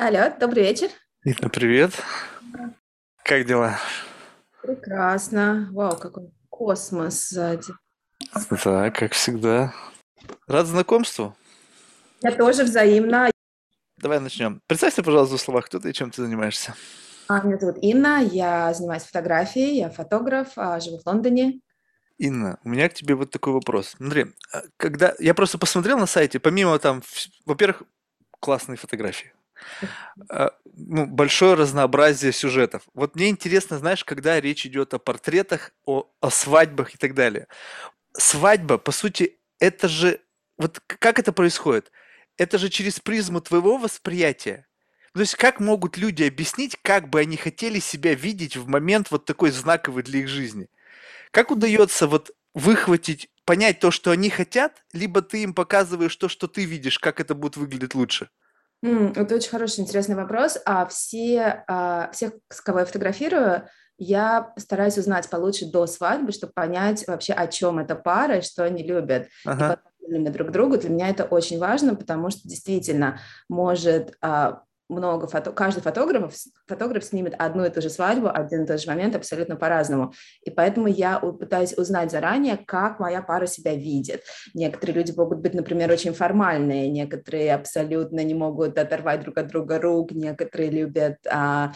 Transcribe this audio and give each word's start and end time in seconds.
Алло, 0.00 0.32
добрый 0.38 0.62
вечер. 0.62 0.90
Инна, 1.24 1.48
привет. 1.48 1.90
Как 3.24 3.44
дела? 3.44 3.80
Прекрасно. 4.62 5.68
Вау, 5.72 5.96
какой 5.96 6.30
космос 6.48 7.28
сзади. 7.28 7.72
Да, 8.64 8.92
как 8.92 9.12
всегда. 9.12 9.74
Рад 10.46 10.66
знакомству. 10.66 11.36
Я 12.22 12.30
тоже 12.30 12.62
взаимно. 12.62 13.28
Давай 13.96 14.20
начнем. 14.20 14.60
Представься, 14.68 15.02
пожалуйста, 15.02 15.36
в 15.36 15.40
словах, 15.40 15.66
кто 15.66 15.80
ты 15.80 15.90
и 15.90 15.92
чем 15.92 16.12
ты 16.12 16.22
занимаешься. 16.22 16.76
А, 17.26 17.42
Меня 17.42 17.58
зовут 17.58 17.78
Инна, 17.82 18.22
я 18.22 18.72
занимаюсь 18.72 19.02
фотографией, 19.02 19.78
я 19.78 19.90
фотограф, 19.90 20.52
а, 20.54 20.78
живу 20.78 21.00
в 21.00 21.06
Лондоне. 21.06 21.60
Инна, 22.18 22.60
у 22.62 22.68
меня 22.68 22.88
к 22.88 22.94
тебе 22.94 23.16
вот 23.16 23.32
такой 23.32 23.52
вопрос. 23.52 23.94
Смотри, 23.96 24.26
а 24.52 24.62
когда 24.76 25.14
я 25.18 25.34
просто 25.34 25.58
посмотрел 25.58 25.98
на 25.98 26.06
сайте, 26.06 26.38
помимо 26.38 26.78
там, 26.78 27.02
во-первых, 27.46 27.82
классные 28.38 28.76
фотографии, 28.76 29.32
ну, 30.74 31.06
большое 31.06 31.54
разнообразие 31.54 32.32
сюжетов. 32.32 32.82
Вот 32.94 33.14
мне 33.16 33.28
интересно, 33.28 33.78
знаешь, 33.78 34.04
когда 34.04 34.40
речь 34.40 34.66
идет 34.66 34.94
о 34.94 34.98
портретах, 34.98 35.72
о, 35.84 36.08
о 36.20 36.30
свадьбах 36.30 36.94
и 36.94 36.98
так 36.98 37.14
далее. 37.14 37.48
Свадьба, 38.12 38.78
по 38.78 38.92
сути, 38.92 39.38
это 39.58 39.88
же... 39.88 40.20
Вот 40.56 40.80
как 40.86 41.18
это 41.18 41.32
происходит? 41.32 41.92
Это 42.36 42.58
же 42.58 42.68
через 42.68 43.00
призму 43.00 43.40
твоего 43.40 43.76
восприятия. 43.78 44.66
То 45.14 45.20
есть 45.20 45.34
как 45.34 45.58
могут 45.58 45.96
люди 45.96 46.22
объяснить, 46.22 46.76
как 46.82 47.08
бы 47.08 47.20
они 47.20 47.36
хотели 47.36 47.80
себя 47.80 48.14
видеть 48.14 48.56
в 48.56 48.68
момент 48.68 49.10
вот 49.10 49.24
такой 49.24 49.50
знаковый 49.50 50.02
для 50.02 50.20
их 50.20 50.28
жизни? 50.28 50.68
Как 51.30 51.50
удается 51.50 52.06
вот 52.06 52.30
выхватить, 52.54 53.28
понять 53.44 53.80
то, 53.80 53.90
что 53.90 54.10
они 54.10 54.30
хотят, 54.30 54.84
либо 54.92 55.22
ты 55.22 55.42
им 55.42 55.54
показываешь 55.54 56.16
то, 56.16 56.28
что 56.28 56.46
ты 56.46 56.64
видишь, 56.64 56.98
как 56.98 57.20
это 57.20 57.34
будет 57.34 57.56
выглядеть 57.56 57.94
лучше? 57.94 58.30
М, 58.82 59.12
Это 59.16 59.34
очень 59.34 59.50
хороший, 59.50 59.80
интересный 59.80 60.14
вопрос. 60.14 60.58
А 60.64 60.86
все, 60.86 61.64
а, 61.66 62.10
всех, 62.12 62.32
с 62.48 62.60
кого 62.60 62.80
я 62.80 62.84
фотографирую, 62.84 63.64
я 63.98 64.52
стараюсь 64.56 64.96
узнать 64.98 65.28
получше 65.28 65.66
до 65.66 65.86
свадьбы, 65.86 66.30
чтобы 66.30 66.52
понять 66.52 67.06
вообще, 67.08 67.32
о 67.32 67.48
чем 67.48 67.80
эта 67.80 67.96
пара 67.96 68.38
и 68.38 68.42
что 68.42 68.64
они 68.64 68.84
любят. 68.84 69.24
И 69.24 69.28
Ага. 69.48 69.80
ли 70.06 70.28
друг 70.30 70.52
другу. 70.52 70.78
Для 70.78 70.88
меня 70.90 71.08
это 71.10 71.24
очень 71.24 71.58
важно, 71.58 71.94
потому 71.94 72.30
что 72.30 72.48
действительно 72.48 73.18
может 73.48 74.14
а, 74.22 74.62
много 74.88 75.26
фото... 75.26 75.52
каждый 75.52 75.80
фотограф, 75.80 76.34
фотограф 76.66 77.04
снимет 77.04 77.34
одну 77.38 77.64
и 77.64 77.70
ту 77.70 77.80
же 77.80 77.90
свадьбу, 77.90 78.28
один 78.32 78.64
и 78.64 78.66
тот 78.66 78.80
же 78.80 78.88
момент 78.88 79.16
абсолютно 79.16 79.56
по-разному. 79.56 80.12
И 80.42 80.50
поэтому 80.50 80.86
я 80.86 81.18
пытаюсь 81.18 81.76
узнать 81.76 82.10
заранее, 82.10 82.56
как 82.56 83.00
моя 83.00 83.22
пара 83.22 83.46
себя 83.46 83.74
видит. 83.74 84.22
Некоторые 84.54 84.96
люди 84.96 85.12
могут 85.16 85.38
быть, 85.38 85.54
например, 85.54 85.90
очень 85.90 86.14
формальные, 86.14 86.88
некоторые 86.88 87.54
абсолютно 87.54 88.24
не 88.24 88.34
могут 88.34 88.78
оторвать 88.78 89.22
друг 89.22 89.38
от 89.38 89.48
друга 89.48 89.78
рук, 89.78 90.12
некоторые 90.12 90.70
любят 90.70 91.18
а, 91.30 91.72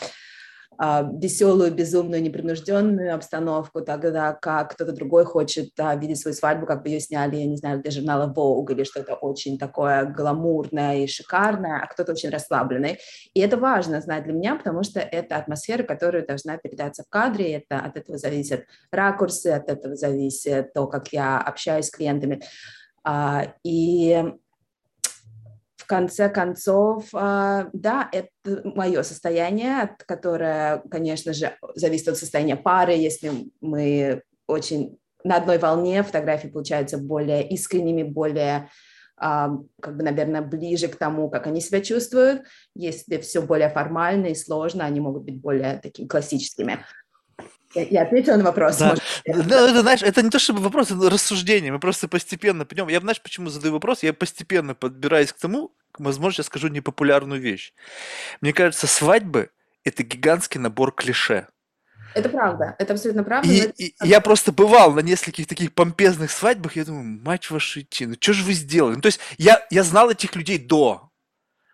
веселую, 0.82 1.72
безумную, 1.72 2.20
непринужденную 2.22 3.14
обстановку, 3.14 3.82
тогда 3.82 4.32
как 4.32 4.72
кто-то 4.72 4.92
другой 4.92 5.24
хочет 5.24 5.70
а, 5.78 5.94
видеть 5.94 6.18
свою 6.18 6.34
свадьбу, 6.34 6.66
как 6.66 6.82
бы 6.82 6.88
ее 6.88 6.98
сняли, 6.98 7.36
я 7.36 7.46
не 7.46 7.56
знаю, 7.56 7.80
для 7.80 7.92
журнала 7.92 8.32
Vogue 8.34 8.72
или 8.72 8.82
что-то 8.82 9.14
очень 9.14 9.58
такое 9.58 10.04
гламурное 10.04 10.98
и 10.98 11.06
шикарное, 11.06 11.80
а 11.80 11.86
кто-то 11.86 12.12
очень 12.12 12.30
расслабленный. 12.30 12.98
И 13.32 13.40
это 13.40 13.56
важно 13.56 14.00
знать 14.00 14.24
для 14.24 14.32
меня, 14.32 14.56
потому 14.56 14.82
что 14.82 14.98
это 14.98 15.36
атмосфера, 15.36 15.84
которая 15.84 16.26
должна 16.26 16.56
передаться 16.56 17.04
в 17.04 17.08
кадре, 17.08 17.52
это 17.52 17.78
от 17.78 17.96
этого 17.96 18.18
зависят 18.18 18.64
ракурсы, 18.90 19.48
от 19.48 19.68
этого 19.68 19.94
зависит 19.94 20.72
то, 20.72 20.88
как 20.88 21.12
я 21.12 21.38
общаюсь 21.38 21.86
с 21.86 21.90
клиентами. 21.90 22.42
А, 23.04 23.54
И 23.62 24.24
конце 25.92 26.30
концов, 26.30 27.04
а, 27.12 27.68
да, 27.74 28.08
это 28.12 28.28
мое 28.64 29.02
состояние, 29.02 29.82
от- 29.82 30.02
которое, 30.04 30.82
конечно 30.90 31.34
же, 31.34 31.54
зависит 31.74 32.08
от 32.08 32.16
состояния 32.16 32.56
пары. 32.56 32.94
Если 32.94 33.30
мы 33.60 34.22
очень 34.46 34.98
на 35.22 35.36
одной 35.36 35.58
волне, 35.58 36.02
фотографии 36.02 36.48
получаются 36.48 36.96
более 36.96 37.46
искренними, 37.46 38.04
более, 38.04 38.70
а, 39.18 39.50
как 39.82 39.96
бы, 39.98 40.02
наверное, 40.02 40.40
ближе 40.40 40.88
к 40.88 40.96
тому, 40.96 41.28
как 41.28 41.46
они 41.46 41.60
себя 41.60 41.82
чувствуют. 41.82 42.42
Если 42.74 43.18
все 43.18 43.42
более 43.42 43.68
формально 43.68 44.28
и 44.28 44.34
сложно, 44.34 44.86
они 44.86 45.00
могут 45.00 45.24
быть 45.24 45.40
более 45.40 45.78
такими 45.78 46.06
классическими. 46.08 46.78
Я 47.74 48.02
ответила 48.02 48.36
на 48.36 48.44
вопрос. 48.44 48.78
Да, 48.78 48.88
может, 48.90 49.48
да, 49.48 49.70
это, 49.70 49.80
знаешь, 49.80 50.02
это 50.02 50.22
не 50.22 50.30
то 50.30 50.38
чтобы 50.38 50.60
вопрос, 50.60 50.90
это 50.90 51.08
рассуждение. 51.10 51.72
Мы 51.72 51.80
просто 51.80 52.08
постепенно 52.08 52.64
пойдем. 52.64 52.88
Я, 52.88 53.00
знаешь, 53.00 53.22
почему 53.22 53.48
задаю 53.48 53.72
вопрос? 53.74 54.02
Я 54.02 54.12
постепенно 54.12 54.74
подбираюсь 54.74 55.32
к 55.32 55.38
тому, 55.38 55.74
возможно, 55.98 56.36
сейчас 56.36 56.46
скажу 56.46 56.68
непопулярную 56.68 57.40
вещь. 57.40 57.72
Мне 58.40 58.52
кажется, 58.52 58.86
свадьбы– 58.86 59.50
это 59.84 60.02
гигантский 60.02 60.60
набор 60.60 60.92
клише. 60.92 61.48
Это 62.14 62.28
правда, 62.28 62.76
это 62.78 62.92
абсолютно 62.92 63.24
правда. 63.24 63.50
И, 63.50 63.56
это- 63.60 63.72
и 63.76 63.94
я 64.02 64.20
просто 64.20 64.52
бывал 64.52 64.92
на 64.92 65.00
нескольких 65.00 65.46
таких 65.46 65.72
помпезных 65.72 66.30
свадьбах, 66.30 66.76
я 66.76 66.84
думаю, 66.84 67.04
мать 67.24 67.50
вашу 67.50 67.80
идти, 67.80 68.04
ну 68.06 68.16
что 68.20 68.34
же 68.34 68.44
вы 68.44 68.52
сделали? 68.52 68.96
Ну, 68.96 69.00
то 69.00 69.06
есть 69.06 69.20
я, 69.38 69.66
я 69.70 69.82
знал 69.82 70.10
этих 70.10 70.36
людей 70.36 70.58
до. 70.58 71.08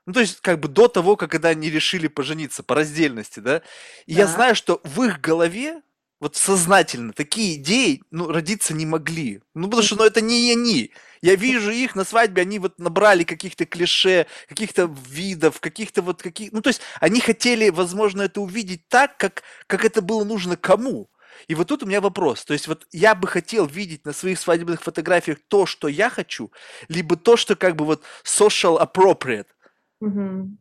Ну, 0.06 0.12
то 0.14 0.20
есть, 0.20 0.40
как 0.40 0.58
бы 0.60 0.68
до 0.68 0.88
того, 0.88 1.16
как 1.16 1.30
когда 1.30 1.50
они 1.50 1.68
решили 1.68 2.06
пожениться 2.08 2.62
по 2.62 2.74
раздельности, 2.74 3.40
да. 3.40 3.62
И 4.06 4.14
я 4.14 4.24
Да. 4.26 4.32
знаю, 4.32 4.54
что 4.54 4.80
в 4.84 5.02
их 5.02 5.20
голове, 5.20 5.82
вот 6.20 6.36
сознательно, 6.36 7.12
такие 7.12 7.56
идеи, 7.56 8.02
ну, 8.10 8.30
родиться 8.30 8.74
не 8.74 8.86
могли. 8.86 9.40
Ну, 9.54 9.66
потому 9.66 9.82
что, 9.82 9.96
ну, 9.96 10.04
это 10.04 10.20
не 10.20 10.50
они. 10.50 10.92
Я 11.22 11.36
вижу 11.36 11.70
их 11.70 11.94
на 11.94 12.04
свадьбе, 12.04 12.42
они 12.42 12.58
вот 12.58 12.78
набрали 12.78 13.24
каких-то 13.24 13.66
клише, 13.66 14.26
каких-то 14.48 14.92
видов, 15.08 15.60
каких-то 15.60 16.02
вот 16.02 16.22
каких... 16.22 16.52
Ну, 16.52 16.60
то 16.60 16.68
есть, 16.68 16.80
они 17.00 17.20
хотели, 17.20 17.70
возможно, 17.70 18.22
это 18.22 18.40
увидеть 18.40 18.88
так, 18.88 19.16
как, 19.16 19.42
как 19.66 19.84
это 19.84 20.02
было 20.02 20.24
нужно 20.24 20.56
кому. 20.56 21.08
И 21.46 21.54
вот 21.54 21.68
тут 21.68 21.82
у 21.82 21.86
меня 21.86 22.00
вопрос. 22.00 22.44
То 22.44 22.52
есть 22.52 22.66
вот 22.66 22.86
я 22.90 23.14
бы 23.14 23.28
хотел 23.28 23.66
видеть 23.66 24.04
на 24.04 24.12
своих 24.12 24.40
свадебных 24.40 24.82
фотографиях 24.82 25.38
то, 25.46 25.66
что 25.66 25.86
я 25.86 26.10
хочу, 26.10 26.50
либо 26.88 27.16
то, 27.16 27.36
что 27.36 27.54
как 27.54 27.76
бы 27.76 27.84
вот 27.84 28.02
social 28.24 28.80
appropriate. 28.80 29.46
Мгм. 30.00 30.58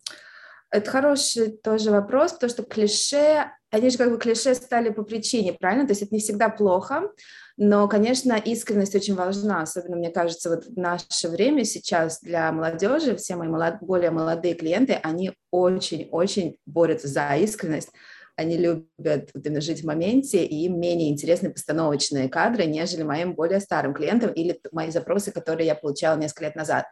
Это 0.69 0.91
хороший 0.91 1.50
тоже 1.50 1.91
вопрос, 1.91 2.34
потому 2.34 2.50
что 2.51 2.63
клише, 2.63 3.51
они 3.72 3.89
же 3.89 3.97
как 3.97 4.11
бы 4.11 4.17
клише 4.17 4.55
стали 4.55 4.89
по 4.89 5.03
причине, 5.03 5.53
правильно? 5.53 5.85
То 5.85 5.91
есть 5.91 6.01
это 6.01 6.16
не 6.16 6.22
всегда 6.22 6.50
плохо, 6.50 7.11
но, 7.57 7.88
конечно, 7.88 8.33
искренность 8.33 8.95
очень 8.95 9.16
важна, 9.16 9.61
особенно, 9.63 9.97
мне 9.97 10.11
кажется, 10.11 10.50
вот 10.50 10.66
в 10.66 10.78
наше 10.78 11.28
время 11.28 11.66
сейчас 11.66 12.22
для 12.22 12.51
молодежи, 12.51 13.16
все 13.16 13.35
мои 13.35 13.47
молод- 13.47 13.79
более 13.81 14.11
молодые 14.11 14.53
клиенты, 14.53 14.94
они 15.03 15.33
очень-очень 15.51 16.57
борются 16.66 17.07
за 17.07 17.35
искренность, 17.35 17.89
они 18.35 18.57
любят 18.57 19.31
вот 19.33 19.45
именно 19.45 19.59
жить 19.59 19.81
в 19.81 19.88
моменте, 19.88 20.45
и 20.45 20.66
им 20.66 20.79
менее 20.79 21.09
интересны 21.09 21.50
постановочные 21.50 22.29
кадры, 22.29 22.66
нежели 22.66 23.01
моим 23.01 23.33
более 23.33 23.59
старым 23.59 23.95
клиентам 23.95 24.31
или 24.31 24.61
мои 24.72 24.91
запросы, 24.91 25.31
которые 25.31 25.66
я 25.66 25.75
получала 25.75 26.17
несколько 26.17 26.45
лет 26.45 26.56
назад. 26.56 26.85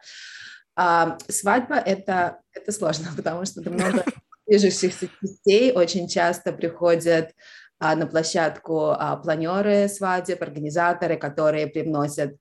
А, 0.74 1.16
свадьба 1.28 1.76
это, 1.76 2.40
это 2.52 2.72
сложно, 2.72 3.06
потому 3.16 3.44
что 3.46 3.60
это 3.60 3.70
много 3.70 4.04
движущихся 4.46 5.08
частей. 5.20 5.72
Очень 5.72 6.08
часто 6.08 6.52
приходят 6.52 7.32
а, 7.78 7.94
на 7.94 8.06
площадку 8.06 8.90
а, 8.90 9.16
планеры 9.16 9.88
свадеб, 9.88 10.42
организаторы, 10.42 11.16
которые 11.16 11.66
привносят 11.66 12.36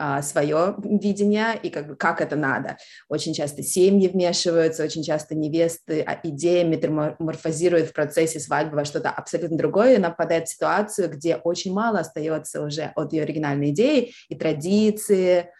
а, 0.00 0.22
свое 0.22 0.76
видение 0.78 1.58
и 1.60 1.70
как 1.70 1.98
как 1.98 2.20
это 2.20 2.36
надо. 2.36 2.76
Очень 3.08 3.34
часто 3.34 3.64
семьи 3.64 4.06
вмешиваются, 4.06 4.84
очень 4.84 5.02
часто 5.02 5.34
невесты 5.34 6.02
а, 6.02 6.20
идеи 6.22 6.62
метаморфозируют 6.62 7.88
в 7.88 7.92
процессе 7.92 8.38
свадьбы 8.38 8.76
во 8.76 8.84
что-то 8.84 9.10
абсолютно 9.10 9.58
другое, 9.58 9.94
и 9.94 9.96
она 9.96 10.10
попадает 10.10 10.46
в 10.46 10.52
ситуацию, 10.52 11.10
где 11.10 11.34
очень 11.36 11.72
мало 11.72 11.98
остается 11.98 12.62
уже 12.62 12.92
от 12.94 13.12
ее 13.12 13.24
оригинальной 13.24 13.70
идеи 13.70 14.12
и 14.28 14.36
традиции, 14.36 15.50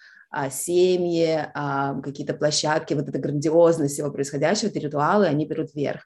семьи, 0.50 1.48
а, 1.54 2.00
какие-то 2.00 2.34
площадки, 2.34 2.94
вот 2.94 3.08
эта 3.08 3.18
грандиозность 3.18 3.94
всего 3.94 4.10
происходящего, 4.10 4.68
эти 4.68 4.78
ритуалы, 4.78 5.26
они 5.26 5.46
берут 5.46 5.74
вверх. 5.74 6.02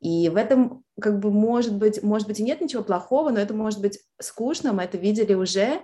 И 0.00 0.28
в 0.28 0.36
этом, 0.36 0.82
как 1.00 1.20
бы, 1.20 1.30
может 1.30 1.76
быть, 1.76 2.02
может 2.02 2.26
быть, 2.26 2.40
и 2.40 2.42
нет 2.42 2.60
ничего 2.60 2.82
плохого, 2.82 3.30
но 3.30 3.38
это 3.38 3.54
может 3.54 3.80
быть 3.80 4.00
скучно, 4.20 4.72
мы 4.72 4.82
это 4.82 4.98
видели 4.98 5.32
уже. 5.32 5.82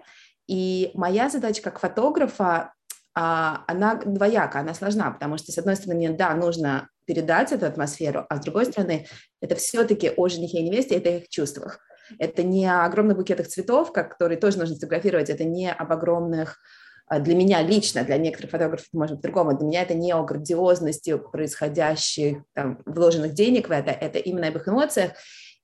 И 0.49 0.91
моя 0.95 1.29
задача 1.29 1.63
как 1.63 1.79
фотографа, 1.79 2.75
а, 3.15 3.65
она 3.69 3.95
двояка, 3.95 4.61
она 4.61 4.75
сложна, 4.75 5.13
потому 5.13 5.39
что, 5.39 5.53
с 5.53 5.59
одной 5.59 5.77
стороны, 5.77 5.97
мне, 5.97 6.11
да, 6.11 6.35
нужно 6.35 6.89
передать 7.05 7.53
эту 7.53 7.67
атмосферу, 7.67 8.27
а 8.29 8.37
с 8.37 8.41
другой 8.41 8.67
стороны, 8.67 9.07
это 9.41 9.55
все-таки 9.55 10.11
о 10.15 10.29
женихе 10.29 10.59
и 10.59 10.69
невесте, 10.69 10.97
это 10.97 11.11
их 11.11 11.29
чувствах. 11.29 11.79
Это 12.19 12.43
не 12.43 12.67
о 12.67 12.85
огромных 12.85 13.17
букетах 13.17 13.47
цветов, 13.49 13.93
которые 13.93 14.39
тоже 14.39 14.59
нужно 14.59 14.75
сфотографировать, 14.75 15.31
это 15.31 15.45
не 15.45 15.71
об 15.71 15.93
огромных 15.93 16.57
а, 16.57 16.88
для 17.11 17.35
меня 17.35 17.63
лично, 17.63 18.05
для 18.05 18.19
некоторых 18.19 18.51
фотографов, 18.51 18.87
может 18.93 19.17
быть, 19.17 19.23
по-другому, 19.23 19.57
для 19.57 19.67
меня 19.67 19.83
это 19.83 19.95
не 19.95 20.13
о 20.13 20.23
грандиозности 20.23 21.17
происходящих, 21.17 22.43
там, 22.55 22.83
вложенных 22.85 23.35
денег 23.35 23.69
в 23.69 23.73
это, 23.73 23.91
это 23.91 24.19
именно 24.19 24.49
об 24.49 24.57
их 24.57 24.69
эмоциях. 24.69 25.13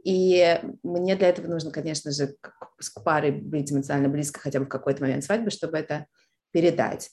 И 0.05 0.61
мне 0.83 1.17
для 1.17 1.29
этого 1.29 1.47
нужно, 1.47 1.71
конечно 1.71 2.11
же, 2.13 2.35
к 2.43 3.03
паре 3.03 3.33
быть 3.33 3.73
эмоционально 3.73 4.11
близко 4.11 4.41
хотя 4.41 4.59
бы 4.59 4.67
в 4.67 4.69
какой-то 4.69 5.03
момент 5.03 5.25
свадьбы, 5.25 5.51
чтобы 5.51 5.79
это 5.79 6.07
передать. 6.53 7.11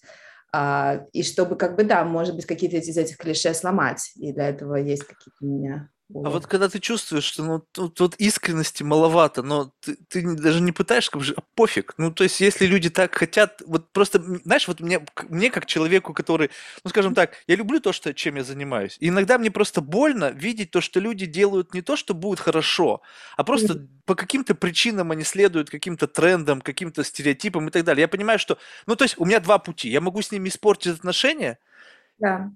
А, 0.54 1.06
и 1.14 1.24
чтобы, 1.24 1.56
как 1.56 1.78
бы, 1.78 1.84
да, 1.86 2.04
может 2.04 2.36
быть, 2.36 2.46
какие-то 2.46 2.78
из 2.78 2.98
этих 2.98 3.18
клише 3.18 3.54
сломать. 3.54 4.12
И 4.16 4.34
для 4.34 4.50
этого 4.50 4.76
есть 4.76 5.04
какие-то 5.04 5.38
у 5.42 5.46
меня 5.46 5.90
а 6.14 6.30
вот 6.30 6.48
когда 6.48 6.70
ты 6.70 6.80
чувствуешь, 6.80 7.24
что 7.24 7.44
ну 7.44 7.64
тут, 7.72 7.96
тут 7.96 8.16
искренности 8.16 8.84
маловато, 8.84 9.44
но 9.44 9.72
ты, 9.80 9.98
ты 10.08 10.36
даже 10.36 10.62
не 10.62 10.72
пытаешься, 10.72 11.12
как 11.12 11.24
же, 11.24 11.34
а 11.38 11.42
пофиг. 11.56 11.94
Ну, 11.98 12.12
то 12.12 12.24
есть, 12.24 12.42
если 12.42 12.66
люди 12.66 12.90
так 12.90 13.16
хотят, 13.16 13.62
вот 13.66 13.92
просто, 13.92 14.22
знаешь, 14.44 14.68
вот 14.68 14.80
мне, 14.80 15.06
мне 15.30 15.50
как 15.50 15.66
человеку, 15.66 16.14
который, 16.14 16.50
ну, 16.84 16.90
скажем 16.90 17.16
так, 17.16 17.36
я 17.48 17.56
люблю 17.56 17.80
то, 17.80 17.94
что, 17.94 18.14
чем 18.14 18.36
я 18.36 18.44
занимаюсь. 18.44 18.98
И 19.00 19.08
иногда 19.08 19.38
мне 19.38 19.52
просто 19.52 19.82
больно 19.82 20.32
видеть 20.32 20.72
то, 20.72 20.82
что 20.82 21.00
люди 21.00 21.26
делают 21.26 21.74
не 21.74 21.82
то, 21.82 21.96
что 21.96 22.14
будет 22.14 22.40
хорошо, 22.40 23.02
а 23.38 23.44
просто 23.44 23.74
mm. 23.74 23.88
по 24.06 24.16
каким-то 24.16 24.56
причинам 24.56 25.12
они 25.12 25.24
следуют 25.24 25.70
каким-то 25.70 26.08
трендам, 26.08 26.62
каким-то 26.62 27.04
стереотипам 27.04 27.68
и 27.68 27.72
так 27.72 27.84
далее. 27.84 28.02
Я 28.02 28.08
понимаю, 28.08 28.40
что, 28.40 28.58
ну, 28.86 28.96
то 28.96 29.06
есть, 29.06 29.16
у 29.18 29.26
меня 29.26 29.40
два 29.40 29.60
пути. 29.60 29.90
Я 29.90 30.02
могу 30.02 30.22
с 30.22 30.32
ними 30.32 30.50
испортить 30.50 30.94
отношения, 30.94 31.58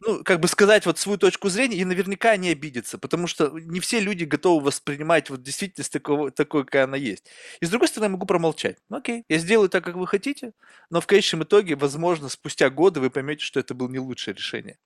ну, 0.02 0.24
как 0.24 0.40
бы 0.40 0.48
сказать 0.48 0.86
вот 0.86 1.00
свою 1.00 1.18
точку 1.18 1.50
зрения, 1.50 1.78
и 1.78 1.86
наверняка 1.86 2.32
они 2.32 2.50
обидятся, 2.50 2.98
потому 2.98 3.28
что 3.28 3.50
не 3.60 3.80
все 3.80 4.00
люди 4.00 4.24
готовы 4.26 4.66
воспринимать 4.66 5.30
вот 5.30 5.42
действительность 5.44 5.92
такого, 5.92 6.32
такой, 6.32 6.66
какая 6.66 6.84
она 6.86 6.98
есть. 6.98 7.26
И 7.62 7.66
с 7.66 7.70
другой 7.70 7.88
стороны, 7.88 8.06
я 8.06 8.10
могу 8.12 8.26
промолчать. 8.26 8.78
Ну, 8.90 8.98
окей, 8.98 9.24
я 9.30 9.38
сделаю 9.40 9.70
так, 9.70 9.84
как 9.84 9.96
вы 9.96 10.08
хотите, 10.08 10.54
но 10.90 11.02
в 11.02 11.08
конечном 11.08 11.44
итоге, 11.44 11.76
возможно, 11.76 12.30
спустя 12.30 12.70
годы 12.70 13.00
вы 13.00 13.10
поймете, 13.10 13.44
что 13.44 13.60
это 13.60 13.74
было 13.74 13.88
не 13.90 14.00
лучшее 14.00 14.36
решение. 14.36 14.78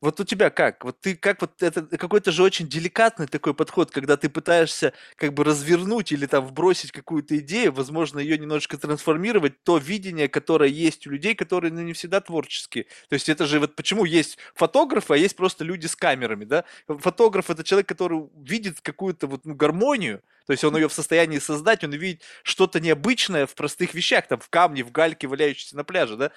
Вот 0.00 0.20
у 0.20 0.24
тебя 0.24 0.50
как? 0.50 0.84
Вот 0.84 1.00
ты 1.00 1.16
как 1.16 1.40
вот 1.40 1.60
это 1.60 1.82
какой-то 1.98 2.30
же 2.30 2.44
очень 2.44 2.68
деликатный 2.68 3.26
такой 3.26 3.52
подход, 3.52 3.90
когда 3.90 4.16
ты 4.16 4.28
пытаешься 4.28 4.92
как 5.16 5.34
бы 5.34 5.42
развернуть 5.42 6.12
или 6.12 6.26
там 6.26 6.46
вбросить 6.46 6.92
какую-то 6.92 7.36
идею, 7.38 7.72
возможно, 7.72 8.20
ее 8.20 8.38
немножечко 8.38 8.78
трансформировать, 8.78 9.62
то 9.64 9.76
видение, 9.76 10.28
которое 10.28 10.70
есть 10.70 11.06
у 11.08 11.10
людей, 11.10 11.34
которые 11.34 11.72
ну, 11.72 11.82
не 11.82 11.94
всегда 11.94 12.20
творческие. 12.20 12.84
То 13.08 13.14
есть 13.14 13.28
это 13.28 13.46
же 13.46 13.58
вот 13.58 13.74
почему 13.74 14.04
есть 14.04 14.38
фотографы, 14.54 15.14
а 15.14 15.16
есть 15.16 15.34
просто 15.34 15.64
люди 15.64 15.86
с 15.86 15.96
камерами, 15.96 16.44
да? 16.44 16.64
Фотограф 16.86 17.50
это 17.50 17.64
человек, 17.64 17.88
который 17.88 18.28
видит 18.36 18.80
какую-то 18.80 19.26
вот 19.26 19.44
ну, 19.44 19.56
гармонию, 19.56 20.22
то 20.48 20.52
есть 20.52 20.64
он 20.64 20.76
ее 20.76 20.88
в 20.88 20.94
состоянии 20.94 21.38
создать, 21.38 21.84
он 21.84 21.92
видит 21.92 22.24
что-то 22.42 22.80
необычное 22.80 23.46
в 23.46 23.54
простых 23.54 23.94
вещах, 23.94 24.28
там 24.28 24.40
в 24.40 24.48
камне, 24.50 24.82
в 24.84 24.92
гальке, 24.92 25.28
валяющейся 25.28 25.76
на 25.76 25.84
пляже, 25.84 26.16
да. 26.16 26.32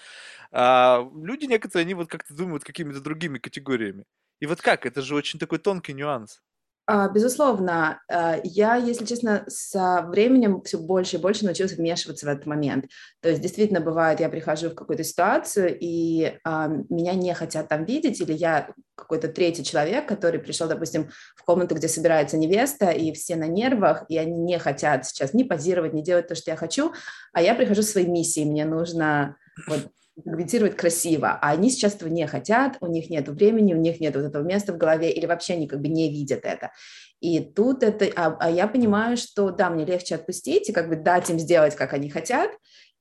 А 0.51 1.07
люди 1.15 1.45
некоторые, 1.45 1.85
они 1.85 1.93
вот 1.95 2.09
как-то 2.09 2.33
думают 2.35 2.63
какими-то 2.65 3.01
другими 3.01 3.39
категориями. 3.39 4.05
И 4.41 4.47
вот 4.47 4.61
как? 4.61 4.85
Это 4.85 5.01
же 5.01 5.15
очень 5.15 5.39
такой 5.39 5.59
тонкий 5.59 5.93
нюанс. 5.93 6.41
А, 6.87 7.07
безусловно, 7.09 8.01
а, 8.09 8.39
я, 8.43 8.75
если 8.75 9.05
честно, 9.05 9.43
со 9.47 10.01
временем 10.07 10.61
все 10.63 10.79
больше 10.79 11.17
и 11.17 11.19
больше 11.19 11.45
научилась 11.45 11.73
вмешиваться 11.73 12.25
в 12.25 12.29
этот 12.29 12.45
момент. 12.45 12.85
То 13.21 13.29
есть 13.29 13.41
действительно 13.41 13.79
бывает, 13.79 14.19
я 14.19 14.29
прихожу 14.29 14.69
в 14.69 14.75
какую-то 14.75 15.03
ситуацию, 15.03 15.77
и 15.79 16.37
а, 16.43 16.67
меня 16.89 17.13
не 17.13 17.33
хотят 17.33 17.69
там 17.69 17.85
видеть, 17.85 18.19
или 18.19 18.33
я 18.33 18.73
какой-то 18.95 19.27
третий 19.27 19.63
человек, 19.63 20.07
который 20.07 20.39
пришел, 20.39 20.67
допустим, 20.67 21.09
в 21.35 21.43
комнату, 21.43 21.75
где 21.75 21.87
собирается 21.87 22.37
невеста, 22.37 22.89
и 22.89 23.13
все 23.13 23.35
на 23.35 23.47
нервах, 23.47 24.03
и 24.09 24.17
они 24.17 24.37
не 24.37 24.57
хотят 24.57 25.05
сейчас 25.05 25.33
ни 25.33 25.43
позировать, 25.43 25.93
ни 25.93 26.01
делать 26.01 26.27
то, 26.27 26.35
что 26.35 26.51
я 26.51 26.57
хочу, 26.57 26.93
а 27.31 27.41
я 27.41 27.53
прихожу 27.55 27.83
в 27.83 27.85
своей 27.85 28.07
миссии, 28.07 28.43
мне 28.43 28.65
нужно 28.65 29.37
вот 29.67 29.91
комментировать 30.23 30.75
красиво, 30.75 31.39
а 31.41 31.51
они 31.51 31.69
сейчас 31.69 31.95
этого 31.95 32.09
не 32.09 32.27
хотят, 32.27 32.77
у 32.81 32.87
них 32.87 33.09
нет 33.09 33.27
времени, 33.29 33.73
у 33.73 33.77
них 33.77 33.99
нет 33.99 34.15
вот 34.15 34.25
этого 34.25 34.43
места 34.43 34.73
в 34.73 34.77
голове, 34.77 35.11
или 35.11 35.25
вообще 35.25 35.53
они 35.53 35.67
как 35.67 35.81
бы 35.81 35.87
не 35.87 36.09
видят 36.09 36.41
это. 36.43 36.71
И 37.19 37.39
тут 37.39 37.83
это, 37.83 38.07
а, 38.15 38.37
а 38.39 38.49
я 38.49 38.67
понимаю, 38.67 39.15
что 39.15 39.51
да, 39.51 39.69
мне 39.69 39.85
легче 39.85 40.15
отпустить 40.15 40.69
и 40.69 40.73
как 40.73 40.89
бы 40.89 40.95
дать 40.95 41.29
им 41.29 41.39
сделать, 41.39 41.75
как 41.75 41.93
они 41.93 42.09
хотят, 42.09 42.51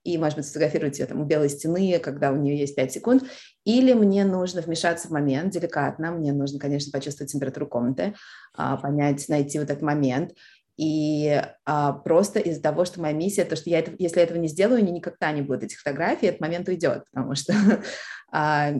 и, 0.03 0.17
может 0.17 0.37
быть, 0.37 0.47
сфотографировать 0.47 0.99
ее 0.99 1.07
там 1.07 1.21
у 1.21 1.25
белой 1.25 1.51
стены, 1.51 1.99
когда 1.99 2.33
у 2.33 2.37
нее 2.37 2.59
есть 2.59 2.75
5 2.75 2.93
секунд, 2.93 3.25
или 3.65 3.93
мне 3.93 4.25
нужно 4.25 4.63
вмешаться 4.63 5.09
в 5.09 5.11
момент 5.11 5.53
деликатно, 5.53 6.11
мне 6.13 6.33
нужно, 6.33 6.59
конечно, 6.59 6.91
почувствовать 6.91 7.33
температуру 7.33 7.67
комнаты, 7.67 8.15
а, 8.55 8.77
понять, 8.77 9.29
найти 9.29 9.59
вот 9.59 9.69
этот 9.69 9.83
момент, 9.83 10.33
и 10.81 11.43
а, 11.67 11.93
просто 11.93 12.38
из-за 12.38 12.62
того, 12.62 12.87
что 12.87 13.03
моя 13.03 13.12
миссия, 13.12 13.44
то, 13.44 13.55
что 13.55 13.69
я 13.69 13.81
это, 13.81 13.93
если 13.99 14.23
этого 14.23 14.38
не 14.38 14.49
сделаю, 14.49 14.82
никогда 14.82 15.31
не 15.31 15.43
будут 15.43 15.65
этих 15.65 15.79
фотографий, 15.79 16.29
этот 16.29 16.41
момент 16.41 16.69
уйдет, 16.69 17.05
потому 17.12 17.35
что 17.35 17.53
а, 18.32 18.71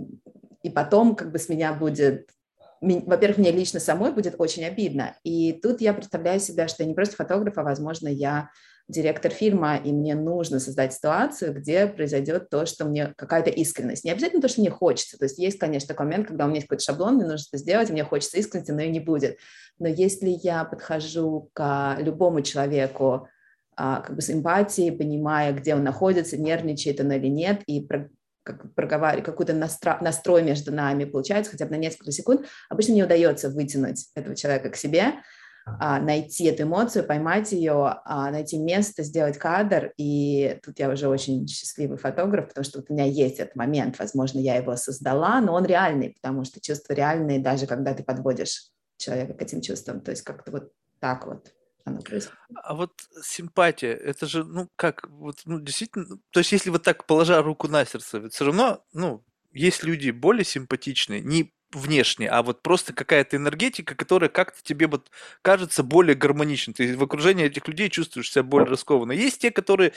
и 0.63 0.71
потом 0.71 1.15
как 1.15 1.31
бы 1.31 1.39
с 1.39 1.51
меня 1.51 1.75
будет 1.75 2.31
во-первых, 2.81 3.37
мне 3.37 3.53
лично 3.53 3.79
самой 3.79 4.11
будет 4.11 4.37
очень 4.39 4.65
обидно. 4.65 5.15
И 5.23 5.53
тут 5.53 5.83
я 5.83 5.93
представляю 5.93 6.41
себя, 6.41 6.67
что 6.67 6.83
я 6.83 6.89
не 6.89 6.95
просто 6.95 7.17
фотограф, 7.17 7.59
а, 7.59 7.63
возможно, 7.63 8.09
я 8.09 8.49
директор 8.91 9.31
фильма, 9.31 9.77
и 9.77 9.93
мне 9.93 10.15
нужно 10.15 10.61
создать 10.61 10.93
ситуацию, 10.93 11.55
где 11.55 11.87
произойдет 11.87 12.51
то, 12.51 12.67
что 12.67 12.85
мне 12.85 13.13
какая-то 13.17 13.51
искренность. 13.51 14.05
Не 14.05 14.11
обязательно 14.11 14.43
то, 14.43 14.49
что 14.49 14.61
мне 14.61 14.71
хочется. 14.71 15.17
То 15.19 15.25
есть 15.25 15.39
есть, 15.39 15.59
конечно, 15.59 15.89
такой 15.89 16.07
момент, 16.07 16.29
когда 16.29 16.45
у 16.45 16.49
меня 16.49 16.57
есть 16.57 16.67
какой-то 16.67 16.85
шаблон, 16.85 17.15
мне 17.15 17.25
нужно 17.25 17.45
это 17.51 17.59
сделать, 17.59 17.91
мне 17.91 18.05
хочется 18.05 18.39
искренности, 18.39 18.73
но 18.73 18.81
ее 18.81 18.91
не 18.91 19.01
будет. 19.01 19.39
Но 19.79 19.89
если 19.89 20.29
я 20.43 20.65
подхожу 20.65 21.51
к 21.53 21.97
любому 22.01 22.43
человеку 22.43 23.29
а, 23.77 24.01
как 24.01 24.17
бы 24.17 24.23
с 24.23 24.31
эмпатией, 24.31 24.93
понимая, 24.93 25.53
где 25.53 25.75
он 25.75 25.85
находится, 25.85 26.37
нервничает 26.37 27.01
он 27.01 27.13
или 27.13 27.29
нет, 27.29 27.63
и 27.67 27.87
как 28.43 28.75
проговариваю, 28.75 29.25
какой-то 29.25 29.55
настро, 29.55 29.99
настрой 30.01 30.43
между 30.43 30.73
нами 30.73 31.05
получается 31.05 31.53
хотя 31.53 31.67
бы 31.67 31.73
на 31.73 31.77
несколько 31.77 32.13
секунд, 32.13 32.47
обычно 32.69 32.95
мне 32.95 33.05
удается 33.05 33.51
вытянуть 33.51 34.09
этого 34.15 34.35
человека 34.35 34.71
к 34.71 34.77
себе, 34.77 35.15
найти 35.67 36.47
эту 36.47 36.65
эмоцию, 36.65 37.07
поймать 37.07 37.53
ее, 37.53 38.01
а, 38.05 38.31
найти 38.31 38.59
место, 38.59 39.03
сделать 39.03 39.39
кадр. 39.39 39.93
И 39.97 40.59
тут 40.63 40.79
я 40.79 40.91
уже 40.91 41.09
очень 41.09 41.47
счастливый 41.47 41.99
фотограф, 41.99 42.49
потому 42.49 42.65
что 42.65 42.79
вот 42.79 42.91
у 42.91 42.93
меня 42.93 43.05
есть 43.05 43.39
этот 43.39 43.57
момент, 43.57 43.99
возможно, 43.99 44.39
я 44.39 44.57
его 44.57 44.77
создала, 44.77 45.41
но 45.41 45.55
он 45.55 45.65
реальный, 45.65 46.11
потому 46.21 46.45
что 46.45 46.61
чувства 46.61 46.95
реальные, 46.95 47.39
даже 47.39 47.67
когда 47.67 47.95
ты 47.95 48.03
подводишь 48.03 48.71
человека 48.97 49.35
к 49.35 49.43
этим 49.43 49.61
чувствам. 49.61 50.01
То 50.01 50.11
есть 50.11 50.23
как-то 50.23 50.51
вот 50.53 50.73
так 50.99 51.27
вот. 51.27 51.53
А 52.63 52.75
вот 52.75 52.93
симпатия, 53.23 53.93
это 53.93 54.27
же, 54.27 54.45
ну, 54.45 54.69
как, 54.77 55.09
вот, 55.09 55.41
ну, 55.47 55.61
действительно, 55.61 56.19
то 56.31 56.41
есть 56.41 56.53
если 56.53 56.71
вот 56.71 56.83
так 56.83 57.07
положа 57.07 57.43
руку 57.43 57.69
на 57.69 57.85
сердце, 57.85 58.19
ведь 58.19 58.35
все 58.35 58.45
равно, 58.45 58.85
ну, 58.93 59.25
есть 59.53 59.83
люди 59.83 60.11
более 60.11 60.45
симпатичные, 60.45 61.21
не 61.21 61.53
внешне, 61.73 62.29
а 62.29 62.43
вот 62.43 62.63
просто 62.63 62.93
какая-то 62.93 63.37
энергетика, 63.37 63.95
которая 63.95 64.29
как-то 64.29 64.63
тебе 64.63 64.87
вот 64.87 65.11
кажется 65.43 65.83
более 65.83 66.15
гармоничной. 66.15 66.75
Ты 66.75 66.97
в 66.97 67.03
окружении 67.03 67.47
этих 67.47 67.69
людей 67.69 67.89
чувствуешь 67.89 68.31
себя 68.31 68.43
более 68.43 68.69
раскованно. 68.69 69.13
Есть 69.13 69.41
те, 69.41 69.51
которые 69.51 69.93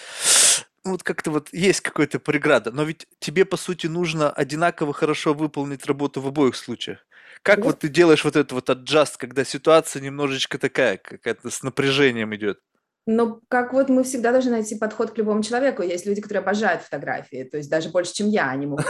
ну, 0.86 0.92
вот 0.92 1.04
как-то 1.04 1.32
вот 1.32 1.50
есть 1.54 1.82
какая-то 1.82 2.20
преграда, 2.20 2.72
но 2.72 2.84
ведь 2.84 3.08
тебе, 3.20 3.46
по 3.46 3.58
сути, 3.58 3.88
нужно 3.88 4.32
одинаково 4.32 4.94
хорошо 4.94 5.34
выполнить 5.34 5.86
работу 5.86 6.22
в 6.22 6.28
обоих 6.28 6.56
случаях. 6.56 7.00
Как 7.42 7.64
вот 7.66 7.80
ты 7.80 7.90
делаешь 7.90 8.24
вот 8.24 8.36
этот 8.36 8.52
вот 8.52 8.70
аджаст, 8.70 9.18
когда 9.18 9.44
ситуация 9.44 10.02
немножечко 10.02 10.58
такая, 10.58 10.98
какая-то 10.98 11.50
с 11.50 11.64
напряжением 11.64 12.36
идет? 12.36 12.60
Ну, 13.06 13.42
как 13.50 13.74
вот 13.74 13.90
мы 13.90 14.04
всегда 14.04 14.32
должны 14.32 14.52
найти 14.52 14.76
подход 14.76 15.12
к 15.12 15.18
любому 15.18 15.44
человеку. 15.44 15.84
Есть 15.84 16.06
люди, 16.06 16.22
которые 16.22 16.42
обожают 16.42 16.84
фотографии, 16.84 17.44
то 17.44 17.58
есть 17.58 17.70
даже 17.70 17.90
больше, 17.90 18.14
чем 18.14 18.30
я, 18.30 18.50
они 18.50 18.66
могут 18.66 18.86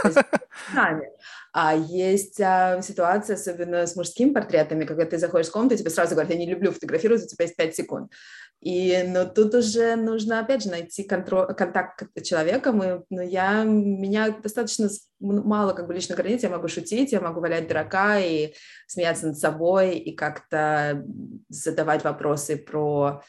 нами. 0.74 1.10
А 1.56 1.72
есть 1.72 2.40
а, 2.40 2.82
ситуация, 2.82 3.36
особенно 3.36 3.86
с 3.86 3.94
мужскими 3.94 4.32
портретами, 4.32 4.84
когда 4.84 5.04
ты 5.04 5.18
заходишь 5.18 5.46
в 5.46 5.52
комнату, 5.52 5.76
тебе 5.76 5.88
сразу 5.88 6.16
говорят, 6.16 6.32
я 6.32 6.36
не 6.38 6.50
люблю 6.50 6.72
фотографировать, 6.72 7.22
у 7.22 7.28
тебя 7.28 7.44
есть 7.44 7.56
5 7.56 7.76
секунд. 7.76 8.12
И, 8.60 9.04
но 9.06 9.24
тут 9.24 9.54
уже 9.54 9.94
нужно, 9.94 10.40
опять 10.40 10.64
же, 10.64 10.70
найти 10.70 11.04
контроль, 11.04 11.54
контакт 11.54 12.08
с 12.16 12.22
человеком, 12.22 12.82
и, 12.82 13.04
ну, 13.08 13.22
я, 13.22 13.62
меня 13.62 14.30
достаточно 14.30 14.88
мало 15.20 15.74
как 15.74 15.86
бы 15.86 15.94
лично 15.94 16.16
границ, 16.16 16.42
я 16.42 16.48
могу 16.48 16.66
шутить, 16.66 17.12
я 17.12 17.20
могу 17.20 17.40
валять 17.40 17.68
дурака 17.68 18.18
и 18.18 18.54
смеяться 18.88 19.28
над 19.28 19.38
собой, 19.38 19.98
и 19.98 20.16
как-то 20.16 21.04
задавать 21.48 22.02
вопросы 22.02 22.56
про 22.56 23.22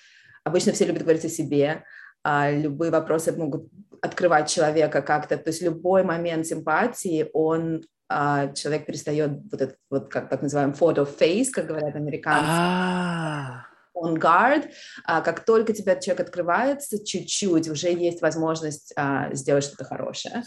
Обычно 0.45 0.71
все 0.71 0.85
любят 0.85 1.01
говорить 1.01 1.25
о 1.25 1.29
себе, 1.29 1.83
а 2.23 2.49
любые 2.51 2.91
вопросы 2.91 3.33
могут 3.33 3.67
открывать 4.01 4.49
человека 4.49 5.01
как-то. 5.01 5.37
То 5.37 5.49
есть 5.49 5.61
любой 5.61 6.03
момент 6.03 6.47
симпатии, 6.47 7.29
он 7.33 7.83
а, 8.07 8.53
человек 8.53 8.85
перестает 8.85 9.31
вот 9.51 9.61
этот 9.61 9.77
вот 9.89 10.11
как 10.11 10.29
так 10.29 10.41
называемый 10.41 10.75
photo 10.75 11.05
face, 11.05 11.49
как 11.51 11.67
говорят 11.67 11.95
американцы. 11.95 12.47
А. 12.47 13.65
On 13.95 14.17
guard, 14.17 14.69
а, 15.05 15.21
как 15.21 15.45
только 15.45 15.73
тебя 15.73 15.95
человек 15.95 16.27
открывается, 16.27 17.03
чуть-чуть 17.03 17.69
уже 17.69 17.91
есть 17.91 18.21
возможность 18.21 18.93
а, 18.95 19.33
сделать 19.33 19.63
что-то 19.63 19.85
хорошее. 19.85 20.43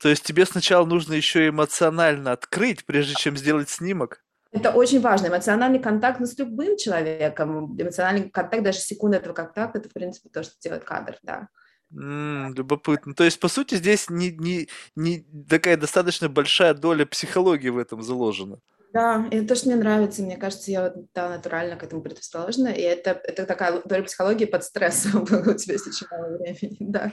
То 0.00 0.08
есть 0.10 0.22
тебе 0.22 0.44
сначала 0.46 0.84
нужно 0.84 1.14
еще 1.14 1.48
эмоционально 1.48 2.32
открыть, 2.32 2.84
прежде 2.84 3.14
чем 3.14 3.36
сделать 3.36 3.70
снимок? 3.70 4.22
Это 4.54 4.70
очень 4.70 5.00
важно. 5.00 5.26
Эмоциональный 5.26 5.80
контакт 5.80 6.20
ну, 6.20 6.26
с 6.26 6.38
любым 6.38 6.76
человеком, 6.76 7.74
эмоциональный 7.76 8.30
контакт, 8.30 8.62
даже 8.62 8.78
секунда 8.78 9.16
этого 9.16 9.34
контакта, 9.34 9.80
это, 9.80 9.88
в 9.88 9.92
принципе, 9.92 10.28
то, 10.28 10.44
что 10.44 10.52
делает 10.60 10.84
кадр, 10.84 11.18
да. 11.24 11.48
Mm, 11.92 12.54
любопытно. 12.54 13.14
То 13.14 13.24
есть, 13.24 13.40
по 13.40 13.48
сути, 13.48 13.74
здесь 13.74 14.08
не, 14.08 14.30
не, 14.30 14.68
не 14.94 15.26
такая 15.48 15.76
достаточно 15.76 16.28
большая 16.28 16.72
доля 16.74 17.04
психологии 17.04 17.68
в 17.68 17.78
этом 17.78 18.00
заложена. 18.00 18.60
Да, 18.92 19.26
это 19.32 19.48
то, 19.48 19.54
что 19.56 19.66
мне 19.66 19.76
нравится. 19.76 20.22
Мне 20.22 20.36
кажется, 20.36 20.70
я 20.70 20.84
вот, 20.84 21.06
да, 21.12 21.28
натурально 21.28 21.74
к 21.74 21.82
этому 21.82 22.00
предрасположена. 22.00 22.68
И 22.68 22.80
это, 22.80 23.10
это 23.24 23.46
такая 23.46 23.82
доля 23.84 24.04
психологии 24.04 24.44
под 24.44 24.62
стрессом 24.62 25.22
у 25.22 25.26
тебя 25.26 26.08
мало 26.12 26.38
времени, 26.38 26.76
да. 26.78 27.10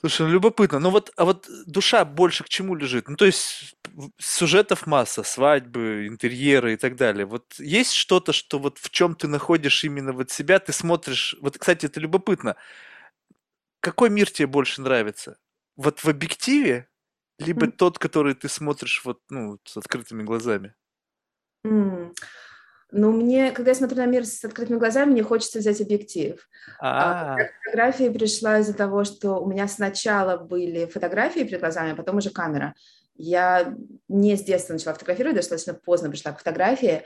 Слушай, 0.00 0.26
ну 0.26 0.32
любопытно. 0.32 0.78
Ну 0.78 0.90
вот, 0.90 1.12
а 1.16 1.24
вот 1.24 1.48
душа 1.66 2.04
больше 2.04 2.44
к 2.44 2.48
чему 2.48 2.76
лежит? 2.76 3.08
Ну 3.08 3.16
то 3.16 3.24
есть 3.24 3.74
сюжетов 4.18 4.86
масса, 4.86 5.24
свадьбы, 5.24 6.06
интерьеры 6.06 6.74
и 6.74 6.76
так 6.76 6.94
далее. 6.94 7.26
Вот 7.26 7.54
есть 7.58 7.92
что-то, 7.92 8.32
что 8.32 8.60
вот 8.60 8.78
в 8.78 8.90
чем 8.90 9.16
ты 9.16 9.26
находишь 9.26 9.84
именно 9.84 10.12
вот 10.12 10.30
себя, 10.30 10.60
ты 10.60 10.72
смотришь. 10.72 11.36
Вот, 11.40 11.58
кстати, 11.58 11.86
это 11.86 11.98
любопытно. 11.98 12.54
Какой 13.80 14.10
мир 14.10 14.30
тебе 14.30 14.46
больше 14.46 14.82
нравится? 14.82 15.38
Вот 15.76 16.04
в 16.04 16.08
объективе, 16.08 16.88
либо 17.40 17.66
mm. 17.66 17.72
тот, 17.72 17.98
который 17.98 18.34
ты 18.34 18.48
смотришь 18.48 19.02
вот 19.04 19.20
ну 19.30 19.58
с 19.64 19.76
открытыми 19.76 20.22
глазами? 20.22 20.74
Mm. 21.66 22.14
Но 22.90 23.10
мне, 23.12 23.50
когда 23.52 23.72
я 23.72 23.74
смотрю 23.74 23.98
на 23.98 24.06
мир 24.06 24.24
с 24.24 24.42
открытыми 24.44 24.78
глазами, 24.78 25.10
мне 25.10 25.22
хочется 25.22 25.58
взять 25.58 25.80
объектив. 25.80 26.48
А, 26.80 27.34
а 27.34 27.38
фотография 27.64 28.10
пришла 28.10 28.60
из-за 28.60 28.74
того, 28.74 29.04
что 29.04 29.34
у 29.34 29.50
меня 29.50 29.68
сначала 29.68 30.38
были 30.38 30.86
фотографии 30.86 31.40
перед 31.40 31.60
глазами, 31.60 31.92
а 31.92 31.96
потом 31.96 32.16
уже 32.16 32.30
камера. 32.30 32.74
Я 33.14 33.74
не 34.08 34.36
с 34.36 34.42
детства 34.42 34.72
начала 34.72 34.94
фотографировать, 34.94 35.36
достаточно 35.36 35.74
поздно 35.74 36.08
пришла 36.08 36.32
к 36.32 36.38
фотографии, 36.38 37.02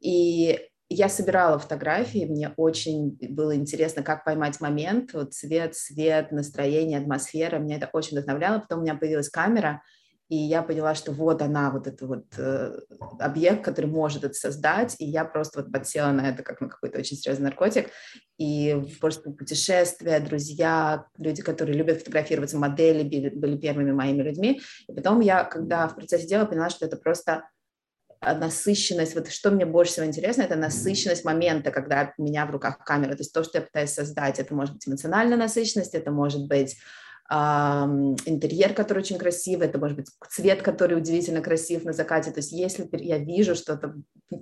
и 0.00 0.60
я 0.88 1.08
собирала 1.08 1.58
фотографии, 1.58 2.26
мне 2.26 2.52
очень 2.56 3.18
было 3.30 3.56
интересно, 3.56 4.04
как 4.04 4.24
поймать 4.24 4.60
момент, 4.60 5.12
вот 5.12 5.34
цвет, 5.34 5.74
свет, 5.74 6.30
настроение, 6.30 7.00
атмосфера, 7.00 7.58
меня 7.58 7.76
это 7.76 7.90
очень 7.92 8.16
вдохновляло. 8.16 8.60
Потом 8.60 8.80
у 8.80 8.82
меня 8.82 8.94
появилась 8.94 9.28
камера, 9.28 9.82
и 10.28 10.36
я 10.36 10.62
поняла, 10.62 10.94
что 10.94 11.12
вот 11.12 11.40
она, 11.40 11.70
вот 11.70 11.86
этот 11.86 12.02
вот 12.02 12.24
э, 12.36 12.80
объект, 13.18 13.64
который 13.64 13.86
может 13.86 14.24
это 14.24 14.34
создать, 14.34 14.96
и 14.98 15.04
я 15.04 15.24
просто 15.24 15.62
вот 15.62 15.72
подсела 15.72 16.10
на 16.10 16.28
это 16.28 16.42
как 16.42 16.60
на 16.60 16.68
какой-то 16.68 16.98
очень 16.98 17.16
серьезный 17.16 17.44
наркотик, 17.44 17.90
и 18.38 18.82
просто 19.00 19.30
путешествия, 19.30 20.18
друзья, 20.18 21.06
люди, 21.16 21.42
которые 21.42 21.76
любят 21.76 21.98
фотографироваться, 21.98 22.58
модели 22.58 23.02
были, 23.02 23.28
были 23.30 23.56
первыми 23.56 23.92
моими 23.92 24.22
людьми, 24.22 24.60
и 24.88 24.92
потом 24.92 25.20
я, 25.20 25.44
когда 25.44 25.86
в 25.86 25.94
процессе 25.94 26.26
дела, 26.26 26.44
поняла, 26.44 26.70
что 26.70 26.86
это 26.86 26.96
просто 26.96 27.44
насыщенность, 28.20 29.14
вот 29.14 29.30
что 29.30 29.50
мне 29.52 29.66
больше 29.66 29.92
всего 29.92 30.06
интересно, 30.06 30.42
это 30.42 30.56
насыщенность 30.56 31.24
момента, 31.24 31.70
когда 31.70 32.12
у 32.18 32.22
меня 32.22 32.46
в 32.46 32.50
руках 32.50 32.78
камера, 32.78 33.12
то 33.12 33.18
есть 33.18 33.32
то, 33.32 33.44
что 33.44 33.58
я 33.58 33.64
пытаюсь 33.64 33.90
создать, 33.90 34.40
это 34.40 34.54
может 34.54 34.74
быть 34.74 34.88
эмоциональная 34.88 35.36
насыщенность, 35.36 35.94
это 35.94 36.10
может 36.10 36.48
быть 36.48 36.76
интерьер, 37.30 38.72
который 38.72 39.00
очень 39.00 39.18
красивый, 39.18 39.66
это 39.66 39.78
может 39.78 39.96
быть 39.96 40.08
цвет, 40.30 40.62
который 40.62 40.96
удивительно 40.96 41.40
красив 41.40 41.84
на 41.84 41.92
закате. 41.92 42.30
То 42.30 42.38
есть 42.38 42.52
если 42.52 42.88
я 42.92 43.18
вижу 43.18 43.54
что-то 43.54 43.94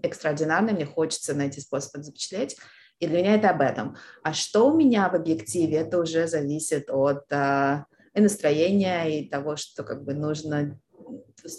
экстраординарное, 0.03 0.75
мне 0.75 0.87
хочется 0.87 1.35
найти 1.35 1.61
способ 1.61 2.03
запечатлеть. 2.03 2.57
И 3.01 3.07
для 3.07 3.19
меня 3.19 3.35
это 3.35 3.51
об 3.51 3.61
этом. 3.61 3.97
А 4.23 4.33
что 4.33 4.71
у 4.71 4.77
меня 4.77 5.09
в 5.09 5.15
объективе, 5.15 5.79
это 5.79 5.99
уже 5.99 6.27
зависит 6.27 6.91
от 6.91 7.25
а, 7.33 7.87
и 8.15 8.21
настроения, 8.21 9.05
и 9.07 9.29
того, 9.29 9.57
что 9.57 9.83
как 9.83 10.05
бы 10.05 10.15
нужно, 10.15 10.79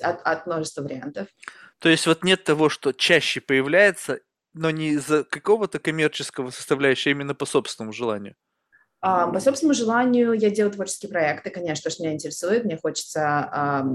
от, 0.01 0.21
от 0.23 0.47
множества 0.47 0.83
вариантов. 0.83 1.27
То 1.79 1.89
есть 1.89 2.07
вот 2.07 2.23
нет 2.23 2.43
того, 2.43 2.69
что 2.69 2.93
чаще 2.93 3.41
появляется, 3.41 4.19
но 4.53 4.71
не 4.71 4.91
из-за 4.91 5.25
какого-то 5.25 5.79
коммерческого 5.79 6.49
составляющего, 6.49 7.11
а 7.11 7.15
именно 7.15 7.35
по 7.35 7.45
собственному 7.45 7.91
желанию? 7.91 8.35
По 9.05 9.39
собственному 9.39 9.75
желанию 9.75 10.33
я 10.33 10.49
делаю 10.49 10.73
творческие 10.73 11.11
проекты, 11.11 11.51
конечно, 11.51 11.91
что 11.91 12.01
меня 12.01 12.13
интересует, 12.13 12.65
мне 12.65 12.75
хочется 12.75 13.85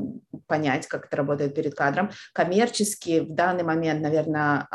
понять, 0.47 0.87
как 0.87 1.07
это 1.07 1.17
работает 1.17 1.53
перед 1.53 1.75
кадром. 1.75 2.11
Коммерчески 2.33 3.19
в 3.19 3.35
данный 3.35 3.65
момент, 3.65 4.03
наверное, 4.03 4.69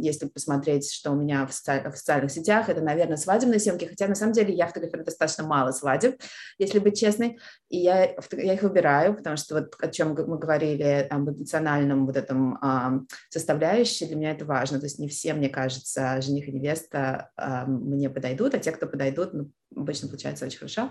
если 0.00 0.28
посмотреть, 0.28 0.92
что 0.92 1.10
у 1.10 1.16
меня 1.16 1.44
в, 1.44 1.50
соци- 1.50 1.90
в 1.90 1.96
социальных 1.96 2.30
сетях, 2.30 2.68
это, 2.68 2.80
наверное, 2.82 3.16
свадебные 3.16 3.58
съемки, 3.58 3.84
хотя 3.84 4.06
на 4.06 4.14
самом 4.14 4.32
деле 4.32 4.54
я 4.54 4.68
фотографирую 4.68 5.04
достаточно 5.04 5.42
мало 5.42 5.72
свадеб, 5.72 6.20
если 6.58 6.78
быть 6.78 7.00
честной, 7.00 7.40
и 7.68 7.78
я, 7.78 8.14
я 8.32 8.54
их 8.54 8.62
выбираю, 8.62 9.16
потому 9.16 9.36
что 9.36 9.56
вот 9.56 9.74
о 9.80 9.88
чем 9.88 10.10
мы 10.10 10.38
говорили, 10.38 11.08
об 11.10 11.30
эмоциональном 11.30 12.06
вот 12.06 12.16
этом 12.16 13.08
составляющей, 13.28 14.06
для 14.06 14.14
меня 14.14 14.30
это 14.30 14.44
важно, 14.44 14.78
то 14.78 14.86
есть 14.86 15.00
не 15.00 15.08
все, 15.08 15.34
мне 15.34 15.48
кажется, 15.48 16.20
жених 16.20 16.46
и 16.46 16.52
невеста 16.52 17.30
мне 17.66 18.08
подойдут, 18.08 18.54
а 18.54 18.58
те, 18.58 18.70
кто 18.70 18.86
подойдут, 18.86 19.34
ну, 19.34 19.50
обычно 19.74 20.08
получается 20.08 20.46
очень 20.46 20.58
хорошо. 20.58 20.90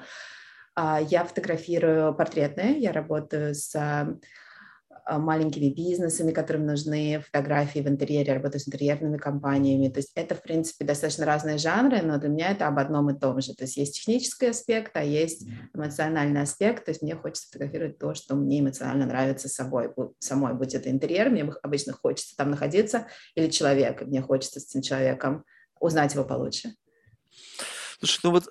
А, 0.75 1.01
я 1.01 1.23
фотографирую 1.23 2.13
портретные, 2.13 2.79
я 2.79 2.91
работаю 2.91 3.55
с 3.55 3.75
а, 3.75 5.17
маленькими 5.17 5.73
бизнесами, 5.73 6.31
которым 6.31 6.67
нужны 6.67 7.21
фотографии 7.25 7.79
в 7.79 7.87
интерьере, 7.87 8.33
работаю 8.33 8.61
с 8.61 8.67
интерьерными 8.67 9.17
компаниями. 9.17 9.89
То 9.89 9.99
есть 9.99 10.11
это, 10.15 10.35
в 10.35 10.41
принципе, 10.43 10.85
достаточно 10.85 11.25
разные 11.25 11.57
жанры, 11.57 12.01
но 12.01 12.19
для 12.19 12.29
меня 12.29 12.51
это 12.51 12.67
об 12.67 12.77
одном 12.77 13.09
и 13.09 13.19
том 13.19 13.41
же. 13.41 13.55
То 13.55 13.63
есть 13.63 13.77
есть 13.77 13.95
технический 13.95 14.47
аспект, 14.47 14.95
а 14.95 15.03
есть 15.03 15.47
эмоциональный 15.73 16.41
аспект. 16.41 16.85
То 16.85 16.91
есть 16.91 17.01
мне 17.01 17.15
хочется 17.15 17.47
фотографировать 17.47 17.97
то, 17.97 18.13
что 18.13 18.35
мне 18.35 18.59
эмоционально 18.59 19.07
нравится 19.07 19.49
собой, 19.49 19.91
самой. 20.19 20.53
Будь 20.53 20.75
это 20.75 20.91
интерьер, 20.91 21.29
мне 21.29 21.51
обычно 21.63 21.93
хочется 21.93 22.35
там 22.35 22.51
находиться, 22.51 23.07
или 23.35 23.49
человек, 23.49 24.01
мне 24.03 24.21
хочется 24.21 24.59
с 24.59 24.69
этим 24.69 24.81
человеком 24.81 25.43
узнать 25.79 26.13
его 26.13 26.23
получше. 26.23 26.73
Слушай, 27.99 28.19
ну 28.23 28.31
вот 28.31 28.47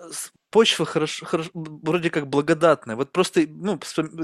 почва 0.50 0.84
хорошо, 0.84 1.24
хорошо, 1.26 1.50
вроде 1.54 2.10
как 2.10 2.28
благодатная. 2.28 2.96
Вот 2.96 3.12
просто, 3.12 3.44
ну, 3.48 3.80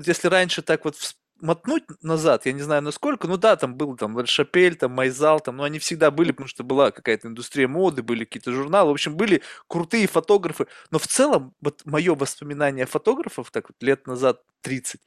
если 0.06 0.28
раньше 0.28 0.60
так 0.62 0.84
вот 0.84 0.96
мотнуть 1.40 1.84
назад, 2.02 2.46
я 2.46 2.52
не 2.52 2.62
знаю 2.62 2.82
насколько, 2.82 3.28
ну 3.28 3.36
да, 3.36 3.56
там 3.56 3.76
был 3.76 3.96
там 3.96 4.24
Шапель, 4.26 4.76
там 4.76 4.92
Майзал, 4.92 5.40
там, 5.40 5.56
но 5.56 5.64
они 5.64 5.78
всегда 5.78 6.10
были, 6.10 6.32
потому 6.32 6.48
что 6.48 6.64
была 6.64 6.90
какая-то 6.90 7.28
индустрия 7.28 7.68
моды, 7.68 8.02
были 8.02 8.24
какие-то 8.24 8.52
журналы, 8.52 8.90
в 8.90 8.94
общем, 8.94 9.16
были 9.16 9.42
крутые 9.68 10.06
фотографы, 10.06 10.66
но 10.90 10.98
в 10.98 11.06
целом, 11.06 11.54
вот 11.60 11.82
мое 11.84 12.14
воспоминание 12.14 12.86
фотографов, 12.86 13.50
так 13.50 13.68
вот 13.68 13.82
лет 13.82 14.06
назад 14.06 14.42
30, 14.62 15.00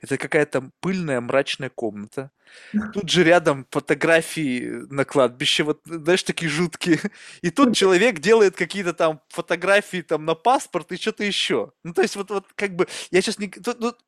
это 0.00 0.16
какая-то 0.16 0.70
пыльная 0.80 1.20
мрачная 1.20 1.70
комната, 1.70 2.30
тут 2.94 3.10
же 3.10 3.24
рядом 3.24 3.66
фотографии 3.70 4.86
на 4.90 5.04
кладбище, 5.04 5.64
вот, 5.64 5.80
знаешь, 5.84 6.22
такие 6.22 6.48
жуткие, 6.48 7.00
и 7.42 7.50
тут 7.50 7.74
человек 7.76 8.20
делает 8.20 8.56
какие-то 8.56 8.94
там 8.94 9.20
фотографии 9.28 10.02
там 10.02 10.24
на 10.24 10.34
паспорт 10.34 10.92
и 10.92 10.96
что-то 10.96 11.24
еще, 11.24 11.72
ну, 11.82 11.92
то 11.92 12.02
есть 12.02 12.16
вот, 12.16 12.30
вот 12.30 12.46
как 12.54 12.74
бы, 12.76 12.86
я 13.10 13.20
сейчас 13.20 13.38
не, 13.38 13.48
тут, 13.48 13.78
тут, 13.78 13.98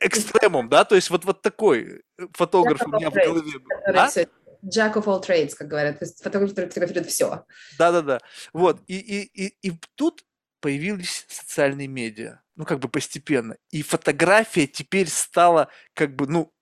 экстремум, 0.00 0.68
да? 0.68 0.84
То 0.84 0.94
есть 0.94 1.10
вот, 1.10 1.24
вот 1.24 1.42
такой 1.42 2.02
э, 2.18 2.26
фотограф 2.32 2.82
у 2.82 2.88
меня 2.88 3.10
в 3.10 3.14
голове 3.14 3.58
был. 3.58 4.30
Jack 4.62 4.94
of 4.94 5.04
all 5.04 5.22
trades, 5.22 5.54
как 5.54 5.68
говорят. 5.68 5.98
То 5.98 6.04
есть 6.04 6.22
фотограф, 6.22 6.50
который 6.50 6.68
фотографирует 6.68 7.08
все. 7.08 7.44
Да-да-да. 7.78 8.20
Вот. 8.52 8.82
И, 8.86 8.98
и, 8.98 9.46
и, 9.46 9.56
и 9.62 9.72
тут 9.94 10.24
появились 10.60 11.24
социальные 11.28 11.88
медиа. 11.88 12.42
Ну, 12.56 12.66
как 12.66 12.78
бы 12.78 12.88
постепенно. 12.88 13.56
И 13.70 13.82
фотография 13.82 14.66
теперь 14.66 15.08
стала 15.08 15.70
как 15.94 16.14
бы, 16.14 16.26
ну, 16.26 16.52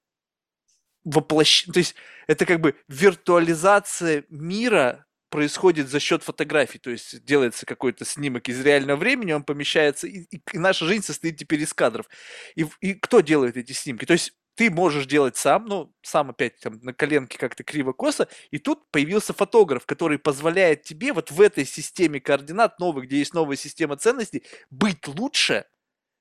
воплощ... 1.05 1.65
То 1.65 1.79
есть 1.79 1.97
это 2.29 2.47
как 2.47 2.61
бы 2.61 2.77
виртуализация 2.87 4.25
мира 4.29 5.07
происходит 5.31 5.89
за 5.89 6.01
счет 6.01 6.23
фотографий, 6.23 6.79
то 6.79 6.91
есть 6.91 7.25
делается 7.25 7.67
какой-то 7.67 8.05
снимок 8.05 8.49
из 8.49 8.61
реального 8.61 8.97
времени, 8.97 9.33
он 9.33 9.45
помещается, 9.45 10.07
и, 10.07 10.25
и, 10.31 10.59
наша 10.59 10.87
жизнь 10.87 11.05
состоит 11.05 11.37
теперь 11.37 11.61
из 11.63 11.73
кадров. 11.75 12.07
И, 12.55 12.67
и 12.81 12.95
кто 12.95 13.21
делает 13.21 13.57
эти 13.57 13.73
снимки? 13.73 14.05
То 14.05 14.15
есть 14.15 14.33
ты 14.55 14.71
можешь 14.71 15.07
делать 15.07 15.37
сам, 15.37 15.67
ну, 15.67 15.95
сам 16.03 16.31
опять 16.31 16.59
там 16.59 16.81
на 16.83 16.93
коленке 16.93 17.39
как-то 17.39 17.63
криво-косо, 17.63 18.29
и 18.51 18.59
тут 18.59 18.91
появился 18.91 19.33
фотограф, 19.33 19.87
который 19.87 20.19
позволяет 20.19 20.83
тебе 20.83 21.13
вот 21.13 21.31
в 21.31 21.41
этой 21.41 21.65
системе 21.65 22.21
координат 22.21 22.81
новой, 22.81 23.07
где 23.07 23.19
есть 23.19 23.35
новая 23.35 23.57
система 23.57 23.97
ценностей, 23.97 24.45
быть 24.71 25.07
лучше, 25.07 25.67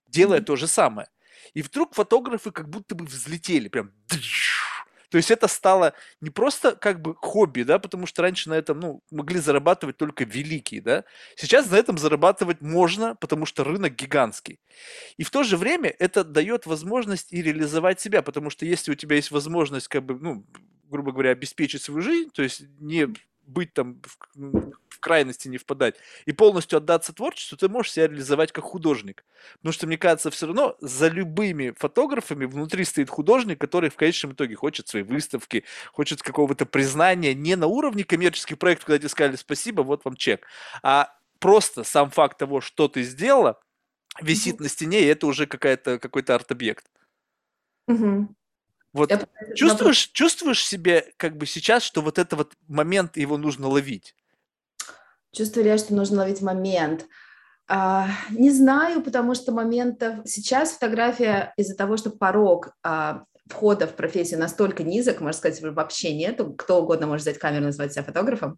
делая 0.08 0.40
mm-hmm. 0.40 0.44
то 0.44 0.56
же 0.56 0.68
самое. 0.68 1.08
И 1.54 1.62
вдруг 1.62 1.96
фотографы 1.96 2.52
как 2.52 2.70
будто 2.70 2.94
бы 2.94 3.06
взлетели, 3.06 3.70
прям 3.70 3.92
то 5.10 5.18
есть 5.18 5.32
это 5.32 5.48
стало 5.48 5.94
не 6.22 6.30
просто 6.30 6.76
как 6.76 7.02
бы 7.02 7.16
хобби, 7.16 7.64
да, 7.64 7.80
потому 7.80 8.06
что 8.06 8.22
раньше 8.22 8.50
на 8.50 8.56
этом, 8.56 8.80
ну, 8.80 9.02
могли 9.12 9.40
зарабатывать 9.40 9.98
только 9.98 10.24
великие, 10.26 10.82
да. 10.82 11.04
Сейчас 11.36 11.70
на 11.70 11.76
этом 11.76 11.98
зарабатывать 11.98 12.62
можно, 12.62 13.16
потому 13.16 13.46
что 13.46 13.64
рынок 13.64 13.96
гигантский. 13.96 14.60
И 15.18 15.24
в 15.24 15.30
то 15.30 15.44
же 15.44 15.58
время 15.58 15.94
это 16.00 16.24
дает 16.24 16.66
возможность 16.66 17.32
и 17.34 17.42
реализовать 17.42 18.00
себя, 18.02 18.22
потому 18.22 18.50
что 18.50 18.66
если 18.66 18.92
у 18.92 18.96
тебя 18.96 19.16
есть 19.16 19.32
возможность, 19.32 19.88
как 19.88 20.04
бы, 20.04 20.18
ну, 20.20 20.46
грубо 20.90 21.12
говоря, 21.12 21.32
обеспечить 21.32 21.82
свою 21.82 22.02
жизнь, 22.02 22.30
то 22.32 22.44
есть 22.44 22.64
не 22.80 23.08
быть 23.46 23.74
там 23.74 24.02
в 24.98 25.00
крайности 25.00 25.48
не 25.48 25.58
впадать 25.58 25.96
и 26.26 26.32
полностью 26.32 26.78
отдаться 26.78 27.14
творчеству, 27.14 27.58
ты 27.58 27.70
можешь 27.70 27.94
себя 27.94 28.08
реализовать 28.08 28.52
как 28.52 28.64
художник. 28.64 29.24
Потому 29.58 29.72
что, 29.72 29.88
мне 29.88 29.98
кажется, 29.98 30.32
все 30.32 30.48
равно 30.48 30.76
за 30.82 31.08
любыми 31.08 31.74
фотографами 31.78 32.46
внутри 32.46 32.84
стоит 32.84 33.10
художник, 33.10 33.62
который 33.62 33.90
в 33.90 33.96
конечном 33.96 34.34
итоге 34.34 34.56
хочет 34.56 34.88
своей 34.88 35.06
выставки, 35.06 35.64
хочет 35.94 36.22
какого-то 36.24 36.66
признания 36.66 37.34
не 37.34 37.56
на 37.56 37.68
уровне 37.68 38.04
коммерческих 38.04 38.58
проектов, 38.58 38.88
когда 38.88 39.00
тебе 39.00 39.10
сказали 39.10 39.36
спасибо, 39.36 39.84
вот 39.84 40.04
вам 40.04 40.16
чек, 40.16 40.46
а 40.82 41.14
просто 41.40 41.84
сам 41.84 42.10
факт 42.10 42.38
того, 42.38 42.60
что 42.60 42.88
ты 42.88 43.04
сделала, 43.04 43.62
висит 44.20 44.56
mm-hmm. 44.56 44.64
на 44.64 44.70
стене, 44.70 45.02
и 45.02 45.06
это 45.06 45.28
уже 45.28 45.46
какая-то, 45.46 46.00
какой-то 46.00 46.34
арт-объект. 46.36 46.90
Mm-hmm. 47.90 48.28
Вот 48.94 49.12
Я... 49.12 49.28
чувствуешь, 49.56 50.08
чувствуешь 50.08 50.66
себе 50.66 51.14
как 51.18 51.38
бы 51.38 51.46
сейчас, 51.46 51.84
что 51.84 52.02
вот 52.02 52.18
это 52.18 52.36
вот 52.36 52.54
момент, 52.68 53.18
его 53.18 53.38
нужно 53.38 53.68
ловить? 53.68 54.16
Чувствую 55.34 55.66
я, 55.66 55.78
что 55.78 55.94
нужно 55.94 56.20
ловить 56.20 56.42
момент? 56.42 57.06
А, 57.70 58.08
не 58.32 58.50
знаю, 58.50 59.02
потому 59.02 59.36
что 59.36 59.52
моментов... 59.52 60.16
Сейчас 60.26 60.72
фотография 60.72 61.54
из-за 61.58 61.76
того, 61.76 61.98
что 61.98 62.12
порог 62.12 62.72
а, 62.84 63.24
входа 63.48 63.88
в 63.88 63.96
профессию 63.96 64.40
настолько 64.40 64.84
низок, 64.84 65.20
можно 65.20 65.38
сказать, 65.38 65.62
вообще 65.62 66.16
нету, 66.16 66.54
кто 66.54 66.82
угодно 66.82 67.08
может 67.08 67.26
взять 67.26 67.40
камеру 67.40 67.64
и 67.64 67.68
назвать 67.68 67.94
себя 67.94 68.04
фотографом, 68.04 68.58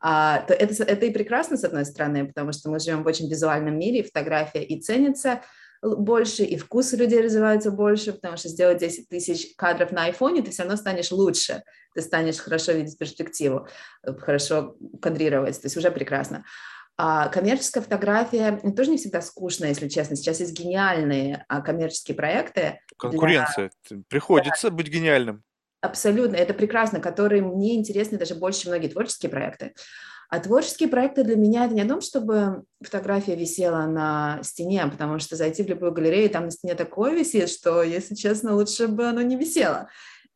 а, 0.00 0.42
то 0.42 0.54
это, 0.54 0.82
это 0.84 1.06
и 1.06 1.10
прекрасно, 1.10 1.56
с 1.56 1.64
одной 1.64 1.84
стороны, 1.84 2.26
потому 2.26 2.52
что 2.52 2.70
мы 2.70 2.78
живем 2.78 3.02
в 3.02 3.06
очень 3.06 3.28
визуальном 3.28 3.78
мире, 3.78 4.04
фотография 4.04 4.62
и 4.62 4.80
ценится 4.80 5.40
больше, 5.84 6.44
и 6.44 6.56
вкусы 6.56 6.96
людей 6.96 7.20
развиваются 7.20 7.70
больше, 7.70 8.12
потому 8.12 8.36
что 8.36 8.48
сделать 8.48 8.78
10 8.78 9.08
тысяч 9.08 9.54
кадров 9.56 9.92
на 9.92 10.04
айфоне, 10.04 10.42
ты 10.42 10.50
все 10.50 10.62
равно 10.62 10.76
станешь 10.76 11.12
лучше, 11.12 11.62
ты 11.94 12.00
станешь 12.00 12.38
хорошо 12.38 12.72
видеть 12.72 12.98
перспективу, 12.98 13.68
хорошо 14.02 14.76
кадрировать, 15.02 15.60
то 15.60 15.66
есть 15.66 15.76
уже 15.76 15.90
прекрасно. 15.90 16.44
А 16.96 17.28
коммерческая 17.28 17.82
фотография 17.82 18.60
тоже 18.76 18.92
не 18.92 18.98
всегда 18.98 19.20
скучная, 19.20 19.70
если 19.70 19.88
честно. 19.88 20.14
Сейчас 20.14 20.38
есть 20.38 20.52
гениальные 20.52 21.44
а, 21.48 21.60
коммерческие 21.60 22.16
проекты. 22.16 22.78
Конкуренция. 22.96 23.72
Для... 23.90 24.02
Приходится 24.08 24.70
да. 24.70 24.76
быть 24.76 24.88
гениальным. 24.88 25.42
Абсолютно. 25.80 26.36
Это 26.36 26.54
прекрасно, 26.54 27.00
которые 27.00 27.42
мне 27.42 27.74
интересны 27.74 28.16
даже 28.16 28.36
больше, 28.36 28.62
чем 28.62 28.70
многие 28.70 28.88
творческие 28.88 29.28
проекты. 29.28 29.74
А 30.30 30.40
творческие 30.40 30.88
проекты 30.88 31.22
для 31.22 31.36
меня 31.36 31.66
это 31.66 31.74
не 31.74 31.82
о 31.82 31.88
том, 31.88 32.00
чтобы 32.00 32.64
фотография 32.82 33.36
висела 33.36 33.86
на 33.86 34.40
стене, 34.42 34.86
потому 34.86 35.18
что 35.18 35.36
зайти 35.36 35.62
в 35.62 35.68
любую 35.68 35.92
галерею, 35.92 36.30
там 36.30 36.46
на 36.46 36.50
стене 36.50 36.74
такое 36.74 37.12
висит, 37.12 37.48
что, 37.50 37.82
если 37.82 38.14
честно, 38.14 38.54
лучше 38.54 38.88
бы 38.88 39.06
оно 39.06 39.22
не 39.22 39.36
висело. 39.36 39.88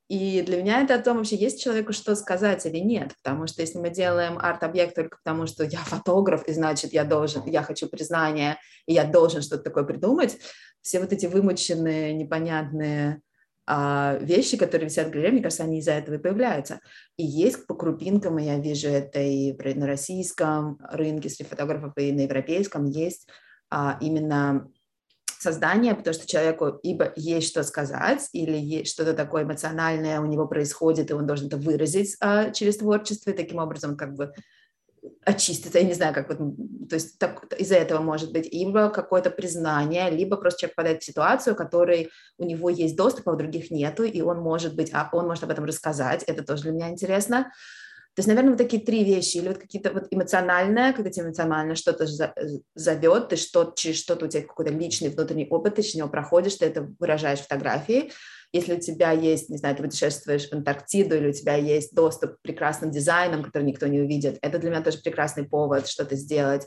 И 0.08 0.40
для 0.40 0.62
меня 0.62 0.80
это 0.80 0.94
о 0.94 1.02
том, 1.02 1.18
вообще 1.18 1.36
есть 1.36 1.62
человеку 1.62 1.92
что 1.92 2.16
сказать 2.16 2.64
или 2.64 2.78
нет, 2.78 3.14
потому 3.22 3.46
что 3.46 3.60
если 3.60 3.78
мы 3.78 3.90
делаем 3.90 4.38
арт-объект 4.38 4.94
только 4.94 5.18
потому, 5.22 5.46
что 5.46 5.64
я 5.64 5.80
фотограф, 5.80 6.48
и 6.48 6.52
значит, 6.52 6.94
я 6.94 7.04
должен, 7.04 7.44
я 7.44 7.62
хочу 7.62 7.88
признания, 7.88 8.58
и 8.86 8.94
я 8.94 9.04
должен 9.04 9.42
что-то 9.42 9.64
такое 9.64 9.84
придумать, 9.84 10.38
все 10.80 11.00
вот 11.00 11.12
эти 11.12 11.26
вымученные, 11.26 12.14
непонятные 12.14 13.20
а, 13.70 14.16
вещи, 14.22 14.56
которые 14.56 14.88
висят 14.88 15.08
в 15.08 15.10
галерее, 15.10 15.32
мне 15.32 15.42
кажется, 15.42 15.64
они 15.64 15.80
из-за 15.80 15.92
этого 15.92 16.14
и 16.14 16.18
появляются. 16.18 16.80
И 17.18 17.22
есть 17.22 17.66
по 17.66 17.74
крупинкам, 17.74 18.38
и 18.38 18.44
я 18.44 18.58
вижу 18.58 18.88
это 18.88 19.20
и 19.20 19.52
на 19.74 19.86
российском 19.86 20.78
рынке 20.90 21.28
среди 21.28 21.50
фотографов, 21.50 21.92
и 21.98 22.10
на 22.12 22.22
европейском, 22.22 22.86
есть 22.86 23.28
а, 23.68 23.98
именно 24.00 24.70
создания, 25.38 25.94
потому 25.94 26.14
что 26.14 26.26
человеку 26.26 26.78
ибо 26.82 27.12
есть 27.14 27.48
что 27.48 27.62
сказать, 27.62 28.30
или 28.32 28.56
есть 28.56 28.90
что-то 28.90 29.12
такое 29.12 29.42
эмоциональное 29.42 30.22
у 30.22 30.24
него 30.24 30.46
происходит, 30.46 31.10
и 31.10 31.14
он 31.14 31.26
должен 31.26 31.48
это 31.48 31.58
выразить 31.58 32.16
а, 32.20 32.50
через 32.50 32.78
творчество, 32.78 33.32
и 33.32 33.36
таким 33.36 33.58
образом 33.58 33.98
как 33.98 34.14
бы 34.14 34.32
очиститься, 35.24 35.78
я 35.78 35.84
не 35.84 35.94
знаю, 35.94 36.14
как 36.14 36.28
вот, 36.28 36.38
то 36.88 36.94
есть 36.94 37.18
так, 37.18 37.52
из-за 37.58 37.76
этого 37.76 38.00
может 38.00 38.32
быть 38.32 38.52
либо 38.52 38.88
какое-то 38.88 39.30
признание, 39.30 40.10
либо 40.10 40.36
просто 40.36 40.60
человек 40.60 40.76
попадает 40.76 41.02
в 41.02 41.06
ситуацию, 41.06 41.56
которой 41.56 42.10
у 42.38 42.44
него 42.44 42.70
есть 42.70 42.96
доступ, 42.96 43.28
а 43.28 43.32
у 43.32 43.36
других 43.36 43.70
нету, 43.70 44.04
и 44.04 44.20
он 44.20 44.38
может 44.38 44.74
быть, 44.74 44.90
а 44.92 45.08
он 45.12 45.26
может 45.26 45.44
об 45.44 45.50
этом 45.50 45.64
рассказать, 45.64 46.22
это 46.24 46.42
тоже 46.42 46.62
для 46.62 46.72
меня 46.72 46.88
интересно. 46.90 47.52
То 48.14 48.20
есть, 48.20 48.28
наверное, 48.28 48.50
вот 48.50 48.58
такие 48.58 48.82
три 48.82 49.04
вещи, 49.04 49.36
или 49.36 49.46
вот 49.46 49.58
какие-то 49.58 49.92
вот 49.92 50.08
эмоциональное, 50.10 50.92
когда 50.92 51.08
тебе 51.08 51.26
эмоционально 51.26 51.76
что-то 51.76 52.06
зовет, 52.74 53.28
ты 53.28 53.36
что 53.36 53.72
через 53.76 53.98
что-то 53.98 54.24
у 54.24 54.28
тебя 54.28 54.42
какой-то 54.42 54.72
личный 54.72 55.10
внутренний 55.10 55.46
опыт, 55.48 55.76
ты 55.76 55.82
через 55.82 55.94
него 55.96 56.08
проходишь, 56.08 56.56
ты 56.56 56.66
это 56.66 56.88
выражаешь 56.98 57.38
фотографии. 57.38 58.10
Если 58.52 58.74
у 58.74 58.80
тебя 58.80 59.12
есть, 59.12 59.50
не 59.50 59.58
знаю, 59.58 59.76
ты 59.76 59.82
путешествуешь 59.82 60.48
в 60.48 60.52
Антарктиду, 60.52 61.16
или 61.16 61.28
у 61.28 61.32
тебя 61.32 61.56
есть 61.56 61.94
доступ 61.94 62.36
к 62.36 62.42
прекрасным 62.42 62.90
дизайнам, 62.90 63.42
который 63.42 63.64
никто 63.64 63.86
не 63.86 64.00
увидит, 64.00 64.38
это 64.42 64.58
для 64.58 64.70
меня 64.70 64.82
тоже 64.82 64.98
прекрасный 64.98 65.44
повод 65.44 65.88
что-то 65.88 66.16
сделать 66.16 66.66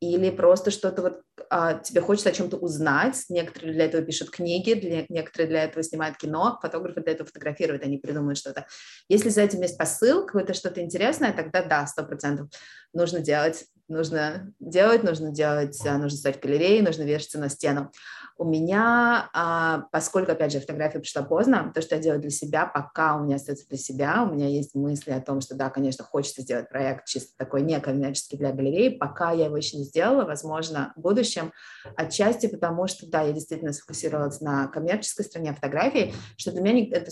или 0.00 0.30
просто 0.30 0.70
что-то 0.70 1.02
вот 1.02 1.20
а, 1.50 1.74
тебе 1.74 2.00
хочется 2.00 2.30
о 2.30 2.32
чем-то 2.32 2.56
узнать. 2.56 3.22
Некоторые 3.28 3.74
для 3.74 3.84
этого 3.84 4.02
пишут 4.02 4.30
книги, 4.30 4.72
для, 4.72 5.04
некоторые 5.10 5.48
для 5.48 5.64
этого 5.64 5.82
снимают 5.82 6.16
кино, 6.16 6.58
фотографы 6.62 7.02
для 7.02 7.12
этого 7.12 7.26
фотографируют, 7.26 7.82
они 7.82 7.98
придумывают 7.98 8.38
что-то. 8.38 8.66
Если 9.08 9.28
за 9.28 9.42
этим 9.42 9.60
есть 9.60 9.76
посыл, 9.76 10.24
какое-то 10.24 10.54
что-то 10.54 10.80
интересное, 10.80 11.34
тогда 11.34 11.62
да, 11.62 11.86
сто 11.86 12.02
процентов 12.02 12.48
нужно 12.94 13.20
делать, 13.20 13.66
нужно 13.88 14.54
делать, 14.58 15.02
нужно 15.02 15.32
делать, 15.32 15.78
а, 15.84 15.98
нужно 15.98 16.16
ставить 16.16 16.40
галереи, 16.40 16.80
нужно 16.80 17.02
вешаться 17.02 17.38
на 17.38 17.50
стену. 17.50 17.92
У 18.40 18.46
меня, 18.46 19.28
а, 19.34 19.84
поскольку, 19.92 20.32
опять 20.32 20.50
же, 20.50 20.60
фотография 20.60 20.98
пришла 20.98 21.22
поздно, 21.22 21.70
то, 21.74 21.82
что 21.82 21.96
я 21.96 22.00
делаю 22.00 22.22
для 22.22 22.30
себя, 22.30 22.64
пока 22.64 23.16
у 23.16 23.24
меня 23.24 23.36
остается 23.36 23.68
для 23.68 23.76
себя, 23.76 24.22
у 24.22 24.32
меня 24.34 24.48
есть 24.48 24.74
мысли 24.74 25.10
о 25.10 25.20
том, 25.20 25.42
что, 25.42 25.54
да, 25.54 25.68
конечно, 25.68 26.06
хочется 26.06 26.40
сделать 26.40 26.70
проект 26.70 27.04
чисто 27.06 27.36
такой 27.36 27.60
некоммерческий 27.60 28.38
для 28.38 28.52
галереи, 28.52 28.96
пока 28.96 29.32
я 29.32 29.44
его 29.44 29.58
еще 29.58 29.76
не 29.76 29.84
сделала, 29.84 30.24
возможно, 30.24 30.94
в 30.96 31.02
будущем, 31.02 31.52
отчасти 31.96 32.46
потому, 32.46 32.86
что, 32.86 33.06
да, 33.06 33.20
я 33.20 33.32
действительно 33.32 33.74
сфокусировалась 33.74 34.40
на 34.40 34.68
коммерческой 34.68 35.26
стороне 35.26 35.52
фотографии, 35.52 36.14
что 36.38 36.52
для 36.52 36.62
меня 36.62 36.96
это, 36.96 37.10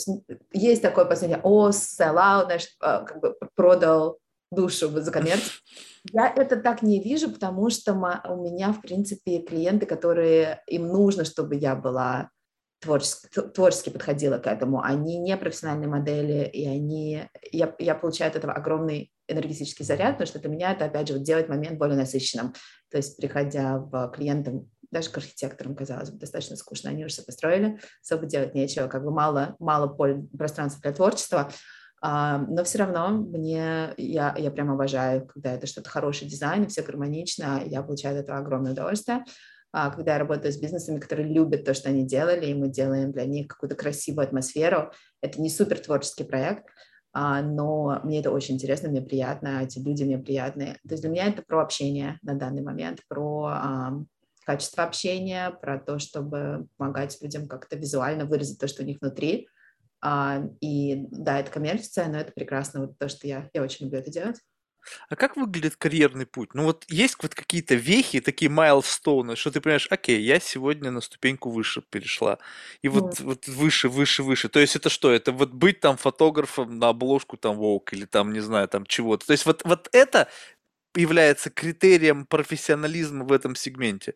есть 0.54 0.80
такое 0.80 1.04
последнее, 1.04 1.40
о, 1.42 1.68
sell 1.68 2.16
out, 2.16 2.44
знаешь, 2.46 2.74
а, 2.80 3.02
как 3.02 3.20
бы 3.20 3.36
продал 3.54 4.18
душу 4.50 4.88
за 4.88 5.12
коммерцию. 5.12 5.52
Я 6.12 6.32
это 6.34 6.56
так 6.56 6.82
не 6.82 7.02
вижу, 7.02 7.30
потому 7.30 7.70
что 7.70 7.92
у 7.92 8.42
меня, 8.42 8.72
в 8.72 8.80
принципе, 8.80 9.40
клиенты, 9.40 9.86
которые 9.86 10.62
им 10.66 10.88
нужно, 10.88 11.24
чтобы 11.24 11.56
я 11.56 11.74
была 11.74 12.30
творчески, 12.80 13.28
творчески 13.54 13.90
подходила 13.90 14.38
к 14.38 14.46
этому. 14.46 14.80
Они 14.82 15.18
не 15.18 15.36
профессиональные 15.36 15.88
модели, 15.88 16.48
и 16.48 16.66
они, 16.66 17.24
я, 17.52 17.74
я 17.78 17.94
получаю 17.94 18.30
от 18.30 18.36
этого 18.36 18.52
огромный 18.52 19.12
энергетический 19.26 19.84
заряд, 19.84 20.12
потому 20.12 20.26
что 20.26 20.38
для 20.38 20.48
меня 20.48 20.72
это, 20.72 20.86
опять 20.86 21.08
же, 21.08 21.14
вот 21.14 21.22
делать 21.22 21.48
момент 21.48 21.78
более 21.78 21.96
насыщенным. 21.96 22.54
То 22.90 22.96
есть, 22.96 23.16
приходя 23.18 23.78
в 23.78 24.10
клиентам, 24.14 24.70
даже 24.90 25.10
к 25.10 25.18
архитекторам, 25.18 25.76
казалось 25.76 26.10
бы, 26.10 26.18
достаточно 26.18 26.56
скучно, 26.56 26.90
они 26.90 27.04
уже 27.04 27.14
все 27.14 27.22
построили, 27.22 27.78
особо 28.02 28.26
делать 28.26 28.54
нечего, 28.54 28.86
как 28.86 29.04
бы 29.04 29.10
мало, 29.10 29.54
мало 29.58 29.88
поле, 29.88 30.26
пространства 30.36 30.80
для 30.80 30.92
творчества, 30.92 31.50
но 32.00 32.62
все 32.64 32.78
равно 32.78 33.08
мне, 33.10 33.92
я, 33.96 34.34
я 34.38 34.50
прям 34.50 34.70
обожаю, 34.70 35.26
когда 35.26 35.52
это 35.52 35.66
что-то 35.66 35.90
хороший 35.90 36.28
дизайн, 36.28 36.64
и 36.64 36.66
все 36.68 36.82
гармонично, 36.82 37.62
я 37.66 37.82
получаю 37.82 38.16
от 38.16 38.24
этого 38.24 38.38
огромное 38.38 38.72
удовольствие. 38.72 39.24
А, 39.72 39.90
когда 39.90 40.14
я 40.14 40.18
работаю 40.18 40.52
с 40.52 40.58
бизнесами, 40.58 40.98
которые 40.98 41.28
любят 41.28 41.64
то, 41.64 41.74
что 41.74 41.90
они 41.90 42.06
делали, 42.06 42.46
и 42.46 42.54
мы 42.54 42.68
делаем 42.68 43.12
для 43.12 43.26
них 43.26 43.48
какую-то 43.48 43.76
красивую 43.76 44.24
атмосферу, 44.24 44.92
это 45.20 45.40
не 45.40 45.50
супер 45.50 45.78
творческий 45.78 46.24
проект, 46.24 46.64
а, 47.12 47.42
но 47.42 48.00
мне 48.04 48.20
это 48.20 48.30
очень 48.30 48.54
интересно, 48.54 48.88
мне 48.88 49.02
приятно, 49.02 49.62
эти 49.62 49.78
люди 49.78 50.04
мне 50.04 50.18
приятны. 50.18 50.78
То 50.86 50.94
есть 50.94 51.02
для 51.02 51.10
меня 51.10 51.26
это 51.26 51.42
про 51.42 51.62
общение 51.62 52.18
на 52.22 52.34
данный 52.34 52.62
момент, 52.62 53.00
про 53.08 54.04
качество 54.46 54.84
общения, 54.84 55.50
про 55.50 55.78
то, 55.78 55.98
чтобы 55.98 56.68
помогать 56.78 57.18
людям 57.20 57.46
как-то 57.48 57.76
визуально 57.76 58.24
выразить 58.24 58.58
то, 58.58 58.66
что 58.66 58.82
у 58.82 58.86
них 58.86 58.96
внутри, 59.02 59.48
и 60.60 61.06
да, 61.10 61.40
это 61.40 61.50
коммерция, 61.50 62.08
но 62.08 62.18
это 62.18 62.32
прекрасно, 62.32 62.82
вот 62.82 62.98
то, 62.98 63.08
что 63.08 63.26
я, 63.26 63.50
я 63.52 63.62
очень 63.62 63.86
люблю 63.86 64.00
это 64.00 64.10
делать. 64.10 64.40
А 65.08 65.16
как 65.16 65.36
выглядит 65.36 65.76
карьерный 65.76 66.26
путь? 66.26 66.54
Ну 66.54 66.64
вот 66.64 66.84
есть 66.88 67.16
вот 67.22 67.34
какие-то 67.34 67.74
вехи, 67.74 68.20
такие 68.20 68.50
майлстоуны, 68.50 69.36
что 69.36 69.50
ты 69.50 69.60
понимаешь, 69.60 69.86
окей, 69.90 70.20
я 70.20 70.40
сегодня 70.40 70.90
на 70.90 71.00
ступеньку 71.00 71.50
выше 71.50 71.82
перешла. 71.82 72.38
И 72.82 72.88
вот, 72.88 73.20
mm. 73.20 73.24
вот 73.24 73.48
выше, 73.48 73.88
выше, 73.88 74.22
выше. 74.22 74.48
То 74.48 74.60
есть 74.60 74.76
это 74.76 74.88
что? 74.88 75.10
Это 75.10 75.32
вот 75.32 75.50
быть 75.50 75.80
там 75.80 75.96
фотографом 75.96 76.78
на 76.78 76.88
обложку 76.88 77.36
там 77.36 77.58
Vogue 77.58 77.88
или 77.92 78.04
там, 78.04 78.32
не 78.32 78.40
знаю, 78.40 78.68
там 78.68 78.86
чего-то. 78.86 79.26
То 79.26 79.32
есть 79.32 79.46
вот, 79.46 79.62
вот 79.64 79.88
это 79.92 80.28
является 80.94 81.50
критерием 81.50 82.26
профессионализма 82.26 83.24
в 83.24 83.32
этом 83.32 83.54
сегменте. 83.54 84.14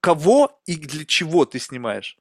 Кого 0.00 0.60
и 0.66 0.76
для 0.76 1.04
чего 1.04 1.44
ты 1.44 1.58
снимаешь? 1.58 2.18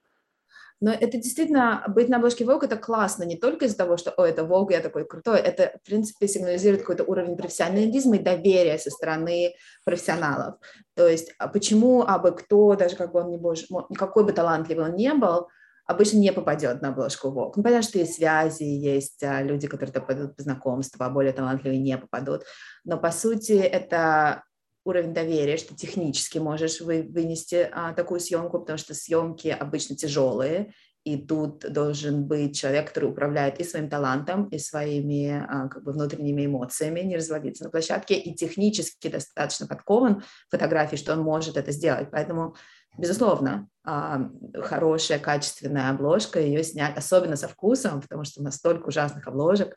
Но 0.80 0.92
это 0.92 1.18
действительно, 1.18 1.84
быть 1.88 2.08
на 2.08 2.18
обложке 2.18 2.44
Vogue 2.44 2.66
это 2.66 2.78
классно, 2.78 3.24
не 3.24 3.36
только 3.36 3.66
из-за 3.66 3.78
того, 3.78 3.98
что, 3.98 4.12
о, 4.12 4.26
это 4.26 4.44
Vogue, 4.44 4.72
я 4.72 4.80
такой 4.80 5.06
крутой, 5.06 5.40
это, 5.40 5.80
в 5.84 5.86
принципе, 5.88 6.28
сигнализирует 6.28 6.82
какой-то 6.82 7.04
уровень 7.04 7.36
профессионализма 7.36 8.18
и 8.18 8.24
доверия 8.24 8.78
со 8.78 8.92
стороны 8.92 9.56
профессионалов. 9.84 10.56
То 10.96 11.08
есть, 11.08 11.34
а 11.40 11.48
почему, 11.48 12.04
а 12.04 12.20
бы 12.20 12.32
кто, 12.32 12.76
даже 12.76 12.96
как 12.96 13.12
бы 13.12 13.22
он 13.22 13.32
не 13.32 13.38
боже, 13.38 13.66
какой 13.96 14.24
бы 14.24 14.34
талантливый 14.34 14.86
он 14.86 14.96
не 14.96 15.14
был, 15.14 15.48
обычно 15.88 16.18
не 16.18 16.32
попадет 16.32 16.82
на 16.82 16.90
обложку 16.90 17.30
Vogue. 17.30 17.54
Ну, 17.56 17.64
понятно, 17.64 17.88
что 17.88 17.98
есть 17.98 18.16
связи, 18.16 18.64
есть 18.64 19.24
а, 19.24 19.42
люди, 19.42 19.68
которые 19.68 19.94
попадут 19.94 20.36
по 20.36 20.44
знакомству, 20.44 21.04
а 21.04 21.10
более 21.10 21.34
талантливые 21.34 21.80
не 21.80 21.98
попадут. 21.98 22.44
Но, 22.84 22.98
по 22.98 23.10
сути, 23.10 23.54
это 23.54 24.44
уровень 24.88 25.14
доверия, 25.14 25.58
что 25.58 25.76
технически 25.76 26.38
можешь 26.38 26.82
вы, 26.82 27.04
вынести 27.04 27.70
а, 27.72 27.94
такую 27.94 28.20
съемку, 28.20 28.60
потому 28.60 28.78
что 28.78 28.94
съемки 28.94 29.50
обычно 29.50 29.96
тяжелые, 29.96 30.74
и 31.04 31.16
тут 31.16 31.60
должен 31.72 32.26
быть 32.26 32.60
человек, 32.60 32.90
который 32.90 33.10
управляет 33.10 33.60
и 33.60 33.64
своим 33.64 33.90
талантом, 33.90 34.46
и 34.50 34.60
своими 34.60 35.46
а, 35.48 35.70
как 35.70 35.84
бы 35.84 35.94
внутренними 35.94 36.46
эмоциями, 36.46 37.00
не 37.00 37.16
разводиться 37.16 37.64
на 37.64 37.70
площадке, 37.70 38.16
и 38.16 38.36
технически 38.36 39.08
достаточно 39.08 39.68
подкован 39.68 40.24
фотографии, 40.50 40.98
что 40.98 41.14
он 41.14 41.22
может 41.22 41.56
это 41.56 41.72
сделать. 41.72 42.10
Поэтому, 42.12 42.56
безусловно, 42.98 43.70
а, 43.86 44.30
хорошая, 44.54 45.20
качественная 45.20 45.92
обложка, 45.92 46.42
ее 46.42 46.64
снять, 46.64 46.98
особенно 46.98 47.38
со 47.38 47.48
вкусом, 47.48 48.02
потому 48.02 48.26
что 48.26 48.42
у 48.42 48.44
нас 48.44 48.56
столько 48.56 48.88
ужасных 48.88 49.28
обложек, 49.28 49.76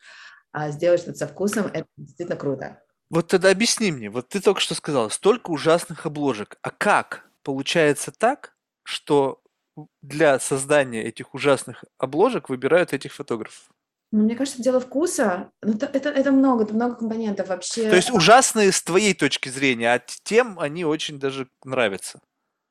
а 0.52 0.70
сделать 0.70 1.00
что-то 1.00 1.18
со 1.18 1.26
вкусом, 1.28 1.66
это 1.66 1.86
действительно 1.96 2.36
круто. 2.36 2.80
Вот 3.10 3.26
тогда 3.26 3.50
объясни 3.50 3.90
мне, 3.90 4.08
вот 4.08 4.28
ты 4.28 4.40
только 4.40 4.60
что 4.60 4.74
сказала, 4.74 5.08
столько 5.08 5.50
ужасных 5.50 6.06
обложек. 6.06 6.58
А 6.62 6.70
как 6.70 7.28
получается 7.42 8.12
так, 8.16 8.54
что 8.84 9.42
для 10.00 10.38
создания 10.38 11.02
этих 11.02 11.34
ужасных 11.34 11.84
обложек 11.98 12.48
выбирают 12.48 12.92
этих 12.92 13.12
фотографов? 13.12 13.68
Ну, 14.12 14.24
мне 14.24 14.34
кажется, 14.34 14.62
дело 14.62 14.80
вкуса. 14.80 15.50
Ну, 15.62 15.74
это, 15.74 15.86
это, 15.86 16.08
это 16.08 16.32
много, 16.32 16.64
это 16.64 16.74
много 16.74 16.96
компонентов 16.96 17.48
вообще. 17.48 17.88
То 17.88 17.96
есть 17.96 18.10
ужасные 18.10 18.72
с 18.72 18.82
твоей 18.82 19.14
точки 19.14 19.48
зрения, 19.48 19.92
а 19.92 20.02
тем 20.24 20.58
они 20.58 20.84
очень 20.84 21.18
даже 21.18 21.48
нравятся. 21.64 22.20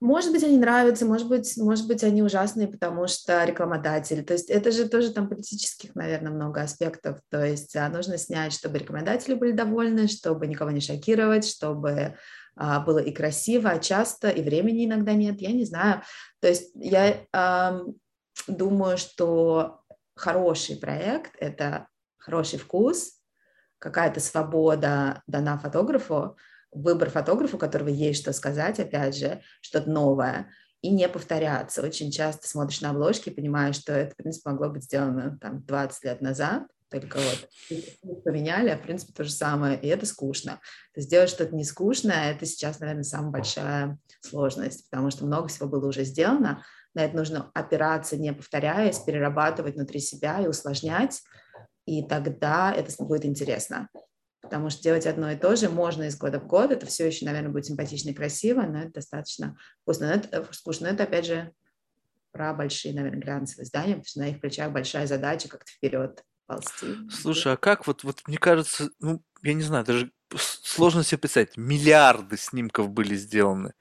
Может 0.01 0.31
быть, 0.31 0.43
они 0.43 0.57
нравятся, 0.57 1.05
может 1.05 1.27
быть, 1.27 1.57
может 1.57 1.85
быть, 1.87 2.03
они 2.05 2.23
ужасные, 2.23 2.69
потому 2.69 3.07
что 3.07 3.43
рекламодатель. 3.43 4.23
То 4.23 4.33
есть 4.33 4.49
это 4.49 4.71
же 4.71 4.87
тоже 4.87 5.11
там 5.11 5.27
политических, 5.27 5.93
наверное, 5.93 6.31
много 6.31 6.61
аспектов. 6.61 7.19
То 7.29 7.43
есть 7.43 7.75
а, 7.75 7.89
нужно 7.89 8.17
снять, 8.17 8.53
чтобы 8.53 8.77
рекламодатели 8.77 9.33
были 9.33 9.51
довольны, 9.51 10.07
чтобы 10.07 10.47
никого 10.47 10.71
не 10.71 10.79
шокировать, 10.79 11.45
чтобы 11.45 12.15
а, 12.55 12.79
было 12.79 12.99
и 12.99 13.11
красиво, 13.11 13.71
а 13.71 13.79
часто, 13.79 14.29
и 14.29 14.41
времени 14.41 14.85
иногда 14.85 15.13
нет, 15.13 15.41
я 15.41 15.51
не 15.51 15.65
знаю. 15.65 16.01
То 16.39 16.47
есть 16.47 16.71
я 16.75 17.25
а, 17.33 17.81
думаю, 18.47 18.97
что 18.97 19.81
хороший 20.15 20.77
проект– 20.77 21.31
это 21.39 21.87
хороший 22.17 22.59
вкус, 22.59 23.19
какая-то 23.79 24.19
свобода 24.19 25.23
дана 25.27 25.57
фотографу, 25.57 26.37
выбор 26.71 27.09
фотографа, 27.09 27.55
у 27.55 27.59
которого 27.59 27.89
есть 27.89 28.21
что 28.21 28.33
сказать, 28.33 28.79
опять 28.79 29.15
же, 29.15 29.41
что-то 29.61 29.89
новое, 29.89 30.51
и 30.81 30.89
не 30.89 31.09
повторяться. 31.09 31.81
Очень 31.81 32.11
часто 32.11 32.47
смотришь 32.47 32.81
на 32.81 32.91
обложки 32.91 33.29
и 33.29 33.33
понимаешь, 33.33 33.75
что 33.75 33.93
это, 33.93 34.13
в 34.13 34.17
принципе, 34.17 34.49
могло 34.49 34.69
быть 34.69 34.83
сделано 34.83 35.37
там 35.41 35.63
20 35.63 36.03
лет 36.05 36.21
назад, 36.21 36.63
только 36.89 37.19
вот 37.19 38.23
поменяли, 38.23 38.69
а 38.69 38.77
в 38.77 38.81
принципе 38.81 39.13
то 39.13 39.23
же 39.23 39.31
самое, 39.31 39.79
и 39.79 39.87
это 39.87 40.05
скучно. 40.05 40.53
То 40.93 40.99
есть 40.99 41.07
сделать 41.07 41.29
что-то 41.29 41.55
не 41.55 41.63
скучное, 41.63 42.31
это 42.31 42.45
сейчас, 42.45 42.79
наверное, 42.79 43.03
самая 43.03 43.31
большая 43.31 43.99
сложность, 44.21 44.89
потому 44.89 45.11
что 45.11 45.25
много 45.25 45.49
всего 45.49 45.67
было 45.67 45.87
уже 45.87 46.03
сделано, 46.03 46.63
на 46.95 47.05
это 47.05 47.15
нужно 47.15 47.51
опираться, 47.53 48.17
не 48.17 48.33
повторяясь, 48.33 48.99
перерабатывать 48.99 49.75
внутри 49.75 49.99
себя 49.99 50.41
и 50.41 50.47
усложнять, 50.47 51.21
и 51.85 52.03
тогда 52.07 52.73
это 52.73 52.91
будет 53.03 53.25
интересно 53.25 53.89
потому 54.41 54.69
что 54.69 54.83
делать 54.83 55.05
одно 55.05 55.31
и 55.31 55.35
то 55.35 55.55
же 55.55 55.69
можно 55.69 56.03
из 56.03 56.17
года 56.17 56.39
в 56.39 56.47
год, 56.47 56.71
это 56.71 56.85
все 56.85 57.07
еще, 57.07 57.25
наверное, 57.25 57.51
будет 57.51 57.65
симпатично 57.65 58.09
и 58.09 58.13
красиво, 58.13 58.61
но 58.61 58.79
это 58.79 58.93
достаточно 58.93 59.57
вкусно. 59.81 60.07
Но 60.07 60.13
это, 60.13 60.37
э, 60.37 60.45
скучно, 60.51 60.87
но 60.87 60.93
это, 60.93 61.03
опять 61.03 61.25
же, 61.25 61.53
про 62.31 62.53
большие, 62.53 62.93
наверное, 62.93 63.21
глянцевые 63.21 63.65
здания, 63.65 63.95
потому 63.95 64.05
что 64.05 64.19
на 64.19 64.29
их 64.29 64.39
плечах 64.39 64.71
большая 64.71 65.07
задача 65.07 65.49
как-то 65.49 65.71
вперед 65.71 66.23
ползти. 66.45 66.95
Слушай, 67.09 67.53
а 67.53 67.57
как 67.57 67.87
вот, 67.87 68.03
вот 68.03 68.21
мне 68.27 68.37
кажется, 68.37 68.89
ну, 68.99 69.21
я 69.43 69.53
не 69.53 69.63
знаю, 69.63 69.85
даже 69.85 70.11
сложно 70.37 71.03
себе 71.03 71.17
представить, 71.17 71.57
миллиарды 71.57 72.37
снимков 72.37 72.89
были 72.89 73.15
сделаны. 73.15 73.73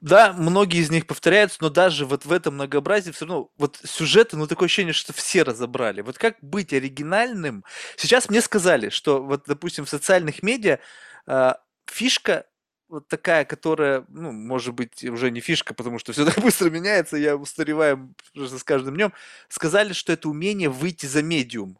Да, 0.00 0.32
многие 0.32 0.80
из 0.80 0.90
них 0.90 1.06
повторяются, 1.06 1.58
но 1.60 1.70
даже 1.70 2.06
вот 2.06 2.26
в 2.26 2.32
этом 2.32 2.54
многообразии 2.54 3.10
все 3.10 3.26
равно 3.26 3.50
вот 3.56 3.78
сюжеты, 3.84 4.36
ну 4.36 4.46
такое 4.46 4.66
ощущение, 4.66 4.92
что 4.92 5.12
все 5.12 5.42
разобрали. 5.42 6.02
Вот 6.02 6.18
как 6.18 6.36
быть 6.42 6.72
оригинальным? 6.72 7.64
Сейчас 7.96 8.28
мне 8.28 8.40
сказали, 8.40 8.88
что 8.90 9.22
вот, 9.22 9.44
допустим, 9.46 9.84
в 9.84 9.90
социальных 9.90 10.42
медиа 10.42 10.78
э, 11.26 11.52
фишка 11.86 12.46
вот 12.88 13.08
такая, 13.08 13.44
которая, 13.44 14.04
ну, 14.08 14.30
может 14.32 14.74
быть, 14.74 15.02
уже 15.04 15.30
не 15.30 15.40
фишка, 15.40 15.74
потому 15.74 15.98
что 15.98 16.12
все 16.12 16.24
так 16.30 16.38
быстро 16.42 16.70
меняется, 16.70 17.16
я 17.16 17.36
устареваю 17.36 18.14
с 18.34 18.62
каждым 18.64 18.94
днем, 18.94 19.12
сказали, 19.48 19.92
что 19.92 20.12
это 20.12 20.28
умение 20.28 20.68
выйти 20.68 21.06
за 21.06 21.22
медиум. 21.22 21.78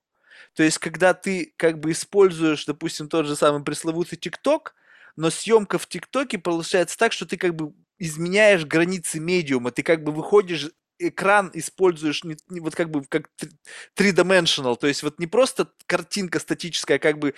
То 0.55 0.63
есть, 0.63 0.79
когда 0.79 1.15
ты 1.15 1.55
как 1.57 1.81
бы 1.81 1.93
используешь, 1.93 2.65
допустим, 2.67 3.09
тот 3.09 3.27
же 3.27 3.37
самый 3.37 3.63
пресловутый 3.65 4.19
ТикТок, 4.19 4.75
но 5.17 5.31
съемка 5.31 5.79
в 5.79 5.87
ТикТоке 5.87 6.39
получается 6.39 6.99
так, 6.99 7.13
что 7.13 7.27
ты 7.27 7.37
как 7.37 7.55
бы 7.55 7.73
изменяешь 7.99 8.65
границы 8.65 9.21
медиума, 9.21 9.71
ты 9.71 9.83
как 9.83 10.03
бы 10.03 10.13
выходишь 10.13 10.71
экран 10.99 11.51
используешь 11.55 12.25
не, 12.25 12.37
не 12.49 12.61
вот 12.61 12.75
как 12.75 12.91
бы 12.91 13.05
как 13.05 13.29
три-dimensional, 13.95 14.77
то 14.77 14.87
есть 14.87 15.03
вот 15.03 15.19
не 15.19 15.27
просто 15.27 15.69
картинка 15.87 16.39
статическая, 16.39 16.97
а 16.97 17.01
как 17.01 17.19
бы 17.19 17.35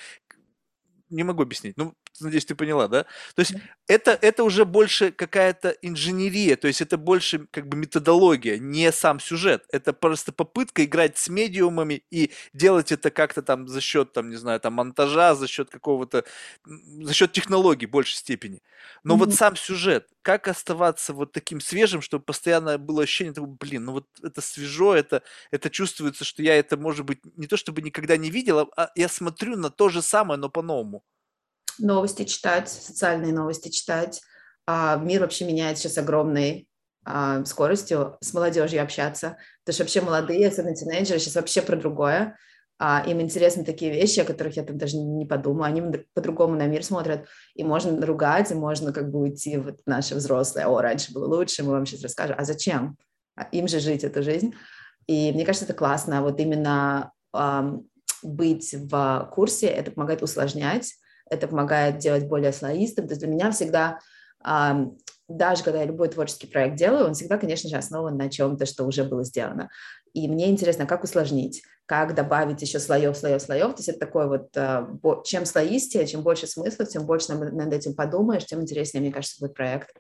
не 1.11 1.25
могу 1.25 1.43
объяснить. 1.43 1.77
Ну, 1.77 1.95
надеюсь, 2.21 2.45
ты 2.45 2.55
поняла, 2.55 2.89
да? 2.89 3.05
То 3.35 3.41
есть 3.41 3.55
это, 3.87 4.13
это 4.21 4.45
уже 4.45 4.65
больше 4.65 5.13
какая-то 5.13 5.71
инженерия, 5.83 6.57
то 6.57 6.69
есть 6.69 6.81
это 6.81 6.97
больше 6.97 7.47
как 7.51 7.69
бы 7.69 7.77
методология, 7.77 8.59
не 8.59 8.91
сам 8.93 9.21
сюжет. 9.21 9.65
Это 9.71 9.93
просто 9.93 10.33
попытка 10.33 10.85
играть 10.85 11.19
с 11.19 11.29
медиумами 11.29 12.03
и 12.11 12.33
делать 12.53 12.93
это 12.93 13.11
как-то 13.11 13.43
там 13.43 13.69
за 13.69 13.81
счет, 13.81 14.13
там, 14.13 14.31
не 14.31 14.37
знаю, 14.37 14.61
там 14.61 14.75
монтажа, 14.75 15.35
за 15.35 15.47
счет 15.47 15.71
какого-то, 15.71 16.25
за 16.65 17.15
счет 17.15 17.33
технологий 17.33 17.87
в 17.87 17.91
большей 17.91 18.17
степени. 18.17 18.63
Но 19.05 19.15
mm-hmm. 19.15 19.19
вот 19.19 19.35
сам 19.35 19.57
сюжет, 19.57 20.09
как 20.27 20.49
оставаться 20.49 21.13
вот 21.13 21.31
таким 21.31 21.61
свежим, 21.61 22.03
чтобы 22.03 22.25
постоянно 22.25 22.79
было 22.79 23.05
ощущение 23.05 23.33
того, 23.33 23.47
блин, 23.47 23.85
ну 23.85 23.93
вот 23.93 24.07
это 24.25 24.41
свежо, 24.41 24.93
это, 24.93 25.23
это 25.53 25.71
чувствуется, 25.71 26.25
что 26.25 26.43
я 26.43 26.57
это, 26.57 26.77
может 26.77 27.07
быть, 27.07 27.21
не 27.37 27.47
то 27.47 27.57
чтобы 27.57 27.81
никогда 27.81 28.17
не 28.17 28.29
видел, 28.29 28.69
а 28.77 28.91
я 28.97 29.09
смотрю 29.09 29.57
на 29.57 29.71
то 29.71 29.89
же 29.89 30.03
самое, 30.03 30.41
но 30.41 30.51
по-новому 30.51 31.05
новости 31.79 32.25
читать, 32.25 32.69
социальные 32.69 33.33
новости 33.33 33.69
читать. 33.69 34.21
А 34.67 34.97
мир 34.97 35.21
вообще 35.21 35.45
меняет 35.45 35.79
сейчас 35.79 35.99
огромной 35.99 36.69
а, 37.05 37.45
скоростью 37.45 38.17
с 38.21 38.35
молодежью 38.35 38.83
общаться, 38.83 39.37
потому 39.65 39.75
что 39.75 39.83
вообще 39.85 40.01
молодые, 40.01 40.49
особенно 40.49 40.75
тинейджеры, 40.75 41.21
сейчас 41.21 41.37
вообще 41.37 41.63
про 41.63 41.77
другое. 41.77 42.37
А, 42.79 43.03
им 43.07 43.21
интересны 43.21 43.65
такие 43.65 43.91
вещи, 43.91 44.21
о 44.21 44.25
которых 44.25 44.57
я 44.57 44.63
там 44.63 44.77
даже 44.77 44.97
не 44.97 45.25
подумаю. 45.25 45.65
Они 45.65 45.83
по-другому 46.15 46.57
на 46.57 46.67
мир 46.67 46.85
смотрят, 46.85 47.27
и 47.55 47.65
можно 47.65 48.05
ругать, 48.05 48.51
и 48.51 48.55
можно 48.55 48.93
как 48.93 49.11
бы 49.11 49.21
уйти 49.21 49.57
вот 49.57 49.81
наши 49.87 50.15
взрослые. 50.15 50.67
О, 50.67 50.81
раньше 50.81 51.13
было 51.13 51.27
лучше, 51.27 51.65
мы 51.65 51.73
вам 51.73 51.87
сейчас 51.87 52.03
расскажем. 52.03 52.37
А 52.39 52.45
зачем? 52.45 52.97
А 53.35 53.45
им 53.45 53.69
же 53.69 53.81
жить 53.81 54.05
эту 54.05 54.23
жизнь. 54.23 54.55
И 55.07 55.33
мне 55.33 55.45
кажется, 55.45 55.65
это 55.65 55.75
классно. 55.75 56.23
Вот 56.23 56.39
именно 56.41 57.13
эм, 57.35 57.89
быть 58.23 58.75
в 58.75 59.31
курсе, 59.33 59.67
это 59.69 59.91
помогает 59.91 60.23
усложнять 60.23 60.93
это 61.29 61.49
помогает 61.49 61.99
делать 61.99 62.27
более 62.27 62.53
слоистым. 62.53 63.07
То 63.07 63.13
есть 63.13 63.21
для 63.23 63.31
меня 63.31 63.51
всегда, 63.51 63.99
даже 65.29 65.63
когда 65.65 65.81
я 65.81 65.87
любой 65.87 66.09
творческий 66.09 66.47
проект 66.47 66.77
делаю, 66.77 67.07
он 67.07 67.15
всегда, 67.15 67.39
конечно 67.39 67.69
же, 67.69 67.77
основан 67.77 68.17
на 68.17 68.31
чем-то, 68.31 68.67
что 68.67 68.85
уже 68.85 69.05
было 69.05 69.25
сделано. 69.25 69.69
И 70.17 70.29
мне 70.29 70.49
интересно, 70.49 70.87
как 70.87 71.05
усложнить, 71.05 71.63
как 71.85 72.15
добавить 72.15 72.63
еще 72.63 72.81
слоев, 72.81 73.19
слоев, 73.19 73.43
слоев. 73.43 73.73
То 73.73 73.81
есть 73.81 73.91
это 73.91 73.99
такое 73.99 74.27
вот, 74.29 74.49
а, 74.57 74.89
чем 75.27 75.45
слоистее, 75.45 76.07
чем 76.07 76.23
больше 76.23 76.47
смысла, 76.47 76.87
тем 76.87 77.05
больше 77.05 77.35
над 77.35 77.71
этим 77.71 77.95
подумаешь, 77.95 78.47
тем 78.47 78.63
интереснее, 78.63 79.03
мне 79.03 79.13
кажется, 79.13 79.37
будет 79.39 79.55
проект. 79.55 79.91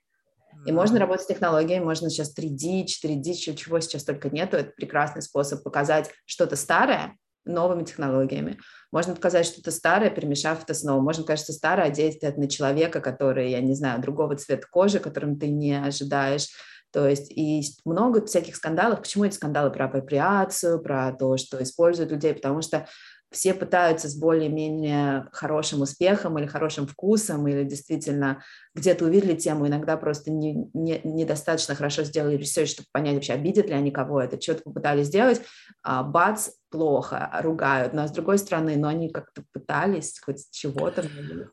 И 0.65 0.73
можно 0.73 0.99
работать 0.99 1.25
с 1.25 1.29
технологиями, 1.29 1.85
можно 1.85 2.09
сейчас 2.09 2.35
3D, 2.35 2.87
4D, 2.87 3.55
чего 3.57 3.79
сейчас 3.81 4.05
только 4.05 4.31
нету. 4.31 4.57
Это 4.57 4.73
прекрасный 4.75 5.21
способ 5.21 5.63
показать 5.63 6.11
что-то 6.25 6.57
старое, 6.57 7.15
новыми 7.45 7.85
технологиями. 7.85 8.59
Можно 8.93 9.15
показать 9.15 9.45
что-то 9.45 9.71
старое, 9.71 10.09
перемешав 10.09 10.63
это 10.63 10.73
снова. 10.73 11.03
Можно 11.03 11.25
сказать, 11.25 11.41
что 11.41 11.53
старое 11.53 11.91
действует 11.91 12.39
на 12.39 12.49
человека, 12.49 13.03
который, 13.03 13.51
я 13.51 13.61
не 13.61 13.75
знаю, 13.75 14.01
другого 14.01 14.35
цвета 14.37 14.67
кожи, 14.71 14.99
которым 14.99 15.39
ты 15.39 15.49
не 15.49 15.79
ожидаешь. 15.79 16.49
То 16.93 17.09
есть 17.09 17.31
и 17.31 17.63
много 17.85 18.25
всяких 18.25 18.57
скандалов. 18.57 19.01
Почему 19.01 19.25
эти 19.25 19.35
скандалы 19.35 19.71
про 19.71 19.87
апроприацию, 19.87 20.81
про 20.81 21.13
то, 21.13 21.37
что 21.37 21.63
используют 21.63 22.11
людей? 22.11 22.35
Потому 22.35 22.63
что 22.63 22.87
все 23.31 23.55
пытаются 23.55 24.09
с 24.09 24.17
более-менее 24.17 25.29
хорошим 25.33 25.83
успехом 25.83 26.39
или 26.39 26.47
хорошим 26.47 26.87
вкусом, 26.87 27.47
или 27.49 27.65
действительно 27.65 28.43
где-то 28.75 29.05
увидели 29.05 29.35
тему, 29.35 29.67
иногда 29.67 29.97
просто 29.97 30.31
не, 30.31 30.69
не, 30.75 31.01
недостаточно 31.03 31.75
хорошо 31.75 32.05
сделали 32.05 32.37
research, 32.37 32.73
чтобы 32.73 32.89
понять 32.93 33.15
вообще, 33.15 33.33
обидят 33.33 33.67
ли 33.67 33.75
они 33.75 33.91
кого 33.91 34.21
это, 34.21 34.41
что-то 34.41 34.63
попытались 34.63 35.07
сделать, 35.07 35.43
а, 35.83 36.03
бац, 36.03 36.51
плохо, 36.71 37.31
ругают, 37.43 37.95
но 37.95 38.07
с 38.07 38.11
другой 38.11 38.39
стороны, 38.39 38.77
но 38.77 38.89
они 38.89 39.09
как-то 39.09 39.45
пытались 39.53 40.19
хоть 40.21 40.51
чего-то. 40.51 41.05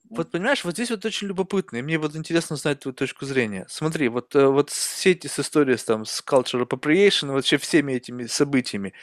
Вот 0.10 0.32
понимаешь, 0.32 0.66
вот 0.66 0.74
здесь 0.74 0.92
вот 0.92 1.06
очень 1.06 1.28
любопытно, 1.28 1.78
и 1.78 1.82
мне 1.82 1.98
вот 1.98 2.16
интересно 2.16 2.56
знать 2.56 2.82
твою 2.82 2.94
точку 2.94 3.26
зрения. 3.26 3.66
Смотри, 3.70 4.10
вот, 4.10 4.36
э, 4.36 4.46
вот 4.48 4.70
все 4.70 5.12
эти 5.12 5.28
с 5.28 5.40
историей 5.40 5.78
там, 5.78 6.06
с 6.06 6.24
cultural 6.28 6.68
appropriation, 6.68 7.32
вообще 7.32 7.58
всеми 7.58 7.94
этими 7.94 8.26
событиями, 8.26 8.94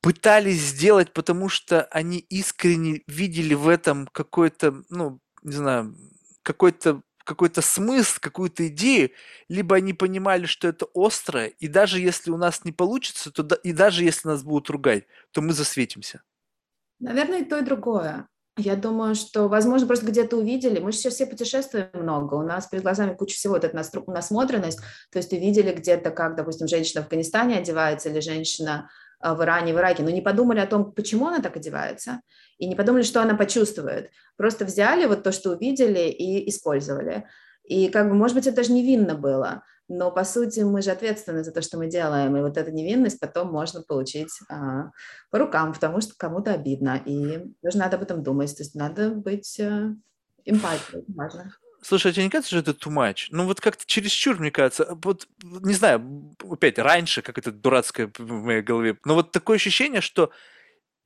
пытались 0.00 0.60
сделать, 0.60 1.12
потому 1.12 1.48
что 1.48 1.82
они 1.84 2.18
искренне 2.18 3.02
видели 3.06 3.54
в 3.54 3.68
этом 3.68 4.06
какой-то, 4.12 4.82
ну, 4.88 5.20
не 5.42 5.52
знаю, 5.52 5.96
какой-то 6.42 7.02
какой-то 7.26 7.60
смысл, 7.60 8.18
какую-то 8.20 8.68
идею, 8.68 9.10
либо 9.48 9.74
они 9.74 9.92
понимали, 9.92 10.46
что 10.46 10.68
это 10.68 10.86
острое, 10.94 11.48
и 11.48 11.66
даже 11.66 11.98
если 11.98 12.30
у 12.30 12.36
нас 12.36 12.64
не 12.64 12.70
получится, 12.70 13.32
то 13.32 13.42
да, 13.42 13.56
и 13.56 13.72
даже 13.72 14.04
если 14.04 14.28
нас 14.28 14.44
будут 14.44 14.70
ругать, 14.70 15.06
то 15.32 15.42
мы 15.42 15.52
засветимся. 15.52 16.22
Наверное, 17.00 17.40
и 17.40 17.44
то, 17.44 17.58
и 17.58 17.62
другое. 17.62 18.28
Я 18.58 18.74
думаю, 18.74 19.14
что, 19.14 19.48
возможно, 19.48 19.86
просто 19.86 20.06
где-то 20.06 20.38
увидели. 20.38 20.78
Мы 20.78 20.92
же 20.92 20.98
сейчас 20.98 21.14
все 21.14 21.26
путешествуем 21.26 21.90
много. 21.92 22.34
У 22.34 22.42
нас 22.42 22.66
перед 22.66 22.84
глазами 22.84 23.14
куча 23.14 23.34
всего. 23.34 23.54
Вот 23.54 23.64
эта 23.64 23.76
насмотренность. 24.06 24.78
То 25.10 25.18
есть 25.18 25.30
увидели 25.32 25.72
где-то, 25.72 26.10
как, 26.10 26.36
допустим, 26.36 26.66
женщина 26.66 27.02
в 27.02 27.04
Афганистане 27.04 27.58
одевается 27.58 28.08
или 28.08 28.20
женщина 28.20 28.88
в 29.22 29.42
Иране, 29.42 29.74
в 29.74 29.78
Ираке, 29.78 30.02
но 30.02 30.10
не 30.10 30.20
подумали 30.20 30.60
о 30.60 30.66
том, 30.66 30.92
почему 30.92 31.26
она 31.26 31.40
так 31.40 31.56
одевается, 31.56 32.20
и 32.58 32.66
не 32.66 32.74
подумали, 32.74 33.02
что 33.02 33.22
она 33.22 33.34
почувствует. 33.34 34.10
Просто 34.36 34.64
взяли 34.64 35.06
вот 35.06 35.22
то, 35.22 35.32
что 35.32 35.52
увидели, 35.52 36.08
и 36.08 36.48
использовали. 36.48 37.26
И 37.64 37.88
как 37.88 38.08
бы, 38.08 38.14
может 38.14 38.36
быть, 38.36 38.46
это 38.46 38.56
даже 38.56 38.72
невинно 38.72 39.14
было, 39.14 39.62
но 39.88 40.10
по 40.10 40.24
сути 40.24 40.60
мы 40.60 40.82
же 40.82 40.90
ответственны 40.90 41.44
за 41.44 41.52
то, 41.52 41.62
что 41.62 41.78
мы 41.78 41.88
делаем, 41.88 42.36
и 42.36 42.40
вот 42.40 42.56
эту 42.56 42.70
невинность 42.70 43.20
потом 43.20 43.52
можно 43.52 43.82
получить 43.82 44.30
а, 44.48 44.90
по 45.30 45.38
рукам, 45.38 45.72
потому 45.72 46.00
что 46.00 46.14
кому-то 46.16 46.52
обидно, 46.52 47.00
и 47.04 47.52
тоже 47.62 47.78
надо 47.78 47.96
об 47.96 48.02
этом 48.02 48.22
думать, 48.22 48.56
то 48.56 48.62
есть 48.62 48.74
надо 48.74 49.10
быть 49.10 49.60
а, 49.60 49.94
важно. 50.46 51.52
Слушай, 51.88 52.10
а 52.10 52.14
тебе 52.14 52.24
не 52.24 52.30
кажется, 52.30 52.48
что 52.60 52.70
это 52.72 52.76
too 52.76 52.92
much? 52.92 53.28
Ну 53.30 53.44
вот 53.44 53.60
как-то 53.60 53.84
чересчур, 53.86 54.40
мне 54.40 54.50
кажется. 54.50 54.98
Вот, 55.04 55.28
не 55.44 55.72
знаю, 55.72 56.34
опять, 56.42 56.80
раньше, 56.80 57.22
как 57.22 57.38
это 57.38 57.52
дурацкое 57.52 58.10
в 58.18 58.42
моей 58.42 58.60
голове, 58.60 58.98
но 59.04 59.14
вот 59.14 59.30
такое 59.30 59.54
ощущение, 59.54 60.00
что 60.00 60.32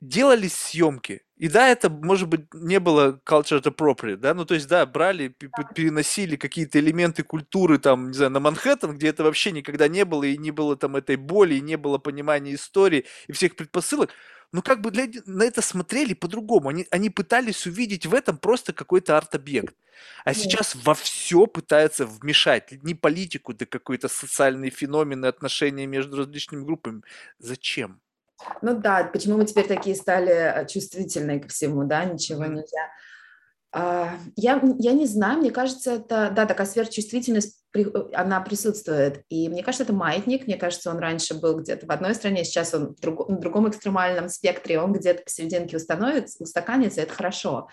делались 0.01 0.55
съемки. 0.55 1.21
И 1.37 1.49
да, 1.49 1.69
это, 1.69 1.89
может 1.89 2.29
быть, 2.29 2.53
не 2.53 2.79
было 2.79 3.21
culture 3.25 3.61
appropriate, 3.63 4.17
да, 4.17 4.33
ну 4.33 4.45
то 4.45 4.55
есть, 4.55 4.67
да, 4.67 4.85
брали, 4.85 5.29
переносили 5.75 6.35
какие-то 6.35 6.79
элементы 6.79 7.23
культуры, 7.23 7.79
там, 7.79 8.09
не 8.09 8.13
знаю, 8.13 8.31
на 8.31 8.39
Манхэттен, 8.39 8.97
где 8.97 9.09
это 9.09 9.23
вообще 9.23 9.51
никогда 9.51 9.87
не 9.87 10.05
было, 10.05 10.23
и 10.23 10.37
не 10.37 10.51
было 10.51 10.77
там 10.77 10.95
этой 10.97 11.17
боли, 11.17 11.55
и 11.55 11.61
не 11.61 11.77
было 11.77 11.97
понимания 11.99 12.55
истории 12.55 13.05
и 13.27 13.33
всех 13.33 13.55
предпосылок. 13.55 14.11
Ну, 14.51 14.61
как 14.61 14.81
бы 14.81 14.91
для, 14.91 15.07
на 15.25 15.43
это 15.43 15.61
смотрели 15.61 16.13
по-другому. 16.13 16.69
Они, 16.69 16.85
они 16.91 17.09
пытались 17.09 17.65
увидеть 17.65 18.05
в 18.05 18.13
этом 18.13 18.37
просто 18.37 18.73
какой-то 18.73 19.17
арт-объект. 19.17 19.75
А 20.25 20.33
сейчас 20.33 20.75
во 20.75 20.93
все 20.93 21.47
пытаются 21.47 22.05
вмешать. 22.05 22.83
Не 22.83 22.95
политику, 22.95 23.53
да 23.53 23.65
какой-то 23.65 24.07
социальные 24.09 24.71
феномены, 24.71 25.27
отношения 25.27 25.85
между 25.85 26.17
различными 26.17 26.65
группами. 26.65 27.01
Зачем? 27.39 28.01
Ну 28.61 28.77
да, 28.77 29.03
почему 29.03 29.37
мы 29.37 29.45
теперь 29.45 29.67
такие 29.67 29.95
стали 29.95 30.31
э, 30.31 30.67
чувствительные 30.67 31.39
ко 31.39 31.47
всему, 31.47 31.83
да, 31.83 32.05
ничего 32.05 32.45
нельзя. 32.45 32.89
А, 33.73 34.17
я, 34.35 34.61
я 34.79 34.91
не 34.91 35.05
знаю, 35.05 35.39
мне 35.39 35.51
кажется, 35.51 35.93
это, 35.93 36.31
да, 36.35 36.45
такая 36.45 36.67
сверхчувствительность, 36.67 37.63
она 38.13 38.41
присутствует. 38.41 39.23
И 39.29 39.47
мне 39.47 39.63
кажется, 39.63 39.83
это 39.83 39.93
маятник. 39.93 40.45
Мне 40.45 40.57
кажется, 40.57 40.89
он 40.89 40.99
раньше 40.99 41.39
был 41.39 41.59
где-то 41.59 41.85
в 41.85 41.91
одной 41.91 42.13
стране, 42.15 42.43
сейчас 42.43 42.73
он 42.73 42.95
в, 42.95 42.99
друг, 42.99 43.29
на 43.29 43.37
другом 43.37 43.69
экстремальном 43.69 44.27
спектре, 44.27 44.79
он 44.79 44.91
где-то 44.91 45.23
посерединке 45.23 45.77
установится, 45.77 46.43
устаканится, 46.43 47.01
это 47.01 47.13
хорошо. 47.13 47.69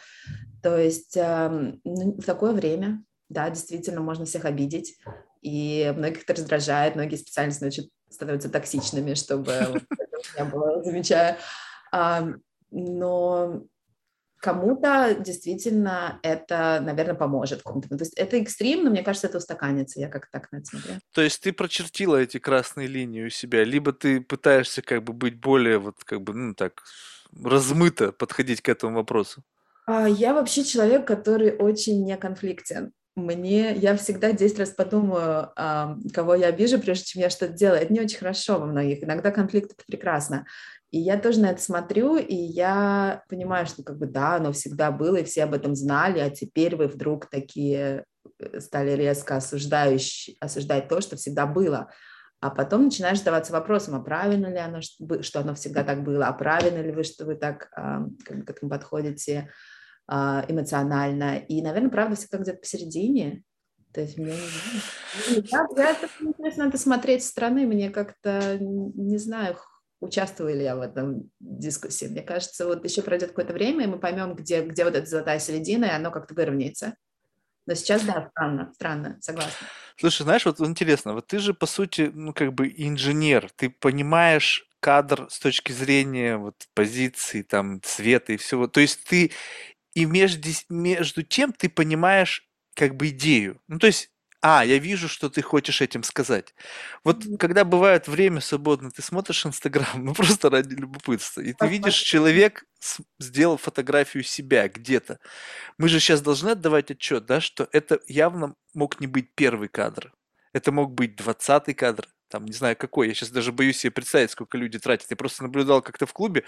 То 0.63 0.79
есть 0.79 1.17
эм, 1.17 1.81
ну, 1.85 2.13
в 2.13 2.25
такое 2.25 2.53
время, 2.53 3.03
да, 3.29 3.51
действительно, 3.51 4.01
можно 4.01 4.25
всех 4.25 4.45
обидеть. 4.45 4.99
И 5.43 5.93
многих 5.97 6.23
это 6.23 6.35
раздражает, 6.35 6.95
многие 6.95 7.17
специально 7.17 7.53
значит, 7.53 7.89
становятся 8.09 8.49
токсичными, 8.49 9.15
чтобы 9.15 9.83
я 10.37 10.45
была, 10.45 10.83
замечаю. 10.83 11.37
Но 12.71 13.63
кому-то 14.40 15.16
действительно 15.18 16.20
это, 16.22 16.81
наверное, 16.83 17.14
поможет. 17.14 17.62
Кому-то. 17.62 17.88
То 17.88 17.96
есть 17.98 18.14
это 18.14 18.37
экстрим, 18.37 18.85
но 18.85 18.90
мне 18.90 19.03
кажется, 19.03 19.27
это 19.27 19.38
устаканится. 19.38 20.01
Я 20.01 20.09
как 20.09 20.31
так 20.31 20.51
на 20.53 20.59
это 20.59 20.66
смотрю. 20.66 20.92
То 21.12 21.22
есть 21.22 21.42
ты 21.42 21.53
прочертила 21.53 22.16
эти 22.16 22.38
красные 22.38 22.88
линии 22.88 23.24
у 23.24 23.31
себя, 23.31 23.64
либо 23.64 23.92
ты 23.92 24.20
пытаешься 24.20 24.83
как 24.83 25.03
бы 25.05 25.12
быть 25.12 25.38
более 25.38 25.79
вот 25.79 26.05
как 26.05 26.22
бы, 26.22 26.35
ну 26.35 26.55
так, 26.55 26.83
размыто 27.42 28.12
подходить 28.12 28.62
к 28.62 28.68
этому 28.68 28.96
вопросу? 28.96 29.42
А, 29.87 30.09
я 30.09 30.35
вообще 30.35 30.64
человек, 30.64 31.07
который 31.07 31.57
очень 31.57 32.05
неконфликтен 32.05 32.92
мне, 33.18 33.74
я 33.74 33.96
всегда 33.96 34.33
10 34.33 34.59
раз 34.59 34.70
подумаю, 34.70 35.51
кого 36.14 36.35
я 36.35 36.46
обижу, 36.48 36.79
прежде 36.79 37.05
чем 37.05 37.22
я 37.22 37.31
что-то 37.31 37.53
делаю. 37.53 37.83
Это 37.83 37.92
не 37.92 38.01
очень 38.01 38.18
хорошо 38.18 38.59
во 38.59 38.66
многих. 38.66 39.03
Иногда 39.03 39.31
конфликт— 39.31 39.72
это 39.72 39.85
прекрасно. 39.87 40.46
И 40.90 40.98
я 40.98 41.18
тоже 41.18 41.40
на 41.40 41.51
это 41.51 41.61
смотрю, 41.61 42.16
и 42.16 42.35
я 42.35 43.22
понимаю, 43.29 43.66
что 43.66 43.83
как 43.83 43.98
бы 43.98 44.07
да, 44.07 44.37
оно 44.37 44.53
всегда 44.53 44.90
было, 44.90 45.16
и 45.16 45.24
все 45.24 45.44
об 45.44 45.53
этом 45.53 45.74
знали, 45.74 46.18
а 46.18 46.31
теперь 46.31 46.77
вы 46.77 46.87
вдруг 46.87 47.27
такие 47.27 48.05
э, 48.38 48.61
стали 48.61 48.92
резко 48.92 49.37
осуждающие, 49.37 50.37
осуждать 50.40 50.88
то, 50.88 51.01
что 51.01 51.16
всегда 51.16 51.46
было. 51.46 51.90
А 52.40 52.51
потом 52.51 52.85
начинаешь 52.85 53.18
задаваться 53.18 53.53
вопросом, 53.53 53.96
а 53.96 54.01
правильно 54.01 54.46
ли 54.46 54.59
оно, 54.59 54.81
что 54.81 55.40
оно 55.40 55.55
всегда 55.55 55.83
так 55.85 56.05
было, 56.05 56.29
а 56.29 56.33
правильно 56.33 56.81
ли 56.81 56.92
вы, 56.92 57.03
что 57.03 57.27
вы 57.27 57.35
так 57.35 57.68
как 57.70 58.38
бы, 58.38 58.44
к 58.44 58.51
этому 58.51 58.70
подходите, 58.70 59.51
а, 60.07 60.44
эмоционально. 60.48 61.37
И, 61.37 61.61
наверное, 61.61 61.90
правда 61.90 62.16
всегда 62.16 62.38
где-то 62.38 62.61
посередине. 62.61 63.42
То 63.92 64.01
есть 64.01 64.16
мне 64.16 64.33
не 64.33 65.46
знаю. 65.46 65.68
Я, 65.77 65.85
я 65.85 65.90
это 65.90 66.09
интересно 66.20 66.66
надо 66.66 66.79
смотреть 66.79 67.24
со 67.24 67.31
стороны. 67.31 67.66
Мне 67.66 67.90
как-то, 67.90 68.57
не 68.61 69.18
знаю, 69.18 69.57
участвую 70.01 70.55
ли 70.57 70.63
я 70.63 70.77
в 70.77 70.81
этом 70.81 71.31
дискуссии. 71.41 72.07
Мне 72.07 72.23
кажется, 72.23 72.67
вот 72.67 72.85
еще 72.85 73.03
пройдет 73.03 73.31
какое-то 73.31 73.53
время, 73.53 73.85
и 73.85 73.89
мы 73.89 73.99
поймем, 73.99 74.35
где, 74.35 74.63
где 74.63 74.85
вот 74.85 74.95
эта 74.95 75.07
золотая 75.07 75.39
середина, 75.39 75.87
и 75.87 75.91
оно 75.91 76.11
как-то 76.11 76.35
выровняется. 76.35 76.95
Но 77.67 77.75
сейчас, 77.75 78.03
да, 78.03 78.31
странно, 78.31 78.73
странно, 78.75 79.19
согласна. 79.21 79.67
Слушай, 79.99 80.23
знаешь, 80.23 80.47
вот 80.47 80.61
интересно, 80.61 81.13
вот 81.13 81.27
ты 81.27 81.39
же, 81.39 81.53
по 81.53 81.67
сути, 81.67 82.11
ну, 82.15 82.33
как 82.33 82.55
бы 82.55 82.73
инженер, 82.75 83.51
ты 83.57 83.69
понимаешь 83.69 84.67
кадр 84.81 85.27
с 85.29 85.39
точки 85.39 85.73
зрения 85.73 86.37
вот 86.37 86.69
позиции, 86.75 87.43
там, 87.43 87.81
цвета 87.83 88.33
и 88.33 88.37
всего. 88.37 88.69
То 88.69 88.81
есть 88.81 89.05
ты 89.05 89.33
и 89.95 90.05
между, 90.05 90.49
между 90.69 91.23
тем 91.23 91.53
ты 91.53 91.69
понимаешь 91.69 92.49
как 92.75 92.95
бы 92.95 93.09
идею. 93.09 93.61
Ну, 93.67 93.79
то 93.79 93.89
есть, 93.89 94.11
а, 94.40 94.64
я 94.64 94.79
вижу, 94.79 95.09
что 95.09 95.29
ты 95.29 95.42
хочешь 95.42 95.81
этим 95.81 96.03
сказать. 96.05 96.55
Вот 97.03 97.24
mm-hmm. 97.24 97.38
когда 97.38 97.64
бывает 97.64 98.07
время 98.07 98.40
свободно, 98.40 98.90
ты 98.90 99.03
смотришь 99.03 99.44
Инстаграм, 99.44 100.05
ну 100.05 100.14
просто 100.14 100.48
ради 100.51 100.74
любопытства, 100.74 101.40
и 101.40 101.53
ты 101.53 101.66
видишь, 101.66 101.96
человек 101.96 102.64
сделал 103.18 103.57
фотографию 103.57 104.22
себя 104.22 104.68
где-то. 104.68 105.18
Мы 105.77 105.88
же 105.88 105.98
сейчас 105.98 106.20
должны 106.20 106.51
отдавать 106.51 106.90
отчет, 106.90 107.27
да, 107.27 107.40
что 107.40 107.68
это 107.72 108.01
явно 108.07 108.55
мог 108.74 109.01
не 109.01 109.09
быть 109.09 109.35
первый 109.35 109.68
кадр. 109.68 110.12
Это 110.53 110.70
мог 110.70 110.94
быть 110.94 111.16
двадцатый 111.16 111.74
кадр, 111.74 112.07
там, 112.29 112.44
не 112.44 112.53
знаю 112.53 112.77
какой, 112.77 113.09
я 113.09 113.14
сейчас 113.14 113.31
даже 113.31 113.53
боюсь 113.53 113.79
себе 113.79 113.90
представить, 113.90 114.31
сколько 114.31 114.57
люди 114.57 114.79
тратят. 114.79 115.11
Я 115.11 115.16
просто 115.16 115.42
наблюдал 115.42 115.83
как-то 115.83 116.07
в 116.07 116.12
клубе, 116.12 116.44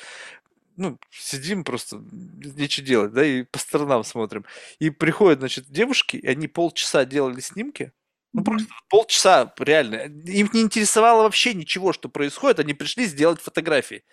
ну, 0.81 0.99
сидим 1.11 1.63
просто, 1.63 2.03
нечего 2.03 2.87
делать, 2.87 3.13
да, 3.13 3.25
и 3.25 3.43
по 3.43 3.59
сторонам 3.59 4.03
смотрим. 4.03 4.45
И 4.79 4.91
приходят, 4.91 5.41
значит, 5.41 5.71
девушки, 5.71 6.17
и 6.17 6.27
они 6.27 6.49
полчаса 6.49 7.05
делали 7.05 7.41
снимки, 7.41 7.93
ну, 8.33 8.45
просто 8.45 8.69
полчаса, 8.89 9.53
реально. 9.59 9.97
Им 10.25 10.49
не 10.53 10.61
интересовало 10.61 11.25
вообще 11.25 11.53
ничего, 11.53 11.93
что 11.93 12.09
происходит. 12.09 12.61
Они 12.61 12.75
пришли 12.75 13.07
сделать 13.07 13.41
фотографии. 13.41 14.05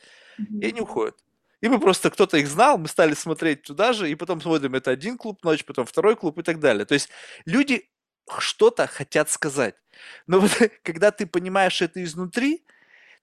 И 0.59 0.65
они 0.65 0.81
уходят. 0.81 1.15
И 1.61 1.69
мы 1.69 1.79
просто, 1.79 2.09
кто-то 2.09 2.37
их 2.37 2.47
знал, 2.47 2.77
мы 2.77 2.87
стали 2.87 3.13
смотреть 3.13 3.63
туда 3.63 3.93
же, 3.93 4.09
и 4.09 4.15
потом 4.15 4.41
смотрим, 4.41 4.75
это 4.75 4.91
один 4.91 5.17
клуб 5.17 5.43
ночь, 5.43 5.65
потом 5.65 5.85
второй 5.85 6.15
клуб 6.15 6.37
и 6.37 6.43
так 6.43 6.59
далее. 6.59 6.85
То 6.85 6.93
есть 6.93 7.09
люди 7.45 7.89
что-то 8.39 8.87
хотят 8.87 9.29
сказать. 9.29 9.75
Но 10.27 10.39
вот 10.41 10.51
когда 10.83 11.11
ты 11.11 11.25
понимаешь 11.25 11.81
это 11.81 12.03
изнутри, 12.03 12.63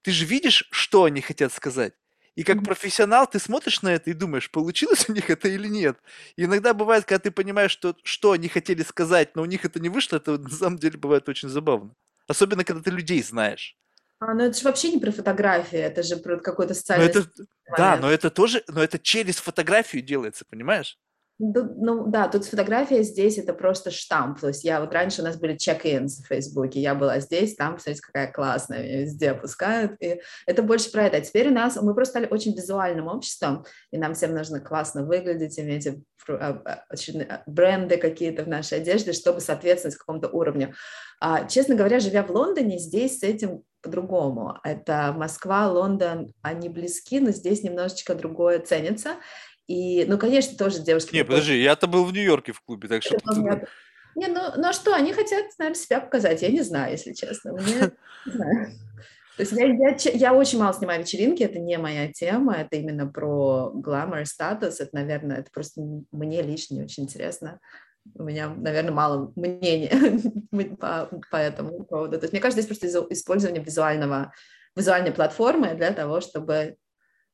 ты 0.03 0.11
же 0.11 0.25
видишь, 0.27 0.69
что 0.71 1.05
они 1.05 1.21
хотят 1.21 1.53
сказать. 1.53 1.95
И 2.37 2.43
как 2.43 2.65
профессионал 2.65 3.27
ты 3.29 3.39
смотришь 3.39 3.83
на 3.83 3.95
это 3.95 4.11
и 4.11 4.13
думаешь, 4.13 4.51
получилось 4.51 5.09
у 5.09 5.13
них 5.13 5.31
это 5.31 5.49
или 5.49 5.69
нет. 5.69 5.99
И 6.37 6.45
иногда 6.45 6.75
бывает, 6.75 7.05
когда 7.05 7.21
ты 7.21 7.31
понимаешь, 7.31 7.71
что, 7.71 7.97
что 8.03 8.33
они 8.33 8.49
хотели 8.49 8.83
сказать, 8.83 9.37
но 9.37 9.43
у 9.43 9.47
них 9.47 9.65
это 9.65 9.79
не 9.79 9.89
вышло, 9.89 10.17
это 10.17 10.39
на 10.39 10.51
самом 10.51 10.79
деле 10.79 10.99
бывает 10.99 11.29
очень 11.29 11.49
забавно. 11.49 11.95
Особенно, 12.27 12.65
когда 12.65 12.83
ты 12.83 12.91
людей 12.91 13.23
знаешь. 13.23 13.77
А, 14.19 14.35
ну 14.35 14.45
это 14.45 14.59
же 14.59 14.65
вообще 14.65 14.91
не 14.91 14.99
про 14.99 15.13
фотографии, 15.13 15.79
это 15.79 16.03
же 16.03 16.17
про 16.17 16.39
какой-то 16.39 16.75
социальный... 16.75 17.07
Но 17.07 17.11
это, 17.11 17.31
да, 17.77 17.97
но 17.97 18.11
это 18.11 18.31
тоже, 18.31 18.65
но 18.69 18.83
это 18.83 18.99
через 18.99 19.37
фотографию 19.37 20.03
делается, 20.03 20.45
понимаешь? 20.49 20.99
Ну 21.39 22.07
да, 22.07 22.29
тут 22.29 22.45
фотография 22.45 23.03
здесь 23.03 23.39
это 23.39 23.55
просто 23.55 23.91
штамп. 23.91 24.39
То 24.41 24.49
есть 24.49 24.63
я 24.63 24.81
вот 24.81 24.93
раньше 24.93 25.21
у 25.21 25.25
нас 25.25 25.37
были 25.37 25.57
чек-инс 25.57 26.21
в 26.21 26.27
Фейсбуке, 26.29 26.81
я 26.81 26.95
была 26.95 27.19
здесь, 27.19 27.57
там, 27.57 27.79
смотрите, 27.79 28.03
какая 28.03 28.31
классная, 28.31 28.85
меня 28.85 29.01
везде 29.01 29.31
опускают. 29.31 30.01
И 30.01 30.21
это 30.47 30.63
больше 30.63 30.93
про 30.93 31.07
это. 31.07 31.17
А 31.17 31.21
теперь 31.21 31.49
у 31.49 31.53
нас, 31.53 31.77
мы 31.81 31.93
просто 31.95 32.13
стали 32.13 32.29
очень 32.31 32.55
визуальным 32.55 33.09
обществом, 33.09 33.65
и 33.91 33.99
нам 33.99 34.15
всем 34.15 34.33
нужно 34.33 34.61
классно 34.61 35.05
выглядеть, 35.05 35.59
иметь 35.59 35.89
а, 36.29 36.63
а, 36.65 37.43
бренды 37.47 37.97
какие-то 37.97 38.45
в 38.45 38.49
нашей 38.49 38.79
одежде, 38.79 39.13
чтобы 39.13 39.41
соответствовать 39.41 39.97
какому-то 39.97 40.29
уровню. 40.29 40.75
А, 41.21 41.49
честно 41.49 41.75
говоря, 41.75 41.99
живя 41.99 42.23
в 42.23 42.31
Лондоне, 42.31 42.79
здесь 42.79 43.19
с 43.19 43.23
этим 43.25 43.65
по-другому. 43.83 44.59
Это 44.65 45.13
Москва, 45.17 45.71
Лондон, 45.71 46.33
они 46.43 46.69
близки, 46.69 47.21
но 47.21 47.31
здесь 47.31 47.63
немножечко 47.63 48.15
другое 48.15 48.61
ценится. 48.61 49.17
И, 49.67 50.05
ну, 50.07 50.19
конечно, 50.19 50.57
тоже 50.57 50.81
девушки... 50.81 51.15
Не, 51.15 51.25
подожди, 51.25 51.61
я-то 51.61 51.87
был 51.87 52.05
в 52.05 52.13
Нью-Йорке 52.13 52.53
в 52.53 52.61
клубе, 52.61 52.89
так 52.89 53.03
что... 53.03 53.19
Не, 54.17 54.29
ну, 54.29 54.41
ну 54.57 54.69
а 54.69 54.73
что, 54.73 54.95
они 54.95 55.13
хотят, 55.13 55.47
наверное, 55.59 55.81
себя 55.81 56.01
показать, 56.01 56.43
я 56.43 56.49
не 56.49 56.63
знаю, 56.63 56.93
если 56.93 57.13
честно. 57.15 57.53
Мне, 57.53 57.91
не 58.27 58.33
знаю. 58.33 58.69
То 59.37 59.43
есть 59.43 59.53
я, 59.53 59.67
я, 59.67 59.97
я 60.15 60.35
очень 60.35 60.61
мало 60.61 60.73
снимаю 60.73 61.01
вечеринки, 61.01 61.43
это 61.43 61.59
не 61.59 61.77
моя 61.79 62.13
тема, 62.13 62.55
это 62.55 62.77
именно 62.77 63.09
про 63.09 63.71
гламор, 63.75 64.25
статус, 64.27 64.79
это, 64.79 64.91
наверное, 64.93 65.39
это 65.39 65.51
просто 65.53 65.81
мне 66.13 66.43
лично 66.43 66.75
не 66.75 66.83
очень 66.83 67.03
интересно. 67.03 67.59
У 68.15 68.23
меня, 68.23 68.49
наверное, 68.49 68.93
мало 68.93 69.33
мнения 69.35 69.91
по, 70.79 71.11
по 71.31 71.37
этому 71.37 71.85
поводу. 71.85 72.19
То 72.19 72.25
есть 72.25 72.33
мне 72.33 72.41
кажется, 72.41 72.63
здесь 72.63 72.79
просто 72.79 73.13
использование 73.13 73.63
визуального 73.63 74.33
визуальной 74.77 75.13
платформой 75.13 75.75
для 75.75 75.93
того, 75.93 76.21
чтобы 76.21 76.77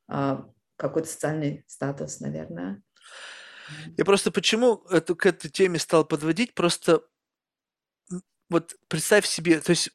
а, 0.09 0.45
какой-то 0.81 1.09
социальный 1.09 1.65
статус, 1.67 2.21
наверное. 2.21 2.83
Я 3.97 4.05
просто 4.05 4.33
почему 4.33 4.83
эту, 4.91 5.15
к 5.15 5.27
этой 5.27 5.49
теме 5.49 5.79
стал 5.79 6.05
подводить, 6.05 6.55
просто 6.55 7.03
вот 8.49 8.75
представь 8.89 9.27
себе, 9.27 9.61
то 9.61 9.71
есть 9.71 9.91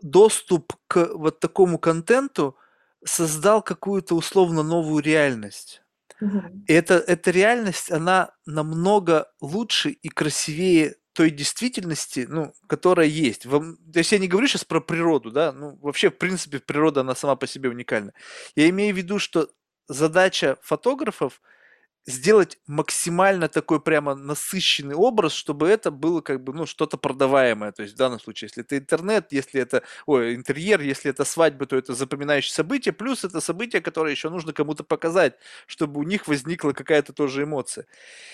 доступ 0.00 0.72
к 0.86 1.10
вот 1.12 1.40
такому 1.40 1.78
контенту 1.78 2.56
создал 3.04 3.62
какую-то 3.62 4.14
условно 4.14 4.62
новую 4.62 5.02
реальность. 5.02 5.82
Угу. 6.20 6.64
И 6.66 6.72
это, 6.72 6.94
эта 6.94 7.30
реальность, 7.30 7.90
она 7.90 8.34
намного 8.46 9.30
лучше 9.40 9.90
и 9.90 10.08
красивее 10.08 10.96
той 11.18 11.32
действительности, 11.32 12.26
ну, 12.28 12.54
которая 12.68 13.08
есть. 13.08 13.44
Вам, 13.44 13.76
то 13.92 13.98
есть 13.98 14.12
я 14.12 14.20
не 14.20 14.28
говорю 14.28 14.46
сейчас 14.46 14.64
про 14.64 14.80
природу, 14.80 15.32
да, 15.32 15.50
ну, 15.50 15.76
вообще, 15.82 16.10
в 16.10 16.16
принципе, 16.16 16.60
природа, 16.60 17.00
она 17.00 17.16
сама 17.16 17.34
по 17.34 17.48
себе 17.48 17.68
уникальна. 17.68 18.12
Я 18.54 18.68
имею 18.68 18.94
в 18.94 18.96
виду, 18.96 19.18
что 19.18 19.48
задача 19.88 20.58
фотографов– 20.62 21.42
сделать 22.06 22.58
максимально 22.68 23.48
такой 23.48 23.80
прямо 23.80 24.14
насыщенный 24.14 24.94
образ, 24.94 25.32
чтобы 25.32 25.68
это 25.68 25.90
было 25.90 26.20
как 26.20 26.44
бы, 26.44 26.52
ну, 26.54 26.66
что-то 26.66 26.96
продаваемое. 26.98 27.72
То 27.72 27.82
есть 27.82 27.96
в 27.96 27.98
данном 27.98 28.20
случае, 28.20 28.46
если 28.46 28.62
это 28.62 28.78
интернет, 28.78 29.32
если 29.32 29.60
это, 29.60 29.82
ой, 30.06 30.36
интерьер, 30.36 30.80
если 30.80 31.10
это 31.10 31.24
свадьба, 31.24 31.66
то 31.66 31.76
это 31.76 31.94
запоминающее 31.94 32.54
событие, 32.54 32.92
плюс 32.92 33.24
это 33.24 33.40
событие, 33.40 33.82
которое 33.82 34.12
еще 34.12 34.30
нужно 34.30 34.52
кому-то 34.52 34.84
показать, 34.84 35.34
чтобы 35.66 36.00
у 36.00 36.04
них 36.04 36.28
возникла 36.28 36.72
какая-то 36.72 37.12
тоже 37.12 37.42
эмоция. 37.42 37.86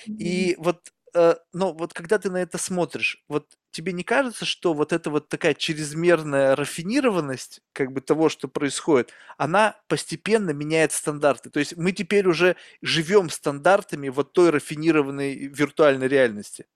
И 0.07 0.55
вот 0.59 0.93
э, 1.15 1.35
но 1.53 1.73
вот 1.73 1.93
когда 1.93 2.19
ты 2.19 2.31
на 2.31 2.39
это 2.39 2.59
смотришь, 2.59 3.25
вот 3.29 3.47
тебе 3.71 3.93
не 3.93 4.05
кажется, 4.05 4.45
что 4.45 4.75
вот 4.75 4.93
эта 4.93 5.11
вот 5.11 5.29
такая 5.29 5.55
чрезмерная 5.55 6.57
рафинированность 6.57 7.61
как 7.73 7.93
бы 7.93 8.01
того, 8.01 8.29
что 8.29 8.49
происходит, 8.49 9.11
она 9.37 9.77
постепенно 9.89 10.51
меняет 10.51 10.93
стандарты. 10.93 11.51
То 11.51 11.59
есть 11.59 11.77
мы 11.77 11.93
теперь 11.93 12.27
уже 12.27 12.57
живем 12.83 13.31
стандартами 13.31 14.09
вот 14.09 14.33
той 14.33 14.51
рафинированной 14.51 15.49
виртуальной 15.49 16.09
реальности. 16.09 16.67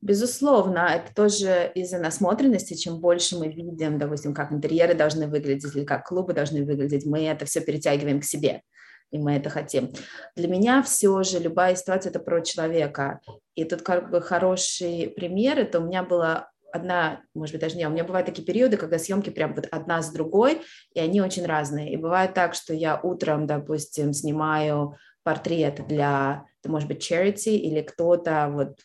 Безусловно, 0.00 0.80
это 0.80 1.14
тоже 1.14 1.70
из-за 1.76 1.98
насмотренности. 1.98 2.74
Чем 2.74 2.98
больше 2.98 3.38
мы 3.38 3.46
видим, 3.46 3.98
допустим, 3.98 4.34
как 4.34 4.50
интерьеры 4.50 4.94
должны 4.94 5.28
выглядеть 5.28 5.76
или 5.76 5.84
как 5.84 6.08
клубы 6.08 6.32
должны 6.32 6.64
выглядеть, 6.64 7.06
мы 7.06 7.24
это 7.24 7.44
все 7.44 7.60
перетягиваем 7.60 8.20
к 8.20 8.24
себе 8.24 8.62
и 9.12 9.18
мы 9.18 9.36
это 9.36 9.50
хотим. 9.50 9.92
Для 10.34 10.48
меня 10.48 10.82
все 10.82 11.22
же 11.22 11.38
любая 11.38 11.76
ситуация– 11.76 12.10
это 12.10 12.18
про 12.18 12.40
человека. 12.40 13.20
И 13.54 13.64
тут 13.64 13.82
как 13.82 14.10
бы 14.10 14.20
хороший 14.20 15.12
пример– 15.14 15.58
это 15.60 15.78
у 15.78 15.84
меня 15.84 16.02
была 16.02 16.50
одна, 16.72 17.20
может 17.34 17.54
быть, 17.54 17.60
даже 17.60 17.76
не, 17.76 17.86
у 17.86 17.90
меня 17.90 18.04
бывают 18.04 18.26
такие 18.26 18.44
периоды, 18.44 18.78
когда 18.78 18.98
съемки 18.98 19.28
прям 19.28 19.54
вот 19.54 19.68
одна 19.70 20.00
с 20.02 20.10
другой, 20.10 20.62
и 20.94 21.00
они 21.00 21.20
очень 21.20 21.44
разные. 21.44 21.92
И 21.92 21.96
бывает 21.98 22.32
так, 22.32 22.54
что 22.54 22.72
я 22.72 22.98
утром, 22.98 23.46
допустим, 23.46 24.14
снимаю 24.14 24.96
портрет 25.22 25.86
для, 25.86 26.46
это 26.62 26.72
может 26.72 26.88
быть, 26.88 27.08
charity 27.08 27.56
или 27.56 27.82
кто-то 27.82 28.48
вот 28.50 28.78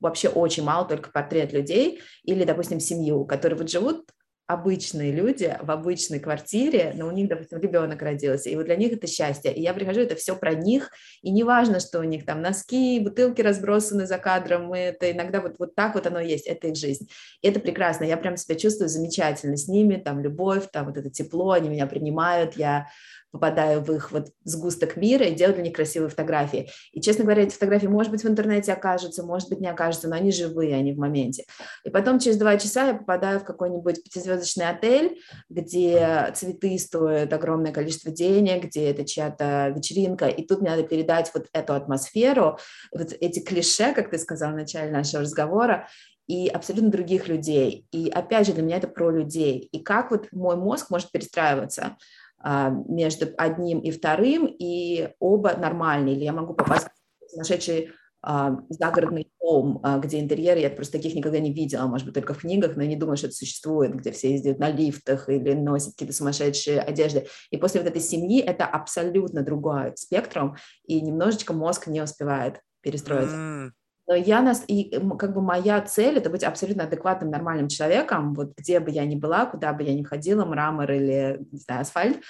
вообще 0.00 0.28
очень 0.28 0.62
мало, 0.62 0.86
только 0.86 1.10
портрет 1.10 1.52
людей, 1.52 2.00
или, 2.22 2.44
допустим, 2.44 2.78
семью, 2.78 3.24
которые 3.24 3.58
вот 3.58 3.70
живут 3.70 4.08
обычные 4.46 5.12
люди 5.12 5.56
в 5.62 5.70
обычной 5.70 6.20
квартире, 6.20 6.92
но 6.96 7.06
у 7.06 7.10
них, 7.10 7.28
допустим, 7.28 7.58
ребенок 7.60 8.02
родился, 8.02 8.50
и 8.50 8.56
вот 8.56 8.66
для 8.66 8.76
них 8.76 8.92
это 8.92 9.06
счастье. 9.06 9.52
И 9.54 9.62
я 9.62 9.72
прихожу, 9.72 10.00
это 10.00 10.16
все 10.16 10.36
про 10.36 10.54
них, 10.54 10.90
и 11.22 11.30
не 11.30 11.44
важно, 11.44 11.80
что 11.80 12.00
у 12.00 12.02
них 12.02 12.26
там 12.26 12.42
носки, 12.42 13.00
бутылки 13.00 13.40
разбросаны 13.40 14.06
за 14.06 14.18
кадром, 14.18 14.66
мы 14.66 14.78
это 14.78 15.10
иногда 15.10 15.40
вот, 15.40 15.56
вот 15.58 15.74
так 15.74 15.94
вот 15.94 16.06
оно 16.06 16.20
есть, 16.20 16.46
это 16.46 16.68
их 16.68 16.76
жизнь. 16.76 17.08
И 17.40 17.48
это 17.48 17.60
прекрасно, 17.60 18.04
я 18.04 18.16
прям 18.16 18.36
себя 18.36 18.56
чувствую 18.56 18.88
замечательно 18.88 19.56
с 19.56 19.68
ними, 19.68 19.96
там 19.96 20.20
любовь, 20.20 20.64
там 20.72 20.86
вот 20.86 20.96
это 20.96 21.10
тепло, 21.10 21.52
они 21.52 21.68
меня 21.68 21.86
принимают, 21.86 22.56
я 22.56 22.88
попадаю 23.32 23.80
в 23.80 23.90
их 23.92 24.12
вот 24.12 24.28
сгусток 24.44 24.96
мира 24.96 25.26
и 25.26 25.34
делаю 25.34 25.54
для 25.54 25.64
них 25.64 25.74
красивые 25.74 26.10
фотографии. 26.10 26.68
И, 26.92 27.00
честно 27.00 27.24
говоря, 27.24 27.42
эти 27.42 27.54
фотографии, 27.54 27.86
может 27.86 28.12
быть, 28.12 28.22
в 28.22 28.28
интернете 28.28 28.72
окажутся, 28.72 29.24
может 29.24 29.48
быть, 29.48 29.60
не 29.60 29.68
окажутся, 29.68 30.08
но 30.08 30.16
они 30.16 30.30
живые, 30.30 30.76
они 30.76 30.92
в 30.92 30.98
моменте. 30.98 31.44
И 31.84 31.90
потом 31.90 32.18
через 32.18 32.36
два 32.36 32.56
часа 32.58 32.88
я 32.88 32.94
попадаю 32.94 33.40
в 33.40 33.44
какой-нибудь 33.44 34.04
пятизвездочный 34.04 34.68
отель, 34.68 35.18
где 35.48 36.30
цветы 36.34 36.78
стоят 36.78 37.32
огромное 37.32 37.72
количество 37.72 38.12
денег, 38.12 38.64
где 38.66 38.90
это 38.90 39.04
чья-то 39.04 39.72
вечеринка, 39.74 40.26
и 40.28 40.46
тут 40.46 40.60
мне 40.60 40.70
надо 40.70 40.82
передать 40.82 41.30
вот 41.34 41.46
эту 41.52 41.74
атмосферу, 41.74 42.58
вот 42.92 43.12
эти 43.18 43.40
клише, 43.40 43.92
как 43.94 44.10
ты 44.10 44.18
сказал 44.18 44.52
в 44.52 44.56
начале 44.56 44.90
нашего 44.90 45.22
разговора, 45.22 45.88
и 46.26 46.48
абсолютно 46.48 46.90
других 46.90 47.28
людей. 47.28 47.86
И 47.90 48.08
опять 48.08 48.46
же, 48.46 48.52
для 48.52 48.62
меня 48.62 48.76
это 48.76 48.88
про 48.88 49.10
людей. 49.10 49.68
И 49.72 49.82
как 49.82 50.10
вот 50.10 50.28
мой 50.32 50.56
мозг 50.56 50.90
может 50.90 51.10
перестраиваться. 51.10 51.96
А, 52.42 52.70
между 52.70 53.28
одним 53.38 53.78
и 53.80 53.90
вторым, 53.90 54.46
и 54.46 55.10
оба 55.20 55.56
нормальные, 55.56 56.16
или 56.16 56.24
я 56.24 56.32
могу 56.32 56.54
попасть 56.54 56.88
в 57.20 57.30
сумасшедший 57.30 57.90
а, 58.20 58.58
загородный 58.68 59.30
дом, 59.40 59.80
а, 59.82 59.98
где 59.98 60.20
интерьеры, 60.20 60.60
я 60.60 60.70
просто 60.70 60.98
таких 60.98 61.14
никогда 61.14 61.38
не 61.38 61.52
видела, 61.52 61.86
может 61.86 62.06
быть, 62.06 62.14
только 62.14 62.34
в 62.34 62.38
книгах, 62.38 62.76
но 62.76 62.82
я 62.82 62.88
не 62.88 62.96
думаю, 62.96 63.16
что 63.16 63.28
это 63.28 63.36
существует, 63.36 63.94
где 63.94 64.10
все 64.12 64.32
ездят 64.32 64.58
на 64.58 64.70
лифтах 64.70 65.28
или 65.28 65.52
носят 65.54 65.92
какие-то 65.92 66.14
сумасшедшие 66.14 66.80
одежды. 66.80 67.26
И 67.50 67.56
после 67.56 67.80
вот 67.80 67.88
этой 67.88 68.00
семьи 68.00 68.40
это 68.40 68.66
абсолютно 68.66 69.42
другой 69.42 69.96
спектром, 69.96 70.56
и 70.84 71.00
немножечко 71.00 71.52
мозг 71.52 71.86
не 71.86 72.02
успевает 72.02 72.60
перестроиться. 72.80 73.72
Но 74.08 74.14
я 74.14 74.42
нас, 74.42 74.64
и 74.66 74.98
как 75.18 75.32
бы 75.32 75.42
моя 75.42 75.80
цель– 75.80 76.16
это 76.18 76.28
быть 76.28 76.42
абсолютно 76.42 76.84
адекватным, 76.84 77.30
нормальным 77.30 77.68
человеком, 77.68 78.34
вот 78.34 78.52
где 78.56 78.80
бы 78.80 78.90
я 78.90 79.04
ни 79.04 79.14
была, 79.14 79.46
куда 79.46 79.72
бы 79.72 79.84
я 79.84 79.94
ни 79.94 80.02
ходила, 80.02 80.44
мрамор 80.44 80.90
или, 80.90 81.38
не 81.52 81.58
знаю, 81.58 81.82
асфальт, 81.82 82.20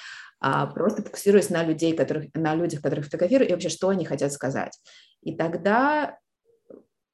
а 0.40 0.66
просто 0.66 1.02
фокусируясь 1.02 1.50
на 1.50 1.62
людей, 1.62 1.96
которых, 1.96 2.26
на 2.34 2.54
людях, 2.54 2.82
которых 2.82 3.06
фотографирую, 3.06 3.48
и 3.48 3.52
вообще, 3.52 3.68
что 3.68 3.88
они 3.88 4.04
хотят 4.04 4.32
сказать. 4.32 4.78
И 5.22 5.34
тогда 5.34 6.18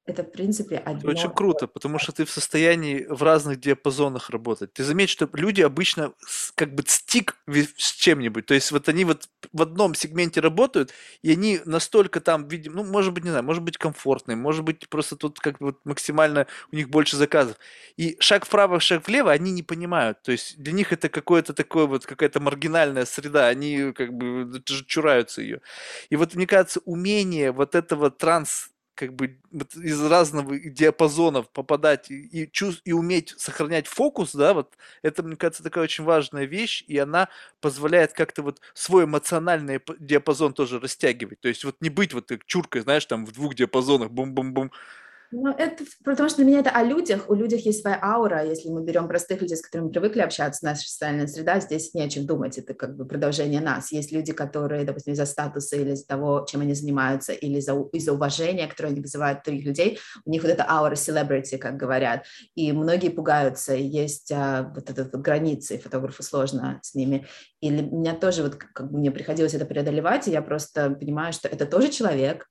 это, 0.09 0.23
в 0.23 0.31
принципе, 0.31 0.77
одно... 0.77 0.99
Это 0.99 1.07
очень 1.07 1.29
круто, 1.29 1.67
потому 1.67 1.99
что 1.99 2.11
ты 2.11 2.25
в 2.25 2.31
состоянии 2.31 3.05
в 3.07 3.21
разных 3.23 3.59
диапазонах 3.59 4.29
работать. 4.29 4.73
Ты 4.73 4.83
заметишь, 4.83 5.11
что 5.11 5.29
люди 5.33 5.61
обычно 5.61 6.13
как 6.55 6.73
бы 6.73 6.83
стик 6.85 7.37
с 7.47 7.91
чем-нибудь. 7.93 8.45
То 8.45 8.53
есть 8.53 8.71
вот 8.71 8.89
они 8.89 9.05
вот 9.05 9.29
в 9.53 9.61
одном 9.61 9.95
сегменте 9.95 10.41
работают, 10.41 10.91
и 11.21 11.31
они 11.31 11.59
настолько 11.65 12.21
там, 12.21 12.47
видим, 12.47 12.73
ну, 12.73 12.83
может 12.83 13.13
быть, 13.13 13.23
не 13.23 13.29
знаю, 13.29 13.45
может 13.45 13.63
быть, 13.63 13.77
комфортные, 13.77 14.35
может 14.35 14.63
быть, 14.63 14.89
просто 14.89 15.15
тут 15.15 15.39
как 15.39 15.59
бы 15.59 15.67
вот 15.67 15.79
максимально 15.85 16.47
у 16.71 16.75
них 16.75 16.89
больше 16.89 17.15
заказов. 17.15 17.57
И 17.97 18.17
шаг 18.19 18.45
вправо, 18.45 18.79
шаг 18.79 19.07
влево 19.07 19.31
они 19.31 19.51
не 19.51 19.63
понимают. 19.63 20.21
То 20.23 20.31
есть 20.31 20.57
для 20.57 20.73
них 20.73 20.91
это 20.91 21.09
какое-то 21.09 21.53
такое 21.53 21.85
вот, 21.85 22.05
какая-то 22.05 22.39
маргинальная 22.39 23.05
среда, 23.05 23.47
они 23.47 23.93
как 23.93 24.13
бы 24.13 24.61
чураются 24.65 25.41
ее. 25.41 25.61
И 26.09 26.15
вот, 26.15 26.35
мне 26.35 26.47
кажется, 26.47 26.81
умение 26.85 27.51
вот 27.51 27.75
этого 27.75 28.09
транс 28.09 28.71
как 28.99 29.13
бы 29.15 29.37
из 29.75 30.03
разного 30.05 30.59
диапазонов 30.59 31.49
попадать 31.49 32.11
и, 32.11 32.19
и, 32.43 32.51
чувств, 32.51 32.81
и 32.83 32.91
уметь 32.91 33.33
сохранять 33.37 33.87
фокус, 33.87 34.35
да, 34.35 34.53
вот 34.53 34.73
это, 35.01 35.23
мне 35.23 35.37
кажется, 35.37 35.63
такая 35.63 35.85
очень 35.85 36.03
важная 36.03 36.43
вещь, 36.43 36.83
и 36.85 36.97
она 36.97 37.29
позволяет 37.61 38.11
как-то 38.11 38.43
вот 38.43 38.59
свой 38.73 39.05
эмоциональный 39.05 39.79
диапазон 39.99 40.53
тоже 40.53 40.81
растягивать. 40.81 41.39
То 41.39 41.47
есть 41.47 41.63
вот 41.63 41.77
не 41.79 41.89
быть 41.89 42.13
вот 42.13 42.29
чуркой, 42.45 42.81
знаешь, 42.81 43.05
там 43.05 43.25
в 43.25 43.31
двух 43.31 43.55
диапазонах, 43.55 44.11
бум-бум-бум, 44.11 44.69
ну, 45.31 45.51
это 45.51 45.83
потому 46.03 46.27
что 46.29 46.37
для 46.37 46.45
меня 46.45 46.59
это 46.59 46.71
о 46.71 46.83
людях. 46.83 47.29
У 47.29 47.35
людей 47.35 47.59
есть 47.59 47.81
своя 47.81 47.99
аура. 48.01 48.43
Если 48.45 48.69
мы 48.69 48.83
берем 48.83 49.07
простых 49.07 49.41
людей, 49.41 49.57
с 49.57 49.61
которыми 49.61 49.87
мы 49.87 49.93
привыкли 49.93 50.21
общаться, 50.21 50.65
наша 50.65 50.87
социальная 50.87 51.27
среда, 51.27 51.59
здесь 51.59 51.93
не 51.93 52.01
о 52.01 52.09
чем 52.09 52.25
думать. 52.25 52.57
Это 52.57 52.73
как 52.73 52.95
бы 52.95 53.05
продолжение 53.05 53.61
нас. 53.61 53.91
Есть 53.91 54.11
люди, 54.11 54.33
которые, 54.33 54.85
допустим, 54.85 55.13
из-за 55.13 55.25
статуса 55.25 55.75
или 55.75 55.91
из-за 55.91 56.07
того, 56.07 56.45
чем 56.49 56.61
они 56.61 56.73
занимаются, 56.73 57.33
или 57.33 57.59
из-за, 57.59 57.73
из 57.93 58.07
уважения, 58.07 58.67
которое 58.67 58.89
они 58.89 59.01
вызывают 59.01 59.43
других 59.43 59.65
людей, 59.65 59.99
у 60.25 60.31
них 60.31 60.41
вот 60.41 60.51
эта 60.51 60.65
аура 60.67 60.95
celebrity, 60.95 61.57
как 61.57 61.77
говорят. 61.77 62.25
И 62.55 62.71
многие 62.71 63.09
пугаются. 63.09 63.75
Есть 63.75 64.31
а, 64.31 64.71
вот 64.75 64.89
эта 64.89 65.03
вот 65.03 65.21
границы, 65.21 65.77
фотографу 65.77 66.23
сложно 66.23 66.79
с 66.81 66.95
ними. 66.95 67.27
И 67.61 67.69
меня 67.69 68.15
тоже 68.15 68.41
вот 68.41 68.55
как 68.55 68.91
бы 68.91 68.97
мне 68.97 69.11
приходилось 69.11 69.53
это 69.53 69.65
преодолевать, 69.65 70.27
и 70.27 70.31
я 70.31 70.41
просто 70.41 70.89
понимаю, 70.91 71.33
что 71.33 71.47
это 71.47 71.65
тоже 71.65 71.89
человек, 71.89 72.47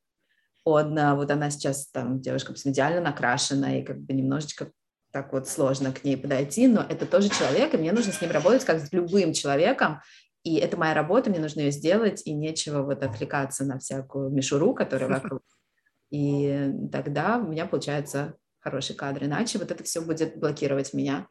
он, 0.71 0.99
а, 0.99 1.15
вот 1.15 1.31
она 1.31 1.51
сейчас 1.51 1.89
там 1.89 2.21
девушка 2.21 2.53
идеально 2.65 3.01
накрашена, 3.01 3.79
и 3.79 3.83
как 3.83 4.01
бы 4.01 4.13
немножечко 4.13 4.71
так 5.11 5.33
вот 5.33 5.49
сложно 5.49 5.93
к 5.93 6.05
ней 6.05 6.17
подойти, 6.17 6.67
но 6.67 6.83
это 6.83 7.07
тоже 7.07 7.29
человек, 7.31 7.75
и 7.75 7.79
мне 7.79 7.93
нужно 7.93 8.13
с 8.13 8.21
ним 8.21 8.31
работать 8.31 8.65
как 8.65 8.81
с 8.81 8.93
любым 8.93 9.33
человеком, 9.33 10.01
и 10.45 10.57
это 10.57 10.77
моя 10.77 10.95
работа, 10.95 11.31
мне 11.31 11.41
нужно 11.41 11.61
ее 11.61 11.71
сделать, 11.71 12.23
и 12.27 12.33
нечего 12.33 12.83
вот 12.83 13.03
отвлекаться 13.03 13.65
на 13.65 13.79
всякую 13.79 14.31
мишуру, 14.31 14.75
которая 14.75 15.09
вокруг. 15.09 15.43
И 16.11 16.73
тогда 16.91 17.37
у 17.37 17.49
меня 17.49 17.67
получается 17.67 18.35
хороший 18.61 18.97
кадр, 18.97 19.25
иначе 19.25 19.59
вот 19.59 19.71
это 19.71 19.85
все 19.85 20.01
будет 20.01 20.39
блокировать 20.39 20.95
меня, 20.95 21.29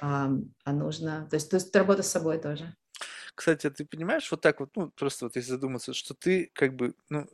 а, 0.00 0.30
а 0.64 0.72
нужно, 0.72 1.26
то 1.28 1.34
есть, 1.34 1.50
то 1.50 1.56
есть 1.56 1.74
работа 1.74 2.04
с 2.04 2.10
собой 2.10 2.38
тоже. 2.38 2.74
Кстати, 3.34 3.68
ты 3.70 3.84
понимаешь, 3.84 4.30
вот 4.30 4.40
так 4.40 4.60
вот, 4.60 4.70
ну, 4.76 4.90
просто 4.90 5.24
вот 5.24 5.36
если 5.36 5.50
задуматься, 5.50 5.92
что 5.92 6.14
ты 6.14 6.50
как 6.52 6.76
бы, 6.76 6.94
ну, 7.08 7.26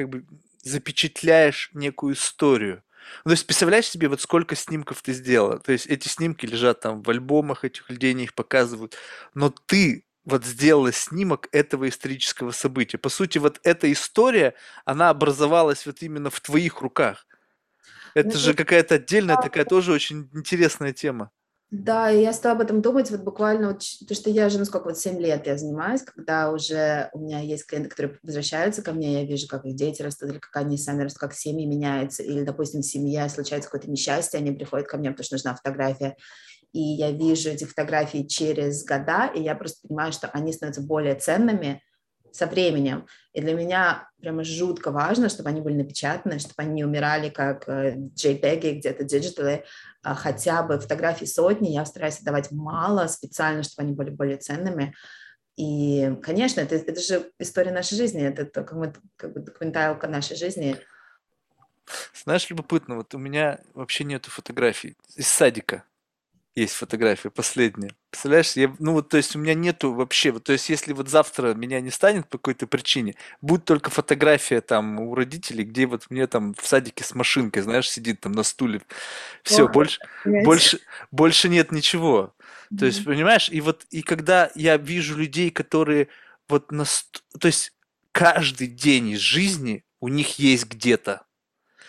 как 0.00 0.08
бы 0.08 0.24
запечатляешь 0.62 1.70
некую 1.74 2.14
историю. 2.14 2.82
Ну, 3.24 3.30
то 3.30 3.32
есть, 3.32 3.46
представляешь 3.46 3.86
себе, 3.86 4.08
вот 4.08 4.22
сколько 4.22 4.56
снимков 4.56 5.02
ты 5.02 5.12
сделала? 5.12 5.58
То 5.58 5.72
есть, 5.72 5.86
эти 5.86 6.08
снимки 6.08 6.46
лежат 6.46 6.80
там 6.80 7.02
в 7.02 7.10
альбомах 7.10 7.64
этих 7.64 7.90
людей, 7.90 8.12
они 8.12 8.24
их 8.24 8.34
показывают. 8.34 8.96
Но 9.34 9.50
ты 9.50 10.06
вот 10.24 10.44
сделала 10.46 10.90
снимок 10.92 11.48
этого 11.52 11.86
исторического 11.88 12.50
события. 12.52 12.96
По 12.96 13.10
сути, 13.10 13.36
вот 13.36 13.60
эта 13.62 13.92
история, 13.92 14.54
она 14.86 15.10
образовалась 15.10 15.84
вот 15.84 16.02
именно 16.02 16.30
в 16.30 16.40
твоих 16.40 16.80
руках. 16.80 17.26
Это 18.14 18.28
ну, 18.28 18.38
же 18.38 18.54
какая-то 18.54 18.94
отдельная 18.96 19.36
такая 19.36 19.64
тоже 19.64 19.92
очень 19.92 20.30
интересная 20.32 20.92
тема. 20.94 21.30
Да, 21.70 22.10
и 22.10 22.20
я 22.22 22.32
стала 22.32 22.56
об 22.56 22.62
этом 22.62 22.82
думать 22.82 23.12
вот 23.12 23.20
буквально, 23.20 23.68
вот, 23.68 23.84
потому 24.00 24.16
что 24.16 24.28
я 24.28 24.46
уже, 24.46 24.58
ну 24.58 24.64
сколько, 24.64 24.86
вот 24.88 24.98
7 24.98 25.20
лет 25.20 25.46
я 25.46 25.56
занимаюсь, 25.56 26.02
когда 26.02 26.50
уже 26.50 27.08
у 27.12 27.20
меня 27.20 27.38
есть 27.38 27.64
клиенты, 27.64 27.88
которые 27.88 28.18
возвращаются 28.24 28.82
ко 28.82 28.92
мне, 28.92 29.12
я 29.20 29.24
вижу, 29.24 29.46
как 29.46 29.64
их 29.64 29.76
дети 29.76 30.02
растут, 30.02 30.30
или 30.30 30.38
как 30.38 30.56
они 30.56 30.76
сами 30.76 31.04
растут, 31.04 31.20
как 31.20 31.32
семьи 31.32 31.64
меняются, 31.66 32.24
или, 32.24 32.42
допустим, 32.42 32.82
семья, 32.82 33.28
случается 33.28 33.68
какое-то 33.70 33.88
несчастье, 33.88 34.38
они 34.38 34.50
приходят 34.50 34.88
ко 34.88 34.96
мне, 34.98 35.10
потому 35.12 35.24
что 35.24 35.36
нужна 35.36 35.54
фотография, 35.54 36.16
и 36.72 36.80
я 36.80 37.12
вижу 37.12 37.50
эти 37.50 37.64
фотографии 37.64 38.24
через 38.26 38.84
года, 38.84 39.30
и 39.34 39.42
я 39.42 39.54
просто 39.54 39.86
понимаю, 39.86 40.12
что 40.12 40.28
они 40.28 40.52
становятся 40.52 40.82
более 40.82 41.16
ценными, 41.16 41.82
со 42.32 42.46
временем. 42.46 43.06
И 43.32 43.40
для 43.40 43.54
меня 43.54 44.08
прямо 44.20 44.44
жутко 44.44 44.90
важно, 44.90 45.28
чтобы 45.28 45.48
они 45.48 45.60
были 45.60 45.74
напечатаны, 45.74 46.38
чтобы 46.38 46.54
они 46.58 46.74
не 46.74 46.84
умирали 46.84 47.28
как 47.28 47.68
э, 47.68 47.96
JPEG, 47.96 48.78
где-то 48.78 49.04
digital 49.04 49.51
ы, 49.51 49.64
а 50.02 50.14
хотя 50.14 50.62
бы 50.62 50.78
фотографий 50.78 51.26
сотни, 51.26 51.68
я 51.68 51.84
стараюсь 51.84 52.20
давать 52.20 52.50
мало 52.50 53.06
специально, 53.06 53.62
чтобы 53.62 53.86
они 53.86 53.94
были 53.94 54.10
более 54.10 54.36
ценными. 54.36 54.94
И, 55.56 56.16
конечно, 56.22 56.60
это, 56.60 56.76
это 56.76 57.00
же 57.00 57.30
история 57.38 57.72
нашей 57.72 57.96
жизни, 57.96 58.22
это 58.22 58.46
как, 58.46 58.72
мы, 58.72 58.94
как 59.16 59.34
бы 59.34 59.40
документалка 59.40 60.08
нашей 60.08 60.36
жизни. 60.36 60.76
Знаешь, 62.14 62.48
любопытно, 62.48 62.96
вот 62.96 63.14
у 63.14 63.18
меня 63.18 63.60
вообще 63.74 64.04
нету 64.04 64.30
фотографий 64.30 64.96
из 65.16 65.26
садика 65.26 65.84
есть 66.54 66.74
фотография 66.74 67.30
последняя. 67.30 67.94
Представляешь, 68.10 68.52
я, 68.52 68.74
ну 68.78 68.94
вот, 68.94 69.08
то 69.08 69.16
есть 69.16 69.36
у 69.36 69.38
меня 69.38 69.54
нету 69.54 69.92
вообще, 69.92 70.32
вот, 70.32 70.44
то 70.44 70.52
есть 70.52 70.68
если 70.68 70.92
вот 70.92 71.08
завтра 71.08 71.54
меня 71.54 71.80
не 71.80 71.90
станет 71.90 72.28
по 72.28 72.38
какой-то 72.38 72.66
причине, 72.66 73.14
будет 73.40 73.64
только 73.64 73.90
фотография 73.90 74.60
там 74.60 74.98
у 74.98 75.14
родителей, 75.14 75.64
где 75.64 75.86
вот 75.86 76.10
мне 76.10 76.26
там 76.26 76.54
в 76.54 76.66
садике 76.66 77.04
с 77.04 77.14
машинкой, 77.14 77.62
знаешь, 77.62 77.88
сидит 77.88 78.20
там 78.20 78.32
на 78.32 78.42
стуле, 78.42 78.82
все, 79.44 79.66
О, 79.66 79.68
больше, 79.68 80.00
больше, 80.24 80.80
больше 81.12 81.48
нет 81.48 81.70
ничего. 81.70 82.34
Mm-hmm. 82.40 82.78
То 82.78 82.86
есть, 82.86 83.04
понимаешь, 83.04 83.48
и 83.48 83.60
вот, 83.60 83.86
и 83.90 84.02
когда 84.02 84.50
я 84.56 84.76
вижу 84.76 85.16
людей, 85.16 85.50
которые 85.50 86.08
вот, 86.48 86.72
на, 86.72 86.84
то 87.38 87.46
есть 87.46 87.72
каждый 88.10 88.66
день 88.66 89.10
из 89.10 89.20
жизни 89.20 89.84
у 90.00 90.08
них 90.08 90.40
есть 90.40 90.66
где-то, 90.66 91.26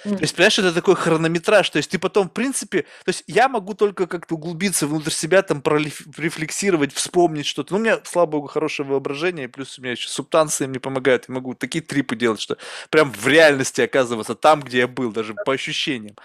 то 0.03 0.17
есть, 0.19 0.35
понимаешь, 0.35 0.59
это 0.59 0.73
такой 0.73 0.95
хронометраж. 0.95 1.69
То 1.69 1.77
есть 1.77 1.91
ты 1.91 1.99
потом, 1.99 2.29
в 2.29 2.33
принципе, 2.33 2.81
то 2.81 3.09
есть 3.09 3.23
я 3.27 3.47
могу 3.47 3.73
только 3.73 4.07
как-то 4.07 4.35
углубиться 4.35 4.87
внутрь 4.87 5.11
себя, 5.11 5.41
там 5.41 5.61
прорефлексировать, 5.61 6.93
вспомнить 6.93 7.45
что-то. 7.45 7.73
Ну, 7.73 7.79
у 7.79 7.83
меня, 7.83 7.99
слава 8.03 8.25
богу, 8.27 8.47
хорошее 8.47 8.87
воображение, 8.87 9.47
плюс 9.47 9.77
у 9.77 9.81
меня 9.81 9.91
еще 9.91 10.09
субстанции 10.09 10.65
мне 10.65 10.79
помогают. 10.79 11.25
Я 11.27 11.35
могу 11.35 11.53
такие 11.53 11.83
трипы 11.83 12.15
делать, 12.15 12.41
что 12.41 12.57
прям 12.89 13.11
в 13.11 13.27
реальности 13.27 13.81
оказываться 13.81 14.35
там, 14.35 14.61
где 14.61 14.79
я 14.79 14.87
был, 14.87 15.11
даже 15.11 15.35
по 15.45 15.53
ощущениям. 15.53 16.15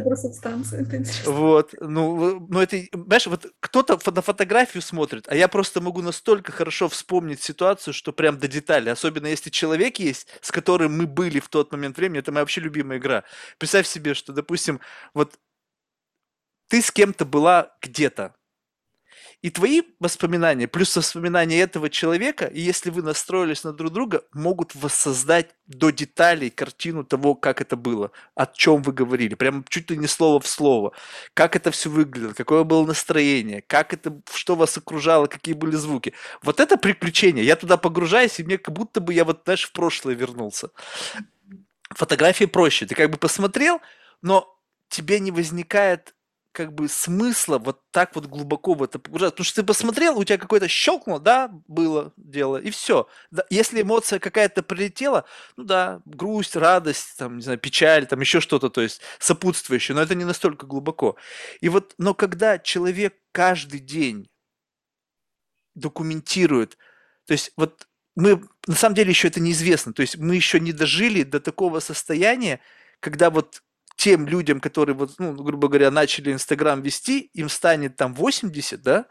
про 0.00 0.16
субстанции, 0.16 0.82
это 0.82 0.96
интересно. 0.96 1.32
Вот, 1.32 1.74
ну, 1.80 2.44
ну 2.48 2.60
это, 2.60 2.76
знаешь, 2.92 3.26
вот 3.26 3.46
кто-то 3.60 3.98
на 4.10 4.22
фотографию 4.22 4.82
смотрит, 4.82 5.26
а 5.28 5.36
я 5.36 5.48
просто 5.48 5.80
могу 5.80 6.02
настолько 6.02 6.50
хорошо 6.52 6.88
вспомнить 6.88 7.42
ситуацию, 7.42 7.94
что 7.94 8.12
прям 8.12 8.38
до 8.38 8.48
деталей. 8.48 8.90
Особенно 8.90 9.26
если 9.26 9.50
человек 9.50 9.98
есть, 9.98 10.26
с 10.40 10.50
которым 10.50 10.96
мы 10.96 11.06
были 11.06 11.38
в 11.38 11.48
тот 11.48 11.70
момент 11.72 11.96
времени, 11.96 12.18
это 12.18 12.32
моя 12.32 12.42
вообще 12.42 12.60
любимая 12.60 12.98
игра 12.98 13.11
игра. 13.12 13.24
Представь 13.58 13.86
себе, 13.86 14.14
что, 14.14 14.32
допустим, 14.32 14.80
вот 15.14 15.38
ты 16.68 16.80
с 16.80 16.90
кем-то 16.90 17.24
была 17.24 17.74
где-то, 17.82 18.34
и 19.42 19.50
твои 19.50 19.82
воспоминания, 19.98 20.68
плюс 20.68 20.96
воспоминания 20.96 21.60
этого 21.60 21.90
человека, 21.90 22.48
если 22.54 22.90
вы 22.90 23.02
настроились 23.02 23.64
на 23.64 23.72
друг 23.72 23.92
друга, 23.92 24.22
могут 24.32 24.72
воссоздать 24.76 25.56
до 25.66 25.90
деталей 25.90 26.48
картину 26.48 27.02
того, 27.02 27.34
как 27.34 27.60
это 27.60 27.74
было, 27.74 28.12
о 28.36 28.46
чем 28.46 28.82
вы 28.82 28.92
говорили, 28.92 29.34
прям 29.34 29.64
чуть 29.68 29.90
ли 29.90 29.96
не 29.96 30.06
слово 30.06 30.38
в 30.38 30.46
слово, 30.46 30.92
как 31.34 31.56
это 31.56 31.72
все 31.72 31.90
выглядело, 31.90 32.34
какое 32.34 32.62
было 32.62 32.86
настроение, 32.86 33.62
как 33.62 33.92
это, 33.92 34.22
что 34.32 34.54
вас 34.54 34.78
окружало, 34.78 35.26
какие 35.26 35.54
были 35.54 35.74
звуки. 35.74 36.14
Вот 36.42 36.60
это 36.60 36.76
приключение. 36.76 37.44
Я 37.44 37.56
туда 37.56 37.76
погружаюсь, 37.76 38.38
и 38.38 38.44
мне 38.44 38.58
как 38.58 38.72
будто 38.72 39.00
бы 39.00 39.12
я 39.12 39.24
вот, 39.24 39.42
знаешь, 39.44 39.64
в 39.64 39.72
прошлое 39.72 40.14
вернулся 40.14 40.70
фотографии 41.94 42.44
проще. 42.44 42.86
Ты 42.86 42.94
как 42.94 43.10
бы 43.10 43.18
посмотрел, 43.18 43.80
но 44.20 44.48
тебе 44.88 45.20
не 45.20 45.30
возникает 45.30 46.14
как 46.52 46.74
бы 46.74 46.86
смысла 46.88 47.58
вот 47.58 47.80
так 47.90 48.14
вот 48.14 48.26
глубоко 48.26 48.74
в 48.74 48.82
это 48.82 48.98
погружаться. 48.98 49.32
Потому 49.32 49.44
что 49.44 49.62
ты 49.62 49.66
посмотрел, 49.66 50.18
у 50.18 50.24
тебя 50.24 50.38
какое-то 50.38 50.68
щелкнуло, 50.68 51.18
да, 51.18 51.48
было 51.66 52.12
дело, 52.16 52.58
и 52.58 52.70
все. 52.70 53.08
Да, 53.30 53.44
если 53.50 53.80
эмоция 53.80 54.18
какая-то 54.18 54.62
прилетела, 54.62 55.24
ну 55.56 55.64
да, 55.64 56.02
грусть, 56.04 56.54
радость, 56.54 57.16
там, 57.16 57.38
не 57.38 57.42
знаю, 57.42 57.58
печаль, 57.58 58.06
там 58.06 58.20
еще 58.20 58.40
что-то, 58.40 58.68
то 58.68 58.82
есть 58.82 59.00
сопутствующее, 59.18 59.94
но 59.94 60.02
это 60.02 60.14
не 60.14 60.24
настолько 60.24 60.66
глубоко. 60.66 61.16
И 61.60 61.68
вот, 61.68 61.94
но 61.98 62.14
когда 62.14 62.58
человек 62.58 63.16
каждый 63.32 63.80
день 63.80 64.28
документирует, 65.74 66.76
то 67.26 67.32
есть 67.32 67.52
вот 67.56 67.86
мы 68.16 68.42
на 68.66 68.74
самом 68.74 68.94
деле 68.94 69.10
еще 69.10 69.28
это 69.28 69.40
неизвестно. 69.40 69.92
То 69.92 70.02
есть 70.02 70.18
мы 70.18 70.36
еще 70.36 70.60
не 70.60 70.72
дожили 70.72 71.22
до 71.22 71.40
такого 71.40 71.80
состояния, 71.80 72.60
когда 73.00 73.30
вот 73.30 73.62
тем 73.96 74.26
людям, 74.26 74.60
которые 74.60 74.96
вот, 74.96 75.14
ну, 75.18 75.32
грубо 75.34 75.68
говоря, 75.68 75.90
начали 75.90 76.32
Инстаграм 76.32 76.82
вести, 76.82 77.30
им 77.34 77.48
станет 77.48 77.96
там 77.96 78.14
80, 78.14 78.82
да, 78.82 79.06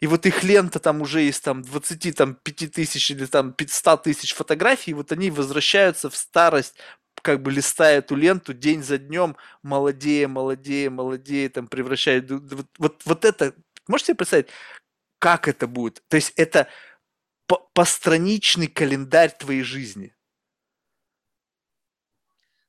и 0.00 0.06
вот 0.06 0.26
их 0.26 0.42
лента 0.42 0.80
там 0.80 1.00
уже 1.02 1.24
из 1.24 1.40
там 1.40 1.62
20, 1.62 2.16
там 2.16 2.34
5 2.34 2.72
тысяч 2.72 3.10
или 3.10 3.26
там 3.26 3.54
100 3.58 3.96
тысяч 3.98 4.34
фотографий, 4.34 4.94
вот 4.94 5.12
они 5.12 5.30
возвращаются 5.30 6.10
в 6.10 6.16
старость, 6.16 6.76
как 7.22 7.42
бы 7.42 7.52
листая 7.52 7.98
эту 7.98 8.16
ленту 8.16 8.52
день 8.52 8.82
за 8.82 8.98
днем, 8.98 9.36
молодее, 9.62 10.26
молодее, 10.28 10.90
молодее, 10.90 11.48
там 11.48 11.68
превращают, 11.68 12.30
вот, 12.30 12.66
вот, 12.78 13.02
вот 13.04 13.24
это, 13.24 13.54
можете 13.86 14.08
себе 14.08 14.16
представить, 14.16 14.48
как 15.18 15.46
это 15.46 15.68
будет? 15.68 16.02
То 16.08 16.16
есть 16.16 16.32
это 16.36 16.66
постраничный 17.46 18.66
календарь 18.66 19.34
твоей 19.38 19.62
жизни. 19.62 20.14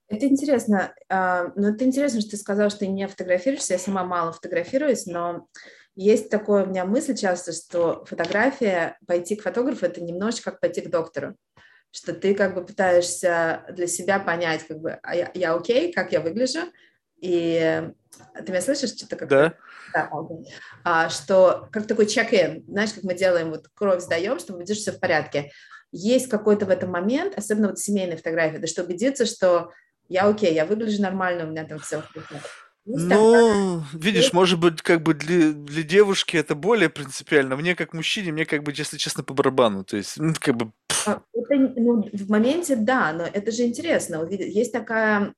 Это 0.07 0.27
интересно. 0.27 0.93
А, 1.09 1.51
но 1.55 1.69
это 1.69 1.85
интересно, 1.85 2.21
что 2.21 2.31
ты 2.31 2.37
сказал, 2.37 2.69
что 2.69 2.79
ты 2.79 2.87
не 2.87 3.07
фотографируешься. 3.07 3.73
Я 3.73 3.79
сама 3.79 4.03
мало 4.03 4.31
фотографируюсь, 4.31 5.05
но 5.05 5.47
есть 5.95 6.29
такое 6.29 6.65
у 6.65 6.69
меня 6.69 6.85
мысль 6.85 7.15
часто, 7.15 7.51
что 7.51 8.05
фотография, 8.05 8.97
пойти 9.07 9.35
к 9.35 9.43
фотографу, 9.43 9.85
это 9.85 10.01
немножечко 10.01 10.51
как 10.51 10.59
пойти 10.59 10.81
к 10.81 10.89
доктору. 10.89 11.35
Что 11.91 12.13
ты 12.13 12.33
как 12.33 12.55
бы 12.55 12.65
пытаешься 12.65 13.65
для 13.71 13.87
себя 13.87 14.19
понять, 14.19 14.65
как 14.67 14.79
бы, 14.79 14.99
а 15.03 15.15
я, 15.15 15.31
я 15.33 15.53
окей, 15.53 15.93
как 15.93 16.11
я 16.11 16.21
выгляжу, 16.21 16.61
и 17.23 17.89
ты 18.45 18.51
меня 18.51 18.61
слышишь, 18.61 18.89
что-то 18.89 19.15
как 19.15 19.29
Да. 19.29 19.53
да 19.93 20.09
а, 20.83 21.09
что 21.09 21.69
как 21.71 21.87
такой 21.87 22.05
чек-ин, 22.05 22.65
знаешь, 22.67 22.91
как 22.91 23.03
мы 23.03 23.13
делаем, 23.13 23.49
вот 23.49 23.67
кровь 23.73 24.01
сдаем, 24.01 24.39
чтобы 24.39 24.57
убедиться, 24.57 24.81
что 24.81 24.91
все 24.91 24.97
в 24.97 24.99
порядке. 24.99 25.51
Есть 25.93 26.27
какой-то 26.27 26.65
в 26.65 26.69
этом 26.69 26.91
момент, 26.91 27.37
особенно 27.37 27.69
вот 27.69 27.79
семейные 27.79 28.17
фотографии, 28.17 28.57
да, 28.57 28.67
чтобы 28.67 28.89
убедиться, 28.89 29.25
что 29.25 29.71
я 30.09 30.27
окей, 30.27 30.53
я 30.53 30.65
выгляжу 30.65 31.01
нормально, 31.01 31.45
у 31.45 31.51
меня 31.51 31.63
там 31.63 31.79
все 31.79 32.01
в 32.01 32.11
порядке. 32.11 32.35
Ну, 32.85 33.81
видишь, 33.93 34.23
есть... 34.23 34.33
может 34.33 34.59
быть, 34.59 34.81
как 34.81 35.01
бы 35.01 35.13
для, 35.13 35.53
для 35.53 35.83
девушки 35.83 36.35
это 36.35 36.55
более 36.55 36.89
принципиально. 36.89 37.55
Мне, 37.55 37.75
как 37.75 37.93
мужчине, 37.93 38.33
мне, 38.33 38.45
как 38.45 38.63
бы, 38.63 38.73
если 38.75 38.97
честно, 38.97 39.23
по 39.23 39.33
барабану. 39.33 39.85
То 39.85 39.95
есть, 39.95 40.17
ну, 40.17 40.33
как 40.37 40.57
бы... 40.57 40.73
А, 41.05 41.21
это, 41.33 41.55
ну, 41.77 42.09
в 42.11 42.29
моменте, 42.29 42.75
да, 42.75 43.13
но 43.13 43.23
это 43.23 43.51
же 43.51 43.63
интересно. 43.63 44.19
Вот, 44.19 44.31
есть 44.31 44.73
такая 44.73 45.33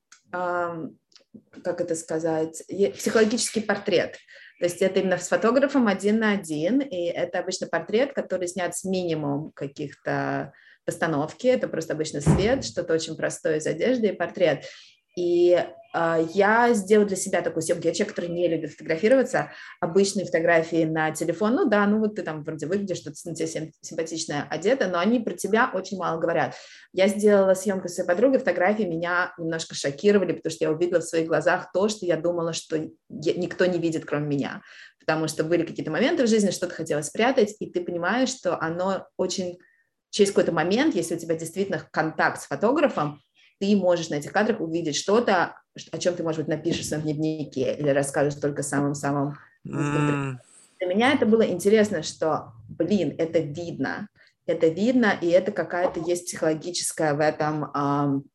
как 1.63 1.81
это 1.81 1.95
сказать, 1.95 2.63
психологический 2.95 3.61
портрет. 3.61 4.17
То 4.59 4.65
есть 4.65 4.81
это 4.81 4.99
именно 4.99 5.17
с 5.17 5.27
фотографом 5.27 5.87
один 5.87 6.19
на 6.19 6.31
один, 6.31 6.79
и 6.79 7.05
это 7.05 7.39
обычно 7.39 7.67
портрет, 7.67 8.13
который 8.13 8.47
снят 8.47 8.75
с 8.75 8.85
минимум 8.85 9.51
каких-то 9.51 10.53
постановки, 10.85 11.47
это 11.47 11.67
просто 11.67 11.93
обычно 11.93 12.21
свет, 12.21 12.63
что-то 12.63 12.93
очень 12.93 13.17
простое 13.17 13.57
из 13.57 13.67
одежды 13.67 14.07
и 14.07 14.15
портрет. 14.15 14.65
И 15.15 15.51
э, 15.93 16.27
я 16.33 16.73
сделала 16.73 17.07
для 17.07 17.15
себя 17.15 17.41
такую 17.41 17.63
съемку. 17.63 17.87
Я 17.87 17.93
человек, 17.93 18.15
который 18.15 18.29
не 18.29 18.47
любит 18.47 18.71
фотографироваться. 18.71 19.51
Обычные 19.79 20.25
фотографии 20.25 20.83
на 20.83 21.11
телефон, 21.11 21.55
ну 21.55 21.69
да, 21.69 21.87
ну 21.87 21.99
вот 21.99 22.15
ты 22.15 22.21
там 22.21 22.43
вроде 22.43 22.67
выглядишь, 22.67 22.97
что-то 22.97 23.17
на 23.25 23.35
тебе 23.35 23.71
симпатичная 23.81 24.45
одета, 24.49 24.87
но 24.87 24.99
они 24.99 25.19
про 25.21 25.33
тебя 25.33 25.71
очень 25.73 25.97
мало 25.97 26.19
говорят. 26.19 26.55
Я 26.91 27.07
сделала 27.07 27.53
съемку 27.53 27.87
своей 27.87 28.07
подругой, 28.07 28.39
фотографии 28.39 28.83
меня 28.83 29.33
немножко 29.37 29.73
шокировали, 29.73 30.33
потому 30.33 30.51
что 30.51 30.65
я 30.65 30.71
увидела 30.71 30.99
в 30.99 31.05
своих 31.05 31.27
глазах 31.27 31.71
то, 31.71 31.87
что 31.87 32.05
я 32.05 32.17
думала, 32.17 32.51
что 32.51 32.77
никто 33.09 33.65
не 33.65 33.79
видит, 33.79 34.05
кроме 34.05 34.27
меня. 34.27 34.61
Потому 34.99 35.27
что 35.27 35.43
были 35.43 35.63
какие-то 35.63 35.91
моменты 35.91 36.23
в 36.23 36.27
жизни, 36.27 36.49
что-то 36.49 36.73
хотелось 36.73 37.07
спрятать, 37.07 37.55
и 37.59 37.69
ты 37.69 37.83
понимаешь, 37.83 38.29
что 38.29 38.59
оно 38.59 39.07
очень 39.17 39.59
через 40.09 40.31
какой-то 40.31 40.51
момент, 40.51 40.95
если 40.95 41.15
у 41.15 41.19
тебя 41.19 41.35
действительно 41.35 41.87
контакт 41.91 42.41
с 42.41 42.45
фотографом, 42.45 43.21
ты 43.59 43.75
можешь 43.75 44.09
на 44.09 44.15
этих 44.15 44.31
кадрах 44.31 44.59
увидеть 44.59 44.95
что-то, 44.95 45.57
о 45.91 45.97
чем 45.97 46.15
ты, 46.15 46.23
может 46.23 46.41
быть, 46.41 46.47
напишешь 46.47 46.85
в 46.85 46.89
своем 46.89 47.03
дневнике 47.03 47.75
или 47.75 47.89
расскажешь 47.89 48.35
только 48.35 48.63
самым-самым. 48.63 49.37
Mm. 49.67 50.35
Для 50.79 50.87
меня 50.87 51.13
это 51.13 51.25
было 51.25 51.47
интересно, 51.47 52.03
что, 52.03 52.53
блин, 52.69 53.15
это 53.17 53.39
видно, 53.39 54.07
это 54.45 54.67
видно, 54.67 55.17
и 55.19 55.27
это 55.27 55.51
какая-то 55.51 55.99
есть 56.01 56.25
психологическая 56.27 57.13
в 57.13 57.19
этом 57.19 57.71
эм, 57.73 58.25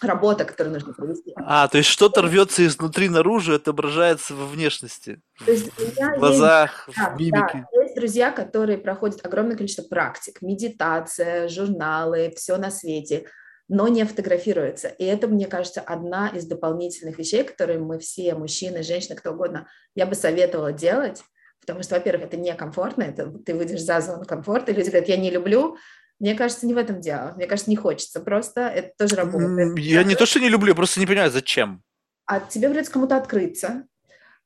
работа, 0.00 0.44
которую 0.44 0.74
нужно 0.74 0.92
провести. 0.92 1.32
А, 1.36 1.68
то 1.68 1.78
есть 1.78 1.90
что-то 1.90 2.22
рвется 2.22 2.64
изнутри 2.66 3.08
наружу, 3.08 3.54
отображается 3.54 4.34
во 4.34 4.46
внешности, 4.46 5.20
то 5.44 5.50
есть 5.50 5.70
в 5.70 6.18
глазах, 6.18 6.88
есть, 6.88 6.98
в 6.98 7.20
мимике. 7.20 7.66
Да, 7.72 7.82
есть 7.82 7.94
друзья, 7.96 8.30
которые 8.30 8.78
проходят 8.78 9.24
огромное 9.24 9.56
количество 9.56 9.82
практик, 9.82 10.40
медитация, 10.40 11.48
журналы, 11.48 12.32
все 12.36 12.56
на 12.56 12.70
свете, 12.70 13.26
но 13.70 13.86
не 13.86 14.04
фотографируются. 14.04 14.88
И 14.88 15.04
это, 15.04 15.28
мне 15.28 15.46
кажется, 15.46 15.80
одна 15.80 16.28
из 16.28 16.44
дополнительных 16.44 17.18
вещей, 17.18 17.44
которые 17.44 17.78
мы 17.78 18.00
все, 18.00 18.34
мужчины, 18.34 18.82
женщины, 18.82 19.14
кто 19.14 19.30
угодно, 19.30 19.68
я 19.94 20.06
бы 20.06 20.16
советовала 20.16 20.72
делать, 20.72 21.22
потому 21.60 21.84
что, 21.84 21.94
во-первых, 21.94 22.24
это 22.26 22.36
некомфортно, 22.36 23.04
это 23.04 23.30
ты 23.30 23.54
выйдешь 23.54 23.82
за 23.82 24.00
зону 24.00 24.24
комфорта, 24.24 24.72
и 24.72 24.74
люди 24.74 24.88
говорят, 24.90 25.08
я 25.08 25.16
не 25.16 25.30
люблю, 25.30 25.76
мне 26.18 26.34
кажется, 26.34 26.66
не 26.66 26.74
в 26.74 26.78
этом 26.78 27.00
дело. 27.00 27.32
Мне 27.36 27.46
кажется, 27.46 27.70
не 27.70 27.76
хочется. 27.76 28.20
Просто 28.20 28.62
это 28.62 28.92
тоже 28.98 29.14
работает. 29.14 29.78
Я 29.78 30.02
не 30.02 30.16
то, 30.16 30.26
что 30.26 30.40
не 30.40 30.48
люблю, 30.48 30.70
я 30.70 30.74
просто 30.74 30.98
не 30.98 31.06
понимаю, 31.06 31.30
зачем. 31.30 31.82
А 32.26 32.40
тебе 32.40 32.68
придется 32.68 32.92
кому-то 32.92 33.16
открыться. 33.16 33.84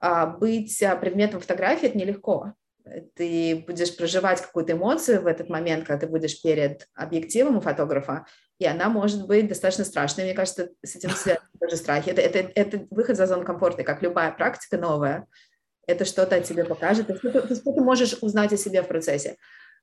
А 0.00 0.26
быть 0.26 0.80
а, 0.82 0.96
предметом 0.96 1.40
фотографии– 1.40 1.88
это 1.88 1.96
нелегко. 1.96 2.52
Ты 3.14 3.64
будешь 3.66 3.96
проживать 3.96 4.42
какую-то 4.42 4.72
эмоцию 4.72 5.22
в 5.22 5.26
этот 5.26 5.48
момент, 5.48 5.86
когда 5.86 6.06
ты 6.06 6.10
будешь 6.10 6.40
перед 6.42 6.88
объективом 6.94 7.56
у 7.56 7.60
фотографа, 7.60 8.26
и 8.58 8.66
она 8.66 8.88
может 8.88 9.26
быть 9.26 9.48
достаточно 9.48 9.84
страшной. 9.84 10.26
Мне 10.26 10.34
кажется, 10.34 10.70
с 10.82 10.96
этим 10.96 11.10
связаны 11.16 11.48
тоже 11.58 11.76
страхи. 11.76 12.10
Это, 12.10 12.20
это, 12.20 12.52
это 12.54 12.86
выход 12.90 13.16
за 13.16 13.26
зону 13.26 13.44
комфорта, 13.44 13.84
как 13.84 14.02
любая 14.02 14.30
практика 14.32 14.76
новая. 14.76 15.26
Это 15.86 16.04
что-то 16.04 16.36
о 16.36 16.40
тебе 16.40 16.64
покажет. 16.64 17.06
Ты, 17.06 17.16
что 17.54 17.72
ты 17.72 17.80
можешь 17.80 18.16
узнать 18.20 18.52
о 18.52 18.56
себе 18.56 18.82
в 18.82 18.88
процессе. 18.88 19.36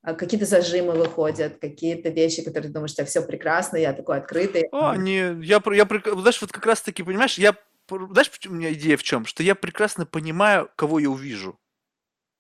А, 0.04 0.14
какие-то 0.16 0.46
зажимы 0.46 0.94
выходят, 0.94 1.58
какие-то 1.60 2.10
вещи, 2.10 2.44
которые 2.44 2.70
ты 2.70 2.74
думаешь, 2.74 2.92
что 2.92 3.06
все 3.06 3.22
прекрасно, 3.22 3.78
я 3.78 3.94
такой 3.94 4.18
открытый. 4.18 4.68
А, 4.72 4.96
не, 4.96 5.44
я, 5.44 5.62
я, 5.72 5.86
знаешь, 5.86 6.42
вот 6.42 6.52
как 6.52 6.66
раз-таки, 6.66 7.04
понимаешь, 7.04 7.38
я, 7.38 7.56
знаешь, 7.88 8.32
у 8.48 8.52
меня 8.52 8.74
идея 8.74 8.98
в 8.98 9.04
чем? 9.04 9.26
Что 9.26 9.44
я 9.44 9.54
прекрасно 9.54 10.08
понимаю, 10.08 10.70
кого 10.76 10.98
я 10.98 11.10
увижу. 11.10 11.60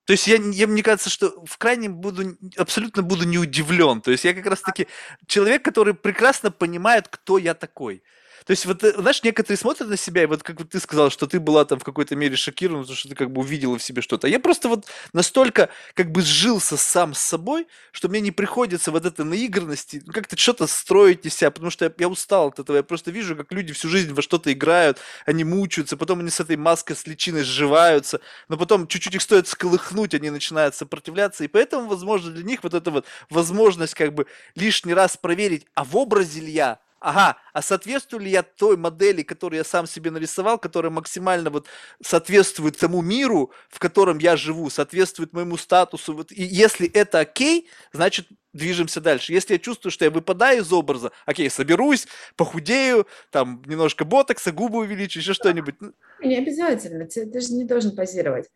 То 0.05 0.13
есть 0.13 0.27
я, 0.27 0.37
я, 0.37 0.67
мне 0.67 0.83
кажется, 0.83 1.09
что 1.09 1.43
в 1.45 1.57
крайнем 1.57 1.95
буду, 1.95 2.37
абсолютно 2.57 3.03
буду 3.03 3.25
не 3.25 3.37
удивлен. 3.37 4.01
То 4.01 4.11
есть 4.11 4.25
я 4.25 4.33
как 4.33 4.45
раз-таки 4.47 4.87
человек, 5.27 5.63
который 5.63 5.93
прекрасно 5.93 6.51
понимает, 6.51 7.07
кто 7.07 7.37
я 7.37 7.53
такой. 7.53 8.03
То 8.45 8.51
есть, 8.51 8.65
вот, 8.65 8.83
э, 8.83 8.93
знаешь, 8.97 9.23
некоторые 9.23 9.57
смотрят 9.57 9.89
на 9.89 9.97
себя, 9.97 10.23
и 10.23 10.25
вот 10.25 10.43
как 10.43 10.67
ты 10.67 10.79
сказал, 10.79 11.09
что 11.09 11.27
ты 11.27 11.39
была 11.39 11.65
там 11.65 11.79
в 11.79 11.83
какой-то 11.83 12.15
мере 12.15 12.35
шокирована, 12.35 12.83
потому 12.83 12.97
что 12.97 13.09
ты 13.09 13.15
как 13.15 13.31
бы 13.31 13.41
увидела 13.41 13.77
в 13.77 13.83
себе 13.83 14.01
что-то. 14.01 14.27
А 14.27 14.29
я 14.29 14.39
просто 14.39 14.69
вот 14.69 14.85
настолько 15.13 15.69
как 15.93 16.11
бы 16.11 16.21
сжился 16.21 16.77
сам 16.77 17.13
с 17.13 17.19
собой, 17.19 17.67
что 17.91 18.09
мне 18.09 18.21
не 18.21 18.31
приходится 18.31 18.91
вот 18.91 19.05
этой 19.05 19.25
наигранности 19.25 20.01
ну, 20.05 20.13
как-то 20.13 20.37
что-то 20.37 20.67
строить 20.67 21.25
из 21.25 21.35
себя, 21.35 21.51
потому 21.51 21.71
что 21.71 21.85
я, 21.85 21.93
я 21.97 22.07
устал 22.07 22.47
от 22.47 22.59
этого. 22.59 22.77
Я 22.77 22.83
просто 22.83 23.11
вижу, 23.11 23.35
как 23.35 23.51
люди 23.51 23.73
всю 23.73 23.89
жизнь 23.89 24.13
во 24.13 24.21
что-то 24.21 24.51
играют, 24.51 24.99
они 25.25 25.43
мучаются, 25.43 25.97
потом 25.97 26.19
они 26.19 26.29
с 26.29 26.39
этой 26.39 26.57
маской, 26.57 26.95
с 26.95 27.05
личиной 27.05 27.43
сживаются, 27.43 28.21
но 28.49 28.57
потом 28.57 28.87
чуть-чуть 28.87 29.15
их 29.15 29.21
стоит 29.21 29.47
сколыхнуть, 29.47 30.13
они 30.13 30.29
начинают 30.29 30.75
сопротивляться, 30.75 31.43
и 31.43 31.47
поэтому, 31.47 31.87
возможно, 31.87 32.31
для 32.31 32.43
них 32.43 32.63
вот 32.63 32.73
эта 32.73 32.91
вот 32.91 33.05
возможность 33.29 33.93
как 33.93 34.13
бы 34.13 34.27
лишний 34.55 34.93
раз 34.93 35.17
проверить, 35.17 35.65
а 35.73 35.83
в 35.83 35.95
образе 35.95 36.41
ли 36.41 36.51
я, 36.51 36.79
ага, 37.01 37.37
а 37.51 37.61
соответствую 37.61 38.21
ли 38.21 38.31
я 38.31 38.43
той 38.43 38.77
модели, 38.77 39.23
которую 39.23 39.57
я 39.57 39.63
сам 39.63 39.87
себе 39.87 40.11
нарисовал, 40.11 40.57
которая 40.59 40.91
максимально 40.91 41.49
вот 41.49 41.67
соответствует 42.01 42.77
тому 42.77 43.01
миру, 43.01 43.51
в 43.69 43.79
котором 43.79 44.19
я 44.19 44.37
живу, 44.37 44.69
соответствует 44.69 45.33
моему 45.33 45.57
статусу. 45.57 46.15
Вот, 46.15 46.31
и 46.31 46.43
если 46.43 46.87
это 46.87 47.19
окей, 47.19 47.67
значит 47.91 48.27
движемся 48.53 49.01
дальше. 49.01 49.33
Если 49.33 49.53
я 49.53 49.59
чувствую, 49.59 49.91
что 49.91 50.05
я 50.05 50.11
выпадаю 50.11 50.61
из 50.61 50.71
образа, 50.71 51.11
окей, 51.25 51.49
соберусь, 51.49 52.07
похудею, 52.35 53.07
там 53.31 53.63
немножко 53.65 54.05
ботокса, 54.05 54.51
губы 54.51 54.79
увеличу, 54.79 55.19
еще 55.19 55.33
что-нибудь. 55.33 55.75
Ну. 55.79 55.93
Не 56.21 56.37
обязательно, 56.37 57.05
ты, 57.07 57.25
ты 57.25 57.41
же 57.41 57.53
не 57.53 57.65
должен 57.65 57.95
позировать. 57.95 58.47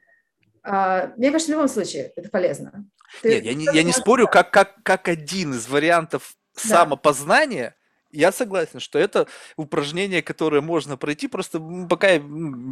А, 0.62 1.14
мне 1.18 1.32
кажется, 1.32 1.52
в 1.52 1.56
любом 1.56 1.68
случае 1.68 2.12
это 2.16 2.30
полезно. 2.30 2.86
Ты, 3.22 3.36
Нет, 3.36 3.46
я 3.46 3.54
не, 3.54 3.66
я 3.66 3.84
не 3.84 3.92
спорю, 3.92 4.28
как, 4.28 4.52
как, 4.52 4.84
как 4.84 5.08
один 5.08 5.54
из 5.54 5.68
вариантов 5.68 6.36
да. 6.56 6.70
самопознания– 6.70 7.76
я 8.16 8.32
согласен, 8.32 8.80
что 8.80 8.98
это 9.00 9.28
упражнение, 9.56 10.22
которое 10.22 10.62
можно 10.62 10.98
пройти, 10.98 11.28
просто 11.28 11.60
пока 11.90 12.10
я, 12.10 12.22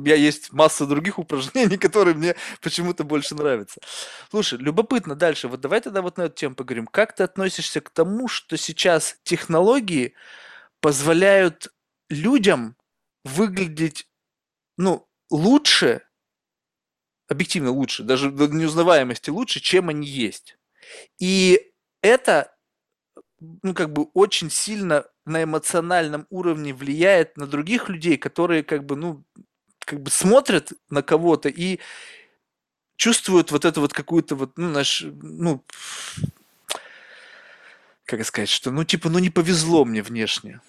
я 0.05 0.15
есть 0.15 0.51
масса 0.53 0.85
других 0.85 1.19
упражнений, 1.19 1.77
которые 1.77 2.15
мне 2.15 2.35
почему-то 2.61 3.03
больше 3.03 3.35
нравятся. 3.35 3.79
Слушай, 4.29 4.59
любопытно 4.59 5.15
дальше. 5.15 5.47
Вот 5.47 5.61
давай 5.61 5.81
тогда 5.81 6.01
вот 6.01 6.17
на 6.17 6.23
эту 6.23 6.35
тему 6.35 6.55
поговорим. 6.55 6.87
Как 6.87 7.15
ты 7.15 7.23
относишься 7.23 7.81
к 7.81 7.89
тому, 7.89 8.27
что 8.27 8.57
сейчас 8.57 9.17
технологии 9.23 10.13
позволяют 10.81 11.73
людям 12.09 12.75
выглядеть, 13.23 14.07
ну, 14.77 15.07
лучше, 15.29 16.01
объективно 17.27 17.71
лучше, 17.71 18.03
даже 18.03 18.31
до 18.31 18.47
неузнаваемости 18.47 19.29
лучше, 19.29 19.59
чем 19.59 19.89
они 19.89 20.07
есть. 20.07 20.57
И 21.19 21.71
это 22.01 22.53
ну, 23.61 23.73
как 23.73 23.91
бы 23.91 24.03
очень 24.13 24.49
сильно 24.49 25.05
на 25.25 25.43
эмоциональном 25.43 26.27
уровне 26.29 26.73
влияет 26.73 27.37
на 27.37 27.47
других 27.47 27.89
людей, 27.89 28.17
которые 28.17 28.63
как 28.63 28.85
бы, 28.85 28.95
ну, 28.95 29.23
как 29.79 30.01
бы 30.01 30.09
смотрят 30.09 30.73
на 30.89 31.01
кого-то 31.01 31.49
и 31.49 31.79
чувствуют 32.95 33.51
вот 33.51 33.65
эту 33.65 33.81
вот 33.81 33.93
какую-то 33.93 34.35
вот, 34.35 34.57
ну, 34.57 34.69
наш, 34.69 35.03
ну, 35.03 35.63
как 38.05 38.25
сказать, 38.25 38.49
что, 38.49 38.71
ну, 38.71 38.83
типа, 38.83 39.09
ну, 39.09 39.19
не 39.19 39.29
повезло 39.29 39.85
мне 39.85 40.01
внешне. 40.01 40.61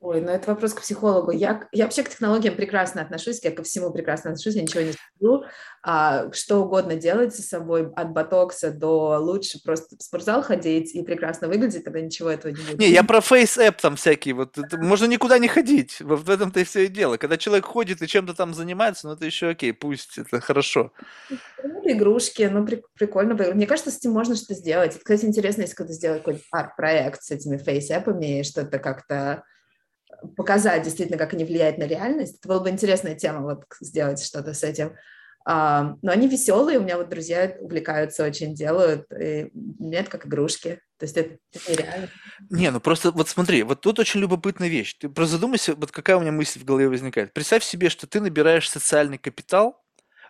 Ой, 0.00 0.20
ну 0.20 0.30
это 0.30 0.50
вопрос 0.52 0.74
к 0.74 0.80
психологу. 0.80 1.32
Я, 1.32 1.66
я 1.72 1.84
вообще 1.84 2.04
к 2.04 2.08
технологиям 2.08 2.54
прекрасно 2.54 3.02
отношусь, 3.02 3.40
я 3.42 3.50
ко 3.50 3.64
всему 3.64 3.90
прекрасно 3.90 4.30
отношусь, 4.30 4.54
я 4.54 4.62
ничего 4.62 4.82
не 4.82 4.92
скажу. 4.92 5.42
А, 5.82 6.30
что 6.32 6.58
угодно 6.58 6.94
делать 6.94 7.34
со 7.34 7.42
собой, 7.42 7.90
от 7.96 8.12
ботокса 8.12 8.70
до 8.70 9.18
лучше 9.18 9.60
просто 9.60 9.96
в 9.96 10.02
спортзал 10.02 10.42
ходить 10.42 10.94
и 10.94 11.02
прекрасно 11.02 11.48
выглядеть, 11.48 11.82
тогда 11.82 12.00
ничего 12.00 12.30
этого 12.30 12.52
не 12.52 12.62
будет. 12.62 12.78
Не, 12.78 12.90
я 12.90 13.02
про 13.02 13.20
FaceApp 13.20 13.80
там 13.80 13.96
всякие, 13.96 14.34
вот 14.34 14.56
это, 14.56 14.78
можно 14.78 15.06
никуда 15.06 15.38
не 15.38 15.48
ходить, 15.48 16.00
вот 16.00 16.20
в 16.20 16.30
этом-то 16.30 16.60
и 16.60 16.64
все 16.64 16.84
и 16.84 16.88
дело. 16.88 17.16
Когда 17.16 17.36
человек 17.36 17.66
ходит 17.66 18.00
и 18.00 18.06
чем-то 18.06 18.34
там 18.34 18.54
занимается, 18.54 19.08
ну 19.08 19.14
это 19.14 19.24
еще 19.24 19.48
окей, 19.48 19.72
пусть, 19.72 20.16
это 20.16 20.40
хорошо. 20.40 20.92
Ну, 21.64 21.82
игрушки, 21.84 22.42
ну 22.44 22.64
при, 22.64 22.84
прикольно. 22.94 23.34
Мне 23.34 23.66
кажется, 23.66 23.90
с 23.90 23.98
этим 23.98 24.12
можно 24.12 24.36
что-то 24.36 24.54
сделать. 24.54 24.92
Это, 24.92 25.00
кстати, 25.00 25.24
интересно, 25.24 25.62
если 25.62 25.74
кто-то 25.74 25.92
сделает 25.92 26.20
какой-нибудь 26.20 26.46
арт-проект 26.52 27.20
с 27.24 27.32
этими 27.32 27.56
FaceApp 27.56 28.11
ами, 28.11 28.42
что-то 28.42 28.78
как-то 28.78 29.42
показать 30.36 30.82
действительно, 30.82 31.18
как 31.18 31.34
они 31.34 31.44
влияют 31.44 31.78
на 31.78 31.84
реальность. 31.84 32.38
Это 32.38 32.48
была 32.48 32.60
бы 32.60 32.70
интересная 32.70 33.14
тема, 33.14 33.42
вот 33.42 33.64
сделать 33.80 34.22
что-то 34.22 34.54
с 34.54 34.62
этим. 34.62 34.94
Uh, 35.48 35.96
но 36.02 36.12
они 36.12 36.28
веселые, 36.28 36.78
у 36.78 36.82
меня 36.82 36.98
вот 36.98 37.08
друзья 37.08 37.56
увлекаются 37.60 38.22
очень, 38.22 38.54
делают, 38.54 39.06
и 39.18 39.48
нет 39.54 40.10
как 40.10 40.26
игрушки, 40.26 40.82
то 40.98 41.04
есть 41.04 41.16
это, 41.16 41.38
это 41.52 41.72
нереально. 41.72 42.08
Не, 42.50 42.70
ну 42.70 42.80
просто 42.80 43.12
вот 43.12 43.30
смотри, 43.30 43.62
вот 43.62 43.80
тут 43.80 43.98
очень 43.98 44.20
любопытная 44.20 44.68
вещь. 44.68 44.94
Ты 44.98 45.08
просто 45.08 45.36
задумайся, 45.36 45.74
вот 45.74 45.90
какая 45.90 46.18
у 46.18 46.20
меня 46.20 46.32
мысль 46.32 46.60
в 46.60 46.64
голове 46.64 46.90
возникает. 46.90 47.32
Представь 47.32 47.64
себе, 47.64 47.88
что 47.88 48.06
ты 48.06 48.20
набираешь 48.20 48.68
социальный 48.68 49.16
капитал, 49.16 49.82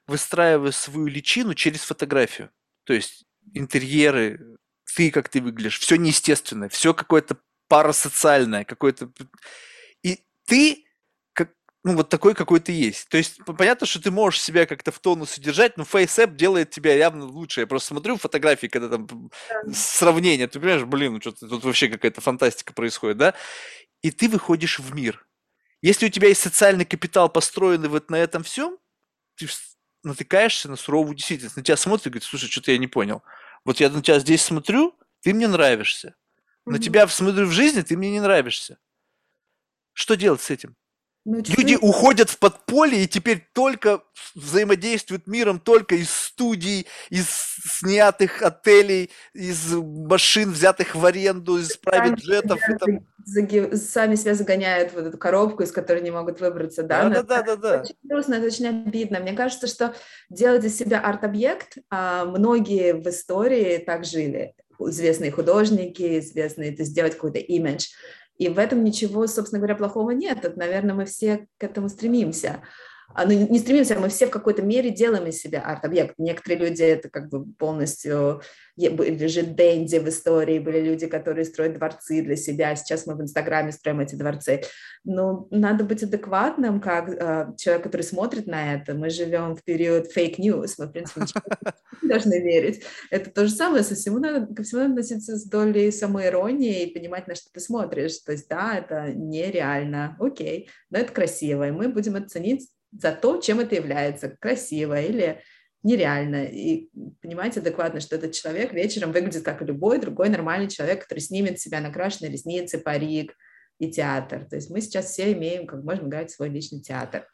выстраивая 0.06 0.70
свою 0.70 1.06
личину 1.06 1.54
через 1.54 1.80
фотографию. 1.80 2.50
То 2.84 2.92
есть 2.92 3.24
интерьеры, 3.54 4.58
ты 4.94 5.10
как 5.10 5.28
ты 5.30 5.40
выглядишь, 5.40 5.80
все 5.80 5.96
неестественное, 5.96 6.68
все 6.68 6.94
какое-то 6.94 7.38
парасоциальное, 7.66 8.64
какое-то 8.64 9.10
ты 10.48 10.86
как, 11.34 11.50
ну, 11.84 11.94
вот 11.94 12.08
такой, 12.08 12.34
какой 12.34 12.58
ты 12.58 12.72
есть. 12.72 13.08
То 13.08 13.18
есть, 13.18 13.38
понятно, 13.44 13.86
что 13.86 14.02
ты 14.02 14.10
можешь 14.10 14.40
себя 14.42 14.66
как-то 14.66 14.90
в 14.90 14.98
тонус 14.98 15.38
держать, 15.38 15.76
но 15.76 15.84
FaceApp 15.84 16.34
делает 16.34 16.70
тебя 16.70 16.94
явно 16.94 17.26
лучше. 17.26 17.60
Я 17.60 17.66
просто 17.66 17.88
смотрю 17.88 18.16
фотографии, 18.16 18.66
когда 18.66 18.88
там 18.88 19.06
да. 19.06 19.72
сравнение, 19.72 20.48
ты 20.48 20.58
понимаешь, 20.58 20.84
блин, 20.84 21.12
ну 21.12 21.20
что-то 21.20 21.46
тут 21.46 21.64
вообще 21.64 21.88
какая-то 21.88 22.20
фантастика 22.20 22.72
происходит, 22.72 23.18
да? 23.18 23.34
И 24.02 24.10
ты 24.10 24.28
выходишь 24.28 24.78
в 24.78 24.94
мир. 24.94 25.26
Если 25.82 26.06
у 26.06 26.10
тебя 26.10 26.28
есть 26.28 26.40
социальный 26.40 26.84
капитал, 26.84 27.28
построенный 27.28 27.88
вот 27.88 28.10
на 28.10 28.16
этом 28.16 28.42
всем, 28.42 28.78
ты 29.36 29.46
натыкаешься 30.02 30.68
на 30.68 30.76
суровую 30.76 31.14
действительность. 31.14 31.56
На 31.56 31.62
тебя 31.62 31.76
смотрят 31.76 32.06
и 32.06 32.10
говорят, 32.10 32.24
слушай, 32.24 32.48
что-то 32.48 32.72
я 32.72 32.78
не 32.78 32.88
понял. 32.88 33.22
Вот 33.64 33.80
я 33.80 33.90
на 33.90 34.02
тебя 34.02 34.18
здесь 34.18 34.42
смотрю, 34.42 34.98
ты 35.20 35.34
мне 35.34 35.46
нравишься. 35.46 36.14
На 36.64 36.76
mm-hmm. 36.76 36.80
тебя 36.80 37.06
смотрю 37.06 37.46
в 37.46 37.52
жизни, 37.52 37.82
ты 37.82 37.96
мне 37.96 38.10
не 38.10 38.20
нравишься. 38.20 38.78
Что 39.98 40.14
делать 40.14 40.40
с 40.40 40.50
этим? 40.50 40.76
Ну, 41.24 41.38
Люди 41.38 41.76
ты... 41.76 41.84
уходят 41.84 42.30
в 42.30 42.38
подполье 42.38 43.02
и 43.02 43.08
теперь 43.08 43.44
только 43.52 44.04
взаимодействуют 44.36 45.26
миром 45.26 45.58
только 45.58 45.96
из 45.96 46.08
студий, 46.08 46.86
из 47.10 47.26
снятых 47.26 48.40
отелей, 48.42 49.10
из 49.34 49.72
машин, 49.72 50.52
взятых 50.52 50.94
в 50.94 51.04
аренду, 51.04 51.58
из 51.58 51.76
private 51.84 52.14
джетов. 52.14 52.60
сами 53.74 54.14
себя 54.14 54.34
загоняют 54.34 54.92
в 54.92 54.98
эту 54.98 55.18
коробку, 55.18 55.64
из 55.64 55.72
которой 55.72 56.00
не 56.00 56.12
могут 56.12 56.40
выбраться, 56.40 56.84
да? 56.84 57.08
Да, 57.08 57.22
да, 57.24 57.42
да, 57.42 57.42
да, 57.42 57.56
да. 57.56 57.80
Очень 57.82 57.96
грустно, 58.04 58.34
это 58.34 58.46
очень 58.46 58.68
обидно. 58.68 59.18
Мне 59.18 59.32
кажется, 59.32 59.66
что 59.66 59.96
делать 60.30 60.64
из 60.64 60.78
себя 60.78 61.00
арт-объект, 61.00 61.78
а 61.90 62.24
многие 62.24 62.94
в 62.94 63.04
истории 63.08 63.78
так 63.78 64.04
жили. 64.04 64.54
Известные 64.78 65.32
художники, 65.32 66.20
известные, 66.20 66.70
то 66.70 66.82
есть 66.82 66.92
сделать 66.92 67.14
какой-то 67.14 67.40
имидж. 67.40 67.88
И 68.38 68.48
в 68.48 68.58
этом 68.58 68.82
ничего, 68.84 69.26
собственно 69.26 69.58
говоря, 69.58 69.74
плохого 69.74 70.12
нет. 70.12 70.44
Это, 70.44 70.58
наверное, 70.58 70.94
мы 70.94 71.04
все 71.04 71.48
к 71.58 71.64
этому 71.64 71.88
стремимся. 71.88 72.62
А, 73.14 73.24
ну, 73.24 73.32
не 73.32 73.58
стремимся, 73.58 73.98
мы 73.98 74.08
все 74.08 74.26
в 74.26 74.30
какой-то 74.30 74.62
мере 74.62 74.90
делаем 74.90 75.26
из 75.26 75.40
себя 75.40 75.62
арт-объект. 75.62 76.14
Некоторые 76.18 76.68
люди 76.68 76.82
это 76.82 77.08
как 77.08 77.28
бы 77.28 77.44
полностью 77.54 78.42
лежит 78.86 79.56
Дэнди 79.56 79.96
в 79.96 80.08
истории, 80.08 80.58
были 80.58 80.80
люди, 80.80 81.06
которые 81.06 81.44
строят 81.44 81.74
дворцы 81.74 82.22
для 82.22 82.36
себя, 82.36 82.74
сейчас 82.76 83.06
мы 83.06 83.14
в 83.14 83.22
Инстаграме 83.22 83.72
строим 83.72 84.00
эти 84.00 84.14
дворцы. 84.14 84.62
Но 85.04 85.48
надо 85.50 85.84
быть 85.84 86.02
адекватным, 86.02 86.80
как 86.80 87.08
э, 87.08 87.52
человек, 87.56 87.82
который 87.82 88.02
смотрит 88.02 88.46
на 88.46 88.74
это. 88.74 88.94
Мы 88.94 89.10
живем 89.10 89.56
в 89.56 89.64
период 89.64 90.12
fake 90.12 90.42
news, 90.42 90.78
мы, 90.78 90.86
в 90.86 90.92
принципе, 90.92 91.26
должны 92.02 92.40
верить. 92.40 92.84
Это 93.10 93.30
то 93.30 93.46
же 93.46 93.52
самое, 93.52 93.82
со 93.82 93.94
всему 93.94 94.18
надо, 94.18 94.52
ко 94.54 94.62
всему 94.62 94.82
надо 94.82 94.92
относиться 94.92 95.36
с 95.36 95.44
долей 95.44 95.90
самоиронии 95.90 96.84
и 96.84 96.94
понимать, 96.94 97.26
на 97.26 97.34
что 97.34 97.50
ты 97.52 97.60
смотришь. 97.60 98.18
То 98.18 98.32
есть, 98.32 98.48
да, 98.48 98.78
это 98.78 99.12
нереально, 99.12 100.16
окей, 100.20 100.70
но 100.90 100.98
это 100.98 101.12
красиво, 101.12 101.68
и 101.68 101.72
мы 101.72 101.88
будем 101.88 102.16
это 102.16 102.28
за 102.92 103.12
то, 103.12 103.40
чем 103.40 103.60
это 103.60 103.74
является, 103.74 104.28
красиво 104.28 105.00
или 105.00 105.42
нереально. 105.88 106.44
И 106.44 106.90
понимаете 107.22 107.60
адекватно, 107.60 108.00
что 108.00 108.16
этот 108.16 108.32
человек 108.32 108.72
вечером 108.72 109.12
выглядит 109.12 109.44
как 109.44 109.62
любой 109.62 109.98
другой 109.98 110.28
нормальный 110.28 110.68
человек, 110.68 111.02
который 111.02 111.20
снимет 111.20 111.58
себя 111.60 111.80
накрашенные 111.80 112.30
ресницы, 112.30 112.78
парик 112.78 113.34
и 113.78 113.90
театр. 113.90 114.44
То 114.44 114.56
есть 114.56 114.70
мы 114.70 114.80
сейчас 114.80 115.06
все 115.06 115.32
имеем, 115.32 115.66
как 115.66 115.82
можем 115.82 116.08
играть 116.08 116.30
свой 116.30 116.50
личный 116.50 116.80
театр. 116.80 117.26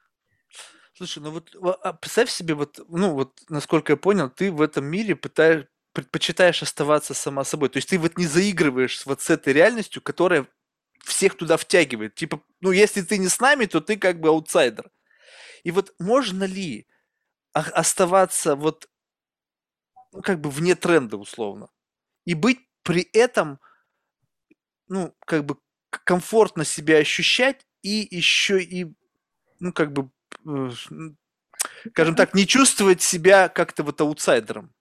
Слушай, 0.96 1.22
ну 1.24 1.30
вот 1.32 1.56
а 1.82 1.92
представь 1.92 2.30
себе, 2.30 2.54
вот, 2.54 2.78
ну 2.88 3.14
вот, 3.14 3.40
насколько 3.48 3.94
я 3.94 3.96
понял, 3.96 4.30
ты 4.30 4.52
в 4.52 4.62
этом 4.62 4.84
мире 4.84 5.16
пытаешь, 5.16 5.66
предпочитаешь 5.92 6.62
оставаться 6.62 7.14
сама 7.14 7.42
собой. 7.42 7.68
То 7.68 7.78
есть 7.78 7.88
ты 7.88 7.98
вот 7.98 8.16
не 8.16 8.26
заигрываешь 8.26 9.04
вот 9.04 9.20
с 9.20 9.30
этой 9.30 9.52
реальностью, 9.52 10.00
которая 10.00 10.46
всех 11.04 11.36
туда 11.36 11.56
втягивает. 11.56 12.14
Типа, 12.14 12.40
ну 12.60 12.70
если 12.70 13.02
ты 13.02 13.18
не 13.18 13.28
с 13.28 13.40
нами, 13.40 13.66
то 13.66 13.80
ты 13.80 13.96
как 13.96 14.20
бы 14.20 14.28
аутсайдер. 14.28 14.88
И 15.64 15.72
вот 15.72 15.92
можно 15.98 16.44
ли 16.44 16.86
оставаться 17.54 18.56
вот 18.56 18.88
ну, 20.12 20.22
как 20.22 20.40
бы 20.40 20.50
вне 20.50 20.74
тренда 20.74 21.16
условно 21.16 21.68
и 22.24 22.34
быть 22.34 22.58
при 22.82 23.08
этом 23.12 23.60
ну 24.88 25.14
как 25.24 25.44
бы 25.44 25.56
комфортно 25.90 26.64
себя 26.64 26.98
ощущать 26.98 27.66
и 27.82 28.06
еще 28.10 28.60
и 28.62 28.92
ну 29.60 29.72
как 29.72 29.92
бы 29.92 30.10
э, 30.46 30.70
скажем 31.90 32.16
так 32.16 32.34
не 32.34 32.46
чувствовать 32.46 33.02
себя 33.02 33.48
как-то 33.48 33.84
вот 33.84 34.00
аутсайдером 34.00 34.74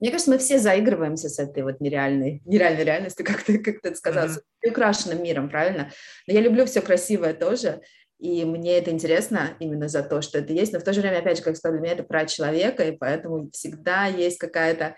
мне 0.00 0.10
кажется, 0.10 0.30
мы 0.30 0.38
все 0.38 0.58
заигрываемся 0.58 1.28
с 1.28 1.38
этой 1.38 1.62
вот 1.62 1.80
нереальной, 1.80 2.42
нереальной 2.44 2.84
реальностью, 2.84 3.24
как 3.26 3.42
ты, 3.42 3.58
как 3.58 3.80
ты 3.80 3.94
сказал, 3.94 4.28
mm-hmm. 4.28 4.70
украшенным 4.70 5.22
миром, 5.22 5.48
правильно? 5.48 5.90
Но 6.26 6.34
я 6.34 6.40
люблю 6.40 6.66
все 6.66 6.80
красивое 6.80 7.34
тоже, 7.34 7.80
и 8.18 8.44
мне 8.44 8.78
это 8.78 8.90
интересно 8.90 9.56
именно 9.60 9.88
за 9.88 10.02
то, 10.02 10.22
что 10.22 10.38
это 10.38 10.52
есть, 10.52 10.72
но 10.72 10.80
в 10.80 10.84
то 10.84 10.92
же 10.92 11.00
время, 11.00 11.18
опять 11.18 11.38
же, 11.38 11.42
как 11.44 11.56
сказал, 11.56 11.78
для 11.78 11.82
меня 11.82 11.92
это 11.94 12.02
про 12.02 12.26
человека, 12.26 12.84
и 12.84 12.96
поэтому 12.96 13.50
всегда 13.52 14.06
есть 14.06 14.38
какая-то, 14.38 14.96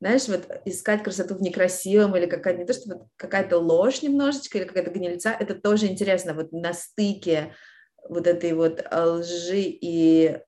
знаешь, 0.00 0.28
вот 0.28 0.48
искать 0.64 1.02
красоту 1.02 1.34
в 1.34 1.42
некрасивом 1.42 2.16
или 2.16 2.26
какая-то, 2.26 2.60
не 2.60 2.66
то, 2.66 2.72
что 2.72 2.94
вот 2.94 3.06
какая-то 3.16 3.58
ложь 3.58 4.02
немножечко 4.02 4.58
или 4.58 4.64
какая-то 4.64 4.90
гнильца, 4.90 5.36
это 5.38 5.54
тоже 5.54 5.86
интересно, 5.86 6.34
вот 6.34 6.52
на 6.52 6.72
стыке 6.72 7.54
вот 8.08 8.26
этой 8.26 8.52
вот 8.52 8.84
лжи 8.92 9.62
и 9.62 10.38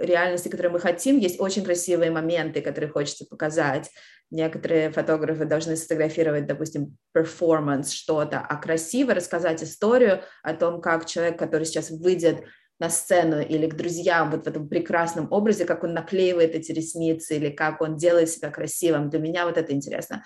реальности, 0.00 0.48
которую 0.48 0.72
мы 0.72 0.80
хотим, 0.80 1.18
есть 1.18 1.40
очень 1.40 1.64
красивые 1.64 2.10
моменты, 2.10 2.60
которые 2.60 2.90
хочется 2.90 3.26
показать. 3.26 3.90
Некоторые 4.30 4.90
фотографы 4.90 5.44
должны 5.44 5.76
сфотографировать, 5.76 6.46
допустим, 6.46 6.96
перформанс, 7.12 7.92
что-то, 7.92 8.40
а 8.40 8.56
красиво 8.56 9.14
рассказать 9.14 9.62
историю 9.62 10.22
о 10.42 10.54
том, 10.54 10.80
как 10.80 11.06
человек, 11.06 11.38
который 11.38 11.64
сейчас 11.64 11.90
выйдет 11.90 12.44
на 12.78 12.88
сцену 12.88 13.40
или 13.40 13.66
к 13.66 13.74
друзьям 13.74 14.30
вот 14.30 14.44
в 14.44 14.48
этом 14.48 14.68
прекрасном 14.68 15.30
образе, 15.30 15.66
как 15.66 15.84
он 15.84 15.92
наклеивает 15.92 16.54
эти 16.54 16.72
ресницы 16.72 17.36
или 17.36 17.50
как 17.50 17.82
он 17.82 17.96
делает 17.96 18.30
себя 18.30 18.50
красивым. 18.50 19.10
Для 19.10 19.18
меня 19.18 19.44
вот 19.44 19.58
это 19.58 19.72
интересно. 19.72 20.24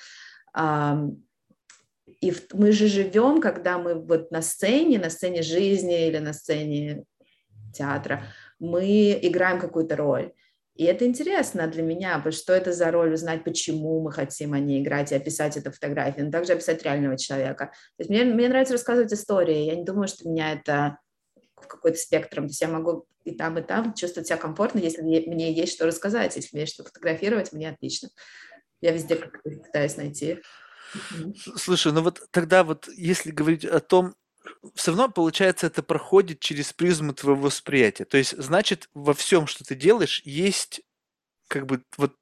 И 2.20 2.32
мы 2.52 2.72
же 2.72 2.86
живем, 2.86 3.40
когда 3.40 3.78
мы 3.78 3.94
вот 3.94 4.30
на 4.30 4.40
сцене, 4.40 4.98
на 4.98 5.10
сцене 5.10 5.42
жизни 5.42 6.06
или 6.06 6.18
на 6.18 6.32
сцене 6.32 7.04
театра, 7.74 8.24
мы 8.64 9.18
играем 9.22 9.60
какую-то 9.60 9.96
роль. 9.96 10.32
И 10.74 10.84
это 10.84 11.06
интересно 11.06 11.68
для 11.68 11.82
меня, 11.82 12.22
что 12.32 12.52
это 12.52 12.72
за 12.72 12.90
роль, 12.90 13.14
узнать, 13.14 13.44
почему 13.44 14.02
мы 14.02 14.10
хотим 14.10 14.54
о 14.54 14.58
ней 14.58 14.82
играть 14.82 15.12
и 15.12 15.14
описать 15.14 15.56
это 15.56 15.70
фотографии, 15.70 16.22
но 16.22 16.32
также 16.32 16.52
описать 16.52 16.82
реального 16.82 17.16
человека. 17.16 17.66
То 17.96 18.00
есть 18.00 18.10
мне, 18.10 18.24
мне 18.24 18.48
нравится 18.48 18.74
рассказывать 18.74 19.12
истории, 19.12 19.66
я 19.66 19.76
не 19.76 19.84
думаю, 19.84 20.08
что 20.08 20.28
меня 20.28 20.52
это 20.52 20.98
какой-то 21.68 21.96
спектром, 21.96 22.44
то 22.44 22.50
есть 22.50 22.60
я 22.60 22.68
могу 22.68 23.06
и 23.24 23.34
там, 23.34 23.56
и 23.58 23.62
там 23.62 23.94
чувствовать 23.94 24.26
себя 24.26 24.36
комфортно, 24.36 24.80
если 24.80 25.02
мне, 25.02 25.20
мне 25.20 25.52
есть 25.52 25.74
что 25.74 25.86
рассказать, 25.86 26.36
если 26.36 26.50
мне 26.52 26.62
есть 26.62 26.74
что 26.74 26.84
фотографировать, 26.84 27.52
мне 27.52 27.70
отлично. 27.70 28.10
Я 28.80 28.90
везде 28.90 29.16
пытаюсь 29.16 29.96
найти. 29.96 30.40
Слушай, 31.56 31.92
ну 31.92 32.02
вот 32.02 32.20
тогда 32.30 32.64
вот 32.64 32.88
если 32.88 33.30
говорить 33.30 33.64
о 33.64 33.80
том, 33.80 34.14
все 34.74 34.90
равно, 34.90 35.08
получается, 35.08 35.66
это 35.66 35.82
проходит 35.82 36.40
через 36.40 36.72
призму 36.72 37.14
твоего 37.14 37.42
восприятия. 37.42 38.04
То 38.04 38.18
есть, 38.18 38.36
значит, 38.36 38.88
во 38.94 39.14
всем, 39.14 39.46
что 39.46 39.64
ты 39.64 39.74
делаешь, 39.74 40.22
есть 40.24 40.82
как 41.48 41.66
бы 41.66 41.82
вот 41.96 42.14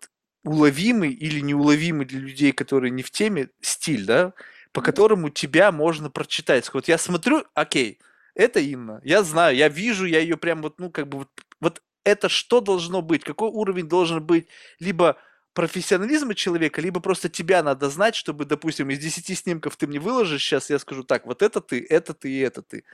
уловимый 0.45 1.13
или 1.13 1.41
неуловимый 1.41 2.07
для 2.07 2.21
людей, 2.21 2.53
которые 2.53 2.91
не 2.91 3.03
в 3.03 3.11
теме, 3.11 3.49
стиль, 3.61 4.05
да, 4.05 4.33
по 4.73 4.83
которому 4.83 5.31
тебя 5.31 5.71
можно 5.73 6.11
прочитать. 6.11 6.73
Вот 6.73 6.89
я 6.89 6.99
смотрю, 6.99 7.45
окей, 7.55 8.01
это 8.35 8.61
Инна, 8.61 9.01
я 9.05 9.23
знаю, 9.23 9.57
я 9.57 9.69
вижу, 9.69 10.07
я 10.07 10.21
ее 10.21 10.37
прям 10.37 10.63
вот, 10.63 10.81
ну, 10.81 10.91
как 10.91 11.09
бы 11.09 11.19
вот, 11.19 11.29
вот 11.61 11.83
это 12.05 12.29
что 12.29 12.61
должно 12.61 13.03
быть, 13.03 13.23
какой 13.23 13.51
уровень 13.51 13.89
должен 13.89 14.25
быть, 14.25 14.49
либо 14.81 15.17
профессионализма 15.55 16.35
человека, 16.35 16.81
либо 16.81 17.01
просто 17.01 17.29
тебя 17.29 17.63
надо 17.63 17.91
знать, 17.91 18.15
чтобы, 18.15 18.45
допустим, 18.45 18.91
из 18.91 18.99
10 18.99 19.39
снимков 19.39 19.77
ты 19.77 19.87
мне 19.87 20.01
выложишь, 20.01 20.43
сейчас 20.43 20.71
я 20.71 20.79
скажу, 20.79 21.05
так, 21.05 21.27
вот 21.27 21.43
это 21.43 21.61
ты, 21.61 21.85
это 21.89 22.15
ты 22.15 22.31
и 22.31 22.39
это 22.39 22.63
ты. 22.63 22.85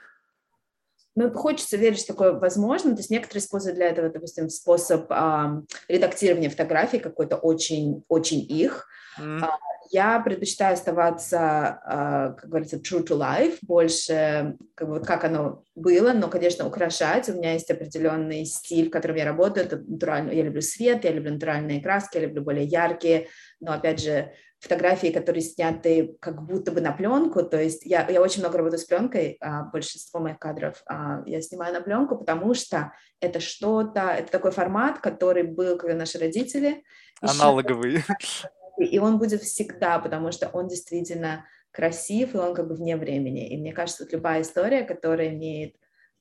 Ну, 1.14 1.32
хочется 1.32 1.76
верить, 1.76 1.98
что 1.98 2.12
такое 2.12 2.32
возможно. 2.32 2.92
То 2.92 2.98
есть 2.98 3.10
некоторые 3.10 3.42
используют 3.42 3.76
для 3.76 3.88
этого, 3.88 4.08
допустим, 4.08 4.48
способ 4.48 5.10
э, 5.10 5.62
редактирования 5.88 6.50
фотографий 6.50 6.98
какой-то 6.98 7.36
очень, 7.36 8.04
очень 8.08 8.40
их. 8.40 8.86
Mm. 9.18 9.40
А, 9.42 9.58
я 9.90 10.20
предпочитаю 10.20 10.74
оставаться, 10.74 11.38
а, 11.40 12.32
как 12.32 12.50
говорится, 12.50 12.76
true 12.76 13.04
to 13.04 13.18
life, 13.18 13.58
больше 13.62 14.56
как, 14.74 14.88
бы, 14.88 15.00
как 15.00 15.24
оно 15.24 15.64
было, 15.74 16.12
но, 16.12 16.28
конечно, 16.28 16.66
украшать. 16.66 17.28
У 17.28 17.34
меня 17.34 17.54
есть 17.54 17.70
определенный 17.70 18.44
стиль, 18.44 18.88
в 18.88 18.90
котором 18.90 19.16
я 19.16 19.24
работаю. 19.24 19.66
Это 19.66 19.78
натурально. 19.78 20.30
Я 20.32 20.42
люблю 20.42 20.60
свет, 20.60 21.04
я 21.04 21.12
люблю 21.12 21.32
натуральные 21.32 21.82
краски, 21.82 22.18
я 22.18 22.24
люблю 22.24 22.42
более 22.42 22.64
яркие, 22.64 23.28
но, 23.60 23.72
опять 23.72 24.00
же, 24.00 24.32
фотографии, 24.60 25.08
которые 25.08 25.42
сняты 25.42 26.16
как 26.20 26.42
будто 26.42 26.72
бы 26.72 26.80
на 26.80 26.92
пленку, 26.92 27.42
то 27.42 27.60
есть 27.60 27.84
я, 27.84 28.08
я 28.08 28.20
очень 28.20 28.40
много 28.40 28.58
работаю 28.58 28.80
с 28.80 28.84
пленкой, 28.84 29.36
а, 29.40 29.64
большинство 29.64 30.20
моих 30.20 30.38
кадров 30.38 30.82
а, 30.86 31.22
я 31.26 31.40
снимаю 31.40 31.72
на 31.72 31.80
пленку, 31.80 32.16
потому 32.16 32.54
что 32.54 32.92
это 33.20 33.40
что-то, 33.40 34.10
это 34.10 34.32
такой 34.32 34.50
формат, 34.50 34.98
который 34.98 35.44
был, 35.44 35.78
когда 35.78 35.94
наши 35.94 36.18
родители... 36.18 36.82
Аналоговый. 37.20 38.04
И 38.78 38.98
он 38.98 39.18
будет 39.18 39.42
всегда, 39.42 39.98
потому 39.98 40.30
что 40.30 40.48
он 40.48 40.68
действительно 40.68 41.44
красив, 41.72 42.34
и 42.34 42.38
он 42.38 42.54
как 42.54 42.68
бы 42.68 42.74
вне 42.74 42.96
времени. 42.96 43.48
И 43.48 43.56
мне 43.56 43.72
кажется, 43.72 44.04
вот 44.04 44.12
любая 44.12 44.42
история, 44.42 44.82
которая 44.84 45.30
имеет, 45.30 45.76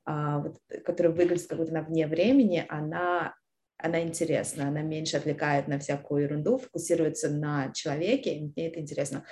а, 0.06 0.40
вот, 0.40 0.58
которая 0.86 1.14
выглядит 1.14 1.48
как 1.48 1.58
будто 1.58 1.72
она 1.72 1.82
вне 1.82 2.08
времени, 2.08 2.66
она, 2.68 3.36
она 3.78 4.02
интересна, 4.02 4.68
она 4.68 4.82
меньше 4.82 5.18
отвлекает 5.18 5.68
на 5.68 5.80
всякую 5.80 6.24
ерунду, 6.24 6.58
фокусируется 6.58 7.30
на 7.30 7.72
человеке, 7.74 8.40
мне 8.40 8.70
это 8.70 8.80
интересно. 8.80 9.26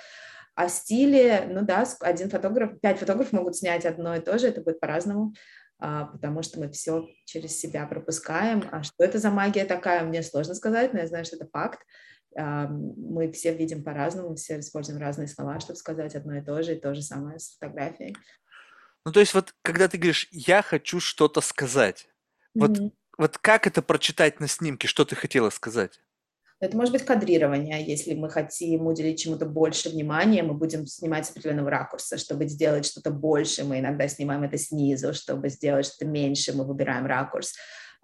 А 0.54 0.68
стиле, 0.68 1.46
ну 1.50 1.62
да, 1.62 1.86
один 2.00 2.30
фотограф, 2.30 2.80
пять 2.80 2.98
фотографов 2.98 3.32
могут 3.32 3.56
снять 3.56 3.84
одно 3.84 4.16
и 4.16 4.20
то 4.20 4.38
же, 4.38 4.48
это 4.48 4.62
будет 4.62 4.80
по-разному, 4.80 5.34
а, 5.78 6.06
потому 6.06 6.42
что 6.42 6.58
мы 6.58 6.70
все 6.70 7.06
через 7.26 7.58
себя 7.58 7.86
пропускаем. 7.86 8.64
А 8.72 8.82
что 8.82 9.04
это 9.04 9.18
за 9.18 9.30
магия 9.30 9.66
такая, 9.66 10.02
мне 10.02 10.22
сложно 10.22 10.54
сказать, 10.54 10.94
но 10.94 11.00
я 11.00 11.06
знаю, 11.06 11.24
что 11.24 11.36
это 11.36 11.46
факт 11.52 11.80
мы 12.36 13.32
все 13.32 13.54
видим 13.54 13.82
по-разному, 13.82 14.34
все 14.34 14.60
используем 14.60 15.00
разные 15.00 15.28
слова, 15.28 15.58
чтобы 15.60 15.76
сказать 15.76 16.14
одно 16.14 16.36
и 16.36 16.42
то 16.42 16.62
же, 16.62 16.74
и 16.74 16.80
то 16.80 16.94
же 16.94 17.02
самое 17.02 17.38
с 17.38 17.54
фотографией. 17.54 18.16
Ну, 19.04 19.12
то 19.12 19.20
есть 19.20 19.34
вот, 19.34 19.54
когда 19.62 19.88
ты 19.88 19.98
говоришь, 19.98 20.28
я 20.32 20.62
хочу 20.62 21.00
что-то 21.00 21.40
сказать, 21.40 22.08
mm-hmm. 22.56 22.60
вот, 22.60 22.92
вот 23.18 23.38
как 23.38 23.66
это 23.66 23.82
прочитать 23.82 24.40
на 24.40 24.48
снимке, 24.48 24.88
что 24.88 25.04
ты 25.04 25.16
хотела 25.16 25.50
сказать? 25.50 26.00
Это 26.58 26.74
может 26.74 26.92
быть 26.92 27.04
кадрирование, 27.04 27.84
если 27.84 28.14
мы 28.14 28.30
хотим 28.30 28.86
уделить 28.86 29.20
чему-то 29.20 29.44
больше 29.44 29.90
внимания, 29.90 30.42
мы 30.42 30.54
будем 30.54 30.86
снимать 30.86 31.26
с 31.26 31.30
определенного 31.30 31.68
ракурса. 31.68 32.16
Чтобы 32.16 32.46
сделать 32.46 32.86
что-то 32.86 33.10
больше, 33.10 33.64
мы 33.64 33.80
иногда 33.80 34.08
снимаем 34.08 34.42
это 34.42 34.56
снизу, 34.56 35.12
чтобы 35.12 35.50
сделать 35.50 35.84
что-то 35.84 36.06
меньше, 36.06 36.54
мы 36.54 36.64
выбираем 36.64 37.04
ракурс. 37.04 37.54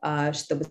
А, 0.04 0.32
чтобы 0.32 0.66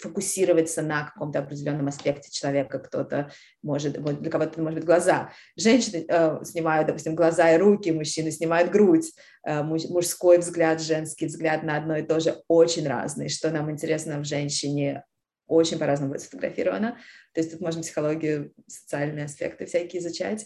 фокусироваться 0.00 0.82
на 0.82 1.04
каком-то 1.04 1.38
определенном 1.38 1.86
аспекте 1.86 2.32
человека. 2.32 2.80
Кто-то 2.80 3.30
может, 3.62 3.92
для 4.02 4.28
кого-то 4.28 4.60
может 4.60 4.80
быть 4.80 4.84
глаза. 4.84 5.30
Женщины 5.56 6.04
э, 6.08 6.44
снимают, 6.44 6.88
допустим, 6.88 7.14
глаза 7.14 7.54
и 7.54 7.58
руки, 7.58 7.92
мужчины 7.92 8.32
снимают 8.32 8.72
грудь. 8.72 9.12
Э, 9.46 9.62
мужской 9.62 10.38
взгляд, 10.38 10.82
женский 10.82 11.26
взгляд 11.26 11.62
на 11.62 11.76
одно 11.76 11.96
и 11.96 12.02
то 12.02 12.18
же 12.18 12.42
очень 12.48 12.88
разный. 12.88 13.28
Что 13.28 13.52
нам 13.52 13.70
интересно 13.70 14.18
в 14.18 14.24
женщине, 14.24 15.04
очень 15.46 15.78
по-разному 15.78 16.10
будет 16.10 16.22
сфотографировано. 16.22 16.98
То 17.34 17.40
есть 17.40 17.52
тут 17.52 17.60
можно 17.60 17.82
психологию, 17.82 18.52
социальные 18.66 19.26
аспекты 19.26 19.66
всякие 19.66 20.02
изучать. 20.02 20.44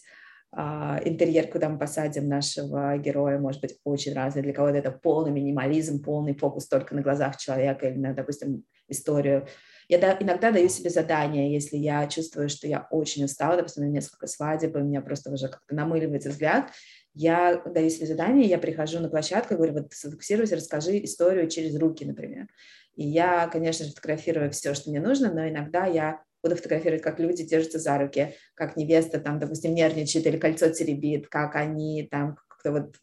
А, 0.52 1.00
интерьер, 1.04 1.46
куда 1.48 1.68
мы 1.68 1.78
посадим 1.78 2.28
нашего 2.28 2.96
героя, 2.98 3.38
может 3.38 3.60
быть 3.60 3.78
очень 3.84 4.14
разный. 4.14 4.42
Для 4.42 4.52
кого-то 4.52 4.76
это 4.76 4.90
полный 4.90 5.30
минимализм, 5.30 6.02
полный 6.02 6.34
фокус 6.34 6.66
только 6.66 6.94
на 6.94 7.02
глазах 7.02 7.36
человека 7.36 7.88
или 7.88 7.98
на, 7.98 8.14
допустим, 8.14 8.64
историю. 8.88 9.46
Я 9.88 9.98
да, 9.98 10.16
иногда 10.18 10.50
даю 10.50 10.68
себе 10.68 10.90
задание, 10.90 11.52
если 11.52 11.76
я 11.76 12.06
чувствую, 12.08 12.48
что 12.48 12.66
я 12.66 12.86
очень 12.90 13.24
устала, 13.24 13.56
допустим, 13.56 13.84
на 13.84 13.88
несколько 13.88 14.26
свадеб, 14.26 14.76
и 14.76 14.80
у 14.80 14.84
меня 14.84 15.00
просто 15.00 15.30
уже 15.32 15.48
как-то 15.48 15.74
намыливается 15.74 16.30
взгляд, 16.30 16.72
я 17.14 17.56
даю 17.56 17.90
себе 17.90 18.06
задание, 18.06 18.46
я 18.46 18.58
прихожу 18.58 19.00
на 19.00 19.08
площадку, 19.08 19.54
говорю, 19.54 19.74
вот 19.74 19.92
сфокусируйся, 19.92 20.56
расскажи 20.56 21.02
историю 21.04 21.48
через 21.48 21.76
руки, 21.76 22.04
например. 22.04 22.46
И 22.94 23.04
я, 23.04 23.48
конечно 23.48 23.84
же, 23.84 23.90
фотографирую 23.92 24.50
все, 24.50 24.74
что 24.74 24.90
мне 24.90 25.00
нужно, 25.00 25.32
но 25.32 25.48
иногда 25.48 25.86
я 25.86 26.22
буду 26.42 26.56
фотографировать, 26.56 27.02
как 27.02 27.18
люди 27.18 27.44
держатся 27.44 27.78
за 27.78 27.98
руки, 27.98 28.34
как 28.54 28.76
невеста 28.76 29.20
там, 29.20 29.38
допустим, 29.38 29.74
нервничает 29.74 30.26
или 30.26 30.38
кольцо 30.38 30.68
теребит, 30.70 31.28
как 31.28 31.56
они 31.56 32.08
там 32.10 32.36
как-то 32.48 32.72
вот 32.72 32.96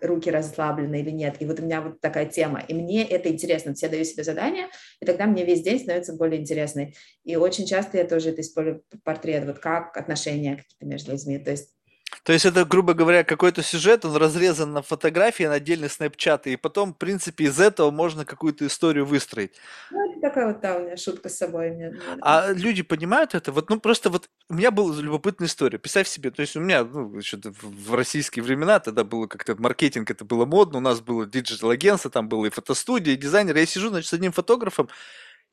руки 0.00 0.30
расслаблены 0.30 1.00
или 1.00 1.10
нет. 1.10 1.36
И 1.40 1.46
вот 1.46 1.60
у 1.60 1.64
меня 1.64 1.80
вот 1.80 2.00
такая 2.00 2.26
тема. 2.26 2.60
И 2.66 2.74
мне 2.74 3.04
это 3.04 3.28
интересно. 3.28 3.74
Я 3.76 3.88
даю 3.88 4.04
себе 4.04 4.24
задание, 4.24 4.68
и 5.00 5.06
тогда 5.06 5.26
мне 5.26 5.44
весь 5.44 5.62
день 5.62 5.80
становится 5.80 6.14
более 6.14 6.40
интересный. 6.40 6.96
И 7.24 7.36
очень 7.36 7.66
часто 7.66 7.98
я 7.98 8.04
тоже 8.04 8.30
это 8.30 8.40
использую 8.40 8.84
портрет, 9.04 9.44
вот 9.44 9.58
как 9.58 9.96
отношения 9.96 10.56
какие-то 10.56 10.86
между 10.86 11.12
людьми. 11.12 11.38
То 11.38 11.50
есть 11.50 11.74
то 12.22 12.32
есть 12.32 12.44
это, 12.44 12.64
грубо 12.64 12.94
говоря, 12.94 13.24
какой-то 13.24 13.62
сюжет, 13.62 14.04
он 14.04 14.16
разрезан 14.16 14.72
на 14.72 14.82
фотографии, 14.82 15.44
на 15.44 15.54
отдельные 15.54 15.88
snapshot 15.88 16.39
ы, 16.39 16.52
и 16.52 16.56
потом, 16.56 16.94
в 16.94 16.98
принципе, 16.98 17.44
из 17.44 17.58
этого 17.60 17.90
можно 17.90 18.24
какую-то 18.24 18.66
историю 18.66 19.06
выстроить. 19.06 19.52
Ну, 19.90 20.12
это 20.12 20.20
такая 20.20 20.46
вот, 20.48 20.60
да, 20.60 20.76
у 20.76 20.84
меня 20.84 20.96
шутка 20.96 21.28
с 21.28 21.36
собой. 21.38 21.70
Мне, 21.70 21.98
а 22.20 22.52
люди 22.52 22.82
понимают 22.82 23.34
это? 23.34 23.52
Вот, 23.52 23.70
ну, 23.70 23.80
просто 23.80 24.10
вот 24.10 24.28
у 24.48 24.54
меня 24.54 24.70
была 24.70 24.94
любопытная 25.00 25.48
история. 25.48 25.78
Представь 25.78 26.08
себе, 26.08 26.30
то 26.30 26.42
есть 26.42 26.56
у 26.56 26.60
меня, 26.60 26.84
ну, 26.84 27.16
еще 27.16 27.38
в 27.42 27.94
российские 27.94 28.42
времена, 28.42 28.80
тогда 28.80 29.04
было 29.04 29.26
как-то 29.26 29.56
маркетинг, 29.56 30.10
это 30.10 30.24
было 30.24 30.44
модно, 30.44 30.78
у 30.78 30.82
нас 30.82 31.00
было 31.00 31.26
digital 31.26 31.59
-агентство, 31.59 32.10
там 32.10 32.28
было 32.28 32.46
и 32.46 32.50
фотостудия, 32.50 33.14
и 33.14 33.16
дизайнер. 33.16 33.56
Я 33.56 33.66
сижу, 33.66 33.88
значит, 33.88 34.08
с 34.08 34.12
одним 34.12 34.32
фотографом, 34.32 34.88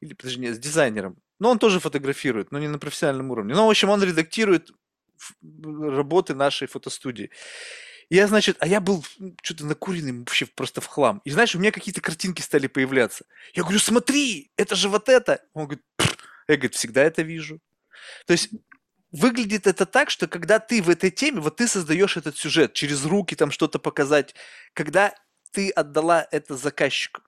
или, 0.01 0.13
подожди, 0.13 0.41
нет, 0.41 0.55
с 0.55 0.59
дизайнером. 0.59 1.17
Но 1.39 1.51
он 1.51 1.59
тоже 1.59 1.79
фотографирует, 1.79 2.51
но 2.51 2.59
не 2.59 2.67
на 2.67 2.79
профессиональном 2.79 3.31
уровне. 3.31 3.53
Ну, 3.53 3.65
в 3.65 3.69
общем, 3.69 3.89
он 3.89 4.03
редактирует 4.03 4.71
работы 5.41 6.35
нашей 6.35 6.67
фотостудии. 6.67 7.31
Я, 8.09 8.27
значит, 8.27 8.57
а 8.59 8.67
я 8.67 8.81
был 8.81 9.03
что-то 9.41 9.65
накуренный 9.65 10.19
вообще 10.19 10.45
просто 10.45 10.79
в 10.79 10.85
хлам. 10.85 11.21
И 11.25 11.31
знаешь, 11.31 11.55
у 11.55 11.59
меня 11.59 11.71
какие-то 11.71 12.01
картинки 12.01 12.41
стали 12.41 12.67
появляться. 12.67 13.25
Я 13.53 13.63
говорю, 13.63 13.79
смотри, 13.79 14.51
это 14.57 14.75
же 14.75 14.89
вот 14.89 15.09
это. 15.09 15.41
Он 15.53 15.65
говорит, 15.65 15.83
я, 16.47 16.55
говорит, 16.55 16.75
всегда 16.75 17.01
это 17.03 17.23
вижу. 17.23 17.59
То 18.27 18.33
есть 18.33 18.49
выглядит 19.11 19.65
это 19.65 19.85
так, 19.85 20.09
что 20.09 20.27
когда 20.27 20.59
ты 20.59 20.81
в 20.83 20.89
этой 20.89 21.09
теме, 21.09 21.39
вот 21.39 21.55
ты 21.55 21.67
создаешь 21.67 22.17
этот 22.17 22.37
сюжет, 22.37 22.73
через 22.73 23.05
руки 23.05 23.35
там 23.35 23.49
что-то 23.49 23.79
показать, 23.79 24.35
когда 24.73 25.15
ты 25.51 25.69
отдала 25.71 26.27
это 26.31 26.55
заказчику. 26.55 27.21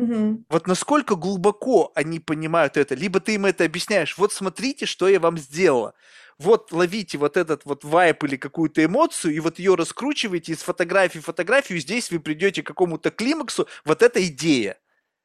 Угу. 0.00 0.44
Вот 0.48 0.66
насколько 0.66 1.14
глубоко 1.16 1.92
они 1.94 2.20
понимают 2.20 2.76
это, 2.76 2.94
либо 2.94 3.20
ты 3.20 3.34
им 3.34 3.46
это 3.46 3.64
объясняешь, 3.64 4.16
вот 4.16 4.32
смотрите, 4.32 4.86
что 4.86 5.08
я 5.08 5.20
вам 5.20 5.38
сделала 5.38 5.94
вот 6.38 6.72
ловите 6.72 7.18
вот 7.18 7.36
этот 7.36 7.66
вот 7.66 7.84
вайп 7.84 8.24
или 8.24 8.36
какую-то 8.36 8.82
эмоцию, 8.82 9.34
и 9.34 9.40
вот 9.40 9.58
ее 9.58 9.74
раскручиваете 9.74 10.52
из 10.52 10.62
фотографии 10.62 11.18
в 11.18 11.26
фотографию, 11.26 11.78
здесь 11.78 12.10
вы 12.10 12.18
придете 12.18 12.62
к 12.62 12.66
какому-то 12.66 13.10
климаксу, 13.10 13.68
вот 13.84 14.02
эта 14.02 14.26
идея. 14.26 14.78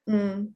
Mm. 0.09 0.51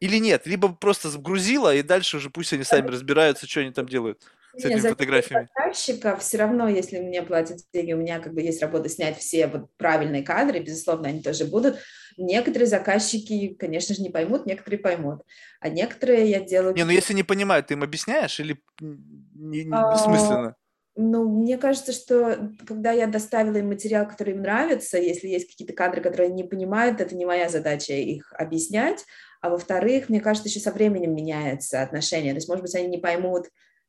Или 0.00 0.16
нет? 0.16 0.46
Либо 0.46 0.72
просто 0.72 1.10
сгрузила, 1.10 1.74
и 1.74 1.82
дальше 1.82 2.16
уже 2.16 2.30
пусть 2.30 2.54
они 2.54 2.64
сами 2.64 2.88
разбираются, 2.88 3.46
что 3.46 3.60
они 3.60 3.70
там 3.70 3.86
делают 3.86 4.22
с 4.56 4.64
этими 4.64 4.80
фотографиями. 4.80 5.48
Заказчика 5.54 6.16
все 6.16 6.38
равно, 6.38 6.68
если 6.68 6.98
мне 6.98 7.22
платят 7.22 7.58
деньги, 7.72 7.92
у 7.92 7.98
меня 7.98 8.20
как 8.20 8.34
бы 8.34 8.42
есть 8.42 8.62
работа 8.62 8.88
снять 8.88 9.18
все 9.18 9.46
вот 9.46 9.68
правильные 9.76 10.22
кадры, 10.22 10.60
безусловно, 10.60 11.08
они 11.08 11.22
тоже 11.22 11.44
будут. 11.44 11.78
Некоторые 12.16 12.66
заказчики, 12.66 13.54
конечно 13.58 13.94
же, 13.94 14.02
не 14.02 14.10
поймут, 14.10 14.46
некоторые 14.46 14.80
поймут. 14.80 15.22
А 15.60 15.68
некоторые 15.68 16.28
я 16.28 16.40
делаю... 16.40 16.74
Не, 16.74 16.84
ну 16.84 16.90
если 16.90 17.14
не 17.14 17.22
понимают, 17.22 17.68
ты 17.68 17.74
им 17.74 17.82
объясняешь 17.82 18.40
или 18.40 18.60
не, 18.80 19.64
не, 19.64 19.74
а, 19.74 19.92
бессмысленно? 19.92 20.56
Ну, 21.00 21.28
мне 21.28 21.58
кажется, 21.58 21.92
что 21.92 22.50
когда 22.66 22.90
я 22.90 23.06
доставила 23.06 23.58
им 23.58 23.68
материал, 23.68 24.08
который 24.08 24.34
им 24.34 24.42
нравится, 24.42 24.98
если 24.98 25.28
есть 25.28 25.48
какие-то 25.48 25.72
кадры, 25.72 26.02
которые 26.02 26.26
они 26.26 26.42
не 26.42 26.48
понимают, 26.48 27.00
это 27.00 27.14
не 27.14 27.24
моя 27.24 27.48
задача 27.48 27.92
их 27.92 28.32
объяснять. 28.32 29.04
А 29.40 29.50
во-вторых, 29.50 30.08
мне 30.08 30.20
кажется, 30.20 30.48
еще 30.48 30.58
со 30.58 30.72
временем 30.72 31.14
меняется 31.14 31.82
отношение. 31.82 32.32
То 32.32 32.38
есть, 32.38 32.48
может 32.48 32.62
быть, 32.62 32.74
они 32.74 32.88
не 32.88 32.98
поймут 32.98 33.46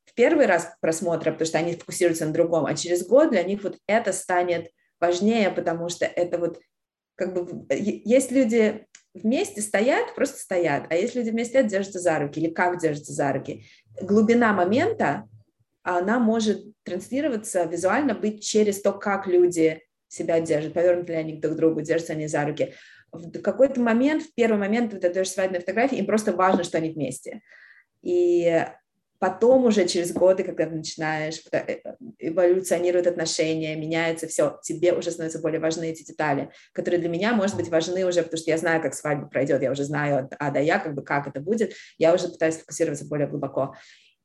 в 0.10 0.14
первый 0.16 0.46
раз 0.46 0.72
просмотра, 0.82 1.32
потому 1.32 1.48
что 1.48 1.58
они 1.60 1.76
фокусируются 1.76 2.26
на 2.26 2.34
другом, 2.34 2.66
а 2.66 2.76
через 2.76 3.06
год 3.06 3.30
для 3.30 3.44
них 3.44 3.64
вот 3.64 3.78
это 3.88 4.12
станет 4.12 4.72
важнее, 5.00 5.52
потому 5.52 5.90
что 5.90 6.06
это 6.06 6.38
вот 6.38 6.60
как 7.16 7.34
бы 7.34 7.66
есть 7.70 8.32
люди 8.32 8.86
вместе 9.14 9.62
стоят, 9.62 10.16
просто 10.16 10.40
стоят, 10.40 10.86
а 10.90 10.96
есть 10.96 11.16
люди 11.16 11.30
вместе 11.30 11.64
держатся 11.64 12.00
за 12.00 12.20
руки 12.20 12.40
или 12.40 12.50
как 12.50 12.80
держатся 12.80 13.14
за 13.14 13.32
руки. 13.34 13.66
Глубина 14.02 14.54
момента, 14.54 15.28
она 15.84 16.20
может 16.20 16.64
транслироваться 16.84 17.64
визуально 17.66 18.16
быть 18.16 18.44
через 18.44 18.82
то, 18.82 18.94
как 18.94 19.28
люди 19.28 19.82
себя 20.08 20.40
держат, 20.40 20.74
повернуты 20.74 21.14
ли 21.14 21.20
они 21.20 21.34
друг 21.34 21.54
к 21.54 21.58
другу, 21.58 21.82
держатся 21.82 22.14
они 22.14 22.28
за 22.28 22.46
руки. 22.46 22.74
В 23.12 23.42
какой-то 23.42 23.80
момент, 23.80 24.24
в 24.24 24.34
первый 24.34 24.58
момент, 24.58 24.94
вот 24.94 25.04
этой 25.04 25.26
свадебной 25.26 25.60
фотографии, 25.60 25.98
им 25.98 26.06
просто 26.06 26.32
важно, 26.34 26.64
что 26.64 26.78
они 26.78 26.92
вместе. 26.92 27.42
И 28.02 28.66
Потом 29.20 29.66
уже 29.66 29.86
через 29.86 30.14
годы, 30.14 30.44
когда 30.44 30.66
ты 30.66 30.76
начинаешь, 30.76 31.44
э, 31.52 31.80
эволюционируют 32.20 33.06
отношения, 33.06 33.76
меняется 33.76 34.28
все, 34.28 34.60
тебе 34.64 34.94
уже 34.94 35.12
становятся 35.12 35.40
более 35.40 35.60
важны 35.60 35.92
эти 35.92 36.04
детали, 36.04 36.52
которые 36.72 37.02
для 37.02 37.10
меня, 37.10 37.34
может 37.34 37.58
быть, 37.58 37.70
важны 37.70 38.06
уже, 38.06 38.24
потому 38.24 38.38
что 38.38 38.50
я 38.50 38.58
знаю, 38.58 38.82
как 38.82 38.94
свадьба 38.94 39.28
пройдет, 39.28 39.62
я 39.62 39.72
уже 39.72 39.84
знаю 39.84 40.30
А 40.40 40.52
до 40.52 40.62
Я, 40.62 40.80
как 40.80 40.96
бы, 40.96 41.04
как 41.04 41.28
это 41.28 41.42
будет, 41.42 41.74
я 41.98 42.14
уже 42.14 42.30
пытаюсь 42.30 42.58
фокусироваться 42.58 43.06
более 43.06 43.28
глубоко. 43.28 43.76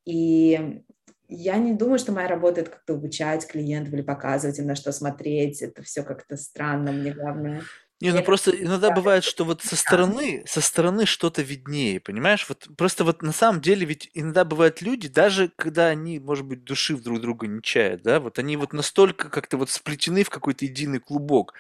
И 0.05 0.81
я 1.29 1.57
не 1.57 1.73
думаю, 1.73 1.99
что 1.99 2.13
моя 2.13 2.29
работа 2.29 2.61
это 2.61 2.71
как-то 2.71 2.95
обучать 2.95 3.47
клиентов 3.47 3.95
или 3.95 4.03
показывать 4.03 4.59
им, 4.59 4.67
на 4.67 4.75
что 4.77 4.93
смотреть. 4.93 5.63
Это 5.63 5.83
все 5.83 6.03
как-то 6.03 6.37
странно, 6.37 6.93
мне 6.93 7.13
главное. 7.13 7.63
Не, 8.01 8.13
ну 8.13 8.23
просто 8.23 8.51
иногда 8.51 8.91
бывает, 8.91 9.23
что 9.25 9.45
вот 9.45 9.63
со 9.63 9.77
стороны, 9.77 10.43
со 10.47 10.61
стороны 10.61 11.07
что-то 11.07 11.43
виднее, 11.43 12.01
понимаешь? 12.01 12.45
Вот 12.49 12.67
просто 12.77 13.05
вот 13.05 13.23
на 13.23 13.33
самом 13.33 13.61
деле 13.61 13.87
ведь 13.87 14.11
иногда 14.15 14.45
бывают 14.45 14.83
люди, 14.83 15.09
даже 15.09 15.51
когда 15.57 15.87
они, 15.87 16.19
может 16.19 16.45
быть, 16.45 16.65
души 16.65 16.97
друг 16.97 17.21
друга 17.21 17.47
не 17.47 17.63
чают, 17.63 18.03
да, 18.03 18.19
вот 18.21 18.39
они 18.39 18.57
вот 18.57 18.73
настолько 18.73 19.31
как-то 19.31 19.57
вот 19.57 19.71
сплетены 19.71 20.25
в 20.25 20.31
какой-то 20.31 20.65
единый 20.65 20.99
клубок, 20.99 21.55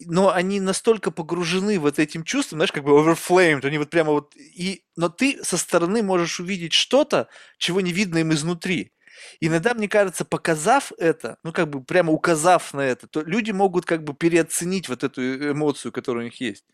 но 0.00 0.32
они 0.32 0.60
настолько 0.60 1.10
погружены 1.10 1.78
вот 1.78 1.98
этим 2.00 2.24
чувством, 2.24 2.58
знаешь, 2.58 2.72
как 2.72 2.84
бы 2.84 2.90
overflamed, 2.90 3.64
они 3.64 3.78
вот 3.78 3.88
прямо 3.90 4.10
вот, 4.12 4.34
и, 4.36 4.82
но 4.96 5.08
ты 5.08 5.42
со 5.44 5.56
стороны 5.56 6.02
можешь 6.02 6.40
увидеть 6.40 6.72
что-то, 6.74 7.28
чего 7.58 7.80
не 7.80 7.92
видно 7.92 8.18
им 8.18 8.32
изнутри. 8.32 8.92
Иногда, 9.40 9.74
мне 9.74 9.88
кажется, 9.88 10.24
показав 10.24 10.92
это, 10.98 11.38
ну, 11.42 11.52
как 11.52 11.68
бы 11.68 11.82
прямо 11.82 12.12
указав 12.12 12.74
на 12.74 12.80
это, 12.80 13.06
то 13.06 13.22
люди 13.22 13.50
могут 13.50 13.86
как 13.86 14.04
бы 14.04 14.14
переоценить 14.14 14.88
вот 14.88 15.04
эту 15.04 15.20
э, 15.22 15.52
эмоцию, 15.52 15.92
которая 15.92 16.22
у 16.22 16.24
них 16.26 16.40
есть. 16.40 16.64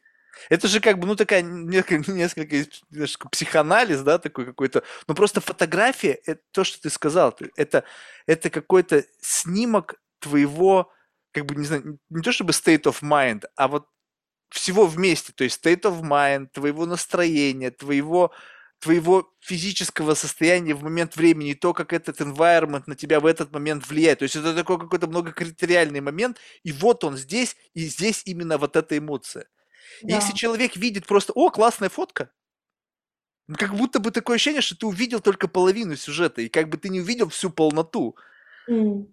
Это 0.49 0.69
же 0.69 0.81
как 0.81 0.99
бы, 0.99 1.07
ну, 1.07 1.17
такая 1.17 1.43
несколько, 1.43 2.11
несколько 2.13 2.57
немножко 2.91 3.29
психоанализ, 3.29 4.01
да, 4.01 4.19
такой 4.19 4.47
какой-то. 4.47 4.83
Но 5.07 5.15
просто 5.15 5.41
фотография, 5.41 6.19
это 6.25 6.41
то, 6.53 6.65
что 6.65 6.81
ты 6.81 6.91
сказал, 6.91 7.37
это, 7.57 7.85
это 8.27 8.51
какой-то 8.51 9.05
снимок 9.21 9.97
твоего, 10.21 10.93
как 11.33 11.47
бы, 11.47 11.57
не 11.57 11.65
знаю, 11.65 11.99
не 12.11 12.23
то 12.23 12.33
чтобы 12.33 12.53
state 12.53 12.85
of 12.85 13.03
mind, 13.03 13.45
а 13.57 13.69
вот 13.69 13.87
всего 14.51 14.87
вместе, 14.87 15.33
то 15.33 15.45
есть 15.45 15.65
state 15.65 15.83
of 15.83 16.03
mind, 16.03 16.49
твоего 16.53 16.87
настроения, 16.87 17.71
твоего 17.71 18.33
твоего 18.83 19.33
физического 19.41 20.15
состояния 20.15 20.75
в 20.75 20.83
момент 20.83 21.17
времени, 21.17 21.55
то, 21.55 21.73
как 21.73 21.93
этот 21.93 22.21
environment 22.21 22.83
на 22.87 22.97
тебя 22.97 23.21
в 23.21 23.27
этот 23.27 23.53
момент 23.53 23.89
влияет. 23.89 24.19
То 24.19 24.25
есть 24.25 24.35
это 24.35 24.55
такой 24.55 24.79
какой-то 24.79 25.07
многокритериальный 25.07 26.01
момент, 26.01 26.39
и 26.65 26.73
вот 26.73 27.05
он 27.05 27.17
здесь, 27.17 27.57
и 27.75 27.87
здесь 27.87 28.23
именно 28.27 28.59
вот 28.59 28.75
эта 28.77 28.99
эмоция. 28.99 29.47
Да. 30.03 30.17
Если 30.17 30.33
человек 30.35 30.77
видит 30.77 31.07
просто, 31.07 31.33
о, 31.33 31.51
классная 31.51 31.89
фотка, 31.89 32.31
Ну, 33.49 33.57
как 33.57 33.75
будто 33.75 34.01
бы 34.01 34.11
такое 34.11 34.37
ощущение, 34.37 34.63
что 34.63 34.77
ты 34.77 34.87
увидел 34.87 35.21
только 35.21 35.47
половину 35.49 35.97
сюжета, 35.97 36.43
и 36.43 36.49
как 36.49 36.69
бы 36.69 36.77
ты 36.77 36.89
не 36.89 37.01
увидел 37.01 37.29
всю 37.29 37.51
полноту. 37.51 38.17
Mm. 38.69 39.07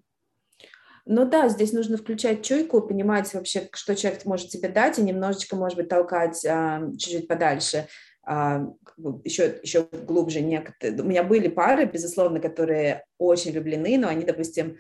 Ну 1.06 1.26
да, 1.26 1.50
здесь 1.50 1.74
нужно 1.74 1.98
включать 1.98 2.46
чуйку, 2.46 2.82
понимать 2.82 3.34
вообще, 3.34 3.70
что 3.74 3.96
человек 3.96 4.26
может 4.26 4.50
тебе 4.50 4.70
дать, 4.70 5.00
и 5.00 5.02
немножечко, 5.02 5.56
может 5.56 5.78
быть, 5.78 5.90
толкать 5.90 6.46
а, 6.46 6.82
чуть-чуть 6.98 7.28
подальше, 7.28 7.88
еще, 8.26 9.60
еще 9.64 9.88
глубже. 10.08 10.42
Некоторые. 10.42 11.02
У 11.02 11.06
меня 11.06 11.24
были 11.24 11.48
пары, 11.48 11.86
безусловно, 11.86 12.40
которые 12.40 13.06
очень 13.18 13.52
влюблены, 13.52 13.98
но 13.98 14.08
они, 14.08 14.24
допустим, 14.24 14.78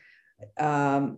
а, 0.55 1.15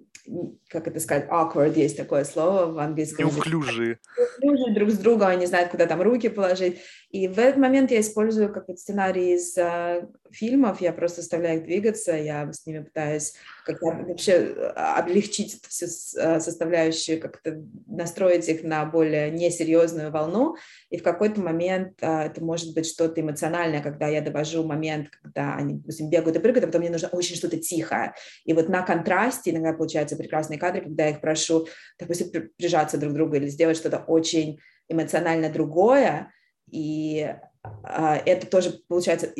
как 0.72 0.88
это 0.88 1.00
сказать, 1.00 1.28
awkward, 1.30 1.78
есть 1.78 1.98
такое 1.98 2.24
слово 2.24 2.72
в 2.72 2.80
английском 2.80 3.26
Неуклюжие. 3.26 4.00
Неуклюжие 4.42 4.74
друг 4.74 4.90
с 4.92 4.98
другом, 4.98 5.28
они 5.28 5.46
знают, 5.46 5.70
куда 5.70 5.86
там 5.86 6.02
руки 6.02 6.30
положить. 6.30 6.80
И 7.12 7.28
в 7.28 7.38
этот 7.40 7.58
момент 7.58 7.92
я 7.92 8.00
использую 8.00 8.54
как 8.54 8.66
сценарий 8.78 9.36
из 9.36 9.58
uh, 9.58 10.08
фильмов, 10.32 10.80
я 10.80 10.94
просто 10.94 11.20
оставляю 11.22 11.60
их 11.60 11.66
двигаться, 11.66 12.14
я 12.14 12.52
с 12.52 12.66
ними 12.66 12.84
пытаюсь 12.84 13.34
как-то 13.66 13.88
вообще 13.88 14.56
а, 14.76 14.98
облегчить 14.98 15.60
всю 15.68 15.88
а, 16.18 16.40
составляющую, 16.40 17.20
как-то 17.20 17.62
настроить 17.86 18.48
их 18.48 18.64
на 18.64 18.86
более 18.86 19.30
несерьезную 19.30 20.10
волну, 20.10 20.56
и 20.90 20.98
в 20.98 21.04
какой-то 21.04 21.42
момент 21.42 22.02
uh, 22.02 22.28
это 22.28 22.42
может 22.42 22.74
быть 22.74 22.88
что-то 22.88 23.20
эмоциональное, 23.20 23.82
когда 23.82 24.08
я 24.08 24.22
довожу 24.22 24.64
момент, 24.64 25.10
когда 25.22 25.56
они, 25.56 25.76
допустим, 25.76 26.10
бегают 26.10 26.38
и 26.38 26.40
прыгают, 26.40 26.64
а 26.64 26.68
потом 26.68 26.82
мне 26.82 26.92
нужно 26.92 27.10
очень 27.10 27.36
что-то 27.36 27.58
тихое. 27.58 28.14
И 28.46 28.54
вот 28.54 28.70
на 28.70 28.84
контрасте 28.84 29.52
иногда 29.52 29.74
получаются 29.74 30.16
прекрасные 30.16 30.60
кадры, 30.62 30.82
когда 30.82 31.06
я 31.06 31.12
их 31.12 31.22
прошу, 31.22 31.68
допустим, 32.00 32.32
прижаться 32.58 32.98
друг 32.98 33.14
к 33.14 33.16
другу 33.16 33.36
или 33.36 33.48
сделать 33.48 33.78
что-то 33.78 33.98
очень 34.08 34.60
эмоционально 34.88 35.50
другое, 35.50 36.32
и 36.70 37.36
а, 37.84 38.16
это 38.18 38.48
тоже 38.48 38.82
получается 38.88 39.34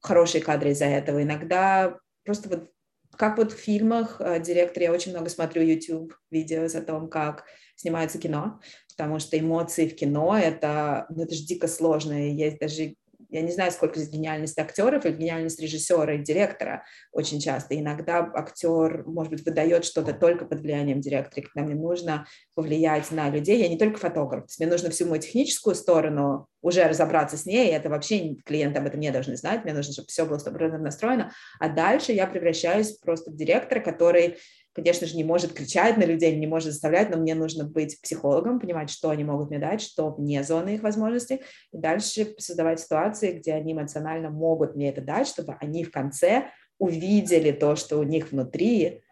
хорошие 0.00 0.42
кадры 0.42 0.70
из-за 0.70 0.86
этого. 0.86 1.22
Иногда 1.22 1.98
просто 2.24 2.48
вот 2.48 2.70
как 3.16 3.36
вот 3.36 3.52
в 3.52 3.56
фильмах 3.58 4.20
а, 4.20 4.38
директор, 4.38 4.82
я 4.82 4.92
очень 4.92 5.12
много 5.12 5.28
смотрю 5.28 5.62
YouTube 5.62 6.14
видео 6.30 6.64
о 6.64 6.82
том, 6.82 7.08
как 7.08 7.44
снимается 7.76 8.18
кино, 8.18 8.60
потому 8.96 9.18
что 9.18 9.38
эмоции 9.38 9.88
в 9.88 9.96
кино 9.96 10.36
это, 10.36 11.06
ну, 11.10 11.24
это 11.24 11.34
же 11.34 11.44
дико 11.44 11.68
сложно. 11.68 12.12
Есть 12.32 12.58
даже 12.58 12.94
я 13.28 13.42
не 13.42 13.52
знаю, 13.52 13.70
сколько 13.72 13.98
здесь 13.98 14.10
гениальность 14.12 14.58
актеров 14.58 15.04
или 15.04 15.12
гениальность 15.12 15.60
режиссера 15.60 16.14
и 16.14 16.22
директора 16.22 16.84
очень 17.12 17.40
часто. 17.40 17.78
Иногда 17.78 18.30
актер, 18.34 19.04
может 19.06 19.32
быть, 19.32 19.44
выдает 19.44 19.84
что-то 19.84 20.12
только 20.12 20.46
под 20.46 20.60
влиянием 20.60 21.00
директора, 21.00 21.44
когда 21.44 21.66
мне 21.66 21.74
нужно 21.74 22.26
повлиять 22.54 23.10
на 23.10 23.28
людей. 23.30 23.60
Я 23.60 23.68
не 23.68 23.78
только 23.78 23.98
фотограф, 23.98 24.44
мне 24.58 24.68
нужно 24.68 24.90
всю 24.90 25.06
мою 25.06 25.20
техническую 25.20 25.74
сторону 25.74 26.48
уже 26.62 26.84
разобраться 26.84 27.36
с 27.36 27.46
ней, 27.46 27.72
это 27.72 27.88
вообще 27.88 28.36
клиенты 28.44 28.78
об 28.78 28.86
этом 28.86 29.00
не 29.00 29.10
должны 29.10 29.36
знать, 29.36 29.64
мне 29.64 29.74
нужно, 29.74 29.92
чтобы 29.92 30.08
все 30.08 30.26
было 30.26 30.38
стопроцентно 30.38 30.78
настроено, 30.84 31.32
а 31.60 31.68
дальше 31.68 32.12
я 32.12 32.26
превращаюсь 32.26 32.92
просто 32.98 33.30
в 33.30 33.36
директора, 33.36 33.80
который 33.80 34.36
конечно 34.74 35.08
же, 35.08 35.16
не 35.16 35.24
может 35.24 35.54
кричать 35.54 35.96
на 35.96 36.04
людей, 36.04 36.36
не 36.36 36.46
может 36.46 36.70
заставлять, 36.70 37.10
но 37.10 37.16
мне 37.16 37.34
нужно 37.34 37.64
быть 37.64 38.00
психологом, 38.00 38.60
понимать, 38.60 38.90
что 38.90 39.10
они 39.10 39.24
могут 39.24 39.50
мне 39.50 39.58
дать, 39.58 39.80
что 39.80 40.10
вне 40.10 40.44
зоны 40.44 40.76
их 40.76 40.84
возможностей, 40.84 41.42
и 41.72 41.78
дальше 41.78 42.34
создавать 42.38 42.78
ситуации, 42.78 43.32
где 43.32 43.54
они 43.54 43.72
эмоционально 43.72 44.30
могут 44.30 44.76
мне 44.76 44.90
это 44.90 45.00
дать, 45.00 45.26
чтобы 45.26 45.56
они 45.58 45.82
в 45.82 45.90
конце 45.90 46.50
увидели 46.78 47.50
то, 47.50 47.74
что 47.74 47.98
у 47.98 48.04
них 48.04 48.30
внутри, 48.30 49.02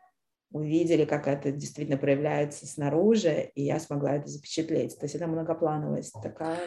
увидели, 0.53 1.05
как 1.05 1.27
это 1.27 1.51
действительно 1.51 1.99
проявляется 1.99 2.67
снаружи, 2.67 3.51
и 3.55 3.65
я 3.65 3.81
смогла 3.81 4.17
это 4.17 4.29
запечатлеть. 4.29 4.97
То 4.99 5.05
есть 5.05 5.17
это 5.17 5.27
многоплановость 5.27 6.15
такая. 6.23 6.59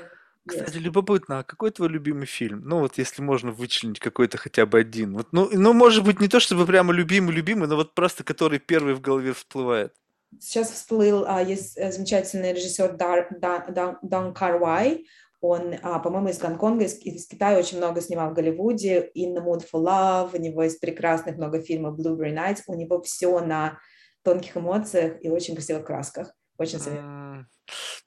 Кстати, 0.49 0.77
любопытно, 0.77 1.39
а 1.39 1.43
какой 1.43 1.71
твой 1.71 1.89
любимый 1.89 2.25
фильм? 2.25 2.61
Ну, 2.65 2.79
вот 2.79 2.97
если 2.97 3.21
можно 3.21 3.51
вычленить 3.51 3.99
какой-то 3.99 4.37
хотя 4.37 4.65
бы 4.65 4.79
один. 4.79 5.13
Вот, 5.13 5.27
ну, 5.31 5.49
ну, 5.51 5.73
может 5.73 6.03
быть, 6.03 6.19
не 6.19 6.27
то 6.27 6.39
чтобы 6.39 6.65
прямо 6.65 6.93
любимый-любимый, 6.93 7.67
но 7.67 7.75
вот 7.75 7.95
просто 7.95 8.23
который 8.23 8.59
первый 8.59 8.93
в 8.93 9.01
голове 9.01 9.33
всплывает. 9.33 9.93
Сейчас 10.39 10.71
всплыл, 10.71 11.25
а, 11.27 11.41
есть 11.41 11.77
э, 11.77 11.91
замечательный 11.91 12.53
режиссер 12.53 12.93
Дар, 12.93 13.27
Дан, 13.31 13.73
Дан, 13.73 13.97
Дан 14.03 14.33
Карвай, 14.33 15.05
он, 15.41 15.75
а, 15.81 15.99
по-моему, 15.99 16.29
из 16.29 16.37
Гонконга, 16.37 16.85
из, 16.85 16.99
из 16.99 17.27
Китая 17.27 17.57
очень 17.57 17.77
много 17.77 18.01
снимал 18.01 18.31
в 18.31 18.33
Голливуде. 18.33 19.09
In 19.15 19.35
the 19.35 19.43
Mood 19.43 19.65
for 19.71 19.81
Love, 19.81 20.31
у 20.33 20.41
него 20.41 20.63
есть 20.63 20.81
прекрасных 20.81 21.37
много 21.37 21.61
фильмов 21.61 21.97
Blueberry 21.97 22.33
Nights. 22.33 22.63
У 22.67 22.73
него 22.73 23.01
все 23.01 23.39
на 23.39 23.79
тонких 24.23 24.57
эмоциях 24.57 25.23
и 25.23 25.29
очень 25.29 25.55
красивых 25.55 25.85
красках. 25.85 26.33
Очень 26.59 26.79
советую. 26.79 27.47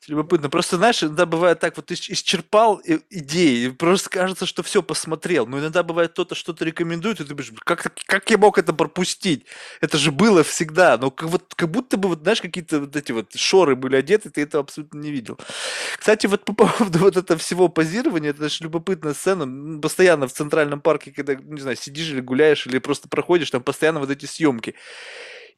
Любопытно. 0.09 0.50
Просто, 0.50 0.76
знаешь, 0.76 1.03
иногда 1.03 1.26
бывает 1.26 1.61
так, 1.61 1.76
вот 1.76 1.86
ты 1.86 1.94
исчерпал 1.94 2.82
идеи, 3.11 3.68
просто 3.68 4.11
кажется, 4.11 4.46
что 4.46 4.64
все 4.64 4.82
посмотрел. 4.82 5.46
Но 5.46 5.61
иногда 5.61 5.84
бывает 5.84 6.12
кто-то 6.12 6.34
что-то 6.34 6.64
рекомендует, 6.64 7.20
и 7.20 7.24
ты 7.24 7.30
думаешь, 7.30 7.53
как, 7.64 7.94
как 8.07 8.30
я 8.30 8.38
мог 8.38 8.59
это 8.59 8.72
пропустить? 8.72 9.46
Это 9.80 9.98
же 9.98 10.11
было 10.12 10.42
всегда. 10.42 10.98
Но 10.98 11.11
как, 11.12 11.28
вот, 11.28 11.55
как 11.55 11.70
будто 11.70 11.96
бы, 11.96 12.09
вот, 12.09 12.22
знаешь, 12.22 12.42
какие-то 12.42 12.80
вот 12.80 12.96
эти 12.96 13.12
вот 13.12 13.34
шоры 13.36 13.76
были 13.76 13.96
одеты, 13.96 14.30
ты 14.30 14.42
это 14.42 14.59
абсолютно 14.59 14.98
не 14.98 15.12
видел. 15.12 15.38
Кстати, 15.98 16.26
вот 16.26 16.44
по 16.44 16.53
поводу 16.55 16.98
вот 17.00 17.16
этого 17.16 17.38
всего 17.38 17.68
позирования, 17.68 18.30
это 18.30 18.48
же 18.48 18.64
любопытная 18.64 19.14
сцена. 19.14 19.80
Постоянно 19.80 20.28
в 20.28 20.32
Центральном 20.32 20.80
парке, 20.80 21.12
когда, 21.12 21.36
не 21.36 21.61
знаю, 21.61 21.76
сидишь 21.76 22.11
или 22.11 22.20
гуляешь, 22.20 22.66
или 22.66 22.78
просто 22.78 23.09
проходишь, 23.09 23.50
там 23.50 23.62
постоянно 23.62 24.00
вот 24.00 24.11
эти 24.11 24.26
съемки. 24.26 24.74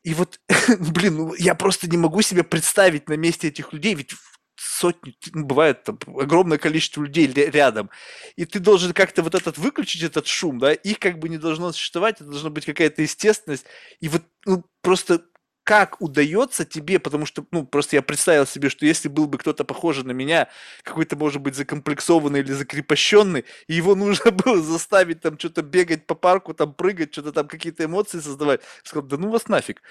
И 0.05 0.15
вот, 0.15 0.39
блин, 0.79 1.17
ну, 1.17 1.35
я 1.35 1.55
просто 1.55 1.89
не 1.89 1.97
могу 1.97 2.23
себе 2.23 2.45
представить 2.45 3.09
на 3.09 3.15
месте 3.15 3.49
этих 3.49 3.73
людей, 3.73 3.95
ведь 3.95 4.15
сотни, 4.57 5.17
ну, 5.33 5.45
бывает 5.45 5.83
там, 5.83 5.99
огромное 6.19 6.59
количество 6.59 7.03
людей 7.03 7.27
рядом, 7.27 7.91
и 8.37 8.45
ты 8.45 8.61
должен 8.61 8.93
как-то 8.93 9.23
вот 9.23 9.35
этот 9.35 9.59
выключить 9.59 10.03
этот 10.03 10.27
шум, 10.27 10.59
да, 10.59 10.73
их 10.73 10.99
как 11.01 11.19
бы 11.19 11.29
не 11.29 11.39
должно 11.39 11.73
существовать, 11.73 12.17
это 12.21 12.31
должна 12.31 12.51
быть 12.51 12.65
какая-то 12.67 13.03
естественность, 13.03 13.67
и 14.01 14.09
вот 14.09 14.23
ну, 14.47 14.65
просто 14.83 15.25
как 15.65 16.01
удается 16.01 16.65
тебе, 16.67 16.99
потому 16.99 17.27
что, 17.27 17.47
ну, 17.51 17.65
просто 17.67 17.97
я 17.97 18.03
представил 18.03 18.47
себе, 18.47 18.69
что 18.69 18.85
если 18.87 19.09
был 19.09 19.27
бы 19.27 19.39
кто-то 19.39 19.65
похожий 19.65 20.05
на 20.05 20.13
меня, 20.13 20.49
какой-то, 20.83 21.17
может 21.17 21.41
быть, 21.43 21.57
закомплексованный 21.57 22.41
или 22.41 22.53
закрепощенный, 22.53 23.47
и 23.67 23.75
его 23.75 23.95
нужно 23.95 24.31
было 24.33 24.61
заставить 24.63 25.21
там 25.23 25.39
что-то 25.39 25.63
бегать 25.63 26.07
по 26.07 26.15
парку, 26.15 26.55
там 26.55 26.75
прыгать, 26.75 27.13
что-то 27.13 27.33
там 27.33 27.49
какие-то 27.49 27.85
эмоции 27.85 28.21
создавать, 28.21 28.61
сказал, 28.83 29.07
да 29.09 29.17
ну 29.17 29.31
вас 29.31 29.49
нафиг. 29.49 29.83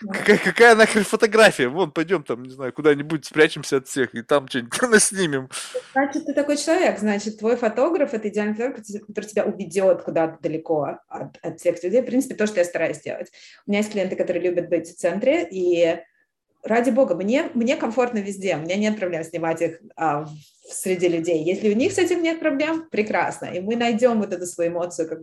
Какая, 0.00 0.38
какая 0.38 0.74
нахрен 0.74 1.04
фотография? 1.04 1.68
Вон, 1.68 1.90
пойдем 1.90 2.22
там, 2.22 2.42
не 2.42 2.50
знаю, 2.50 2.72
куда-нибудь 2.72 3.24
спрячемся 3.24 3.78
от 3.78 3.88
всех 3.88 4.14
и 4.14 4.22
там 4.22 4.48
что-нибудь 4.48 4.82
наснимем. 4.90 5.48
Значит, 5.92 6.26
ты 6.26 6.34
такой 6.34 6.56
человек, 6.56 6.98
значит, 6.98 7.38
твой 7.38 7.56
фотограф– 7.56 8.12
это 8.14 8.28
идеальный 8.28 8.54
фотограф, 8.54 8.84
который 9.06 9.26
тебя 9.26 9.44
уведет 9.44 10.02
куда-то 10.02 10.38
далеко 10.42 10.98
от, 11.08 11.38
от 11.42 11.60
всех 11.60 11.82
людей. 11.82 12.02
В 12.02 12.06
принципе, 12.06 12.34
то, 12.34 12.46
что 12.46 12.58
я 12.58 12.64
стараюсь 12.64 13.00
делать. 13.00 13.32
У 13.66 13.70
меня 13.70 13.80
есть 13.80 13.92
клиенты, 13.92 14.16
которые 14.16 14.42
любят 14.42 14.68
быть 14.68 14.88
в 14.88 14.96
центре, 14.96 15.48
и 15.50 15.98
ради 16.66 16.90
бога, 16.90 17.14
мне, 17.14 17.50
мне 17.54 17.76
комфортно 17.76 18.18
везде, 18.18 18.56
у 18.56 18.60
меня 18.60 18.76
нет 18.76 18.98
проблем 18.98 19.24
снимать 19.24 19.62
их 19.62 19.80
а, 19.96 20.26
среди 20.68 21.08
людей. 21.08 21.42
Если 21.42 21.72
у 21.72 21.76
них 21.76 21.92
с 21.92 21.98
этим 21.98 22.22
нет 22.22 22.40
проблем, 22.40 22.88
прекрасно, 22.90 23.46
и 23.46 23.60
мы 23.60 23.76
найдем 23.76 24.20
вот 24.20 24.32
эту 24.32 24.46
свою 24.46 24.72
эмоцию, 24.72 25.08
как 25.08 25.20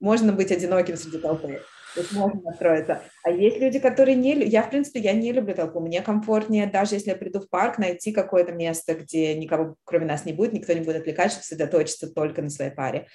можно 0.00 0.32
быть 0.32 0.52
одиноким 0.52 0.96
среди 0.96 1.18
толпы. 1.18 1.60
Есть 1.96 2.12
можно 2.12 2.40
настроиться. 2.42 3.02
А 3.22 3.30
есть 3.30 3.58
люди, 3.58 3.78
которые 3.78 4.14
не... 4.14 4.34
Я, 4.44 4.62
в 4.62 4.70
принципе, 4.70 5.00
я 5.00 5.12
не 5.12 5.32
люблю 5.32 5.54
толпу. 5.54 5.80
Мне 5.80 6.02
комфортнее, 6.02 6.66
даже 6.66 6.94
если 6.94 7.10
я 7.10 7.16
приду 7.16 7.40
в 7.40 7.48
парк, 7.48 7.78
найти 7.78 8.12
какое-то 8.12 8.52
место, 8.52 8.94
где 8.94 9.34
никого, 9.34 9.76
кроме 9.84 10.06
нас, 10.06 10.24
не 10.24 10.32
будет, 10.32 10.52
никто 10.52 10.72
не 10.72 10.80
будет 10.80 10.96
отвлекать, 10.96 11.32
чтобы 11.32 11.44
сосредоточиться 11.44 12.12
только 12.12 12.42
на 12.42 12.50
своей 12.50 12.70
паре 12.70 13.06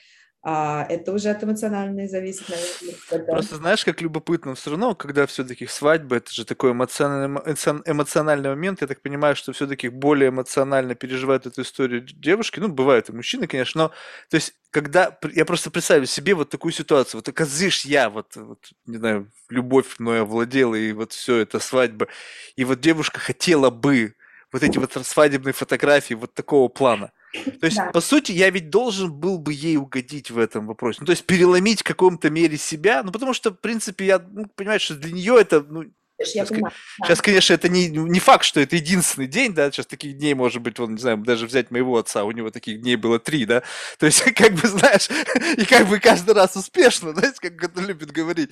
а 0.44 0.88
это 0.90 1.14
уже 1.14 1.30
от 1.30 1.44
эмоциональной 1.44 2.08
зависит, 2.08 2.50
наверное. 2.50 3.26
Просто 3.28 3.58
знаешь, 3.58 3.86
как 3.86 4.02
любопытно, 4.02 4.56
все 4.56 4.72
равно, 4.72 4.96
когда 4.96 5.28
все-таки 5.28 5.68
свадьба, 5.68 6.16
это 6.16 6.34
же 6.34 6.46
такой 6.46 6.72
эмоциональный, 6.72 7.42
эмоциональный 7.86 8.50
момент, 8.50 8.82
я 8.82 8.88
так 8.88 9.02
понимаю, 9.02 9.36
что 9.36 9.54
все-таки 9.54 9.90
более 9.90 10.30
эмоционально 10.30 10.96
переживают 10.96 11.46
эту 11.46 11.62
историю 11.62 12.02
девушки, 12.02 12.60
ну, 12.60 12.70
бывают 12.70 13.10
и 13.10 13.14
мужчины, 13.14 13.46
конечно, 13.46 13.84
но, 13.84 13.88
то 14.30 14.36
есть, 14.36 14.56
когда, 14.72 15.16
я 15.34 15.46
просто 15.46 15.70
представлю 15.70 16.08
себе 16.08 16.34
вот 16.34 16.50
такую 16.50 16.72
ситуацию, 16.72 17.20
вот 17.20 17.30
оказываешь 17.30 17.86
я, 17.86 18.10
вот, 18.10 18.36
вот, 18.36 18.72
не 18.88 18.98
знаю, 18.98 19.32
любовь 19.50 20.00
мною 20.00 20.24
овладела, 20.24 20.74
и 20.74 20.92
вот 20.92 21.12
все 21.12 21.38
это 21.38 21.60
свадьба, 21.60 22.08
и 22.56 22.64
вот 22.66 22.80
девушка 22.80 23.20
хотела 23.20 23.70
бы 23.70 24.16
вот 24.52 24.64
эти 24.64 24.80
вот 24.80 24.94
свадебные 25.06 25.54
фотографии 25.54 26.16
вот 26.16 26.34
такого 26.34 26.68
плана, 26.68 27.12
то 27.34 27.66
есть, 27.66 27.78
да. 27.78 27.92
по 27.92 28.02
сути, 28.02 28.32
я 28.32 28.50
ведь 28.50 28.70
должен 28.70 29.12
был 29.12 29.38
бы 29.38 29.54
ей 29.54 29.78
угодить 29.78 30.32
в 30.32 30.38
этом 30.38 30.68
вопросе. 30.68 30.98
Ну, 31.02 31.06
то 31.06 31.12
есть 31.12 31.26
переломить 31.26 31.82
в 31.82 31.84
каком-то 31.84 32.30
мере 32.30 32.58
себя. 32.58 33.04
Ну, 33.04 33.12
потому 33.12 33.34
что, 33.34 33.52
в 33.52 33.60
принципе, 33.60 34.06
я 34.06 34.20
ну, 34.20 34.48
понимаю, 34.56 34.80
что 34.80 34.96
для 34.96 35.12
нее 35.12 35.38
это, 35.40 35.62
ну, 35.62 35.86
я 36.22 36.26
сейчас, 36.26 36.50
понимаю, 36.50 36.74
сейчас 37.04 37.18
да. 37.18 37.24
конечно, 37.24 37.54
это 37.54 37.70
не, 37.70 37.88
не 37.88 38.20
факт, 38.20 38.44
что 38.44 38.60
это 38.60 38.76
единственный 38.76 39.28
день, 39.28 39.54
да, 39.54 39.72
сейчас 39.72 39.88
таких 39.88 40.18
дней, 40.18 40.36
может 40.36 40.62
быть, 40.62 40.80
он, 40.80 40.94
не 40.94 41.02
знаю, 41.02 41.18
даже 41.18 41.48
взять 41.48 41.72
моего 41.72 41.98
отца, 41.98 42.24
у 42.26 42.32
него 42.32 42.52
таких 42.52 42.82
дней 42.82 42.96
было 42.96 43.18
три, 43.20 43.46
да, 43.46 43.64
то 43.98 44.06
есть, 44.06 44.22
как 44.36 44.54
бы, 44.54 44.68
знаешь, 44.68 45.10
и 45.58 45.66
как 45.66 45.88
бы 45.88 46.00
каждый 46.00 46.36
раз 46.36 46.56
успешно, 46.56 47.14
знаете, 47.16 47.38
как 47.42 47.64
это 47.64 47.82
любит 47.82 48.12
говорить. 48.12 48.52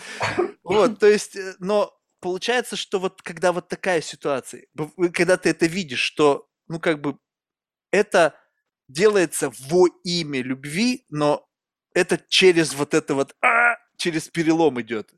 Вот, 0.63 0.99
то 0.99 1.07
есть, 1.07 1.36
э, 1.36 1.55
но 1.59 1.93
получается, 2.21 2.75
что 2.75 2.99
вот 2.99 3.21
когда 3.21 3.51
вот 3.51 3.67
такая 3.67 4.01
ситуация, 4.01 4.65
когда 5.13 5.38
ты 5.38 5.49
это 5.49 5.67
видишь, 5.67 6.01
что, 6.01 6.47
ну, 6.67 6.80
как 6.80 7.01
бы, 7.01 7.17
это 7.91 8.38
делается 8.89 9.51
во 9.69 9.87
имя 10.03 10.41
любви, 10.41 11.05
но 11.09 11.47
это 11.93 12.19
через 12.27 12.73
вот 12.73 12.93
это 12.93 13.15
вот, 13.15 13.35
а, 13.41 13.77
через 13.95 14.27
перелом 14.27 14.81
идет. 14.81 15.09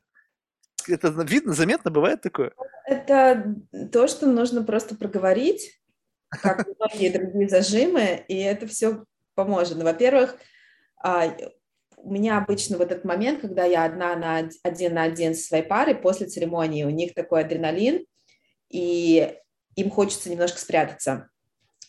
Это 0.86 1.08
видно, 1.08 1.54
заметно 1.54 1.90
бывает 1.90 2.22
такое? 2.22 2.52
Это 2.86 3.56
то, 3.90 4.06
что 4.06 4.26
нужно 4.26 4.62
просто 4.62 4.94
проговорить, 4.94 5.80
как 6.28 6.66
многие 6.78 7.10
другие 7.10 7.48
зажимы, 7.48 8.24
и 8.28 8.36
это 8.38 8.66
все 8.66 9.04
поможет. 9.34 9.78
Ну, 9.78 9.84
во-первых, 9.84 10.36
а, 11.02 11.34
у 11.96 12.12
меня 12.12 12.38
обычно 12.38 12.78
вот 12.78 12.90
этот 12.90 13.04
момент, 13.04 13.40
когда 13.40 13.64
я 13.64 13.84
одна 13.84 14.16
на 14.16 14.50
один 14.62 14.94
на 14.94 15.04
один 15.04 15.34
со 15.34 15.42
своей 15.42 15.62
парой 15.62 15.94
после 15.94 16.26
церемонии, 16.26 16.84
у 16.84 16.90
них 16.90 17.14
такой 17.14 17.42
адреналин, 17.42 18.04
и 18.68 19.34
им 19.76 19.90
хочется 19.90 20.30
немножко 20.30 20.58
спрятаться. 20.58 21.30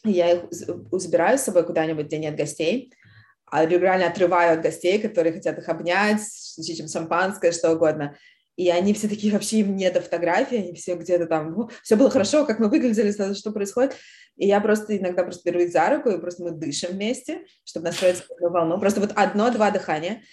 Я 0.04 0.32
их 0.32 0.44
забираю 0.52 1.38
с 1.38 1.44
собой 1.44 1.66
куда-нибудь, 1.66 2.08
где 2.08 2.18
нет 2.18 2.36
гостей, 2.36 2.94
а 3.46 3.66
регулярно 3.66 4.08
отрываю 4.08 4.54
от 4.54 4.62
гостей, 4.62 5.00
которые 5.00 5.34
хотят 5.34 5.58
их 5.58 5.70
обнять, 5.70 6.22
включить 6.22 6.80
им 6.80 6.88
шампанское, 6.88 7.52
что 7.52 7.72
угодно. 7.72 8.18
И 8.56 8.70
они 8.70 8.94
все 8.94 9.08
такие, 9.08 9.34
вообще 9.34 9.60
им 9.60 9.76
не 9.76 9.90
до 9.90 10.02
фотографии, 10.02 10.58
они 10.58 10.74
все 10.74 10.96
где-то 10.96 11.26
там, 11.26 11.54
ну, 11.54 11.70
все 11.82 11.96
было 11.96 12.10
хорошо, 12.10 12.46
как 12.46 12.60
мы 12.60 12.70
выглядели, 12.70 13.12
что 13.34 13.52
происходит. 13.52 13.96
И 14.36 14.48
я 14.48 14.60
просто 14.62 14.98
иногда 14.98 15.24
просто 15.24 15.50
беру 15.50 15.62
их 15.62 15.72
за 15.72 15.90
руку, 15.90 16.10
и 16.10 16.20
просто 16.20 16.44
мы 16.44 16.52
дышим 16.52 16.92
вместе, 16.92 17.46
чтобы 17.64 17.88
настроиться 17.88 18.24
на 18.40 18.50
волну. 18.50 18.80
Просто 18.80 19.00
вот 19.00 19.12
одно-два 19.16 19.72
дыхания. 19.72 20.24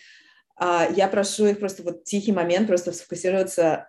А, 0.57 0.89
я 0.95 1.09
прошу 1.09 1.47
их 1.47 1.61
просто 1.61 1.83
вот 1.83 2.05
тихий 2.05 2.33
момент, 2.33 2.67
просто 2.67 2.93
сфокусироваться 2.93 3.89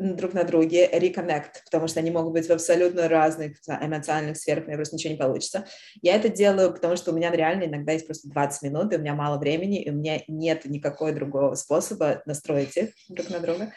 друг 0.00 0.32
на 0.32 0.44
друге, 0.44 0.88
reconnect, 0.90 1.64
потому 1.66 1.86
что 1.86 2.00
они 2.00 2.10
могут 2.10 2.32
быть 2.32 2.46
в 2.46 2.50
абсолютно 2.50 3.06
разных 3.08 3.58
эмоциональных 3.68 4.38
сферах, 4.38 4.66
у 4.66 4.72
просто 4.72 4.96
ничего 4.96 5.12
не 5.12 5.18
получится. 5.18 5.66
Я 6.00 6.16
это 6.16 6.30
делаю, 6.30 6.72
потому 6.72 6.96
что 6.96 7.12
у 7.12 7.14
меня 7.14 7.30
реально 7.30 7.64
иногда 7.64 7.92
есть 7.92 8.06
просто 8.06 8.30
20 8.30 8.62
минут, 8.62 8.92
и 8.92 8.96
у 8.96 9.00
меня 9.00 9.14
мало 9.14 9.38
времени, 9.38 9.82
и 9.82 9.90
у 9.90 9.94
меня 9.94 10.22
нет 10.26 10.64
никакого 10.64 11.12
другого 11.12 11.54
способа 11.54 12.22
настроить 12.24 12.76
их 12.76 12.90
друг 13.10 13.28
на 13.28 13.40
друга. 13.40 13.72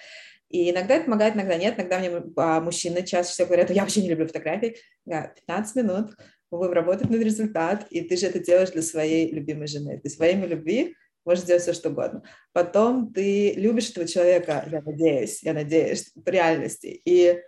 И 0.49 0.69
иногда 0.69 0.95
это 0.95 1.05
помогает, 1.05 1.35
иногда 1.35 1.57
нет. 1.57 1.75
Иногда 1.77 1.99
мне 1.99 2.11
а, 2.37 2.61
мужчины 2.61 3.03
чаще 3.03 3.29
всего 3.29 3.47
говорят, 3.47 3.71
я 3.71 3.81
вообще 3.81 4.03
не 4.03 4.09
люблю 4.09 4.27
фотографии. 4.27 4.77
Я, 5.05 5.33
15 5.47 5.75
минут, 5.77 6.11
будем 6.51 6.73
работать 6.73 7.09
над 7.09 7.21
результат, 7.21 7.87
и 7.89 8.01
ты 8.01 8.15
же 8.15 8.27
это 8.27 8.39
делаешь 8.39 8.69
для 8.69 8.83
своей 8.83 9.31
любимой 9.31 9.67
жены. 9.67 9.99
Ты 10.01 10.09
своей 10.09 10.35
любви 10.35 10.95
можешь 11.25 11.45
делать 11.45 11.63
все, 11.63 11.73
что 11.73 11.89
угодно. 11.89 12.23
Потом 12.51 13.13
ты 13.13 13.53
любишь 13.53 13.89
этого 13.89 14.07
человека, 14.07 14.67
я 14.71 14.81
надеюсь, 14.81 15.43
я 15.43 15.53
надеюсь, 15.53 16.11
в 16.15 16.27
реальности. 16.27 17.01
И 17.05 17.41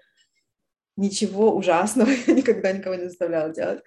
ничего 0.97 1.55
ужасного 1.55 2.09
я 2.27 2.33
никогда 2.33 2.71
никого 2.71 2.95
не 2.95 3.09
заставляла 3.09 3.53
делать. 3.53 3.83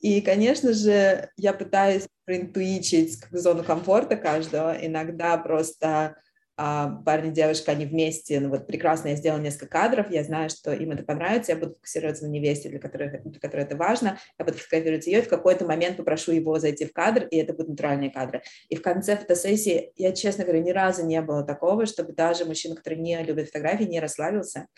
И, 0.00 0.20
конечно 0.20 0.72
же, 0.72 1.30
я 1.36 1.52
пытаюсь 1.52 2.08
проинтуичить 2.24 3.20
зону 3.30 3.64
комфорта 3.64 4.16
каждого. 4.16 4.76
Иногда 4.80 5.36
просто 5.38 6.16
парень 6.56 7.28
и 7.28 7.32
девушка, 7.32 7.72
они 7.72 7.84
вместе, 7.84 8.40
ну 8.40 8.48
вот 8.48 8.66
прекрасно, 8.66 9.08
я 9.08 9.16
сделала 9.16 9.40
несколько 9.40 9.66
кадров, 9.66 10.10
я 10.10 10.24
знаю, 10.24 10.48
что 10.48 10.72
им 10.72 10.90
это 10.90 11.04
понравится, 11.04 11.52
я 11.52 11.58
буду 11.58 11.74
фокусироваться 11.74 12.24
на 12.24 12.30
невесте, 12.30 12.68
для 12.70 12.78
которой, 12.78 13.20
для 13.24 13.40
которой 13.40 13.62
это 13.62 13.76
важно, 13.76 14.18
я 14.38 14.44
буду 14.44 14.56
фотографировать 14.56 15.06
ее, 15.06 15.18
и 15.18 15.22
в 15.22 15.28
какой-то 15.28 15.66
момент 15.66 15.98
попрошу 15.98 16.32
его 16.32 16.58
зайти 16.58 16.86
в 16.86 16.92
кадр, 16.92 17.26
и 17.26 17.36
это 17.36 17.52
будут 17.52 17.70
натуральные 17.70 18.10
кадры. 18.10 18.42
И 18.68 18.76
в 18.76 18.82
конце 18.82 19.16
фотосессии, 19.16 19.92
я, 19.96 20.12
честно 20.12 20.44
говоря, 20.44 20.60
ни 20.62 20.70
разу 20.70 21.04
не 21.04 21.20
было 21.20 21.42
такого, 21.42 21.84
чтобы 21.84 22.12
даже 22.12 22.46
мужчина, 22.46 22.74
который 22.74 22.98
не 22.98 23.22
любит 23.22 23.48
фотографии, 23.48 23.84
не 23.84 24.00
расслабился, 24.00 24.68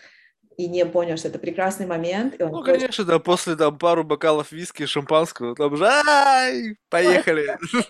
и 0.59 0.67
не 0.67 0.85
понял, 0.85 1.17
что 1.17 1.29
это 1.29 1.39
прекрасный 1.39 1.87
момент. 1.87 2.35
И 2.39 2.43
он 2.43 2.51
ну, 2.51 2.59
хочет... 2.59 2.75
конечно, 2.75 3.05
да, 3.05 3.21
после 3.21 3.55
там 3.55 3.79
пару 3.79 4.03
бокалов 4.03 4.51
виски 4.51 4.83
и 4.83 4.87
шампанского, 4.87 5.55
там 5.55 5.77
же, 5.77 5.87
ай, 5.87 6.77
поехали. 6.91 7.57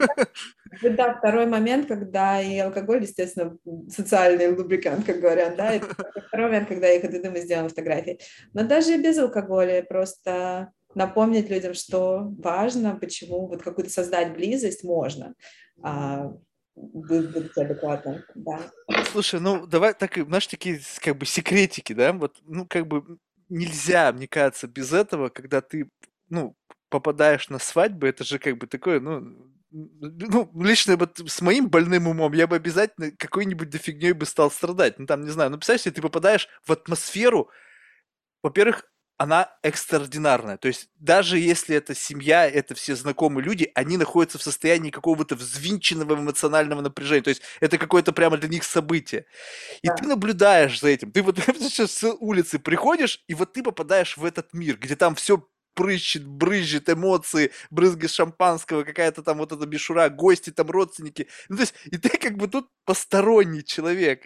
Да, 0.83 1.15
второй 1.15 1.47
момент, 1.47 1.89
когда 1.89 2.43
и 2.43 2.59
алкоголь, 2.59 3.03
естественно, 3.03 3.57
социальный 3.89 4.55
лубрикант, 4.55 5.07
как 5.07 5.19
говорят, 5.19 5.57
да, 5.57 5.75
и 5.75 5.81
второй 6.29 6.49
момент, 6.49 6.69
когда 6.69 6.89
я 6.89 7.01
иду, 7.01 7.31
мы 7.31 7.41
сделаем 7.41 7.71
фотографии. 7.71 8.21
Но 8.53 8.65
даже 8.65 8.99
без 8.99 9.17
алкоголя 9.17 9.83
просто 9.83 10.71
напомнить 10.95 11.49
людям, 11.49 11.73
что 11.73 12.31
важно, 12.39 12.97
почему 12.97 13.47
вот 13.49 13.63
какую-то 13.63 13.91
создать 13.91 14.35
близость 14.35 14.85
можно, 14.85 15.35
а, 16.79 16.99
быть 16.99 17.57
адекватным, 17.57 18.23
да. 18.35 18.71
Слушай, 19.13 19.41
ну 19.41 19.67
давай 19.67 19.95
так, 19.95 20.17
знаешь, 20.17 20.47
такие 20.47 20.81
как 21.01 21.17
бы 21.17 21.27
секретики, 21.27 21.93
да, 21.93 22.13
вот, 22.13 22.37
ну 22.45 22.67
как 22.67 22.87
бы 22.87 23.19
нельзя, 23.49 24.13
мне 24.13 24.29
кажется, 24.29 24.67
без 24.67 24.93
этого, 24.93 25.29
когда 25.29 25.61
ты, 25.61 25.91
ну, 26.29 26.55
попадаешь 26.91 27.49
на 27.49 27.59
свадьбу, 27.59 28.07
это 28.07 28.25
же 28.25 28.39
как 28.39 28.59
бы 28.59 28.67
такое, 28.67 29.01
ну, 29.01 29.21
ну, 29.71 30.51
лично 30.63 30.97
вот 30.97 31.19
с 31.27 31.41
моим 31.43 31.69
больным 31.69 32.09
умом 32.09 32.33
я 32.33 32.47
бы 32.47 32.57
обязательно 32.57 33.11
какой-нибудь 33.13 33.69
дофигней 33.69 34.13
бы 34.13 34.25
стал 34.25 34.51
страдать. 34.51 34.99
Ну, 34.99 35.07
там, 35.07 35.23
не 35.23 35.31
знаю, 35.31 35.51
ну, 35.51 35.57
представляешь, 35.59 35.85
если 35.87 35.97
ты 35.97 36.03
попадаешь 36.03 36.49
в 36.65 36.73
атмосферу, 36.73 37.51
во-первых, 38.43 38.85
она 39.19 39.51
экстраординарная. 39.63 40.57
То 40.59 40.69
есть 40.69 40.89
даже 41.01 41.39
если 41.39 41.75
это 41.75 41.95
семья, 41.95 42.49
это 42.49 42.77
все 42.77 42.95
знакомые 42.95 43.45
люди, 43.45 43.71
они 43.75 43.97
находятся 43.97 44.39
в 44.39 44.43
состоянии 44.43 44.91
какого-то 44.91 45.35
взвинченного 45.35 46.15
эмоционального 46.15 46.81
напряжения. 46.81 47.23
То 47.23 47.31
есть 47.31 47.43
это 47.61 47.79
какое-то 47.79 48.13
прямо 48.13 48.37
для 48.37 48.49
них 48.49 48.63
событие. 48.63 49.27
И 49.83 49.89
да. 49.89 49.97
ты 49.97 50.07
наблюдаешь 50.07 50.81
за 50.81 50.89
этим. 50.89 51.11
Ты 51.11 51.23
вот 51.23 51.39
сейчас 51.59 51.93
с 51.93 52.15
улицы 52.21 52.61
приходишь, 52.61 53.25
и 53.27 53.35
вот 53.35 53.53
ты 53.53 53.65
попадаешь 53.65 54.17
в 54.17 54.25
этот 54.25 54.55
мир, 54.55 54.79
где 54.79 54.95
там 54.95 55.17
все 55.17 55.45
прыщет, 55.79 56.27
брызжет 56.27 56.91
эмоции, 56.91 57.53
брызги 57.71 58.09
шампанского, 58.09 58.83
какая-то 58.83 59.23
там 59.23 59.39
вот 59.39 59.53
эта 59.53 59.65
бешура, 59.65 60.09
гости 60.09 60.51
там, 60.51 60.69
родственники. 60.69 61.29
Ну, 61.49 61.55
то 61.55 61.63
есть, 61.63 61.75
и 61.85 61.97
ты 61.97 62.09
как 62.19 62.37
бы 62.37 62.49
тут 62.49 62.69
посторонний 62.85 63.63
человек. 63.63 64.25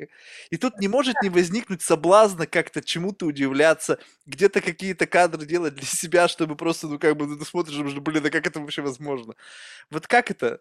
И 0.48 0.56
тут 0.56 0.80
не 0.80 0.88
может 0.88 1.14
не 1.22 1.28
возникнуть 1.28 1.82
соблазна 1.82 2.46
как-то 2.46 2.80
чему-то 2.80 3.26
удивляться, 3.26 3.98
где-то 4.24 4.62
какие-то 4.62 5.06
кадры 5.06 5.44
делать 5.44 5.74
для 5.74 5.84
себя, 5.86 6.26
чтобы 6.26 6.56
просто, 6.56 6.88
ну, 6.88 6.98
как 6.98 7.18
бы, 7.18 7.26
ну, 7.26 7.36
ты 7.36 7.44
смотришь, 7.44 7.76
блин, 7.76 8.24
а 8.24 8.30
как 8.30 8.46
это 8.46 8.58
вообще 8.58 8.80
возможно? 8.80 9.34
Вот 9.90 10.06
как 10.06 10.30
это? 10.30 10.60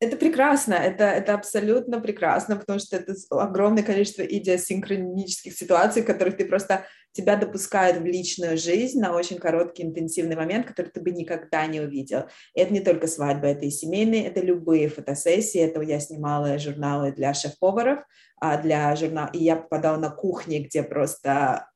Это 0.00 0.16
прекрасно, 0.16 0.74
это, 0.74 1.04
это 1.04 1.34
абсолютно 1.34 2.00
прекрасно, 2.00 2.56
потому 2.56 2.78
что 2.78 2.96
это 2.96 3.14
огромное 3.30 3.84
количество 3.84 4.22
идиосинхронических 4.22 5.56
ситуаций, 5.56 6.02
которых 6.02 6.36
ты 6.36 6.44
просто 6.46 6.84
тебя 7.12 7.36
допускают 7.36 7.98
в 7.98 8.04
личную 8.04 8.58
жизнь 8.58 9.00
на 9.00 9.14
очень 9.14 9.38
короткий 9.38 9.84
интенсивный 9.84 10.34
момент, 10.34 10.66
который 10.66 10.90
ты 10.90 11.00
бы 11.00 11.12
никогда 11.12 11.64
не 11.66 11.80
увидел. 11.80 12.24
И 12.54 12.60
это 12.60 12.72
не 12.72 12.80
только 12.80 13.06
свадьба, 13.06 13.46
это 13.46 13.66
и 13.66 13.70
семейные, 13.70 14.26
это 14.26 14.40
любые 14.40 14.88
фотосессии. 14.88 15.60
Это 15.60 15.80
я 15.80 16.00
снимала 16.00 16.58
журналы 16.58 17.12
для 17.12 17.32
шеф-поваров, 17.32 18.00
а 18.40 18.60
для 18.60 18.94
журнала, 18.96 19.30
и 19.32 19.44
я 19.44 19.56
попадала 19.56 19.96
на 19.96 20.10
кухни, 20.10 20.58
где 20.58 20.82
просто 20.82 21.68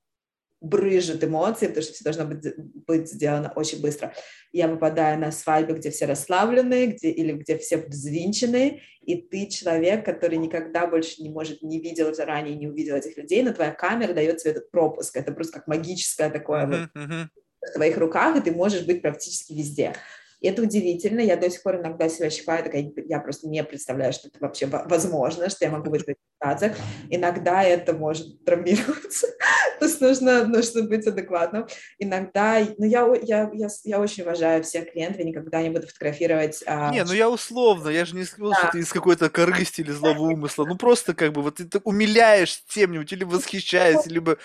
брыжут 0.61 1.23
эмоции, 1.23 1.67
потому 1.67 1.85
что 1.85 1.93
все 1.93 2.05
должно 2.05 2.25
быть, 2.25 2.55
быть 2.87 3.09
сделано 3.09 3.53
очень 3.55 3.81
быстро. 3.81 4.13
Я 4.53 4.69
попадаю 4.69 5.19
на 5.19 5.31
свадьбы, 5.31 5.75
где 5.75 5.91
все 5.91 6.07
расслабленные, 6.07 6.89
где, 6.89 7.11
или 7.11 7.33
где 7.33 7.59
все 7.59 7.79
взвинчены, 7.79 8.83
и 9.03 9.17
ты 9.17 9.47
человек, 9.47 10.05
который 10.05 10.39
никогда 10.39 10.87
больше 10.87 11.23
не 11.23 11.31
может, 11.31 11.63
не 11.63 11.81
видел 11.81 12.13
заранее, 12.15 12.57
не 12.57 12.67
увидел 12.67 12.97
этих 12.97 13.17
людей, 13.17 13.43
но 13.43 13.53
твоя 13.53 13.71
камера 13.71 14.13
дает 14.13 14.39
тебе 14.39 14.53
этот 14.53 14.71
пропуск. 14.71 15.17
Это 15.17 15.33
просто 15.33 15.59
как 15.59 15.69
магическое 15.69 16.29
такое 16.29 16.67
uh-huh, 16.67 16.89
uh-huh. 16.95 17.27
в 17.61 17.75
твоих 17.75 17.97
руках, 17.99 18.37
и 18.37 18.41
ты 18.41 18.53
можешь 18.53 18.85
быть 18.85 19.01
практически 19.01 19.53
везде. 19.53 19.95
И 20.41 20.49
это 20.49 20.63
удивительно. 20.63 21.21
Я 21.21 21.37
до 21.37 21.51
сих 21.51 21.63
пор 21.63 21.77
иногда 21.77 22.09
себя 22.09 22.31
считаю, 22.31 22.65
такая, 22.65 22.93
я 23.09 23.21
просто 23.21 23.49
не 23.49 23.63
представляю, 23.65 24.13
что 24.13 24.29
это 24.29 24.39
вообще 24.41 24.67
возможно, 24.67 25.49
что 25.51 25.65
я 25.65 25.71
могу 25.71 25.91
быть 25.91 26.03
в 26.03 26.09
этих 26.09 26.21
ситуациях. 26.35 26.77
Иногда 27.11 27.63
это 27.63 27.93
может 27.93 28.45
травмироваться. 28.45 29.27
То 29.81 29.87
есть 29.87 30.01
нужно, 30.01 30.45
нужно 30.47 30.83
быть 30.83 31.07
адекватным. 31.07 31.67
Иногда, 31.99 32.61
ну 32.79 32.87
я, 32.87 33.07
я, 33.23 33.51
я, 33.53 33.69
я 33.85 34.01
очень 34.01 34.23
уважаю 34.23 34.63
всех 34.63 34.93
клиентов, 34.93 35.19
я 35.21 35.25
никогда 35.25 35.63
не 35.63 35.71
буду 35.71 35.87
фотографировать. 35.87 36.63
А... 36.67 36.91
Не, 36.93 37.05
ну 37.05 37.13
я 37.13 37.29
условно, 37.29 37.89
я 37.89 38.05
же 38.05 38.15
не 38.15 38.25
сказал, 38.25 38.53
да. 38.53 38.59
что 38.59 38.73
ты 38.73 38.79
из 38.81 38.93
какой-то 38.93 39.31
корысти 39.31 39.81
или 39.81 39.91
злого 39.91 40.23
умысла. 40.23 40.65
Ну 40.65 40.77
просто 40.77 41.15
как 41.15 41.33
бы 41.33 41.43
вот 41.43 41.57
ты 41.57 41.81
умиляешь 41.85 42.63
тем-нибудь 42.69 43.13
или 43.13 43.25
восхищаешься, 43.25 44.09
либо 44.09 44.39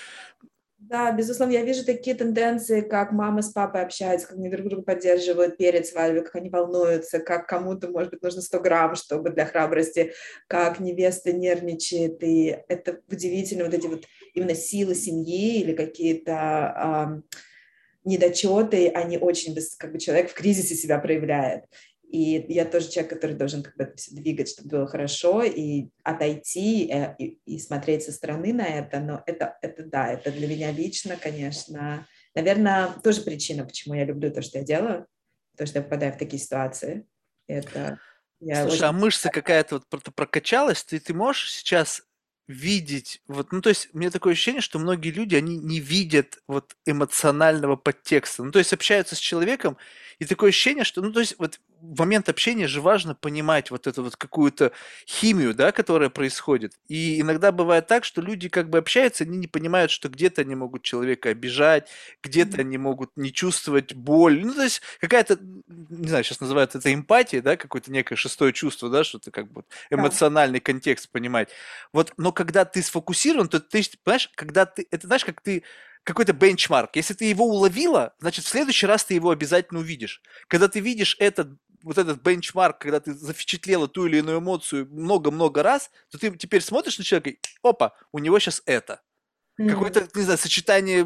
да, 0.89 1.11
безусловно, 1.11 1.53
я 1.53 1.63
вижу 1.63 1.85
такие 1.85 2.15
тенденции, 2.15 2.81
как 2.81 3.11
мама 3.11 3.41
с 3.41 3.51
папой 3.51 3.81
общаются, 3.81 4.27
как 4.27 4.37
они 4.37 4.49
друг 4.49 4.67
друга 4.67 4.83
поддерживают 4.83 5.57
перед 5.57 5.87
свадьбой, 5.87 6.23
как 6.23 6.35
они 6.35 6.49
волнуются, 6.49 7.19
как 7.19 7.47
кому-то, 7.47 7.89
может 7.89 8.11
быть, 8.11 8.21
нужно 8.21 8.41
100 8.41 8.59
грамм, 8.59 8.95
чтобы 8.95 9.29
для 9.29 9.45
храбрости, 9.45 10.13
как 10.47 10.79
невеста 10.79 11.31
нервничает, 11.31 12.21
и 12.23 12.57
это 12.67 12.99
удивительно, 13.09 13.65
вот 13.65 13.73
эти 13.73 13.87
вот 13.87 14.05
именно 14.33 14.55
силы 14.55 14.95
семьи 14.95 15.61
или 15.61 15.73
какие-то 15.73 17.23
недочеты, 18.03 18.89
они 18.89 19.17
очень, 19.17 19.55
как 19.77 19.93
бы 19.93 19.99
человек 19.99 20.29
в 20.29 20.33
кризисе 20.33 20.75
себя 20.75 20.99
проявляет. 20.99 21.63
И 22.13 22.45
я 22.47 22.65
тоже 22.65 22.91
человек, 22.91 23.11
который 23.11 23.35
должен 23.35 23.63
как 23.63 23.75
бы 23.75 23.85
это 23.85 23.97
все 23.97 24.13
двигать, 24.13 24.47
чтобы 24.47 24.69
было 24.69 24.87
хорошо, 24.87 25.41
и 25.41 25.87
отойти, 26.03 26.87
э, 26.91 27.15
и, 27.17 27.39
и 27.47 27.57
смотреть 27.57 28.03
со 28.03 28.11
стороны 28.11 28.53
на 28.53 28.67
это. 28.67 28.99
Но 28.99 29.23
это, 29.25 29.57
это 29.63 29.83
да, 29.83 30.13
это 30.13 30.31
для 30.31 30.47
меня 30.47 30.71
лично, 30.71 31.17
конечно, 31.17 32.07
наверное, 32.35 32.89
тоже 33.03 33.21
причина, 33.21 33.65
почему 33.65 33.95
я 33.95 34.05
люблю 34.05 34.31
то, 34.31 34.43
что 34.43 34.59
я 34.59 34.63
делаю. 34.63 35.07
то, 35.57 35.65
что 35.65 35.79
я 35.79 35.83
попадаю 35.83 36.13
в 36.13 36.19
такие 36.19 36.39
ситуации. 36.39 37.07
Это 37.47 37.99
я 38.39 38.61
Слушай, 38.61 38.75
очень... 38.75 38.85
а 38.85 38.91
мышца 38.91 39.29
какая-то 39.29 39.81
вот 39.89 40.15
прокачалась, 40.15 40.83
ты, 40.83 40.99
ты 40.99 41.15
можешь 41.15 41.51
сейчас 41.51 42.03
видеть, 42.47 43.21
вот, 43.27 43.51
ну, 43.51 43.61
то 43.61 43.69
есть, 43.69 43.89
у 43.93 43.97
меня 43.97 44.11
такое 44.11 44.33
ощущение, 44.33 44.61
что 44.61 44.77
многие 44.77 45.11
люди, 45.11 45.35
они 45.35 45.57
не 45.57 45.79
видят 45.79 46.39
вот 46.45 46.75
эмоционального 46.85 47.77
подтекста, 47.77 48.43
ну, 48.43 48.51
то 48.51 48.59
есть, 48.59 48.73
общаются 48.73 49.15
с 49.15 49.19
человеком, 49.19 49.77
и 50.23 50.27
такое 50.27 50.49
ощущение, 50.49 50.83
что, 50.83 51.01
ну, 51.01 51.11
то 51.11 51.19
есть, 51.19 51.35
вот 51.37 51.59
в 51.81 51.99
момент 51.99 52.29
общения 52.29 52.67
же 52.67 52.81
важно 52.81 53.13
понимать 53.13 53.69
вот 53.69 53.87
эту 53.87 54.03
вот 54.03 54.15
какую-то 54.15 54.71
химию, 55.05 55.53
да, 55.53 55.71
которая 55.71 56.09
происходит. 56.09 56.73
И 56.87 57.19
иногда 57.19 57.51
бывает 57.51 57.87
так, 57.87 58.05
что 58.05 58.21
люди 58.21 58.47
как 58.47 58.69
бы 58.69 58.77
общаются, 58.77 59.25
они 59.25 59.37
не 59.37 59.47
понимают, 59.47 59.91
что 59.91 60.07
где-то 60.07 60.41
они 60.41 60.55
могут 60.55 60.83
человека 60.83 61.29
обижать, 61.29 61.89
где-то 62.23 62.61
они 62.61 62.77
могут 62.77 63.11
не 63.17 63.33
чувствовать 63.33 63.93
боль. 63.93 64.45
Ну, 64.45 64.53
то 64.53 64.63
есть 64.63 64.81
какая-то, 65.01 65.37
не 65.41 66.07
знаю, 66.07 66.23
сейчас 66.23 66.39
называют 66.39 66.73
это 66.73 66.93
эмпатия, 66.93 67.41
да, 67.41 67.57
какое-то 67.57 67.91
некое 67.91 68.15
шестое 68.15 68.53
чувство, 68.53 68.89
да, 68.89 69.03
что-то 69.03 69.31
как 69.31 69.51
бы 69.51 69.65
эмоциональный 69.89 70.61
контекст 70.61 71.09
понимать. 71.09 71.49
Вот, 71.91 72.13
но 72.17 72.31
когда 72.31 72.63
ты 72.63 72.81
сфокусирован, 72.81 73.49
то 73.49 73.59
ты, 73.59 73.83
понимаешь, 74.03 74.31
когда 74.35 74.65
ты, 74.65 74.87
это 74.89 75.07
знаешь, 75.07 75.25
как 75.25 75.41
ты 75.41 75.63
какой-то 76.03 76.33
бенчмарк. 76.33 76.95
Если 76.95 77.13
ты 77.13 77.25
его 77.25 77.45
уловила, 77.45 78.13
значит, 78.19 78.45
в 78.45 78.49
следующий 78.49 78.85
раз 78.85 79.05
ты 79.05 79.13
его 79.13 79.29
обязательно 79.29 79.79
увидишь. 79.79 80.21
Когда 80.47 80.67
ты 80.67 80.79
видишь 80.79 81.15
этот 81.19 81.57
вот 81.81 81.97
этот 81.97 82.21
бенчмарк, 82.21 82.79
когда 82.79 82.99
ты 82.99 83.13
зафичатлела 83.13 83.87
ту 83.87 84.05
или 84.07 84.17
иную 84.17 84.39
эмоцию 84.39 84.87
много-много 84.89 85.63
раз, 85.63 85.91
то 86.09 86.17
ты 86.17 86.31
теперь 86.37 86.61
смотришь 86.61 86.97
на 86.97 87.03
человека 87.03 87.31
и, 87.31 87.39
опа, 87.61 87.93
у 88.11 88.19
него 88.19 88.39
сейчас 88.39 88.61
это. 88.65 89.01
Mm-hmm. 89.59 89.69
Какое-то, 89.69 90.09
не 90.15 90.23
знаю, 90.23 90.37
сочетание 90.37 91.05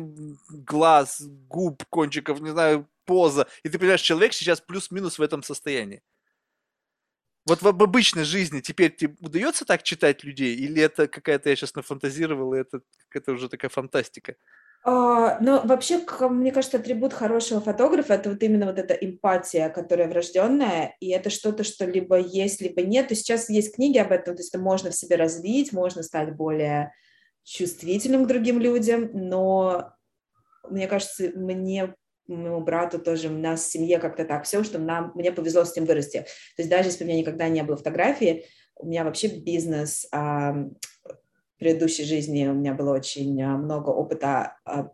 глаз, 0.50 1.22
губ, 1.22 1.84
кончиков, 1.89 2.39
не 2.41 2.52
знаю, 2.52 2.88
поза. 3.06 3.48
И 3.64 3.70
ты 3.70 3.80
понимаешь, 3.80 4.02
человек 4.02 4.34
сейчас 4.34 4.62
плюс-минус 4.62 5.18
в 5.18 5.22
этом 5.22 5.41
состоянии. 5.41 6.04
Вот 7.45 7.62
в 7.62 7.68
обычной 7.68 8.26
жизни 8.26 8.60
теперь 8.60 8.93
тебе 8.93 9.16
удается 9.22 9.64
так 9.66 9.82
читать 9.82 10.24
людей? 10.24 10.56
Или 10.56 10.82
это 10.82 11.08
какая-то, 11.08 11.50
я 11.50 11.56
сейчас 11.56 11.74
нафантазировал, 11.76 12.54
и 12.54 12.60
это 12.60 12.82
какая-то 13.08 13.32
уже 13.32 13.48
такая 13.50 13.70
фантастика? 13.70 14.36
Но 14.86 15.61
вообще, 15.65 15.99
мне 16.30 16.51
кажется, 16.51 16.78
атрибут 16.78 17.11
хорошего 17.11 17.59
фотографа 17.59 18.13
это 18.13 18.30
вот 18.30 18.41
именно 18.41 18.67
вот 18.67 18.80
эта 18.80 18.93
эмпатия, 18.93 19.69
которая 19.69 20.07
врожденная, 20.07 20.95
и 21.01 21.09
это 21.09 21.30
что-то, 21.30 21.63
что 21.63 21.86
либо 21.86 22.17
есть, 22.17 22.61
либо 22.61 22.82
нет. 22.82 23.11
И 23.11 23.15
сейчас 23.15 23.49
есть 23.49 23.75
книги 23.75 23.97
об 23.97 24.11
этом, 24.11 24.36
то 24.36 24.41
есть 24.41 24.53
это 24.53 24.63
можно 24.63 24.91
в 24.91 24.95
себе 24.95 25.17
развить, 25.17 25.73
можно 25.73 26.03
стать 26.03 26.36
более 26.36 26.93
чувствительным 27.43 28.25
к 28.25 28.28
другим 28.28 28.59
людям, 28.59 29.09
но 29.13 29.93
мне 30.69 30.88
кажется, 30.88 31.32
мне 31.36 31.93
моему 32.28 32.61
брату 32.61 32.99
тоже, 32.99 33.30
у 33.30 33.38
нас 33.38 33.63
в 33.63 33.71
семье 33.71 33.99
как-то 33.99 34.25
так 34.25 34.43
все, 34.43 34.63
что 34.63 34.80
нам, 34.80 35.11
мне 35.15 35.32
повезло 35.32 35.63
с 35.63 35.71
этим 35.71 35.86
вырасти. 35.86 36.19
То 36.55 36.61
есть 36.61 36.69
даже 36.69 36.89
если 36.89 37.03
бы 37.03 37.05
у 37.05 37.07
меня 37.07 37.21
никогда 37.21 37.47
не 37.47 37.63
было 37.63 37.78
фотографии, 37.78 38.45
у 38.75 38.86
меня 38.86 39.03
вообще 39.03 39.28
бизнес 39.28 40.09
предыдущей 41.58 42.03
жизни 42.03 42.47
у 42.47 42.53
меня 42.53 42.74
было 42.74 42.95
очень 42.95 43.41
а, 43.41 43.58
много 43.58 43.89
опыта 43.89 44.58
а, 44.66 44.91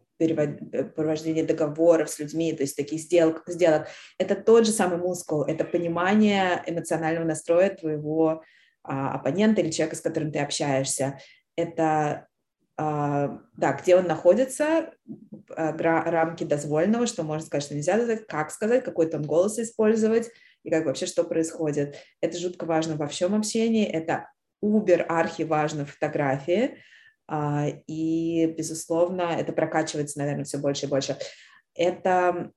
провождения 0.96 1.44
договоров 1.44 2.10
с 2.10 2.20
людьми, 2.20 2.54
то 2.54 2.64
есть 2.64 2.76
таких 2.76 3.00
сделок, 3.02 3.44
сделок. 3.48 3.88
Это 4.18 4.36
тот 4.36 4.66
же 4.66 4.72
самый 4.72 4.98
мускул, 4.98 5.44
это 5.44 5.66
понимание 5.66 6.64
эмоционального 6.66 7.26
настроя 7.26 7.70
твоего 7.70 8.44
а, 8.84 9.16
оппонента 9.16 9.62
или 9.62 9.72
человека, 9.72 9.96
с 9.96 10.02
которым 10.02 10.32
ты 10.32 10.40
общаешься. 10.40 11.20
Это 11.56 12.28
а, 12.76 13.40
да, 13.56 13.74
где 13.74 13.96
он 13.96 14.08
находится, 14.08 14.92
а, 15.56 15.74
рамки 15.74 16.44
дозволенного, 16.44 17.06
что 17.06 17.24
можно 17.24 17.46
сказать, 17.46 17.64
что 17.64 17.76
нельзя 17.76 17.96
сказать, 17.96 18.28
как 18.28 18.52
сказать, 18.52 18.84
какой 18.84 19.10
там 19.10 19.22
голос 19.24 19.60
использовать 19.60 20.32
и 20.64 20.70
как 20.70 20.86
вообще 20.86 21.06
что 21.06 21.24
происходит. 21.24 21.98
Это 22.22 22.38
жутко 22.38 22.66
важно 22.66 22.96
во 22.96 23.08
всем 23.08 23.36
общении, 23.36 23.86
это 23.86 24.30
убер 24.64 25.06
архи 25.10 25.44
важно 25.44 25.86
в 25.86 25.92
фотографии, 25.92 26.78
а, 27.28 27.68
и, 27.88 28.48
безусловно, 28.58 29.36
это 29.38 29.52
прокачивается, 29.54 30.20
наверное, 30.20 30.46
все 30.46 30.58
больше 30.58 30.86
и 30.86 30.90
больше. 30.90 31.18
Это, 31.76 32.52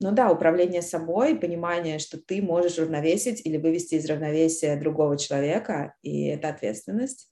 ну 0.00 0.12
да, 0.12 0.30
управление 0.30 0.82
собой, 0.82 1.36
понимание, 1.36 1.98
что 1.98 2.18
ты 2.18 2.40
можешь 2.40 2.78
равновесить 2.78 3.44
или 3.44 3.56
вывести 3.56 3.96
из 3.96 4.06
равновесия 4.06 4.76
другого 4.76 5.18
человека, 5.18 5.94
и 6.02 6.26
это 6.26 6.48
ответственность, 6.48 7.30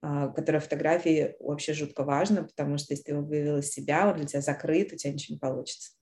а, 0.00 0.28
которая 0.28 0.60
фотографии 0.60 1.34
вообще 1.40 1.72
жутко 1.72 2.04
важна, 2.04 2.44
потому 2.44 2.78
что 2.78 2.92
если 2.92 3.04
ты 3.04 3.12
его 3.12 3.22
вывел 3.22 3.58
из 3.58 3.70
себя, 3.70 4.08
он 4.08 4.16
для 4.16 4.26
тебя 4.26 4.40
закрыт, 4.40 4.92
у 4.92 4.96
тебя 4.96 5.12
ничего 5.12 5.34
не 5.34 5.40
получится. 5.40 5.92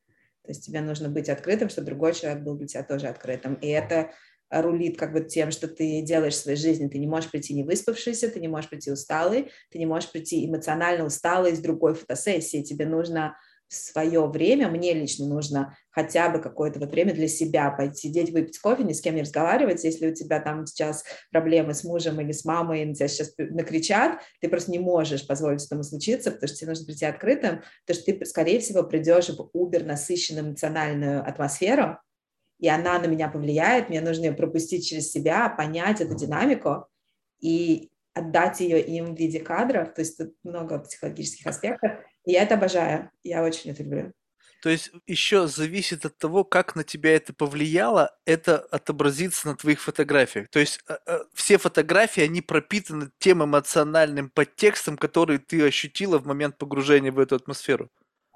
То 0.43 0.51
есть 0.51 0.65
тебе 0.65 0.81
нужно 0.81 1.09
быть 1.09 1.29
открытым, 1.29 1.69
чтобы 1.69 1.87
другой 1.87 2.15
человек 2.15 2.43
был 2.43 2.57
для 2.57 2.67
тебя 2.67 2.83
тоже 2.83 3.09
открытым. 3.09 3.55
И 3.55 3.69
это 3.69 4.11
рулит 4.51 4.99
как 4.99 5.13
бы 5.13 5.21
тем, 5.21 5.51
что 5.51 5.69
ты 5.69 6.03
делаешь 6.03 6.35
в 6.35 6.43
своей 6.43 6.59
жизни. 6.59 6.89
Ты 6.89 6.99
не 6.99 7.07
можешь 7.07 7.31
прийти 7.31 7.55
не 7.55 7.65
выспавшийся, 7.65 8.29
ты 8.29 8.41
не 8.41 8.49
можешь 8.49 8.69
прийти 8.69 8.91
усталый, 8.91 9.51
ты 9.71 9.79
не 9.79 9.87
можешь 9.87 10.11
прийти 10.11 10.47
эмоционально 10.47 11.05
усталый 11.05 11.53
из 11.53 11.61
другой 11.61 11.95
фотосессии. 11.95 12.63
Тебе 12.63 12.87
нужно 12.87 13.37
в 13.71 13.75
свое 13.75 14.27
время, 14.27 14.69
мне 14.69 14.93
лично 14.95 15.27
нужно 15.27 15.77
хотя 15.91 16.29
бы 16.29 16.41
какое-то 16.41 16.81
вот 16.81 16.91
время 16.91 17.15
для 17.15 17.29
себя 17.29 17.71
пойти 17.71 18.09
сидеть, 18.09 18.31
выпить 18.31 18.59
кофе, 18.59 18.83
ни 18.83 18.93
с 18.93 19.01
кем 19.01 19.15
не 19.15 19.23
разговаривать. 19.23 19.85
Если 19.85 20.11
у 20.11 20.15
тебя 20.15 20.41
там 20.41 20.67
сейчас 20.67 21.05
проблемы 21.31 21.73
с 21.73 21.85
мужем 21.85 22.21
или 22.21 22.33
с 22.33 22.45
мамой, 22.45 22.83
и 22.83 22.85
на 22.85 22.95
тебя 22.95 23.07
сейчас 23.07 23.33
накричат, 23.39 24.19
ты 24.41 24.49
просто 24.49 24.73
не 24.73 24.81
можешь 24.81 25.25
позволить 25.25 25.65
этому 25.65 25.85
случиться, 25.85 26.33
потому 26.33 26.49
что 26.49 26.57
тебе 26.57 26.71
нужно 26.71 26.87
прийти 26.87 27.05
открытым, 27.05 27.63
потому 27.87 28.03
что 28.03 28.13
ты, 28.13 28.25
скорее 28.25 28.59
всего, 28.59 28.83
придешь 28.83 29.29
в 29.29 29.51
убер 29.53 29.85
насыщенную 29.85 30.49
эмоциональную 30.49 31.25
атмосферу, 31.25 31.99
и 32.61 32.69
она 32.69 32.99
на 32.99 33.07
меня 33.07 33.29
повлияет, 33.29 33.89
мне 33.89 34.01
нужно 34.01 34.27
ее 34.27 34.33
пропустить 34.33 34.87
через 34.87 35.11
себя, 35.11 35.49
понять 35.49 36.01
эту 36.01 36.15
динамику 36.15 36.87
и 37.41 37.91
отдать 38.13 38.61
ее 38.61 38.81
им 38.83 39.15
в 39.15 39.19
виде 39.19 39.41
кадров, 39.41 39.95
то 39.95 40.03
есть 40.03 40.19
тут 40.19 40.35
много 40.45 40.79
психологических 40.79 41.47
аспектов, 41.47 41.93
и 42.25 42.33
я 42.33 42.43
это 42.43 42.55
обожаю, 42.55 43.11
я 43.23 43.43
очень 43.43 43.71
это 43.71 43.83
люблю. 43.83 44.13
То 44.63 44.69
есть 44.69 44.91
еще 45.07 45.47
зависит 45.47 46.05
от 46.05 46.19
того, 46.19 46.45
как 46.45 46.77
на 46.77 46.85
тебя 46.85 47.17
это 47.17 47.33
повлияло, 47.33 48.15
это 48.27 48.59
отобразится 48.59 49.49
на 49.49 49.57
твоих 49.57 49.81
фотографиях. 49.81 50.51
То 50.51 50.59
есть 50.59 50.81
э, 50.87 50.99
э, 51.07 51.21
все 51.33 51.57
фотографии, 51.57 52.23
они 52.23 52.43
пропитаны 52.43 53.11
тем 53.19 53.43
эмоциональным 53.43 54.29
подтекстом, 54.29 54.99
который 54.99 55.39
ты 55.39 55.67
ощутила 55.67 56.19
в 56.19 56.27
момент 56.27 56.59
погружения 56.59 57.11
в 57.11 57.19
эту 57.19 57.37
атмосферу. 57.37 57.91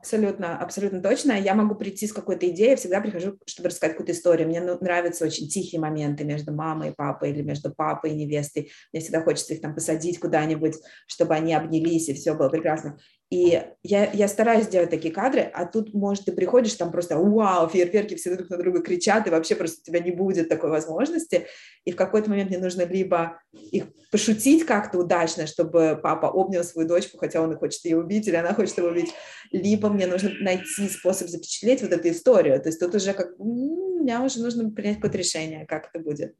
Абсолютно, 0.05 0.59
абсолютно 0.59 1.01
точно. 1.01 1.33
Я 1.33 1.55
могу 1.55 1.75
прийти 1.77 2.07
с 2.07 2.13
какой-то 2.13 2.47
идеей, 2.51 2.73
я 2.73 2.77
всегда 2.77 3.01
прихожу, 3.01 3.39
чтобы 3.47 3.71
рассказать 3.71 3.93
какую-то 3.93 4.13
историю. 4.13 4.49
Мне 4.49 4.61
ну, 4.61 4.77
нравятся 4.79 5.25
очень 5.25 5.49
тихие 5.49 5.81
моменты 5.81 6.25
между 6.25 6.53
мамой 6.53 6.91
и 6.91 6.93
папой 6.93 7.31
или 7.31 7.41
между 7.41 7.75
папой 7.75 8.11
и 8.11 8.15
невестой. 8.15 8.71
Мне 8.93 9.01
всегда 9.01 9.23
хочется 9.23 9.55
их 9.55 9.63
там 9.63 9.75
посадить 9.75 10.21
куда-нибудь, 10.21 10.75
чтобы 11.07 11.35
они 11.35 11.55
обнялись, 11.55 12.11
и 12.11 12.13
все 12.13 12.35
было 12.35 12.51
прекрасно. 12.51 12.99
И 13.35 13.61
я, 13.83 14.13
я 14.13 14.29
стараюсь 14.29 14.69
делать 14.69 14.91
такие 14.91 15.13
кадры, 15.13 15.41
а 15.41 15.67
тут, 15.67 15.93
может, 15.93 16.27
ты 16.27 16.31
приходишь, 16.31 16.75
там 16.75 16.93
просто 16.93 17.19
вау, 17.19 17.69
фейерверки 17.69 18.15
все 18.15 18.37
друг 18.37 18.49
на 18.49 18.57
друга 18.57 18.81
кричат, 18.81 19.27
и 19.27 19.31
вообще 19.31 19.57
просто 19.57 19.81
у 19.81 19.85
тебя 19.85 19.99
не 19.99 20.13
будет 20.13 20.49
такой 20.49 20.71
возможности. 20.71 21.49
И 21.85 21.91
в 21.91 21.97
какой-то 21.97 22.31
момент 22.31 22.51
мне 22.51 22.61
нужно 22.61 22.83
либо 22.83 23.41
их 23.73 23.87
пошутить 24.13 24.65
как-то 24.65 24.99
удачно, 24.99 25.49
чтобы 25.49 25.99
папа 26.01 26.27
обнял 26.27 26.63
свою 26.63 26.87
дочку, 26.87 27.19
хотя 27.19 27.41
он 27.41 27.51
и 27.51 27.57
хочет 27.57 27.85
ее 27.85 27.99
убить, 27.99 28.29
или 28.29 28.37
она 28.37 28.55
хочет 28.55 28.79
его 28.79 28.87
убить, 28.87 29.13
либо 29.51 29.89
мне 29.89 30.07
нужно 30.07 30.31
найти 30.39 30.89
способ 30.89 31.27
запечатлеть 31.27 31.83
вот 31.83 31.91
эту 31.91 32.11
историю. 32.11 32.63
То 32.63 32.69
есть 32.69 32.79
тут 32.79 32.95
уже 32.95 33.15
как, 33.15 33.37
мне 33.41 34.17
уже 34.21 34.39
нужно 34.43 34.71
принять 34.71 34.97
какое-то 34.99 35.19
решение, 35.19 35.67
как 35.67 35.91
это 35.93 35.99
будет. 35.99 36.37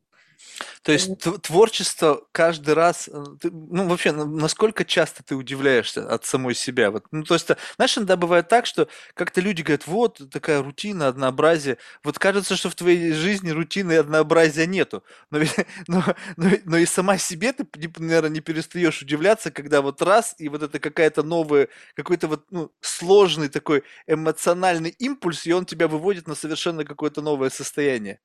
То 0.83 0.93
есть 0.93 1.11
творчество 1.43 2.23
каждый 2.33 2.75
раз, 2.75 3.09
э, 3.09 3.25
ну 3.43 3.89
вообще, 3.89 4.13
насколько 4.13 4.85
часто 4.85 5.23
ты 5.23 5.35
удивляешься 5.35 6.07
от 6.09 6.25
самой 6.25 6.55
себя? 6.55 6.91
Вот, 6.91 7.05
ну 7.11 7.25
то 7.25 7.35
есть, 7.35 7.51
э, 7.51 7.57
знаешь, 7.77 7.97
иногда 7.97 8.17
бывает 8.17 8.49
так, 8.49 8.67
что 8.67 8.89
как-то 9.15 9.41
люди 9.41 9.63
говорят, 9.63 9.87
вот 9.87 10.21
такая 10.31 10.63
рутина, 10.63 11.09
однообразие. 11.09 11.79
Вот 12.03 12.19
кажется, 12.19 12.57
что 12.57 12.71
в 12.71 12.75
твоей 12.75 13.13
жизни 13.13 13.51
рутины 13.51 13.93
и 13.93 13.97
однообразия 13.97 14.67
нету. 14.67 15.03
Но, 15.31 15.41
но, 15.89 16.05
но, 16.37 16.51
но 16.65 16.77
и 16.79 16.87
сама 16.87 17.19
себе 17.19 17.53
ты, 17.53 17.67
наверное, 17.99 18.31
не 18.31 18.41
перестаешь 18.41 19.03
удивляться, 19.03 19.51
когда 19.51 19.81
вот 19.83 20.03
раз, 20.03 20.35
и 20.39 20.49
вот 20.49 20.63
это 20.63 20.79
какая-то 20.79 21.23
новая, 21.23 21.69
какой-то 21.95 22.29
вот 22.29 22.45
ну, 22.51 22.71
сложный 22.81 23.49
такой 23.49 23.85
эмоциональный 24.07 24.91
импульс, 24.91 25.47
и 25.47 25.53
он 25.53 25.67
тебя 25.67 25.89
выводит 25.89 26.29
на 26.29 26.35
совершенно 26.35 26.85
какое-то 26.85 27.23
новое 27.23 27.51
состояние. 27.51 28.21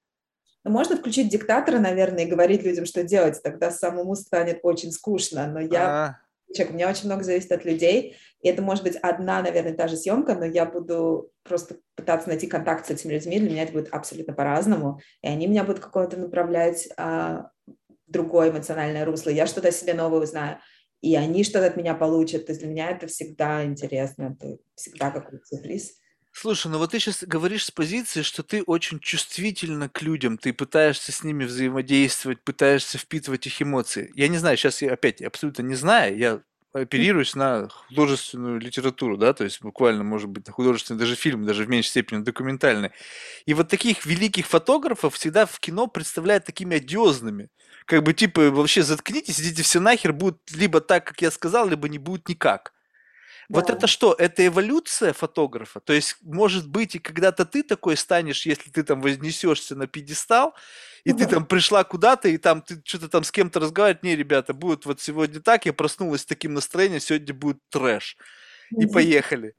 Можно 0.66 0.98
включить 0.98 1.30
диктатора, 1.30 1.80
наверное, 1.80 2.26
и 2.26 2.30
говорить 2.30 2.64
людям, 2.64 2.86
что 2.86 3.04
делать, 3.04 3.42
тогда 3.42 3.72
самому 3.72 4.16
станет 4.16 4.60
очень 4.64 4.92
скучно. 4.92 5.48
Но 5.48 5.60
я 5.60 6.06
а. 6.06 6.20
человек, 6.54 6.74
у 6.74 6.76
меня 6.76 6.90
очень 6.90 7.06
много 7.06 7.24
зависит 7.24 7.52
от 7.52 7.64
людей, 7.66 8.18
и 8.42 8.48
это 8.48 8.62
может 8.62 8.84
быть 8.84 8.96
одна, 8.98 9.42
наверное, 9.42 9.74
та 9.74 9.88
же 9.88 9.98
съемка, 9.98 10.36
но 10.36 10.46
я 10.46 10.66
буду 10.66 11.32
просто 11.44 11.78
пытаться 11.96 12.30
найти 12.30 12.48
контакт 12.48 12.86
с 12.86 12.90
этими 12.90 13.14
людьми, 13.14 13.40
для 13.40 13.50
меня 13.50 13.64
это 13.64 13.74
будет 13.74 13.94
абсолютно 13.94 14.34
по-разному, 14.34 15.00
и 15.22 15.28
они 15.28 15.48
меня 15.48 15.64
будут 15.64 15.82
какого-то 15.82 16.18
направлять 16.18 16.88
а, 16.98 17.52
в 17.68 18.12
другое 18.12 18.52
эмоциональное 18.52 19.06
русло, 19.06 19.30
я 19.30 19.46
что-то 19.46 19.70
о 19.70 19.72
себе 19.72 19.94
новое 19.94 20.22
узнаю, 20.22 20.58
и 21.02 21.16
они 21.16 21.44
что-то 21.44 21.68
от 21.68 21.78
меня 21.78 21.96
получат, 21.96 22.46
то 22.46 22.52
есть 22.52 22.62
для 22.62 22.70
меня 22.70 22.92
это 22.92 23.08
всегда 23.08 23.66
интересно, 23.66 24.38
это 24.38 24.58
всегда 24.76 25.12
какой-то 25.12 25.46
сюрприз. 25.46 25.99
Слушай, 26.42 26.72
ну 26.72 26.78
вот 26.78 26.92
ты 26.92 27.00
сейчас 27.00 27.26
говоришь 27.26 27.66
с 27.66 27.72
позиции, 27.72 28.22
что 28.22 28.44
ты 28.44 28.64
очень 28.64 29.02
чувствительна 29.02 29.90
к 29.90 30.02
людям, 30.02 30.38
ты 30.38 30.54
пытаешься 30.54 31.12
с 31.12 31.22
ними 31.22 31.44
взаимодействовать, 31.44 32.42
пытаешься 32.42 32.98
впитывать 32.98 33.46
их 33.46 33.62
эмоции. 33.62 34.10
Я 34.16 34.30
не 34.30 34.38
знаю, 34.38 34.56
сейчас 34.56 34.82
я 34.82 34.94
опять 34.94 35.22
абсолютно 35.22 35.64
не 35.64 35.76
знаю, 35.76 36.18
я 36.18 36.40
оперируюсь 36.72 37.36
на 37.36 37.68
художественную 37.68 38.58
литературу, 38.58 39.18
да, 39.18 39.34
то 39.34 39.44
есть 39.44 39.62
буквально, 39.62 40.06
может 40.06 40.30
быть, 40.30 40.48
на 40.48 40.54
художественный 40.54 40.98
даже 40.98 41.16
фильм, 41.16 41.46
даже 41.46 41.66
в 41.66 41.70
меньшей 41.70 41.90
степени 41.90 42.24
документальный. 42.24 42.92
И 43.46 43.54
вот 43.54 43.68
таких 43.68 44.06
великих 44.06 44.48
фотографов 44.48 45.16
всегда 45.16 45.46
в 45.46 45.60
кино 45.60 45.88
представляют 45.88 46.46
такими 46.46 46.78
одиозными. 46.78 47.50
Как 47.84 48.02
бы 48.02 48.14
типа 48.14 48.50
вообще 48.50 48.84
заткнитесь, 48.84 49.42
идите 49.42 49.62
все 49.64 49.82
нахер, 49.82 50.14
будет 50.14 50.40
либо 50.52 50.80
так, 50.80 51.06
как 51.06 51.22
я 51.22 51.32
сказал, 51.32 51.68
либо 51.68 51.90
не 51.90 51.98
будет 51.98 52.30
никак. 52.30 52.72
Вот 53.50 53.70
это 53.70 53.88
что? 53.88 54.14
Это 54.14 54.46
эволюция 54.46 55.12
фотографа? 55.12 55.80
То 55.80 55.92
есть, 55.92 56.18
может 56.22 56.70
быть, 56.70 56.96
и 56.96 57.00
когда-то 57.00 57.46
ты 57.46 57.64
такой 57.64 57.98
станешь, 57.98 58.46
если 58.46 58.70
ты 58.70 58.84
там 58.84 59.02
вознесешься 59.02 59.76
на 59.76 59.88
пьедестал, 59.88 60.54
и 61.04 61.14
ты 61.14 61.26
там 61.26 61.46
пришла 61.46 61.84
куда-то, 61.84 62.30
и 62.30 62.38
там 62.38 62.62
ты 62.62 62.82
что-то 62.86 63.10
там 63.10 63.24
с 63.24 63.32
кем-то 63.32 63.60
разговаривать, 63.60 64.04
не, 64.04 64.16
ребята, 64.16 64.54
будет 64.54 64.86
вот 64.86 65.02
сегодня 65.02 65.40
так, 65.42 65.66
я 65.66 65.74
проснулась 65.74 66.22
с 66.22 66.26
таким 66.26 66.54
настроением, 66.54 67.00
сегодня 67.00 67.34
будет 67.34 67.58
трэш. 67.70 68.18
И 68.78 68.86
поехали. 68.86 69.56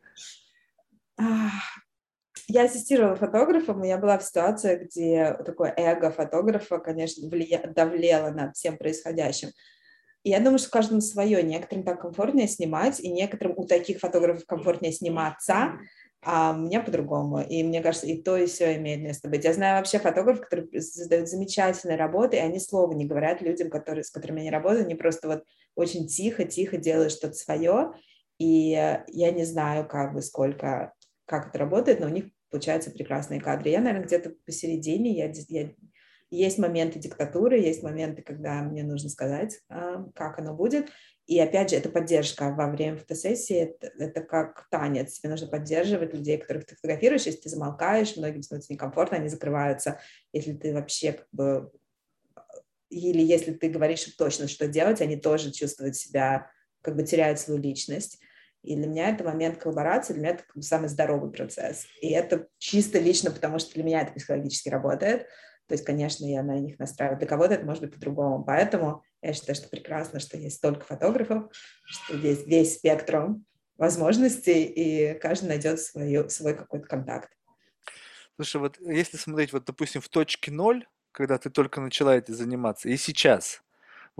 Я 2.46 2.64
ассистировала 2.64 3.16
фотографом, 3.16 3.84
и 3.84 3.88
я 3.88 3.98
была 3.98 4.18
в 4.18 4.24
ситуации, 4.24 4.84
где 4.84 5.36
такое 5.44 5.72
эго 5.76 6.10
фотографа, 6.10 6.78
конечно, 6.78 7.28
влия... 7.28 7.64
давлело 7.74 8.30
над 8.30 8.56
всем 8.56 8.76
происходящим. 8.76 9.50
И 10.22 10.30
я 10.30 10.40
думаю, 10.40 10.58
что 10.58 10.70
каждому 10.70 11.00
свое. 11.00 11.42
Некоторым 11.42 11.84
так 11.84 12.00
комфортнее 12.00 12.48
снимать, 12.48 13.00
и 13.00 13.08
некоторым 13.08 13.54
у 13.56 13.66
таких 13.66 14.00
фотографов 14.00 14.44
комфортнее 14.46 14.92
сниматься, 14.92 15.78
а 16.22 16.52
мне 16.52 16.80
по-другому. 16.80 17.40
И 17.40 17.62
мне 17.62 17.80
кажется, 17.80 18.06
и 18.06 18.20
то, 18.20 18.36
и 18.36 18.46
все 18.46 18.76
имеет 18.76 19.00
место 19.00 19.28
быть. 19.28 19.44
Я 19.44 19.54
знаю 19.54 19.78
вообще 19.78 19.98
фотографов, 19.98 20.44
которые 20.44 20.82
создают 20.82 21.28
замечательные 21.28 21.96
работы, 21.96 22.36
и 22.36 22.40
они 22.40 22.60
слова 22.60 22.92
не 22.92 23.06
говорят 23.06 23.40
людям, 23.40 23.70
которые, 23.70 24.04
с 24.04 24.10
которыми 24.10 24.42
они 24.42 24.50
работают, 24.50 24.86
они 24.86 24.94
просто 24.94 25.28
вот 25.28 25.44
очень 25.74 26.06
тихо-тихо 26.06 26.76
делают 26.76 27.12
что-то 27.12 27.34
свое, 27.34 27.92
и 28.38 28.70
я 28.70 29.30
не 29.30 29.44
знаю, 29.44 29.86
как 29.88 30.12
бы 30.12 30.20
сколько, 30.20 30.92
как 31.26 31.48
это 31.48 31.58
работает, 31.58 32.00
но 32.00 32.06
у 32.06 32.10
них 32.10 32.26
получаются 32.50 32.90
прекрасные 32.90 33.40
кадры. 33.40 33.70
Я, 33.70 33.80
наверное, 33.80 34.06
где-то 34.06 34.34
посередине, 34.44 35.12
я, 35.12 35.32
я 35.48 35.70
есть 36.30 36.58
моменты 36.58 36.98
диктатуры, 36.98 37.58
есть 37.58 37.82
моменты, 37.82 38.22
когда 38.22 38.62
мне 38.62 38.84
нужно 38.84 39.08
сказать, 39.08 39.60
а, 39.68 40.04
как 40.14 40.38
оно 40.38 40.54
будет. 40.54 40.88
И 41.26 41.38
опять 41.38 41.70
же, 41.70 41.76
это 41.76 41.88
поддержка 41.88 42.52
во 42.52 42.68
время 42.68 42.96
фотосессии, 42.96 43.56
это, 43.56 43.90
это 43.98 44.20
как 44.22 44.68
танец. 44.70 45.18
Тебе 45.18 45.30
нужно 45.30 45.48
поддерживать 45.48 46.14
людей, 46.14 46.38
которых 46.38 46.66
ты 46.66 46.76
фотографируешь. 46.76 47.26
Если 47.26 47.40
ты 47.40 47.48
замолкаешь, 47.48 48.16
многим 48.16 48.42
становится 48.42 48.72
некомфортно, 48.72 49.18
они 49.18 49.28
закрываются. 49.28 50.00
Если 50.32 50.52
ты 50.52 50.72
вообще 50.72 51.12
как 51.12 51.28
бы... 51.32 51.70
Или 52.88 53.22
если 53.22 53.52
ты 53.52 53.68
говоришь 53.68 54.06
им 54.08 54.14
точно, 54.18 54.48
что 54.48 54.66
делать, 54.66 55.00
они 55.00 55.16
тоже 55.16 55.52
чувствуют 55.52 55.94
себя, 55.94 56.50
как 56.82 56.96
бы 56.96 57.04
теряют 57.04 57.38
свою 57.38 57.60
личность. 57.60 58.18
И 58.62 58.76
для 58.76 58.86
меня 58.86 59.10
это 59.10 59.24
момент 59.24 59.58
коллаборации, 59.58 60.12
для 60.12 60.22
меня 60.22 60.34
это 60.34 60.42
как 60.42 60.56
бы 60.56 60.62
самый 60.62 60.88
здоровый 60.88 61.30
процесс. 61.30 61.86
И 62.02 62.10
это 62.10 62.48
чисто 62.58 62.98
лично, 62.98 63.30
потому 63.30 63.58
что 63.58 63.72
для 63.74 63.84
меня 63.84 64.02
это 64.02 64.12
психологически 64.12 64.68
работает. 64.68 65.26
То 65.70 65.74
есть, 65.74 65.84
конечно, 65.84 66.24
я 66.24 66.42
на 66.42 66.58
них 66.58 66.80
настраиваю. 66.80 67.16
Для 67.16 67.28
кого-то 67.28 67.54
это 67.54 67.64
может 67.64 67.82
быть 67.82 67.94
по-другому. 67.94 68.42
Поэтому 68.42 69.04
я 69.22 69.32
считаю, 69.32 69.54
что 69.54 69.68
прекрасно, 69.68 70.18
что 70.18 70.36
есть 70.36 70.56
столько 70.56 70.84
фотографов, 70.84 71.44
что 71.84 72.16
есть 72.16 72.44
весь 72.48 72.74
спектрум 72.74 73.46
возможностей, 73.76 74.64
и 74.64 75.16
каждый 75.20 75.46
найдет 75.46 75.78
свою, 75.78 76.28
свой 76.28 76.54
какой-то 76.56 76.88
контакт. 76.88 77.30
Слушай, 78.34 78.56
вот 78.56 78.80
если 78.80 79.16
смотреть, 79.16 79.52
вот, 79.52 79.64
допустим, 79.64 80.00
в 80.00 80.08
точке 80.08 80.50
ноль, 80.50 80.88
когда 81.12 81.38
ты 81.38 81.50
только 81.50 81.80
начала 81.80 82.16
этим 82.16 82.34
заниматься, 82.34 82.88
и 82.88 82.96
сейчас, 82.96 83.62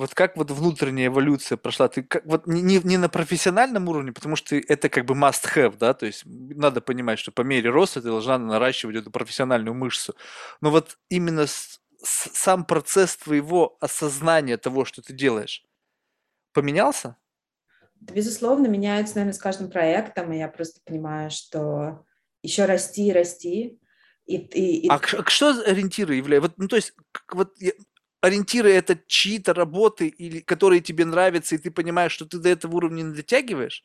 вот 0.01 0.14
как 0.14 0.35
вот 0.39 0.51
внутренняя 0.51 1.09
эволюция 1.09 1.59
прошла? 1.59 1.86
Ты 1.89 2.02
как, 2.02 2.24
вот 2.24 2.47
не, 2.47 2.78
не 2.78 2.97
на 2.97 3.10
профессиональном 3.10 3.86
уровне, 3.86 4.12
потому 4.12 4.35
что 4.35 4.56
это 4.56 4.89
как 4.89 5.05
бы 5.05 5.12
must 5.12 5.44
have, 5.55 5.77
да, 5.77 5.93
то 5.93 6.06
есть 6.06 6.22
надо 6.24 6.81
понимать, 6.81 7.18
что 7.18 7.32
по 7.32 7.43
мере 7.43 7.68
роста 7.68 8.01
ты 8.01 8.09
должна 8.09 8.39
наращивать 8.39 8.97
эту 8.97 9.10
профессиональную 9.10 9.74
мышцу. 9.74 10.14
Но 10.62 10.70
вот 10.70 10.97
именно 11.10 11.47
с, 11.47 11.82
с, 12.02 12.31
сам 12.32 12.64
процесс 12.64 13.14
твоего 13.18 13.77
осознания 13.78 14.56
того, 14.56 14.86
что 14.86 15.02
ты 15.02 15.12
делаешь, 15.12 15.66
поменялся? 16.55 17.16
Безусловно, 18.01 18.68
меняется, 18.68 19.16
наверное, 19.16 19.35
с 19.35 19.39
каждым 19.39 19.70
проектом, 19.70 20.32
и 20.32 20.39
я 20.39 20.48
просто 20.48 20.81
понимаю, 20.82 21.31
что 21.31 22.06
еще 22.43 22.64
расти 22.64 23.09
и 23.09 23.12
расти. 23.12 23.78
И, 24.24 24.36
и, 24.36 24.86
и... 24.86 24.89
А, 24.89 24.94
а 24.94 25.28
что 25.28 25.62
ориентиры 25.66 26.14
являются? 26.14 26.48
Вот, 26.48 26.59
ну, 26.59 26.68
то 26.68 26.77
есть, 26.77 26.94
вот 27.32 27.52
ориентиры 28.20 28.72
это 28.72 28.98
чьи-то 29.06 29.55
работы, 29.55 30.09
или, 30.09 30.40
которые 30.40 30.80
тебе 30.80 31.05
нравятся, 31.05 31.55
и 31.55 31.59
ты 31.59 31.70
понимаешь, 31.70 32.12
что 32.12 32.26
ты 32.26 32.38
до 32.38 32.48
этого 32.48 32.76
уровня 32.76 33.02
не 33.02 33.14
дотягиваешь? 33.14 33.84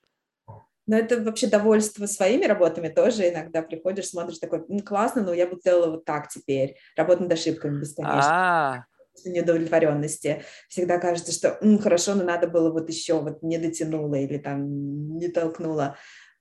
Но 0.88 0.98
это 0.98 1.20
вообще 1.22 1.48
довольство 1.48 2.06
своими 2.06 2.46
работами 2.46 2.90
тоже 2.90 3.30
иногда 3.30 3.64
приходишь, 3.64 4.10
смотришь 4.10 4.38
такой, 4.38 4.64
ну, 4.68 4.80
классно, 4.80 5.24
но 5.24 5.34
я 5.34 5.48
бы 5.48 5.58
сделала 5.58 5.90
вот 5.90 6.06
так 6.06 6.30
теперь. 6.30 6.76
Работа 6.96 7.24
над 7.24 7.32
ошибками 7.32 7.80
бесконечно. 7.80 8.22
А-а-а 8.22 8.86
неудовлетворенности. 9.24 10.44
Всегда 10.68 11.00
кажется, 11.00 11.32
что 11.32 11.60
хорошо, 11.82 12.16
но 12.16 12.24
надо 12.24 12.48
было 12.48 12.72
вот 12.72 12.90
еще, 12.90 13.22
вот 13.22 13.42
не 13.44 13.58
дотянула 13.58 14.16
или 14.16 14.38
там 14.38 15.18
не 15.18 15.30
толкнула 15.30 15.98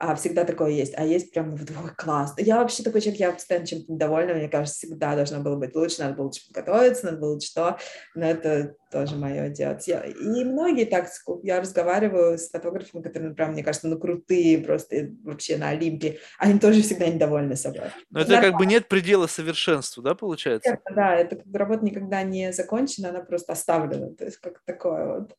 а 0.06 0.14
всегда 0.16 0.44
такое 0.44 0.70
есть, 0.70 0.92
а 0.96 1.04
есть 1.04 1.32
прям 1.32 1.56
вот, 1.56 1.70
ой, 1.70 1.90
класс. 1.96 2.34
Я 2.36 2.58
вообще 2.58 2.82
такой 2.82 3.00
человек, 3.00 3.20
я 3.20 3.32
постоянно 3.32 3.66
чем-то 3.66 3.92
недовольна, 3.92 4.34
мне 4.34 4.48
кажется, 4.48 4.86
всегда 4.86 5.14
должно 5.14 5.40
было 5.40 5.56
быть 5.56 5.74
лучше, 5.74 6.02
надо 6.02 6.14
было 6.14 6.26
лучше 6.26 6.46
подготовиться, 6.46 7.06
надо 7.06 7.18
было 7.18 7.32
лучше 7.32 7.48
что, 7.48 7.78
но 8.14 8.26
это 8.26 8.74
тоже 8.90 9.16
мое 9.16 9.48
делать. 9.48 9.86
Я, 9.88 10.04
и 10.04 10.44
многие 10.44 10.84
так, 10.84 11.08
я 11.42 11.60
разговариваю 11.60 12.38
с 12.38 12.50
фотографами, 12.50 13.02
которые, 13.02 13.34
прям, 13.34 13.52
мне 13.52 13.64
кажется, 13.64 13.88
ну, 13.88 13.98
крутые, 13.98 14.58
просто 14.58 15.10
вообще 15.22 15.56
на 15.56 15.70
Олимпе, 15.70 16.18
они 16.38 16.58
тоже 16.58 16.82
всегда 16.82 17.06
недовольны 17.06 17.56
собой. 17.56 17.88
Но 18.10 18.20
это 18.20 18.40
как 18.40 18.56
бы 18.56 18.66
нет 18.66 18.88
предела 18.88 19.26
совершенству, 19.26 20.02
да, 20.02 20.14
получается? 20.14 20.70
Это, 20.70 20.94
да, 20.94 21.14
это 21.14 21.36
как 21.36 21.46
бы 21.46 21.58
работа 21.58 21.84
никогда 21.84 22.22
не 22.22 22.52
закончена, 22.52 23.08
она 23.08 23.20
просто 23.20 23.52
оставлена, 23.52 24.14
то 24.14 24.24
есть 24.24 24.36
как 24.38 24.60
такое 24.64 25.20
вот. 25.20 25.36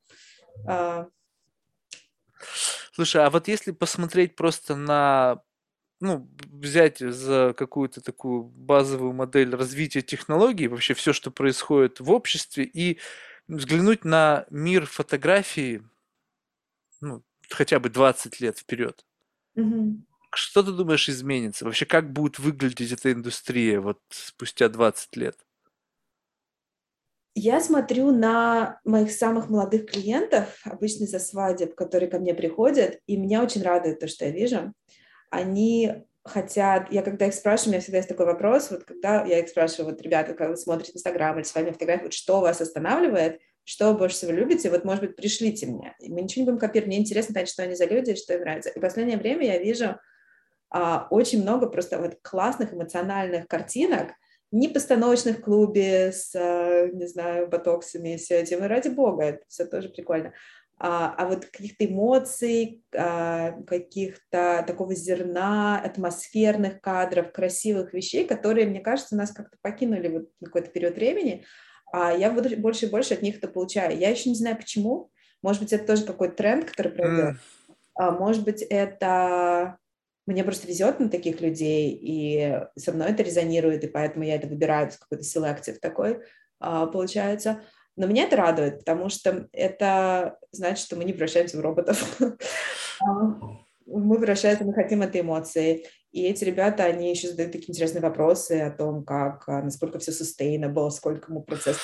А, 0.67 1.07
Слушай, 2.95 3.25
а 3.25 3.29
вот 3.29 3.49
если 3.49 3.71
посмотреть 3.71 4.37
просто 4.37 4.77
на, 4.77 5.43
ну, 5.99 6.31
взять 6.45 6.99
за 6.99 7.53
какую-то 7.57 7.99
такую 7.99 8.43
базовую 8.43 9.11
модель 9.11 9.53
развития 9.53 10.01
технологий, 10.01 10.69
вообще 10.69 10.93
все, 10.93 11.11
что 11.11 11.29
происходит 11.29 11.99
в 11.99 12.09
обществе, 12.09 12.63
и 12.63 13.01
взглянуть 13.49 14.05
на 14.05 14.45
мир 14.49 14.85
фотографии, 14.85 15.83
ну, 17.01 17.21
хотя 17.49 17.81
бы 17.81 17.89
20 17.89 18.39
лет 18.39 18.59
вперед. 18.59 19.05
Угу. 19.55 20.05
Что 20.33 20.63
ты 20.63 20.71
думаешь 20.71 21.09
изменится? 21.09 21.65
Вообще, 21.65 21.85
как 21.85 22.13
будет 22.13 22.39
выглядеть 22.39 22.93
эта 22.93 23.11
индустрия 23.11 23.81
вот 23.81 23.99
спустя 24.07 24.69
20 24.69 25.17
лет? 25.17 25.37
Я 27.37 27.59
смотрю 27.59 28.11
на 28.11 28.79
моих 28.85 29.11
самых 29.11 29.49
молодых 29.49 29.91
клиентов, 29.91 30.57
обычно 30.63 31.05
за 31.05 31.19
свадеб, 31.19 31.75
которые 31.75 32.09
ко 32.09 32.17
мне 32.17 32.33
приходят, 32.33 32.99
и 33.07 33.17
меня 33.17 33.43
очень 33.43 33.61
радует 33.61 33.99
то, 33.99 34.07
что 34.07 34.23
я 34.23 34.31
вижу. 34.31 34.73
Они 35.29 36.05
хотят, 36.23 36.91
я 36.93 37.01
когда 37.01 37.27
их 37.27 37.33
спрашиваю, 37.33 37.69
у 37.69 37.71
меня 37.73 37.81
всегда 37.81 37.97
есть 37.97 38.07
такой 38.07 38.25
вопрос, 38.25 38.71
вот 38.71 38.85
когда 38.85 39.25
я 39.25 39.39
их 39.39 39.49
спрашиваю, 39.49 39.91
вот, 39.91 40.01
ребята, 40.01 40.33
когда 40.33 40.51
вы 40.51 40.55
смотрите 40.55 40.93
Инстаграм 40.95 41.35
или 41.35 41.43
с 41.43 41.53
вами 41.53 41.71
фотографии, 41.71 42.03
вот 42.05 42.13
что 42.13 42.39
вас 42.39 42.61
останавливает, 42.61 43.41
что 43.65 43.93
больше 43.93 44.15
всего 44.15 44.31
любите, 44.31 44.69
вот, 44.69 44.85
может 44.85 45.03
быть, 45.03 45.17
пришлите 45.17 45.67
мне. 45.67 45.93
И 45.99 46.09
мы 46.09 46.21
ничего 46.21 46.41
не 46.41 46.45
будем 46.45 46.59
копировать, 46.59 46.87
мне 46.87 46.99
интересно 46.99 47.33
знать, 47.33 47.49
что 47.49 47.63
они 47.63 47.75
за 47.75 47.85
люди, 47.85 48.15
что 48.15 48.33
им 48.33 48.41
нравится. 48.41 48.69
И 48.69 48.79
в 48.79 48.81
последнее 48.81 49.17
время 49.17 49.45
я 49.45 49.57
вижу 49.59 49.99
а, 50.69 51.07
очень 51.09 51.41
много 51.41 51.67
просто 51.67 51.99
вот 51.99 52.17
классных 52.21 52.73
эмоциональных 52.73 53.47
картинок, 53.47 54.13
не 54.55 54.69
постановочных 54.69 55.41
клубе 55.41 56.13
с, 56.13 56.31
э, 56.33 56.89
не 56.93 57.07
знаю, 57.07 57.49
ботоксами 57.49 58.13
и 58.13 58.17
все 58.17 58.39
этим. 58.39 58.63
И 58.63 58.67
ради 58.67 58.87
бога, 58.87 59.23
это 59.23 59.43
все 59.49 59.65
тоже 59.65 59.89
прикольно. 59.89 60.31
А, 60.77 61.13
а 61.17 61.27
вот 61.27 61.45
каких-то 61.45 61.85
эмоций, 61.85 62.81
а, 62.95 63.51
каких-то 63.67 64.63
такого 64.65 64.95
зерна, 64.95 65.81
атмосферных 65.81 66.79
кадров, 66.79 67.33
красивых 67.33 67.93
вещей, 67.93 68.25
которые, 68.25 68.65
мне 68.65 68.79
кажется, 68.79 69.17
нас 69.17 69.31
как-то 69.31 69.57
покинули 69.61 70.07
вот 70.07 70.29
какой-то 70.43 70.69
период 70.69 70.95
времени, 70.95 71.43
а 71.91 72.13
я 72.13 72.31
больше 72.31 72.85
и 72.85 72.89
больше 72.89 73.13
от 73.13 73.21
них 73.21 73.37
это 73.37 73.49
получаю. 73.49 73.97
Я 73.97 74.09
еще 74.09 74.29
не 74.29 74.35
знаю, 74.35 74.55
почему. 74.55 75.11
Может 75.41 75.61
быть, 75.61 75.73
это 75.73 75.85
тоже 75.85 76.05
какой-то 76.05 76.35
тренд, 76.35 76.69
который 76.69 76.93
пройдет. 76.93 77.35
Mm. 77.35 77.75
А, 77.95 78.11
может 78.11 78.45
быть, 78.45 78.61
это 78.61 79.77
мне 80.25 80.43
просто 80.43 80.67
везет 80.67 80.99
на 80.99 81.09
таких 81.09 81.41
людей, 81.41 81.97
и 82.01 82.59
со 82.77 82.91
мной 82.91 83.11
это 83.11 83.23
резонирует, 83.23 83.83
и 83.83 83.87
поэтому 83.87 84.25
я 84.25 84.35
это 84.35 84.47
выбираю, 84.47 84.89
какой-то 84.99 85.23
селектив 85.23 85.79
такой 85.79 86.21
а, 86.59 86.87
получается. 86.87 87.61
Но 87.95 88.07
меня 88.07 88.23
это 88.23 88.35
радует, 88.35 88.79
потому 88.79 89.09
что 89.09 89.47
это 89.53 90.37
значит, 90.51 90.85
что 90.85 90.95
мы 90.95 91.05
не 91.05 91.13
превращаемся 91.13 91.57
в 91.57 91.61
роботов. 91.61 92.19
А, 93.01 93.07
мы 93.85 94.15
превращаемся, 94.15 94.63
мы 94.63 94.73
хотим 94.73 95.01
этой 95.01 95.19
эмоции. 95.19 95.85
И 96.15 96.23
эти 96.23 96.45
ребята, 96.45 96.85
они 96.85 97.09
еще 97.09 97.27
задают 97.27 97.51
такие 97.51 97.71
интересные 97.71 98.01
вопросы 98.01 98.61
о 98.61 98.71
том, 98.71 99.03
как, 99.03 99.43
а, 99.49 99.61
насколько 99.61 99.99
все 99.99 100.11
sustainable, 100.11 100.89
сколько 100.89 101.29
ему 101.29 101.43
процесс 101.43 101.77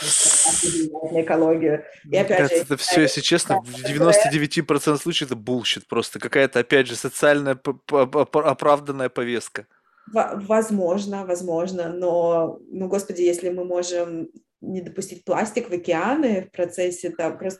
на 1.12 1.22
экологию. 1.22 1.84
И 2.10 2.16
опять 2.16 2.50
же, 2.50 2.56
это 2.60 2.78
все, 2.78 3.02
если 3.02 3.20
честно, 3.20 3.62
в 3.62 3.84
99% 3.84 4.98
случаев 5.02 5.32
это 5.32 5.36
bullshit 5.36 5.86
просто. 5.86 6.20
Какая-то, 6.20 6.60
опять 6.60 6.88
же, 6.88 6.96
социальная 6.96 7.60
оправданная 7.90 9.10
повестка. 9.10 9.68
Возможно, 10.14 11.26
возможно, 11.26 11.90
но, 11.90 12.58
ну, 12.70 12.88
господи, 12.88 13.24
если 13.24 13.50
мы 13.50 13.66
можем 13.66 14.30
не 14.62 14.80
допустить 14.80 15.26
пластик 15.26 15.70
в 15.70 15.74
океаны 15.74 16.44
в 16.44 16.56
процессе, 16.56 17.10
это 17.10 17.32
просто... 17.32 17.60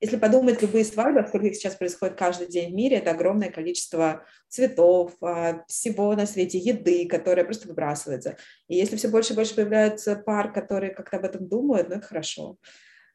Если 0.00 0.16
подумать, 0.16 0.62
любые 0.62 0.84
свадьбы, 0.84 1.26
сколько 1.28 1.46
их 1.46 1.56
сейчас 1.56 1.74
происходит 1.74 2.16
каждый 2.16 2.48
день 2.48 2.72
в 2.72 2.74
мире, 2.74 2.96
это 2.96 3.10
огромное 3.10 3.50
количество 3.50 4.24
цветов, 4.48 5.12
а, 5.20 5.62
всего 5.68 6.14
на 6.14 6.26
свете, 6.26 6.58
еды, 6.58 7.06
которая 7.06 7.44
просто 7.44 7.68
выбрасывается. 7.68 8.36
И 8.68 8.76
если 8.76 8.96
все 8.96 9.08
больше 9.08 9.34
и 9.34 9.36
больше 9.36 9.54
появляется 9.54 10.16
пар, 10.16 10.52
которые 10.52 10.94
как-то 10.94 11.18
об 11.18 11.24
этом 11.24 11.48
думают, 11.48 11.88
ну, 11.88 11.96
это 11.96 12.06
хорошо. 12.06 12.56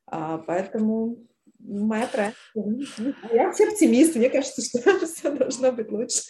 А, 0.06 0.38
поэтому 0.38 1.18
моя 1.60 2.08
проекция. 2.08 3.16
Я 3.32 3.50
оптимист, 3.50 4.16
мне 4.16 4.30
кажется, 4.30 4.62
что 4.62 5.00
все 5.06 5.32
должно 5.32 5.72
быть 5.72 5.92
лучше. 5.92 6.22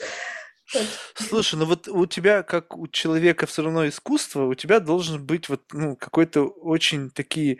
Слушай, 1.15 1.55
ну 1.59 1.65
вот 1.65 1.87
у 1.87 2.05
тебя, 2.05 2.43
как 2.43 2.75
у 2.77 2.87
человека 2.87 3.45
все 3.45 3.63
равно 3.63 3.87
искусство, 3.87 4.45
у 4.45 4.55
тебя 4.55 4.79
должен 4.79 5.23
быть 5.23 5.47
вот 5.47 5.61
ну, 5.73 5.95
какой-то 5.95 6.47
очень 6.47 7.11
такие, 7.11 7.59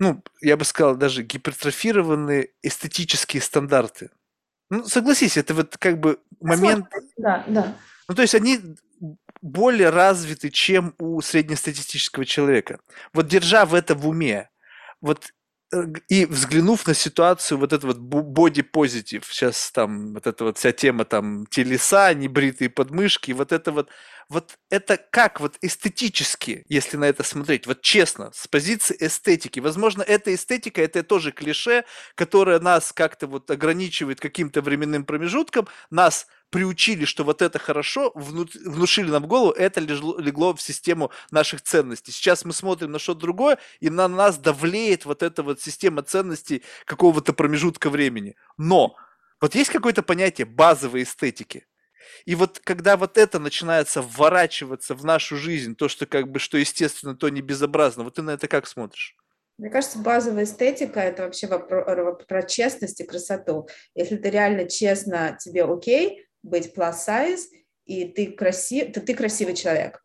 ну, 0.00 0.22
я 0.40 0.56
бы 0.56 0.64
сказал, 0.64 0.96
даже 0.96 1.22
гипертрофированные 1.22 2.48
эстетические 2.62 3.42
стандарты. 3.42 4.10
Ну, 4.70 4.84
согласись, 4.86 5.36
это 5.36 5.54
вот 5.54 5.76
как 5.76 6.00
бы 6.00 6.18
момент... 6.40 6.86
Да, 7.18 7.44
да. 7.46 7.76
Ну, 8.08 8.14
то 8.14 8.22
есть 8.22 8.34
они 8.34 8.60
более 9.42 9.90
развиты, 9.90 10.50
чем 10.50 10.94
у 10.98 11.20
среднестатистического 11.20 12.24
человека. 12.24 12.80
Вот 13.12 13.28
держа 13.28 13.66
в 13.66 13.74
это 13.74 13.94
в 13.94 14.08
уме, 14.08 14.50
вот 15.00 15.32
Э, 15.72 15.84
и 16.08 16.26
взглянув 16.26 16.86
на 16.86 16.94
ситуацию, 16.94 17.58
вот 17.58 17.72
это 17.72 17.86
вот 17.86 17.98
positive, 17.98 19.24
сейчас 19.28 19.70
там 19.72 20.14
вот 20.14 20.26
эта 20.26 20.44
вот 20.44 20.58
вся 20.58 20.72
тема 20.72 21.04
там 21.04 21.46
телеса, 21.46 22.12
небритые 22.14 22.70
подмышки, 22.70 23.32
вот 23.32 23.52
это 23.52 23.70
вот, 23.70 23.88
вот 24.30 24.58
это 24.70 24.96
как 24.96 25.40
вот 25.40 25.58
эстетически, 25.60 26.64
если 26.68 26.96
на 26.96 27.04
это 27.04 27.24
смотреть, 27.24 27.66
вот 27.66 27.82
честно, 27.82 28.30
с 28.32 28.46
позиции 28.46 28.96
эстетики. 29.00 29.58
Возможно, 29.58 30.02
эта 30.02 30.32
эстетика, 30.32 30.80
это 30.80 31.02
тоже 31.02 31.32
клише, 31.32 31.84
которое 32.14 32.60
нас 32.60 32.92
как-то 32.92 33.26
вот 33.26 33.50
ограничивает 33.50 34.20
каким-то 34.20 34.62
временным 34.62 35.04
промежутком, 35.04 35.66
нас 35.90 36.28
приучили, 36.50 37.04
что 37.04 37.24
вот 37.24 37.42
это 37.42 37.58
хорошо, 37.58 38.12
внушили 38.14 39.10
нам 39.10 39.24
в 39.24 39.26
голову, 39.26 39.50
это 39.50 39.80
легло, 39.80 40.54
в 40.54 40.62
систему 40.62 41.10
наших 41.32 41.62
ценностей. 41.62 42.12
Сейчас 42.12 42.44
мы 42.44 42.52
смотрим 42.52 42.92
на 42.92 43.00
что-то 43.00 43.20
другое, 43.20 43.58
и 43.80 43.90
на 43.90 44.06
нас 44.06 44.38
давлеет 44.38 45.06
вот 45.06 45.24
эта 45.24 45.42
вот 45.42 45.60
система 45.60 46.02
ценностей 46.02 46.62
какого-то 46.84 47.32
промежутка 47.32 47.90
времени. 47.90 48.36
Но 48.56 48.94
вот 49.40 49.56
есть 49.56 49.70
какое-то 49.70 50.02
понятие 50.04 50.44
базовой 50.44 51.02
эстетики. 51.02 51.66
И 52.24 52.34
вот 52.34 52.60
когда 52.62 52.96
вот 52.96 53.18
это 53.18 53.38
начинается 53.38 54.02
вворачиваться 54.02 54.94
в 54.94 55.04
нашу 55.04 55.36
жизнь, 55.36 55.74
то, 55.74 55.88
что 55.88 56.06
как 56.06 56.30
бы, 56.30 56.38
что 56.38 56.58
естественно, 56.58 57.14
то 57.14 57.28
не 57.28 57.40
безобразно, 57.40 58.04
вот 58.04 58.14
ты 58.14 58.22
на 58.22 58.30
это 58.30 58.48
как 58.48 58.66
смотришь? 58.66 59.16
Мне 59.58 59.68
кажется, 59.68 59.98
базовая 59.98 60.44
эстетика– 60.44 61.00
это 61.00 61.24
вообще 61.24 61.46
про, 61.46 62.14
про 62.14 62.42
честность 62.42 63.00
и 63.00 63.04
красоту. 63.04 63.68
Если 63.94 64.16
ты 64.16 64.30
реально 64.30 64.66
честно, 64.66 65.36
тебе 65.38 65.64
окей, 65.64 66.24
быть 66.42 66.72
plus 66.74 66.94
size, 67.06 67.42
и 67.84 68.06
ты, 68.06 68.32
красив, 68.32 68.92
то 68.92 69.00
ты 69.00 69.14
красивый 69.14 69.54
человек. 69.54 70.00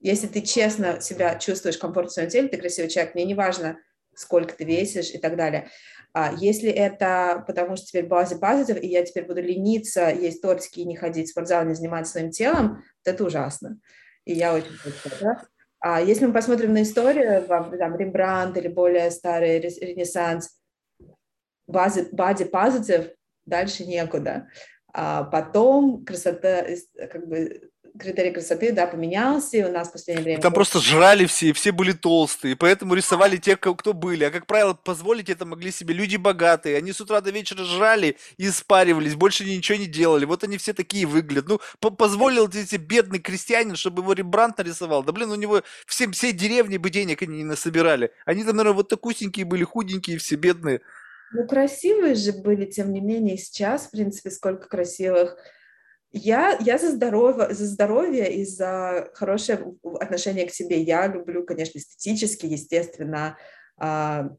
Если 0.00 0.26
ты 0.26 0.42
честно 0.42 1.00
себя 1.00 1.38
чувствуешь 1.38 1.78
комфортно 1.78 2.10
в 2.10 2.12
своем 2.12 2.28
теле, 2.28 2.48
ты 2.48 2.58
красивый 2.58 2.90
человек. 2.90 3.14
Мне 3.14 3.24
не 3.24 3.34
важно, 3.34 3.78
сколько 4.14 4.54
ты 4.54 4.64
весишь 4.64 5.10
и 5.10 5.18
так 5.18 5.36
далее. 5.36 5.70
А 6.12 6.32
если 6.32 6.70
это 6.70 7.44
потому, 7.46 7.76
что 7.76 7.86
теперь 7.86 8.06
базы 8.06 8.38
позитив, 8.38 8.82
и 8.82 8.86
я 8.86 9.04
теперь 9.04 9.24
буду 9.24 9.42
лениться, 9.42 10.10
есть 10.10 10.42
тортики 10.42 10.80
и 10.80 10.84
не 10.84 10.96
ходить 10.96 11.28
в 11.28 11.30
спортзал, 11.30 11.64
не 11.64 11.74
заниматься 11.74 12.12
своим 12.12 12.30
телом, 12.30 12.82
то 13.04 13.10
это 13.10 13.24
ужасно. 13.24 13.78
И 14.24 14.32
я 14.32 14.54
очень 14.54 14.72
хочу, 14.72 15.14
да? 15.20 15.44
А 15.80 16.00
если 16.00 16.26
мы 16.26 16.32
посмотрим 16.32 16.72
на 16.72 16.82
историю, 16.82 17.46
там, 17.46 17.96
Рембрандт 17.96 18.56
или 18.56 18.68
более 18.68 19.10
старый 19.10 19.60
Ренессанс, 19.60 20.58
базы, 21.66 22.08
body 22.12 22.50
positive, 22.50 23.14
дальше 23.46 23.84
некуда. 23.84 24.48
А 24.92 25.22
потом 25.24 26.04
красота, 26.04 26.66
как 27.12 27.28
бы 27.28 27.70
критерий 27.98 28.30
красоты, 28.30 28.72
да, 28.72 28.86
поменялся, 28.86 29.56
и 29.56 29.62
у 29.62 29.70
нас 29.70 29.88
в 29.88 29.92
последнее 29.92 30.24
время... 30.24 30.40
Там 30.40 30.52
просто 30.52 30.80
жрали 30.80 31.26
все, 31.26 31.52
все 31.52 31.72
были 31.72 31.92
толстые, 31.92 32.56
поэтому 32.56 32.94
рисовали 32.94 33.36
тех, 33.36 33.60
кто 33.60 33.92
были. 33.92 34.24
А, 34.24 34.30
как 34.30 34.46
правило, 34.46 34.74
позволить 34.74 35.28
это 35.28 35.44
могли 35.44 35.70
себе 35.70 35.94
люди 35.94 36.16
богатые. 36.16 36.76
Они 36.76 36.92
с 36.92 37.00
утра 37.00 37.20
до 37.20 37.30
вечера 37.30 37.64
жрали 37.64 38.16
и 38.36 38.48
спаривались, 38.48 39.14
больше 39.14 39.44
ничего 39.44 39.78
не 39.78 39.86
делали. 39.86 40.24
Вот 40.24 40.44
они 40.44 40.56
все 40.58 40.72
такие 40.72 41.06
выглядят. 41.06 41.48
Ну, 41.48 41.60
по 41.80 41.90
позволил 41.90 42.48
тебе 42.48 42.78
бедный 42.78 43.18
крестьянин, 43.18 43.76
чтобы 43.76 44.02
его 44.02 44.12
Рембрандт 44.12 44.58
нарисовал. 44.58 45.02
Да, 45.02 45.12
блин, 45.12 45.30
у 45.30 45.34
него 45.34 45.62
всем, 45.86 46.12
всей 46.12 46.32
деревни 46.32 46.76
бы 46.76 46.90
денег 46.90 47.22
они 47.22 47.38
не 47.38 47.44
насобирали. 47.44 48.12
Они 48.24 48.44
там, 48.44 48.56
наверное, 48.56 48.76
вот 48.76 48.88
такусенькие 48.88 49.44
были, 49.44 49.64
худенькие 49.64 50.18
все, 50.18 50.36
бедные. 50.36 50.80
Ну, 51.32 51.46
красивые 51.46 52.14
же 52.14 52.32
были, 52.32 52.64
тем 52.64 52.92
не 52.92 53.00
менее, 53.00 53.36
сейчас, 53.36 53.86
в 53.86 53.90
принципе, 53.90 54.30
сколько 54.30 54.68
красивых. 54.68 55.36
Я, 56.12 56.56
я 56.60 56.78
за, 56.78 56.90
здоровье, 56.92 57.54
за 57.54 57.66
здоровье 57.66 58.34
и 58.34 58.44
за 58.44 59.10
хорошее 59.14 59.74
отношение 60.00 60.46
к 60.46 60.52
себе. 60.52 60.80
Я 60.80 61.06
люблю, 61.06 61.44
конечно, 61.44 61.78
эстетически, 61.78 62.46
естественно, 62.46 63.36
а, 63.76 64.30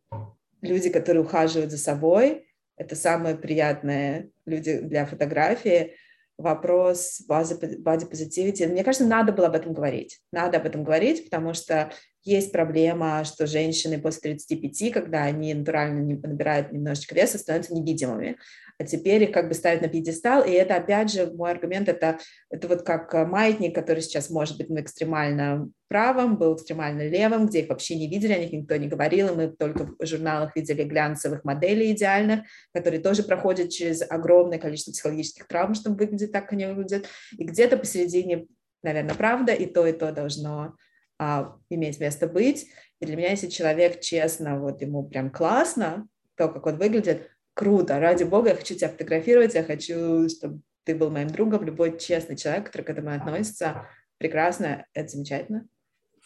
люди, 0.62 0.90
которые 0.90 1.24
ухаживают 1.24 1.72
за 1.72 1.78
собой. 1.78 2.48
Это 2.76 2.96
самые 2.96 3.36
приятные 3.36 4.32
люди 4.46 4.80
для 4.80 5.06
фотографии 5.06 5.96
вопрос 6.40 7.22
базы 7.28 7.56
positivity. 7.56 8.66
Мне 8.66 8.84
кажется, 8.84 9.06
надо 9.06 9.34
было 9.34 9.48
об 9.48 9.56
этом 9.56 9.74
говорить. 9.74 10.22
Надо 10.32 10.58
об 10.58 10.66
этом 10.66 10.86
говорить, 10.86 11.26
потому 11.26 11.54
что 11.54 11.92
есть 12.24 12.54
проблема, 12.54 13.26
что 13.26 13.46
женщины 13.46 14.00
после 14.00 14.32
35, 14.32 14.94
когда 14.94 15.24
они 15.24 15.54
натурально 15.54 16.02
набирают 16.02 16.72
немножечко 16.72 17.14
веса, 17.14 17.38
становятся 17.38 17.74
невидимыми 17.74 18.38
а 18.80 18.86
теперь 18.86 19.24
их 19.24 19.34
как 19.34 19.50
бы 19.50 19.54
ставят 19.54 19.82
на 19.82 19.90
пьедестал, 19.90 20.42
и 20.44 20.52
это, 20.52 20.78
опять 20.78 21.12
же, 21.12 21.30
мой 21.34 21.52
аргумент, 21.52 21.90
это, 21.90 22.18
это 22.50 22.70
вот 22.70 22.84
как 22.84 23.14
э, 23.14 23.26
маятник, 23.26 23.76
который 23.76 24.02
сейчас 24.02 24.30
может 24.30 24.58
быть 24.58 24.70
на 24.70 24.80
экстремально 24.80 25.70
правом, 25.90 26.38
был 26.38 26.56
экстремально 26.56 27.10
левым, 27.10 27.48
где 27.48 27.60
их 27.60 27.70
вообще 27.70 27.96
не 27.96 28.10
видели, 28.10 28.32
о 28.32 28.40
них 28.40 28.54
никто 28.54 28.78
не 28.78 28.88
говорил, 28.88 29.28
и 29.28 29.36
мы 29.36 29.48
только 29.50 29.86
в 29.86 30.06
журналах 30.06 30.56
видели 30.56 30.84
глянцевых 30.84 31.44
моделей 31.44 31.92
идеальных, 31.92 32.46
которые 32.74 33.02
тоже 33.02 33.24
проходят 33.24 33.70
через 33.70 34.02
огромное 34.02 34.60
количество 34.60 34.94
психологических 34.94 35.46
травм, 35.48 35.74
чтобы 35.74 35.98
выглядеть 35.98 36.32
так, 36.32 36.46
как 36.46 36.54
они 36.54 36.68
выглядят, 36.68 37.06
и 37.38 37.44
где-то 37.44 37.76
посередине, 37.76 38.48
наверное, 38.82 39.16
правда, 39.16 39.52
и 39.52 39.66
то, 39.66 39.86
и 39.86 39.92
то 39.92 40.14
должно 40.14 40.78
а, 41.18 41.58
иметь 41.70 42.00
место 42.00 42.28
быть, 42.28 42.68
и 43.02 43.06
для 43.06 43.18
меня, 43.18 43.32
если 43.32 43.48
человек 43.48 44.00
честно, 44.00 44.58
вот 44.58 44.82
ему 44.82 45.04
прям 45.04 45.32
классно, 45.32 46.08
то, 46.36 46.48
как 46.48 46.66
он 46.66 46.78
выглядит, 46.78 47.30
круто, 47.60 48.00
ради 48.00 48.24
бога, 48.24 48.52
я 48.52 48.56
хочу 48.56 48.74
тебя 48.74 48.88
фотографировать, 48.88 49.54
я 49.54 49.66
хочу, 49.66 50.30
чтобы 50.30 50.62
ты 50.86 50.96
был 50.96 51.10
моим 51.10 51.28
другом, 51.28 51.66
любой 51.66 52.00
честный 52.00 52.38
человек, 52.38 52.68
который 52.68 52.84
к 52.84 52.90
этому 52.90 53.14
относится, 53.14 53.86
прекрасно, 54.18 54.86
это 54.94 55.10
замечательно. 55.10 55.68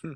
Хм. 0.04 0.16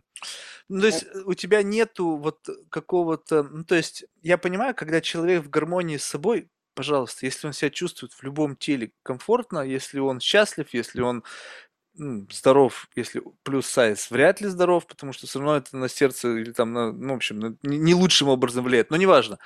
Ну, 0.70 0.82
то 0.82 0.86
есть 0.86 1.06
э, 1.06 1.22
у 1.26 1.34
тебя 1.34 1.64
нету 1.64 2.18
вот 2.18 2.48
какого-то, 2.70 3.42
ну, 3.42 3.64
то 3.64 3.74
есть 3.74 4.06
я 4.22 4.38
понимаю, 4.38 4.76
когда 4.76 5.02
человек 5.02 5.44
в 5.44 5.50
гармонии 5.50 5.98
с 5.98 6.04
собой, 6.04 6.50
пожалуйста, 6.76 7.26
если 7.26 7.48
он 7.48 7.54
себя 7.54 7.72
чувствует 7.72 8.14
в 8.14 8.22
любом 8.22 8.56
теле 8.56 8.92
комфортно, 9.02 9.62
если 9.62 9.98
он 9.98 10.20
счастлив, 10.20 10.68
если 10.72 11.02
он 11.02 11.24
ну, 11.96 12.28
здоров, 12.32 12.90
если 12.96 13.24
плюс 13.42 13.66
сайз 13.66 14.12
вряд 14.12 14.40
ли 14.40 14.50
здоров, 14.50 14.86
потому 14.86 15.14
что 15.14 15.26
все 15.26 15.40
равно 15.40 15.58
это 15.58 15.76
на 15.78 15.90
сердце 15.90 16.38
или 16.38 16.52
там, 16.52 16.74
на, 16.74 16.92
ну, 16.92 17.14
в 17.14 17.16
общем, 17.16 17.58
не 17.64 17.96
лучшим 17.96 18.28
образом 18.28 18.66
влияет, 18.66 18.92
но 18.92 18.98
неважно. 18.98 19.40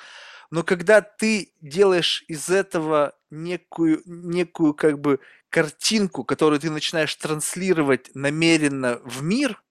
Но 0.51 0.63
когда 0.63 1.01
ты 1.01 1.53
делаешь 1.61 2.23
из 2.27 2.49
этого 2.49 3.15
некую, 3.29 4.01
некую 4.05 4.73
как 4.73 4.99
бы 4.99 5.19
картинку, 5.49 6.23
которую 6.23 6.59
ты 6.59 6.69
начинаешь 6.69 7.15
транслировать 7.15 8.11
намеренно 8.13 8.99
в 9.03 9.23
мир, 9.23 9.61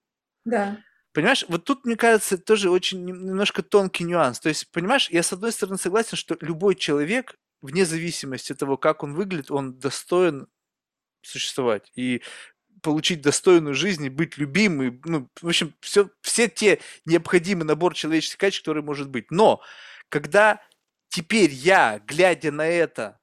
да. 0.45 0.79
Понимаешь, 1.13 1.45
вот 1.49 1.65
тут, 1.65 1.85
мне 1.85 1.97
кажется, 1.97 2.39
тоже 2.39 2.71
очень 2.71 3.05
немножко 3.05 3.63
тонкий 3.63 4.05
нюанс. 4.05 4.39
То 4.39 4.49
есть, 4.49 4.71
понимаешь, 4.71 5.11
я 5.11 5.25
с 5.25 5.33
одной 5.33 5.51
стороны 5.51 5.77
согласен, 5.77 6.17
что 6.17 6.37
любой 6.41 6.77
человек, 6.77 7.35
вне 7.63 7.85
зависимости 7.85 8.53
от 8.53 8.59
того, 8.59 8.77
как 8.77 9.03
он 9.03 9.15
выглядит, 9.15 9.51
он 9.51 9.75
достоин 9.79 10.47
существовать. 11.23 11.91
И 11.97 12.23
получить 12.83 13.23
достойную 13.23 13.75
жизнь, 13.75 14.05
и 14.07 14.11
быть 14.11 14.39
любимым, 14.39 15.01
ну, 15.05 15.29
в 15.43 15.49
общем, 15.49 15.75
все, 15.81 16.11
все 16.23 16.49
те 16.49 16.81
необходимый 17.05 17.65
набор 17.65 17.95
человеческих 17.95 18.39
качеств, 18.39 18.63
которые 18.65 18.85
может 18.85 19.11
быть. 19.11 19.31
Но 19.31 19.61
когда 20.09 20.61
теперь 21.11 21.51
я, 21.51 22.01
глядя 22.07 22.51
на 22.51 22.67
это, 22.67 23.19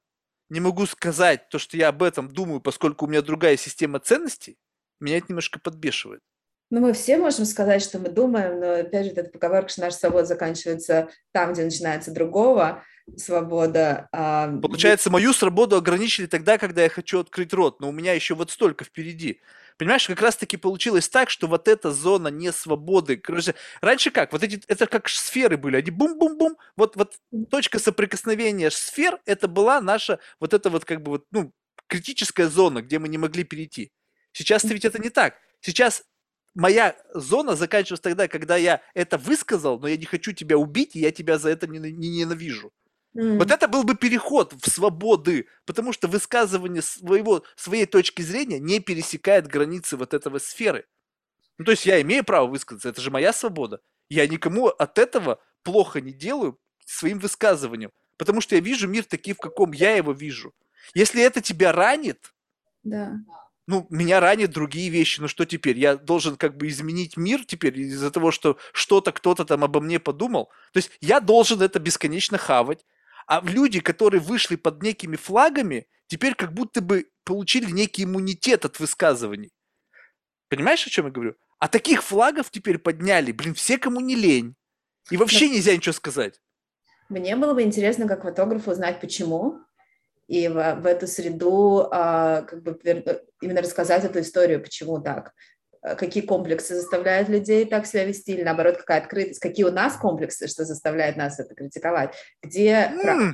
не 0.50 0.60
могу 0.60 0.86
сказать 0.86 1.50
то, 1.50 1.58
что 1.58 1.76
я 1.76 1.90
об 1.90 2.04
этом 2.04 2.32
думаю, 2.32 2.62
поскольку 2.62 3.06
у 3.06 3.10
меня 3.10 3.22
другая 3.22 3.58
система 3.58 4.00
ценностей, 4.00 4.58
меня 5.00 5.18
это 5.18 5.28
немножко 5.30 5.60
подбешивает. 5.60 6.22
Ну, 6.70 6.82
мы 6.82 6.94
все 6.94 7.18
можем 7.18 7.46
сказать, 7.46 7.82
что 7.82 7.98
мы 7.98 8.10
думаем, 8.10 8.60
но, 8.60 8.74
опять 8.82 9.06
же, 9.06 9.12
эта 9.12 9.30
поговорка, 9.30 9.70
что 9.70 9.82
наша 9.82 9.98
свобода 9.98 10.26
заканчивается 10.26 11.10
там, 11.32 11.54
где 11.54 11.64
начинается 11.64 12.12
другого 12.12 12.84
свобода. 13.16 14.08
А... 14.12 14.48
Получается, 14.60 15.10
мою 15.10 15.34
свободу 15.34 15.78
ограничили 15.78 16.26
тогда, 16.26 16.58
когда 16.58 16.84
я 16.84 16.90
хочу 16.90 17.20
открыть 17.20 17.54
рот, 17.54 17.80
но 17.80 17.90
у 17.90 17.92
меня 17.92 18.14
еще 18.14 18.36
вот 18.36 18.52
столько 18.52 18.84
впереди. 18.84 19.42
Понимаешь, 19.78 20.08
как 20.08 20.22
раз-таки 20.22 20.58
получилось 20.58 21.08
так, 21.08 21.30
что 21.30 21.48
вот 21.48 21.68
эта 21.68 21.92
зона 21.92 22.30
не 22.30 22.52
свободы. 22.52 23.16
Короче, 23.16 23.54
раньше 23.80 24.10
как? 24.10 24.34
Вот 24.34 24.42
эти, 24.44 24.60
это 24.68 24.88
как 24.88 25.08
сферы 25.08 25.56
были, 25.56 25.78
они 25.78 25.92
бум-бум-бум. 25.92 26.58
Вот, 26.76 26.96
вот 26.96 27.16
точка 27.50 27.78
соприкосновения 27.78 28.72
сфер, 28.72 29.20
это 29.26 29.48
была 29.48 29.80
наша 29.80 30.20
вот 30.40 30.54
эта 30.54 30.72
вот 30.72 30.84
как 30.84 31.04
бы 31.04 31.12
вот, 31.12 31.26
ну, 31.32 31.54
критическая 31.88 32.48
зона, 32.48 32.82
где 32.82 32.98
мы 32.98 33.08
не 33.08 33.20
могли 33.20 33.44
перейти. 33.44 33.92
Сейчас 34.32 34.64
ведь 34.64 34.84
это 34.84 35.00
не 35.00 35.10
так. 35.10 35.36
Сейчас 35.62 36.04
моя 36.56 36.96
зона 37.14 37.56
заканчивается 37.56 38.04
тогда, 38.04 38.28
когда 38.28 38.58
я 38.58 38.82
это 38.96 39.20
высказал, 39.20 39.80
но 39.80 39.88
я 39.88 39.98
не 39.98 40.06
хочу 40.06 40.32
тебя 40.32 40.58
убить, 40.58 40.96
и 40.96 41.00
я 41.00 41.12
тебя 41.12 41.38
за 41.38 41.50
это 41.50 41.68
не, 41.68 41.78
не 41.78 42.10
ненавижу. 42.10 42.72
Mm. 43.16 43.38
Вот 43.38 43.52
это 43.52 43.68
был 43.68 43.84
бы 43.84 43.96
переход 43.96 44.54
в 44.54 44.70
свободы, 44.70 45.48
потому 45.66 45.94
что 45.94 46.08
высказывание 46.08 46.82
своего, 46.82 47.44
своей 47.56 47.86
точки 47.86 48.22
зрения 48.22 48.60
не 48.60 48.80
пересекает 48.80 49.48
границы 49.48 49.98
вот 49.98 50.14
этого 50.14 50.40
сферы. 50.40 50.86
Ну, 51.58 51.66
то 51.66 51.72
есть 51.72 51.86
я 51.86 52.02
имею 52.02 52.24
право 52.24 52.48
высказаться, 52.48 52.90
это 52.90 53.02
же 53.02 53.10
моя 53.10 53.34
свобода. 53.34 53.82
Я 54.10 54.28
никому 54.28 54.68
от 54.68 55.00
этого 55.00 55.40
плохо 55.64 56.02
не 56.02 56.14
делаю 56.14 56.60
своим 56.86 57.20
высказыванием, 57.20 57.92
потому 58.18 58.42
что 58.42 58.56
я 58.56 58.62
вижу 58.62 58.88
мир 58.88 59.04
таким, 59.04 59.36
в 59.36 59.40
каком 59.40 59.72
я 59.72 59.96
его 59.96 60.12
вижу. 60.12 60.54
Если 60.94 61.22
это 61.22 61.42
тебя 61.42 61.72
ранит, 61.72 62.34
да 62.84 63.18
ну, 63.68 63.86
меня 63.90 64.22
ранят 64.22 64.52
другие 64.52 64.90
вещи, 64.90 65.20
ну 65.20 65.28
что 65.28 65.46
теперь? 65.46 65.78
Я 65.78 65.98
должен 65.98 66.38
как 66.38 66.56
бы 66.56 66.70
изменить 66.70 67.18
мир 67.18 67.44
теперь 67.46 67.78
из-за 67.82 68.12
того, 68.12 68.32
что 68.32 68.58
что-то 68.72 69.12
кто-то 69.12 69.44
там 69.44 69.64
обо 69.64 69.82
мне 69.82 70.00
подумал. 70.00 70.50
То 70.72 70.78
есть 70.78 70.92
я 71.02 71.20
должен 71.20 71.62
это 71.62 71.78
бесконечно 71.80 72.38
хавать. 72.38 72.86
А 73.28 73.42
люди, 73.46 73.80
которые 73.82 74.22
вышли 74.22 74.56
под 74.56 74.82
некими 74.82 75.16
флагами, 75.16 75.88
теперь 76.08 76.34
как 76.34 76.54
будто 76.54 76.82
бы 76.82 77.10
получили 77.24 77.70
некий 77.70 78.06
иммунитет 78.06 78.66
от 78.66 78.80
высказываний. 78.80 79.52
Понимаешь, 80.50 80.88
о 80.88 80.90
чем 80.90 81.06
я 81.06 81.12
говорю? 81.12 81.36
А 81.60 81.68
таких 81.68 82.04
флагов 82.04 82.50
теперь 82.50 82.78
подняли, 82.78 83.32
блин, 83.32 83.54
все, 83.54 83.78
кому 83.78 84.00
не 84.00 84.16
лень. 84.16 84.56
И 85.12 85.18
вообще 85.18 85.50
нельзя 85.50 85.76
ничего 85.76 85.94
сказать. 85.94 86.40
Мне 87.10 87.36
было 87.36 87.54
бы 87.54 87.64
интересно, 87.64 88.08
как 88.08 88.24
фотографу 88.24 88.72
узнать, 88.72 89.00
почему 89.00 89.60
и 90.28 90.48
в, 90.48 90.54
в 90.54 90.86
эту 90.86 91.08
среду 91.08 91.88
а, 91.92 92.42
как 92.42 92.62
бы 92.62 92.80
именно 93.42 93.62
рассказать 93.62 94.04
эту 94.04 94.20
историю, 94.20 94.62
почему 94.62 95.02
так, 95.02 95.34
какие 95.82 96.24
комплексы 96.24 96.76
заставляют 96.76 97.30
людей 97.30 97.66
так 97.66 97.86
себя 97.86 98.06
вести, 98.06 98.34
или 98.34 98.44
наоборот, 98.44 98.78
какая 98.78 99.02
открытость, 99.02 99.40
какие 99.40 99.66
у 99.66 99.72
нас 99.72 99.96
комплексы, 99.96 100.48
что 100.48 100.66
заставляет 100.66 101.18
нас 101.18 101.40
это 101.40 101.54
критиковать, 101.54 102.16
где... 102.42 102.92
Mm, 103.04 103.34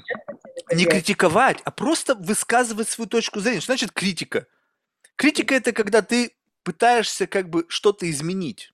не 0.74 0.86
критиковать, 0.86 1.58
а 1.64 1.72
просто 1.72 2.16
высказывать 2.16 2.90
свою 2.90 3.10
точку 3.10 3.40
зрения. 3.40 3.60
Что 3.60 3.74
значит 3.74 3.92
критика? 3.92 4.48
Критика– 5.16 5.56
это 5.56 5.72
когда 5.72 6.02
ты 6.02 6.36
пытаешься 6.64 7.28
как 7.28 7.50
бы 7.50 7.66
что-то 7.68 8.10
изменить. 8.10 8.74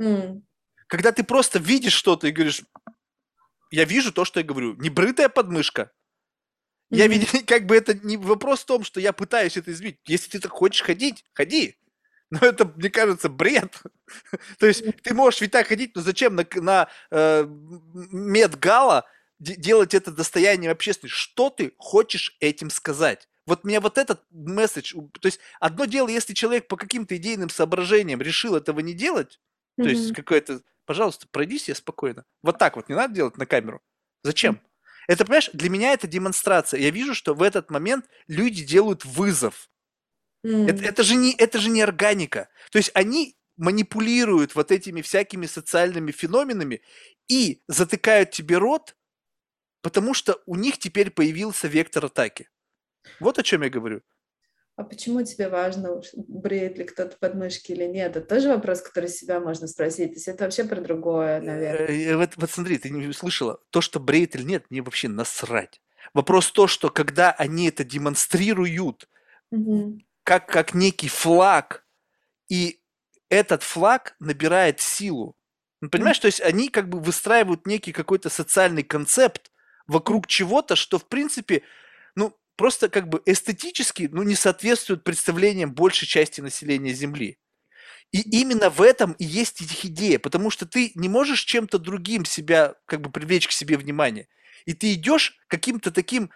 Mm. 0.00 0.42
Когда 0.86 1.12
ты 1.12 1.24
просто 1.24 1.58
видишь 1.58 1.92
что-то 1.92 2.26
и 2.26 2.32
говоришь, 2.32 2.62
я 3.70 3.84
вижу 3.84 4.12
то, 4.12 4.24
что 4.24 4.40
я 4.40 4.46
говорю. 4.46 4.74
Не 4.76 4.90
брытая 4.90 5.28
подмышка, 5.28 5.90
я 6.90 7.06
ведь, 7.06 7.28
как 7.46 7.66
бы 7.66 7.76
это 7.76 7.94
не 7.94 8.16
вопрос 8.16 8.60
в 8.60 8.66
том, 8.66 8.84
что 8.84 9.00
я 9.00 9.12
пытаюсь 9.12 9.56
это 9.56 9.72
изменить. 9.72 9.98
Если 10.06 10.30
ты 10.30 10.40
так 10.40 10.52
хочешь 10.52 10.82
ходить, 10.82 11.24
ходи. 11.32 11.76
Но 12.40 12.46
это, 12.46 12.64
мне 12.64 12.90
кажется, 12.90 13.28
бред. 13.28 13.82
То 14.58 14.66
есть 14.66 14.84
ты 15.02 15.14
можешь 15.14 15.40
ведь 15.40 15.50
так 15.50 15.66
ходить, 15.66 15.96
но 15.96 16.02
зачем 16.02 16.36
на, 16.36 16.46
на 16.54 16.88
э, 17.10 17.44
медгала 17.48 19.04
делать 19.38 19.94
это 19.94 20.12
достоянием 20.12 20.70
общественности? 20.70 21.16
Что 21.16 21.50
ты 21.50 21.72
хочешь 21.76 22.36
этим 22.40 22.70
сказать? 22.70 23.28
Вот 23.46 23.64
меня 23.64 23.80
вот 23.80 23.98
этот 23.98 24.22
месседж, 24.30 24.94
то 24.94 25.26
есть 25.26 25.40
одно 25.58 25.86
дело, 25.86 26.06
если 26.08 26.34
человек 26.34 26.68
по 26.68 26.76
каким-то 26.76 27.16
идейным 27.16 27.48
соображениям 27.48 28.20
решил 28.20 28.54
этого 28.54 28.78
не 28.78 28.92
делать, 28.92 29.40
mm-hmm. 29.76 29.82
то 29.82 29.88
есть 29.88 30.12
какое-то, 30.14 30.60
пожалуйста, 30.84 31.26
пройди 31.28 31.58
себе 31.58 31.74
спокойно. 31.74 32.24
Вот 32.42 32.58
так 32.58 32.76
вот 32.76 32.88
не 32.88 32.94
надо 32.94 33.14
делать 33.14 33.38
на 33.38 33.46
камеру. 33.46 33.82
Зачем? 34.22 34.60
Это, 35.08 35.24
понимаешь, 35.24 35.50
для 35.52 35.68
меня 35.68 35.92
это 35.94 36.06
демонстрация. 36.06 36.78
Я 36.78 36.90
вижу, 36.90 37.14
что 37.14 37.34
в 37.34 37.42
этот 37.42 37.70
момент 37.70 38.06
люди 38.28 38.64
делают 38.64 39.04
вызов. 39.04 39.68
Mm. 40.44 40.70
Это, 40.70 40.84
это, 40.84 41.02
же 41.02 41.16
не, 41.16 41.34
это 41.34 41.58
же 41.58 41.70
не 41.70 41.82
органика. 41.82 42.48
То 42.70 42.78
есть 42.78 42.90
они 42.94 43.36
манипулируют 43.56 44.54
вот 44.54 44.72
этими 44.72 45.02
всякими 45.02 45.46
социальными 45.46 46.12
феноменами 46.12 46.82
и 47.28 47.62
затыкают 47.68 48.30
тебе 48.30 48.56
рот, 48.58 48.96
потому 49.82 50.14
что 50.14 50.40
у 50.46 50.56
них 50.56 50.78
теперь 50.78 51.10
появился 51.10 51.68
вектор 51.68 52.06
атаки. 52.06 52.48
Вот 53.20 53.38
о 53.38 53.42
чем 53.42 53.62
я 53.62 53.70
говорю. 53.70 54.02
А 54.76 54.82
почему 54.82 55.22
тебе 55.22 55.50
важно, 55.50 56.00
бреет 56.14 56.78
ли 56.78 56.84
кто-то 56.84 57.14
подмышки 57.18 57.72
или 57.72 57.84
нет? 57.84 58.16
Это 58.16 58.26
тоже 58.26 58.48
вопрос, 58.48 58.80
который 58.80 59.10
себя 59.10 59.38
можно 59.38 59.66
спросить. 59.66 60.12
То 60.12 60.14
есть 60.14 60.28
это 60.28 60.44
вообще 60.44 60.64
про 60.64 60.80
другое, 60.80 61.42
наверное. 61.42 61.86
Э, 61.86 62.04
э, 62.12 62.16
вот, 62.16 62.30
вот 62.36 62.50
смотри, 62.50 62.78
ты 62.78 62.88
не 62.88 63.06
услышала. 63.06 63.60
То, 63.68 63.82
что 63.82 64.00
бреет 64.00 64.36
или 64.36 64.42
нет, 64.44 64.64
мне 64.70 64.80
вообще 64.80 65.08
насрать. 65.08 65.82
Вопрос 66.14 66.50
то, 66.50 66.66
что 66.66 66.88
когда 66.88 67.30
они 67.30 67.68
это 67.68 67.84
демонстрируют, 67.84 69.06
угу. 69.50 69.98
Как, 70.30 70.46
как 70.46 70.74
некий 70.74 71.08
флаг, 71.08 71.84
и 72.48 72.80
этот 73.30 73.64
флаг 73.64 74.14
набирает 74.20 74.80
силу. 74.80 75.36
Ну, 75.80 75.90
понимаешь, 75.90 76.20
то 76.20 76.26
есть 76.26 76.40
они 76.40 76.68
как 76.68 76.88
бы 76.88 77.00
выстраивают 77.00 77.66
некий 77.66 77.90
какой-то 77.90 78.30
социальный 78.30 78.84
концепт 78.84 79.50
вокруг 79.88 80.28
чего-то, 80.28 80.76
что 80.76 81.00
в 81.00 81.08
принципе, 81.08 81.64
ну, 82.14 82.38
просто 82.54 82.88
как 82.88 83.08
бы 83.08 83.20
эстетически 83.26 84.08
ну, 84.12 84.22
не 84.22 84.36
соответствуют 84.36 85.02
представлениям 85.02 85.74
большей 85.74 86.06
части 86.06 86.40
населения 86.40 86.92
Земли. 86.92 87.36
И 88.12 88.20
именно 88.40 88.70
в 88.70 88.82
этом 88.82 89.14
и 89.14 89.24
есть 89.24 89.60
их 89.60 89.84
идея, 89.84 90.20
потому 90.20 90.50
что 90.50 90.64
ты 90.64 90.92
не 90.94 91.08
можешь 91.08 91.40
чем-то 91.40 91.80
другим 91.80 92.24
себя, 92.24 92.76
как 92.86 93.00
бы 93.00 93.10
привлечь 93.10 93.48
к 93.48 93.52
себе 93.52 93.76
внимание. 93.76 94.28
И 94.64 94.74
ты 94.74 94.94
идешь 94.94 95.40
каким-то 95.48 95.90
таким, 95.90 96.30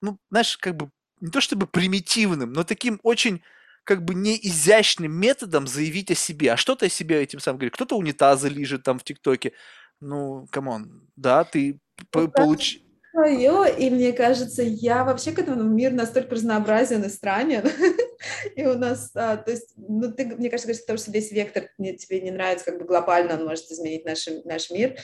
ну, 0.00 0.18
знаешь, 0.30 0.56
как 0.56 0.74
бы 0.74 0.90
не 1.20 1.30
то 1.30 1.40
чтобы 1.40 1.66
примитивным, 1.66 2.52
но 2.52 2.64
таким 2.64 3.00
очень 3.02 3.42
как 3.84 4.04
бы 4.04 4.14
не 4.14 4.36
изящным 4.36 5.12
методом 5.12 5.66
заявить 5.66 6.10
о 6.10 6.14
себе. 6.14 6.52
А 6.52 6.56
что 6.56 6.74
ты 6.74 6.86
о 6.86 6.90
себе 6.90 7.22
этим 7.22 7.38
самым 7.38 7.58
говоришь? 7.58 7.74
Кто-то 7.74 7.96
унитазы 7.96 8.48
лежит 8.48 8.82
там 8.82 8.98
в 8.98 9.04
ТикТоке. 9.04 9.52
Ну, 10.00 10.46
come 10.50 10.83
on, 10.83 11.08
да, 11.14 11.44
ты 11.44 11.80
ну, 12.12 12.28
получи 12.28 12.86
свое, 13.16 13.74
и 13.78 13.88
мне 13.88 14.12
кажется, 14.12 14.62
я 14.62 15.02
вообще 15.04 15.32
к 15.32 15.38
этому 15.38 15.62
мир 15.62 15.92
настолько 15.92 16.34
разнообразен 16.34 17.02
и 17.02 17.08
странен. 17.08 17.64
и 18.56 18.66
у 18.66 18.76
нас, 18.76 19.10
а, 19.14 19.38
то 19.38 19.50
есть, 19.50 19.72
ну, 19.76 20.12
ты, 20.12 20.26
мне 20.26 20.50
кажется, 20.50 20.68
говоришь, 20.68 20.82
потому 20.82 20.98
что 20.98 21.10
весь 21.12 21.32
вектор 21.32 21.70
мне, 21.78 21.96
тебе 21.96 22.20
не 22.20 22.30
нравится, 22.30 22.66
как 22.66 22.78
бы 22.78 22.84
глобально 22.84 23.34
он 23.34 23.46
может 23.46 23.70
изменить 23.70 24.04
наш, 24.04 24.28
наш 24.44 24.70
мир. 24.70 24.96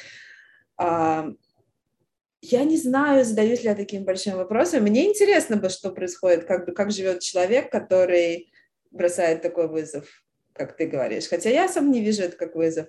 А, 0.76 1.26
я 2.42 2.64
не 2.64 2.76
знаю, 2.76 3.24
задаюсь 3.24 3.60
ли 3.60 3.68
я 3.68 3.74
таким 3.76 4.04
большим 4.04 4.36
вопросом. 4.36 4.82
Мне 4.82 5.08
интересно 5.08 5.56
бы, 5.56 5.68
что 5.68 5.90
происходит, 5.90 6.44
как 6.44 6.66
бы, 6.66 6.72
как 6.72 6.90
живет 6.90 7.20
человек, 7.20 7.70
который 7.70 8.52
бросает 8.90 9.42
такой 9.42 9.68
вызов, 9.68 10.04
как 10.52 10.76
ты 10.76 10.86
говоришь. 10.86 11.28
Хотя 11.28 11.50
я 11.50 11.68
сам 11.68 11.92
не 11.92 12.00
вижу 12.00 12.22
это 12.22 12.36
как 12.36 12.56
вызов. 12.56 12.88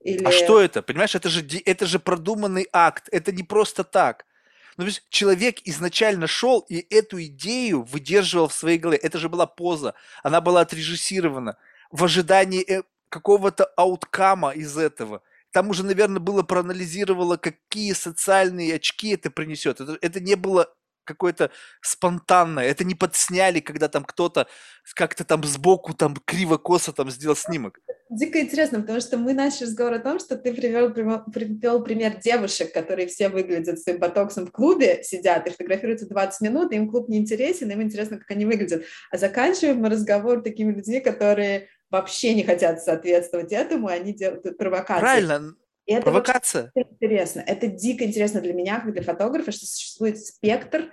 Или... 0.00 0.22
А 0.24 0.30
что 0.30 0.60
это? 0.60 0.82
Понимаешь, 0.82 1.14
это 1.14 1.30
же, 1.30 1.42
это 1.64 1.86
же 1.86 1.98
продуманный 1.98 2.68
акт. 2.72 3.08
Это 3.10 3.32
не 3.32 3.42
просто 3.42 3.84
так. 3.84 4.26
Ну, 4.76 4.84
то 4.84 4.88
есть 4.88 5.02
человек 5.08 5.60
изначально 5.64 6.26
шел 6.26 6.60
и 6.68 6.86
эту 6.94 7.22
идею 7.24 7.82
выдерживал 7.82 8.48
в 8.48 8.54
своей 8.54 8.78
голове. 8.78 9.00
Это 9.02 9.18
же 9.18 9.30
была 9.30 9.46
поза. 9.46 9.94
Она 10.22 10.42
была 10.42 10.60
отрежиссирована 10.60 11.56
в 11.90 12.04
ожидании 12.04 12.62
э, 12.62 12.82
какого-то 13.08 13.64
ауткама 13.76 14.50
из 14.50 14.76
этого. 14.76 15.22
Там 15.52 15.70
уже, 15.70 15.84
наверное, 15.84 16.20
было 16.20 16.42
проанализировало, 16.42 17.36
какие 17.36 17.92
социальные 17.92 18.74
очки 18.74 19.10
это 19.10 19.30
принесет. 19.30 19.80
Это, 19.80 19.98
это 20.00 20.20
не 20.20 20.36
было 20.36 20.72
какое-то 21.04 21.50
спонтанное. 21.80 22.64
Это 22.64 22.84
не 22.84 22.94
подсняли, 22.94 23.60
когда 23.60 23.88
там 23.88 24.04
кто-то 24.04 24.46
как-то 24.94 25.24
там 25.24 25.42
сбоку 25.44 25.94
там 25.94 26.16
криво-косо 26.24 26.92
там 26.92 27.10
сделал 27.10 27.36
снимок. 27.36 27.80
Дико 28.10 28.40
интересно, 28.40 28.80
потому 28.80 29.00
что 29.00 29.18
мы 29.18 29.34
начали 29.34 29.64
разговор 29.64 29.94
о 29.94 29.98
том, 30.00 30.18
что 30.18 30.36
ты 30.36 30.52
привел, 30.52 30.92
привел 30.92 31.82
пример 31.84 32.18
девушек, 32.18 32.72
которые 32.72 33.06
все 33.06 33.28
выглядят 33.28 33.78
с 33.78 33.92
ботоксом 33.98 34.46
в 34.46 34.50
клубе, 34.50 35.02
сидят 35.04 35.46
и 35.46 35.50
фотографируются 35.50 36.08
20 36.08 36.40
минут, 36.40 36.72
им 36.72 36.90
клуб 36.90 37.08
не 37.08 37.18
интересен, 37.18 37.70
им 37.70 37.82
интересно, 37.82 38.18
как 38.18 38.30
они 38.32 38.46
выглядят. 38.46 38.84
А 39.12 39.16
заканчиваем 39.16 39.78
мы 39.78 39.90
разговор 39.90 40.42
такими 40.42 40.72
людьми, 40.72 40.98
которые 41.00 41.68
вообще 41.90 42.34
не 42.34 42.44
хотят 42.44 42.82
соответствовать 42.82 43.52
этому, 43.52 43.88
они 43.88 44.12
делают 44.12 44.56
провокации. 44.56 45.00
Правильно, 45.00 45.54
и 45.86 45.92
это 45.92 46.02
Провокация. 46.02 46.70
интересно. 46.74 47.42
Это 47.44 47.66
дико 47.66 48.04
интересно 48.04 48.40
для 48.40 48.52
меня, 48.52 48.78
как 48.80 48.92
для 48.92 49.02
фотографа, 49.02 49.50
что 49.50 49.66
существует 49.66 50.24
спектр 50.24 50.92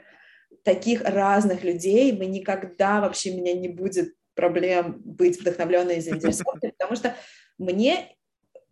таких 0.64 1.02
разных 1.02 1.64
людей, 1.64 2.12
мы 2.14 2.26
никогда 2.26 3.00
вообще 3.00 3.34
меня 3.36 3.54
не 3.54 3.68
будет 3.68 4.16
проблем 4.34 5.00
быть 5.04 5.40
вдохновленной 5.40 5.98
и 5.98 6.02
заинтересованной, 6.02 6.74
потому 6.78 6.96
что 6.96 7.16
мне 7.58 8.18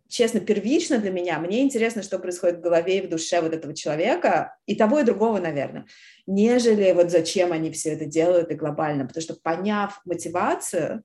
честно, 0.08 0.40
первично 0.40 0.98
для 0.98 1.10
меня, 1.10 1.38
мне 1.38 1.62
интересно, 1.62 2.02
что 2.02 2.18
происходит 2.18 2.58
в 2.58 2.62
голове 2.62 2.98
и 2.98 3.06
в 3.06 3.08
душе 3.08 3.40
вот 3.40 3.52
этого 3.52 3.74
человека, 3.74 4.56
и 4.66 4.74
того, 4.74 5.00
и 5.00 5.04
другого, 5.04 5.38
наверное, 5.38 5.86
нежели 6.26 6.92
вот 6.92 7.10
зачем 7.10 7.52
они 7.52 7.70
все 7.70 7.90
это 7.90 8.04
делают 8.04 8.50
и 8.50 8.54
глобально, 8.54 9.06
потому 9.06 9.22
что 9.22 9.34
поняв 9.34 10.00
мотивацию, 10.04 11.02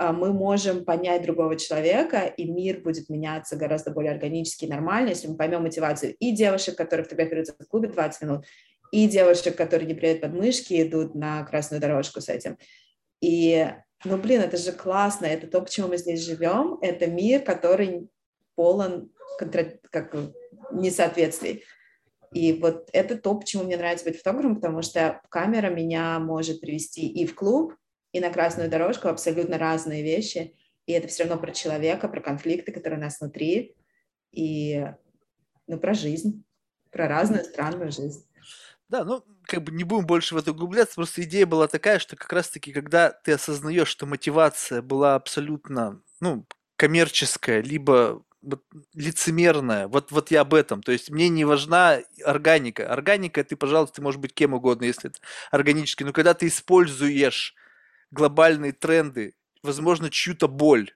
мы 0.00 0.32
можем 0.32 0.84
понять 0.84 1.22
другого 1.22 1.56
человека, 1.56 2.20
и 2.20 2.50
мир 2.50 2.80
будет 2.80 3.10
меняться 3.10 3.56
гораздо 3.56 3.90
более 3.90 4.12
органически 4.12 4.64
и 4.64 4.68
нормально, 4.68 5.10
если 5.10 5.28
мы 5.28 5.36
поймем 5.36 5.62
мотивацию 5.62 6.14
и 6.14 6.32
девушек, 6.32 6.76
которые 6.76 7.04
фотографируются 7.04 7.54
в 7.58 7.68
клубе 7.68 7.88
20 7.88 8.22
минут, 8.22 8.46
и 8.92 9.06
девушек, 9.06 9.56
которые 9.56 9.86
не 9.86 9.94
бреют 9.94 10.22
подмышки, 10.22 10.82
идут 10.82 11.14
на 11.14 11.44
красную 11.44 11.80
дорожку 11.80 12.20
с 12.20 12.28
этим. 12.28 12.56
И 13.20 13.68
ну, 14.04 14.16
блин, 14.16 14.40
это 14.40 14.56
же 14.56 14.72
классно, 14.72 15.26
это 15.26 15.46
то, 15.46 15.60
почему 15.60 15.88
мы 15.88 15.98
здесь 15.98 16.24
живем, 16.24 16.78
это 16.80 17.06
мир, 17.06 17.42
который 17.42 18.08
полон 18.54 19.10
контра... 19.38 19.78
как 19.90 20.14
несоответствий. 20.72 21.64
И 22.32 22.54
вот 22.54 22.88
это 22.92 23.16
то, 23.16 23.34
почему 23.34 23.64
мне 23.64 23.76
нравится 23.76 24.06
быть 24.06 24.16
фотографом, 24.16 24.56
потому 24.56 24.82
что 24.82 25.20
камера 25.28 25.68
меня 25.68 26.18
может 26.20 26.60
привести 26.60 27.08
и 27.08 27.26
в 27.26 27.34
клуб, 27.34 27.74
и 28.12 28.20
на 28.20 28.30
красную 28.30 28.68
дорожку, 28.68 29.08
абсолютно 29.08 29.58
разные 29.58 30.02
вещи. 30.02 30.54
И 30.86 30.92
это 30.92 31.08
все 31.08 31.24
равно 31.24 31.38
про 31.38 31.52
человека, 31.52 32.08
про 32.08 32.20
конфликты, 32.20 32.72
которые 32.72 32.98
у 32.98 33.02
нас 33.02 33.20
внутри, 33.20 33.76
и 34.32 34.86
ну, 35.66 35.78
про 35.78 35.94
жизнь, 35.94 36.44
про 36.90 37.08
разную 37.08 37.44
странную 37.44 37.92
жизнь. 37.92 38.26
Да, 38.88 39.04
ну, 39.04 39.24
как 39.44 39.62
бы 39.62 39.70
не 39.70 39.84
будем 39.84 40.04
больше 40.04 40.34
в 40.34 40.38
это 40.38 40.50
углубляться, 40.50 40.96
просто 40.96 41.22
идея 41.22 41.46
была 41.46 41.68
такая, 41.68 42.00
что 42.00 42.16
как 42.16 42.32
раз-таки, 42.32 42.72
когда 42.72 43.10
ты 43.10 43.32
осознаешь, 43.32 43.86
что 43.86 44.06
мотивация 44.06 44.82
была 44.82 45.14
абсолютно, 45.14 46.02
ну, 46.20 46.44
коммерческая, 46.74 47.62
либо 47.62 48.24
вот, 48.42 48.64
лицемерная, 48.94 49.86
вот, 49.86 50.10
вот 50.10 50.32
я 50.32 50.40
об 50.40 50.54
этом, 50.54 50.82
то 50.82 50.90
есть 50.90 51.10
мне 51.10 51.28
не 51.28 51.44
важна 51.44 52.00
органика. 52.24 52.92
Органика, 52.92 53.44
ты, 53.44 53.54
пожалуйста, 53.54 53.96
ты 53.96 54.02
можешь 54.02 54.20
быть 54.20 54.34
кем 54.34 54.54
угодно, 54.54 54.86
если 54.86 55.10
это 55.10 55.20
органически, 55.52 56.02
но 56.02 56.12
когда 56.12 56.34
ты 56.34 56.48
используешь 56.48 57.54
глобальные 58.10 58.72
тренды, 58.72 59.34
возможно, 59.62 60.10
чью-то 60.10 60.48
боль, 60.48 60.94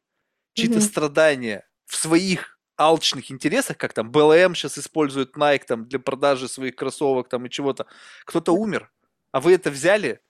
чьи-то 0.54 0.78
mm-hmm. 0.78 0.80
страдания 0.80 1.68
в 1.86 1.96
своих 1.96 2.58
алчных 2.76 3.30
интересах, 3.30 3.76
как 3.76 3.92
там 3.92 4.10
BLM 4.10 4.54
сейчас 4.54 4.78
использует 4.78 5.36
Nike 5.36 5.64
там 5.66 5.86
для 5.86 5.98
продажи 5.98 6.48
своих 6.48 6.74
кроссовок 6.74 7.28
там 7.28 7.46
и 7.46 7.50
чего-то, 7.50 7.86
кто-то 8.24 8.52
умер, 8.52 8.90
а 9.32 9.40
вы 9.40 9.54
это 9.54 9.70
взяли 9.70 10.20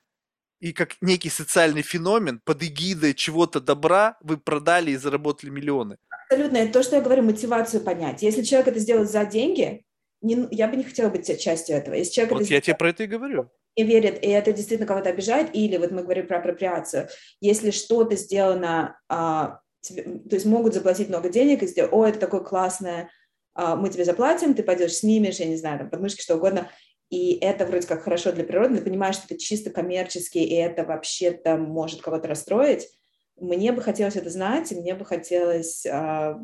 и 0.61 0.73
как 0.73 0.97
некий 1.01 1.31
социальный 1.31 1.83
феномен 1.83 2.41
под 2.45 2.63
эгидой 2.63 3.15
чего-то 3.15 3.61
добра 3.61 4.17
вы 4.21 4.39
продали 4.39 4.93
и 4.93 4.97
заработали 4.97 5.51
миллионы. 5.51 5.99
Абсолютно, 6.09 6.57
это 6.59 6.73
то, 6.73 6.83
что 6.83 6.97
я 6.97 7.03
говорю, 7.03 7.23
мотивацию 7.23 7.83
понять. 7.83 8.23
Если 8.23 8.43
человек 8.43 8.69
это 8.69 8.79
сделает 8.79 9.11
за 9.11 9.25
деньги, 9.27 9.84
не, 10.25 10.49
я 10.51 10.69
бы 10.69 10.77
не 10.77 10.85
хотела 10.85 11.11
быть 11.11 11.27
частью 11.41 11.77
этого. 11.77 11.95
Если 11.95 12.13
человек 12.13 12.33
вот 12.33 12.43
это 12.43 12.55
я 12.55 12.61
тебе 12.61 12.75
про 12.75 12.91
это 12.91 13.05
и 13.05 13.07
говорю. 13.07 13.51
И 13.77 13.85
верит, 13.85 14.25
и 14.25 14.29
это 14.29 14.53
действительно 14.53 14.87
кого-то 14.87 15.11
обижает, 15.11 15.51
или 15.53 15.77
вот 15.77 15.91
мы 15.91 16.03
говорим 16.03 16.27
про 16.27 16.39
апроприацию. 16.39 17.09
Если 17.41 17.71
что-то 17.71 18.17
сделано 18.17 18.99
а, 19.09 19.61
тебе, 19.81 20.03
то 20.03 20.37
есть 20.37 20.47
могут 20.47 20.75
заплатить 20.75 21.09
много 21.09 21.29
денег 21.29 21.63
и 21.63 21.67
сделать, 21.67 21.93
о, 21.93 22.07
это 22.07 22.21
такое 22.21 22.41
классное, 22.41 23.11
а, 23.55 23.77
мы 23.77 23.91
тебе 23.91 24.05
заплатим, 24.05 24.55
ты 24.55 24.63
пойдешь, 24.63 24.95
снимешь, 24.95 25.37
я 25.37 25.47
не 25.47 25.57
знаю, 25.57 25.81
там, 25.81 25.91
подмышки, 25.91 26.23
что 26.23 26.37
угодно, 26.37 26.71
и 27.11 27.37
это 27.41 27.67
вроде 27.67 27.87
как 27.87 28.03
хорошо 28.03 28.33
для 28.33 28.45
природы, 28.45 28.79
ты 28.79 28.85
понимаешь, 28.85 29.17
что 29.17 29.27
это 29.29 29.39
чисто 29.39 29.71
коммерчески, 29.71 30.39
и 30.39 30.55
это 30.55 30.85
вообще-то 30.85 31.57
может 31.57 32.01
кого-то 32.01 32.29
расстроить. 32.29 32.89
Мне 33.37 33.73
бы 33.73 33.83
хотелось 33.83 34.17
это 34.17 34.31
знать, 34.31 34.73
и 34.73 34.77
мне 34.77 34.95
бы 34.95 35.05
хотелось 35.05 35.85
э, 35.85 36.35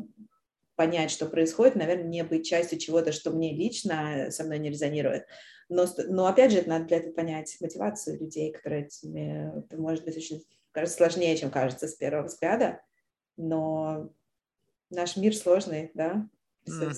понять, 0.85 1.11
что 1.11 1.25
происходит, 1.25 1.75
наверное, 1.75 2.07
не 2.07 2.23
быть 2.23 2.47
частью 2.47 2.79
чего-то, 2.79 3.11
что 3.11 3.31
мне 3.31 3.53
лично 3.53 4.31
со 4.31 4.43
мной 4.43 4.59
не 4.59 4.69
резонирует. 4.69 5.25
Но, 5.69 5.85
но 6.07 6.25
опять 6.25 6.51
же, 6.51 6.57
это 6.57 6.69
надо 6.69 6.85
для 6.85 6.97
этого 6.97 7.13
понять 7.13 7.55
мотивацию 7.61 8.19
людей, 8.19 8.51
которые 8.51 8.85
этими, 8.85 9.59
это 9.59 9.77
может 9.77 10.03
быть 10.03 10.17
очень 10.17 10.43
кажется, 10.71 10.97
сложнее, 10.97 11.37
чем 11.37 11.51
кажется 11.51 11.87
с 11.87 11.93
первого 11.95 12.27
взгляда 12.27 12.79
но 13.37 14.09
наш 14.89 15.17
мир 15.17 15.35
сложный, 15.35 15.91
да? 15.93 16.27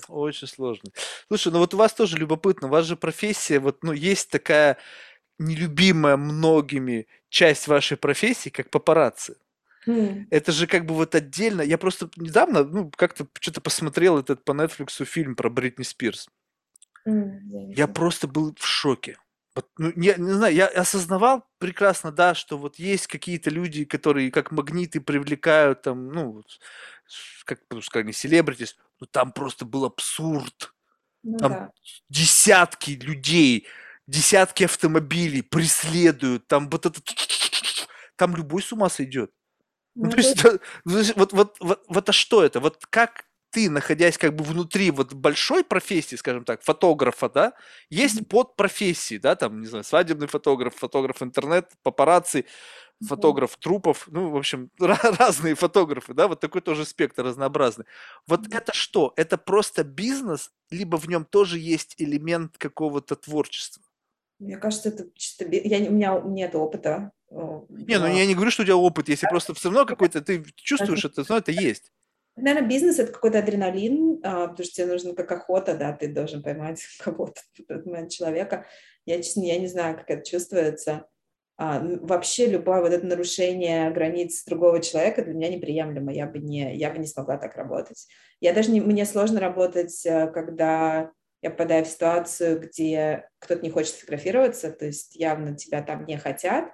очень 0.08 0.46
сложный. 0.46 0.92
Слушай, 1.28 1.52
ну 1.52 1.58
вот 1.60 1.74
у 1.74 1.78
вас 1.78 1.94
тоже 1.94 2.18
любопытно, 2.18 2.68
у 2.68 2.70
вас 2.70 2.84
же 2.84 2.96
профессия, 2.96 3.58
вот, 3.58 3.82
ну, 3.82 3.92
есть 3.92 4.30
такая 4.30 4.76
нелюбимая 5.38 6.16
многими 6.16 7.06
часть 7.28 7.66
вашей 7.66 7.96
профессии, 7.96 8.50
как 8.50 8.70
папарацци. 8.70 9.36
Mm. 9.86 10.26
Это 10.30 10.52
же 10.52 10.66
как 10.66 10.86
бы 10.86 10.94
вот 10.94 11.14
отдельно. 11.14 11.62
Я 11.62 11.78
просто 11.78 12.10
недавно, 12.16 12.64
ну, 12.64 12.90
как-то 12.90 13.26
что-то 13.40 13.60
посмотрел 13.60 14.18
этот 14.18 14.44
по 14.44 14.52
Netflix 14.52 15.04
фильм 15.04 15.36
про 15.36 15.50
Бритни 15.50 15.82
Спирс. 15.82 16.28
Mm, 17.06 17.74
я 17.74 17.86
просто 17.86 18.26
был 18.26 18.54
в 18.58 18.66
шоке. 18.66 19.18
Вот, 19.54 19.68
ну, 19.78 19.92
я 19.96 20.16
не 20.16 20.32
знаю, 20.32 20.54
я 20.54 20.66
осознавал 20.66 21.46
прекрасно, 21.58 22.10
да, 22.10 22.34
что 22.34 22.58
вот 22.58 22.76
есть 22.76 23.06
какие-то 23.06 23.50
люди, 23.50 23.84
которые 23.84 24.32
как 24.32 24.50
магниты 24.50 25.00
привлекают 25.00 25.82
там, 25.82 26.08
ну, 26.08 26.42
как, 27.44 27.66
пускай 27.68 28.02
не 28.02 28.12
селебритис, 28.12 28.76
но 28.98 29.06
там 29.06 29.32
просто 29.32 29.64
был 29.64 29.84
абсурд. 29.84 30.74
Ну, 31.22 31.38
там 31.38 31.52
да. 31.52 31.72
десятки 32.08 32.92
людей, 32.92 33.66
десятки 34.06 34.64
автомобилей 34.64 35.42
преследуют, 35.42 36.46
там 36.48 36.68
вот 36.68 36.86
это, 36.86 37.00
там 38.16 38.34
любой 38.36 38.62
с 38.62 38.72
ума 38.72 38.88
сойдет. 38.88 39.30
Ну, 39.94 40.06
ну, 40.06 40.10
то 40.10 40.16
есть, 40.16 40.42
вот, 41.16 41.32
вот, 41.32 41.56
вот, 41.60 41.84
вот, 41.88 42.08
а 42.08 42.12
что 42.12 42.42
это? 42.42 42.60
Вот 42.60 42.84
как 42.90 43.24
ты, 43.50 43.70
находясь 43.70 44.18
как 44.18 44.34
бы 44.34 44.42
внутри 44.42 44.90
вот 44.90 45.12
большой 45.12 45.62
профессии, 45.62 46.16
скажем 46.16 46.44
так, 46.44 46.62
фотографа, 46.62 47.28
да, 47.28 47.52
есть 47.88 48.20
mm-hmm. 48.20 48.26
подпрофессии, 48.26 49.18
да, 49.18 49.36
там, 49.36 49.60
не 49.60 49.68
знаю, 49.68 49.84
свадебный 49.84 50.26
фотограф, 50.26 50.74
фотограф 50.74 51.22
интернет, 51.22 51.70
папарацци, 51.84 52.46
фотограф 53.06 53.56
трупов, 53.56 54.08
ну, 54.10 54.30
в 54.30 54.36
общем, 54.36 54.70
разные 54.80 55.54
фотографы, 55.54 56.14
да, 56.14 56.26
вот 56.26 56.40
такой 56.40 56.62
тоже 56.62 56.84
спектр 56.84 57.22
разнообразный. 57.22 57.84
Вот 58.26 58.40
mm-hmm. 58.40 58.56
это 58.56 58.74
что? 58.74 59.12
Это 59.14 59.38
просто 59.38 59.84
бизнес, 59.84 60.50
либо 60.70 60.96
в 60.96 61.08
нем 61.08 61.24
тоже 61.24 61.60
есть 61.60 61.94
элемент 61.98 62.58
какого-то 62.58 63.14
творчества? 63.14 63.84
Мне 64.40 64.56
кажется, 64.56 64.88
это 64.88 65.06
чисто... 65.14 65.46
Я, 65.48 65.78
у 65.88 65.92
меня 65.92 66.20
нет 66.24 66.56
опыта. 66.56 67.12
Не, 67.68 67.98
ну 67.98 68.06
я 68.06 68.26
не 68.26 68.34
говорю, 68.34 68.50
что 68.50 68.62
у 68.62 68.64
тебя 68.64 68.76
опыт, 68.76 69.08
если 69.08 69.26
просто 69.26 69.54
все 69.54 69.68
равно 69.68 69.86
какой-то, 69.86 70.20
ты 70.20 70.44
чувствуешь 70.56 71.04
это, 71.04 71.24
но 71.28 71.38
это 71.38 71.50
есть. 71.52 71.92
Наверное, 72.36 72.68
бизнес— 72.68 72.98
это 72.98 73.12
какой-то 73.12 73.38
адреналин, 73.38 74.20
а, 74.24 74.48
потому 74.48 74.64
что 74.64 74.74
тебе 74.74 74.86
нужно 74.86 75.14
как 75.14 75.30
охота, 75.30 75.76
да, 75.76 75.92
ты 75.92 76.08
должен 76.08 76.42
поймать 76.42 76.82
кого-то, 76.98 77.40
человека. 78.08 78.66
Я, 79.06 79.22
честно, 79.22 79.42
я 79.42 79.58
не 79.58 79.68
знаю, 79.68 79.96
как 79.96 80.10
это 80.10 80.28
чувствуется. 80.28 81.06
А, 81.56 81.80
вообще 81.80 82.46
любое 82.46 82.80
вот 82.80 82.92
это 82.92 83.06
нарушение 83.06 83.90
границ 83.90 84.44
другого 84.44 84.80
человека 84.80 85.22
для 85.22 85.34
меня 85.34 85.48
неприемлемо. 85.48 86.12
Я 86.12 86.26
бы 86.26 86.40
не, 86.40 86.76
я 86.76 86.90
бы 86.90 86.98
не 86.98 87.06
смогла 87.06 87.36
так 87.36 87.54
работать. 87.54 88.08
Я 88.40 88.52
даже 88.52 88.72
не, 88.72 88.80
мне 88.80 89.06
сложно 89.06 89.38
работать, 89.38 90.04
э, 90.04 90.26
когда 90.32 91.12
я 91.42 91.50
попадаю 91.50 91.84
в 91.84 91.88
ситуацию, 91.88 92.58
где 92.58 93.28
кто-то 93.38 93.62
не 93.62 93.70
хочет 93.70 93.94
фотографироваться, 93.94 94.72
то 94.72 94.86
есть 94.86 95.14
явно 95.14 95.54
тебя 95.54 95.82
там 95.82 96.06
не 96.06 96.16
хотят, 96.16 96.72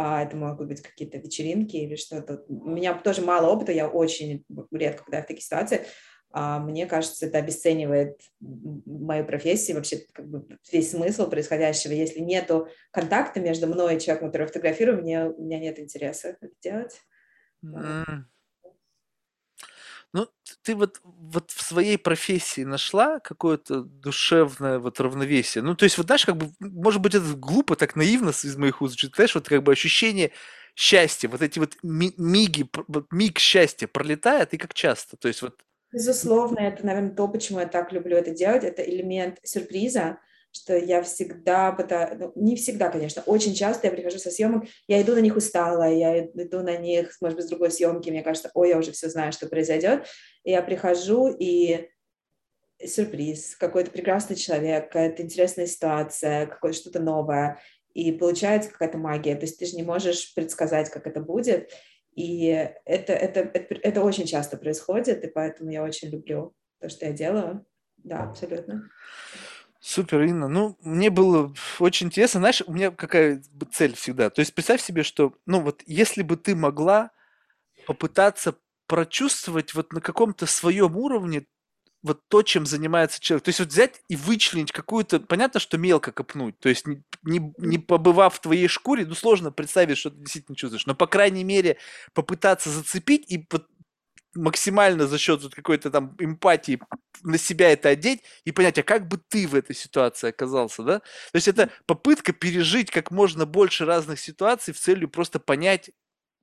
это 0.00 0.36
могут 0.36 0.68
быть 0.68 0.82
какие-то 0.82 1.18
вечеринки 1.18 1.76
или 1.76 1.96
что-то. 1.96 2.44
У 2.48 2.70
меня 2.70 2.94
тоже 2.94 3.22
мало 3.22 3.48
опыта, 3.48 3.72
я 3.72 3.88
очень 3.88 4.44
редко 4.70 5.00
попадаю 5.00 5.24
в 5.24 5.26
такие 5.26 5.42
ситуации. 5.42 5.86
А, 6.30 6.60
мне 6.60 6.86
кажется, 6.86 7.26
это 7.26 7.38
обесценивает 7.38 8.20
мою 8.40 9.24
профессию, 9.24 9.76
вообще 9.76 10.04
как 10.12 10.28
бы 10.28 10.46
весь 10.70 10.90
смысл 10.90 11.28
происходящего. 11.28 11.92
Если 11.92 12.20
нету 12.20 12.68
контакта 12.90 13.40
между 13.40 13.66
мной 13.66 13.96
и 13.96 14.00
человеком, 14.00 14.28
который 14.28 14.46
фотографирую, 14.46 15.02
мне, 15.02 15.24
у 15.24 15.42
меня 15.42 15.58
нет 15.58 15.78
интереса 15.78 16.28
это 16.28 16.48
делать. 16.62 17.00
Mm. 17.64 18.24
Ну, 20.14 20.26
ты 20.62 20.74
вот, 20.74 21.00
вот 21.04 21.50
в 21.50 21.60
своей 21.62 21.98
профессии 21.98 22.62
нашла 22.62 23.20
какое-то 23.20 23.82
душевное 23.82 24.78
вот 24.78 25.00
равновесие. 25.00 25.62
Ну, 25.62 25.74
то 25.74 25.84
есть, 25.84 25.98
вот 25.98 26.06
знаешь, 26.06 26.24
как 26.24 26.36
бы, 26.36 26.50
может 26.60 27.02
быть, 27.02 27.14
это 27.14 27.34
глупо, 27.34 27.76
так 27.76 27.94
наивно 27.94 28.30
из 28.30 28.56
моих 28.56 28.80
уст 28.80 28.98
знаешь, 28.98 29.34
вот 29.34 29.48
как 29.48 29.62
бы 29.62 29.72
ощущение 29.72 30.32
счастья, 30.74 31.28
вот 31.28 31.42
эти 31.42 31.58
вот 31.58 31.76
миги, 31.82 32.68
вот 32.88 33.12
миг 33.12 33.38
счастья 33.38 33.86
пролетает, 33.86 34.54
и 34.54 34.58
как 34.58 34.72
часто? 34.74 35.16
То 35.18 35.28
есть, 35.28 35.42
вот 35.42 35.60
Безусловно, 35.92 36.58
это, 36.60 36.84
наверное, 36.84 37.14
то, 37.14 37.26
почему 37.28 37.60
я 37.60 37.66
так 37.66 37.92
люблю 37.92 38.16
это 38.16 38.30
делать. 38.32 38.62
Это 38.64 38.82
элемент 38.82 39.38
сюрприза, 39.42 40.18
что 40.52 40.76
я 40.76 41.02
всегда 41.02 41.72
пытаюсь, 41.72 42.18
ну, 42.18 42.32
не 42.34 42.56
всегда, 42.56 42.90
конечно, 42.90 43.22
очень 43.26 43.54
часто 43.54 43.86
я 43.86 43.92
прихожу 43.92 44.18
со 44.18 44.30
съемок, 44.30 44.64
я 44.86 45.00
иду 45.02 45.14
на 45.14 45.20
них 45.20 45.36
устала, 45.36 45.88
я 45.88 46.24
иду 46.24 46.62
на 46.62 46.76
них, 46.76 47.16
может 47.20 47.36
быть, 47.36 47.46
с 47.46 47.48
другой 47.48 47.70
съемки, 47.70 48.10
мне 48.10 48.22
кажется, 48.22 48.50
ой, 48.54 48.70
я 48.70 48.78
уже 48.78 48.92
все 48.92 49.08
знаю, 49.08 49.32
что 49.32 49.48
произойдет, 49.48 50.06
и 50.44 50.50
я 50.50 50.62
прихожу, 50.62 51.28
и 51.28 51.88
сюрприз, 52.84 53.56
какой-то 53.56 53.90
прекрасный 53.90 54.36
человек, 54.36 54.86
какая-то 54.86 55.22
интересная 55.22 55.66
ситуация, 55.66 56.46
какое-то 56.46 56.78
что-то 56.78 57.00
новое, 57.00 57.60
и 57.94 58.12
получается 58.12 58.70
какая-то 58.70 58.98
магия. 58.98 59.34
То 59.34 59.42
есть 59.42 59.58
ты 59.58 59.66
же 59.66 59.74
не 59.74 59.82
можешь 59.82 60.32
предсказать, 60.34 60.88
как 60.90 61.06
это 61.06 61.20
будет. 61.20 61.72
И 62.14 62.46
это, 62.84 63.12
это, 63.12 63.40
это, 63.40 63.74
это 63.82 64.02
очень 64.02 64.26
часто 64.26 64.56
происходит, 64.56 65.24
и 65.24 65.28
поэтому 65.28 65.70
я 65.70 65.82
очень 65.82 66.08
люблю 66.08 66.54
то, 66.80 66.88
что 66.88 67.06
я 67.06 67.12
делаю. 67.12 67.66
Да, 67.96 68.24
абсолютно. 68.24 68.88
Супер, 69.80 70.22
Инна. 70.22 70.48
Ну, 70.48 70.76
мне 70.82 71.08
было 71.10 71.54
очень 71.78 72.08
интересно. 72.08 72.40
Знаешь, 72.40 72.62
у 72.66 72.72
меня 72.72 72.90
какая 72.90 73.42
цель 73.72 73.94
всегда. 73.94 74.28
То 74.30 74.40
есть 74.40 74.54
представь 74.54 74.82
себе, 74.82 75.04
что, 75.04 75.34
ну 75.46 75.60
вот, 75.60 75.82
если 75.86 76.22
бы 76.22 76.36
ты 76.36 76.56
могла 76.56 77.10
попытаться 77.86 78.56
прочувствовать 78.86 79.74
вот 79.74 79.92
на 79.92 80.00
каком-то 80.00 80.46
своем 80.46 80.96
уровне 80.96 81.46
вот 82.02 82.20
то, 82.28 82.42
чем 82.42 82.64
занимается 82.64 83.20
человек. 83.20 83.44
То 83.44 83.48
есть 83.50 83.60
вот 83.60 83.68
взять 83.68 84.00
и 84.08 84.16
вычленить 84.16 84.72
какую-то... 84.72 85.20
Понятно, 85.20 85.60
что 85.60 85.78
мелко 85.78 86.12
копнуть. 86.12 86.58
То 86.58 86.68
есть 86.68 86.86
не, 86.86 87.02
не, 87.22 87.52
не 87.58 87.78
побывав 87.78 88.34
в 88.34 88.40
твоей 88.40 88.68
шкуре, 88.68 89.04
ну 89.04 89.14
сложно 89.14 89.50
представить, 89.50 89.98
что 89.98 90.10
ты 90.10 90.18
действительно 90.18 90.56
чувствуешь. 90.56 90.86
Но, 90.86 90.94
по 90.94 91.06
крайней 91.06 91.44
мере, 91.44 91.76
попытаться 92.14 92.70
зацепить 92.70 93.30
и 93.30 93.46
вот 93.50 93.68
максимально 94.34 95.06
за 95.06 95.18
счет 95.18 95.42
вот 95.42 95.54
какой-то 95.54 95.90
там 95.90 96.14
эмпатии 96.18 96.80
на 97.22 97.38
себя 97.38 97.70
это 97.72 97.88
одеть 97.88 98.22
и 98.44 98.52
понять, 98.52 98.78
а 98.78 98.82
как 98.82 99.08
бы 99.08 99.18
ты 99.28 99.46
в 99.46 99.54
этой 99.54 99.74
ситуации 99.74 100.28
оказался, 100.28 100.82
да? 100.82 100.98
То 101.00 101.36
есть 101.36 101.48
это 101.48 101.70
попытка 101.86 102.32
пережить 102.32 102.90
как 102.90 103.10
можно 103.10 103.46
больше 103.46 103.84
разных 103.84 104.20
ситуаций 104.20 104.72
в 104.74 104.78
целью 104.78 105.08
просто 105.08 105.40
понять, 105.40 105.90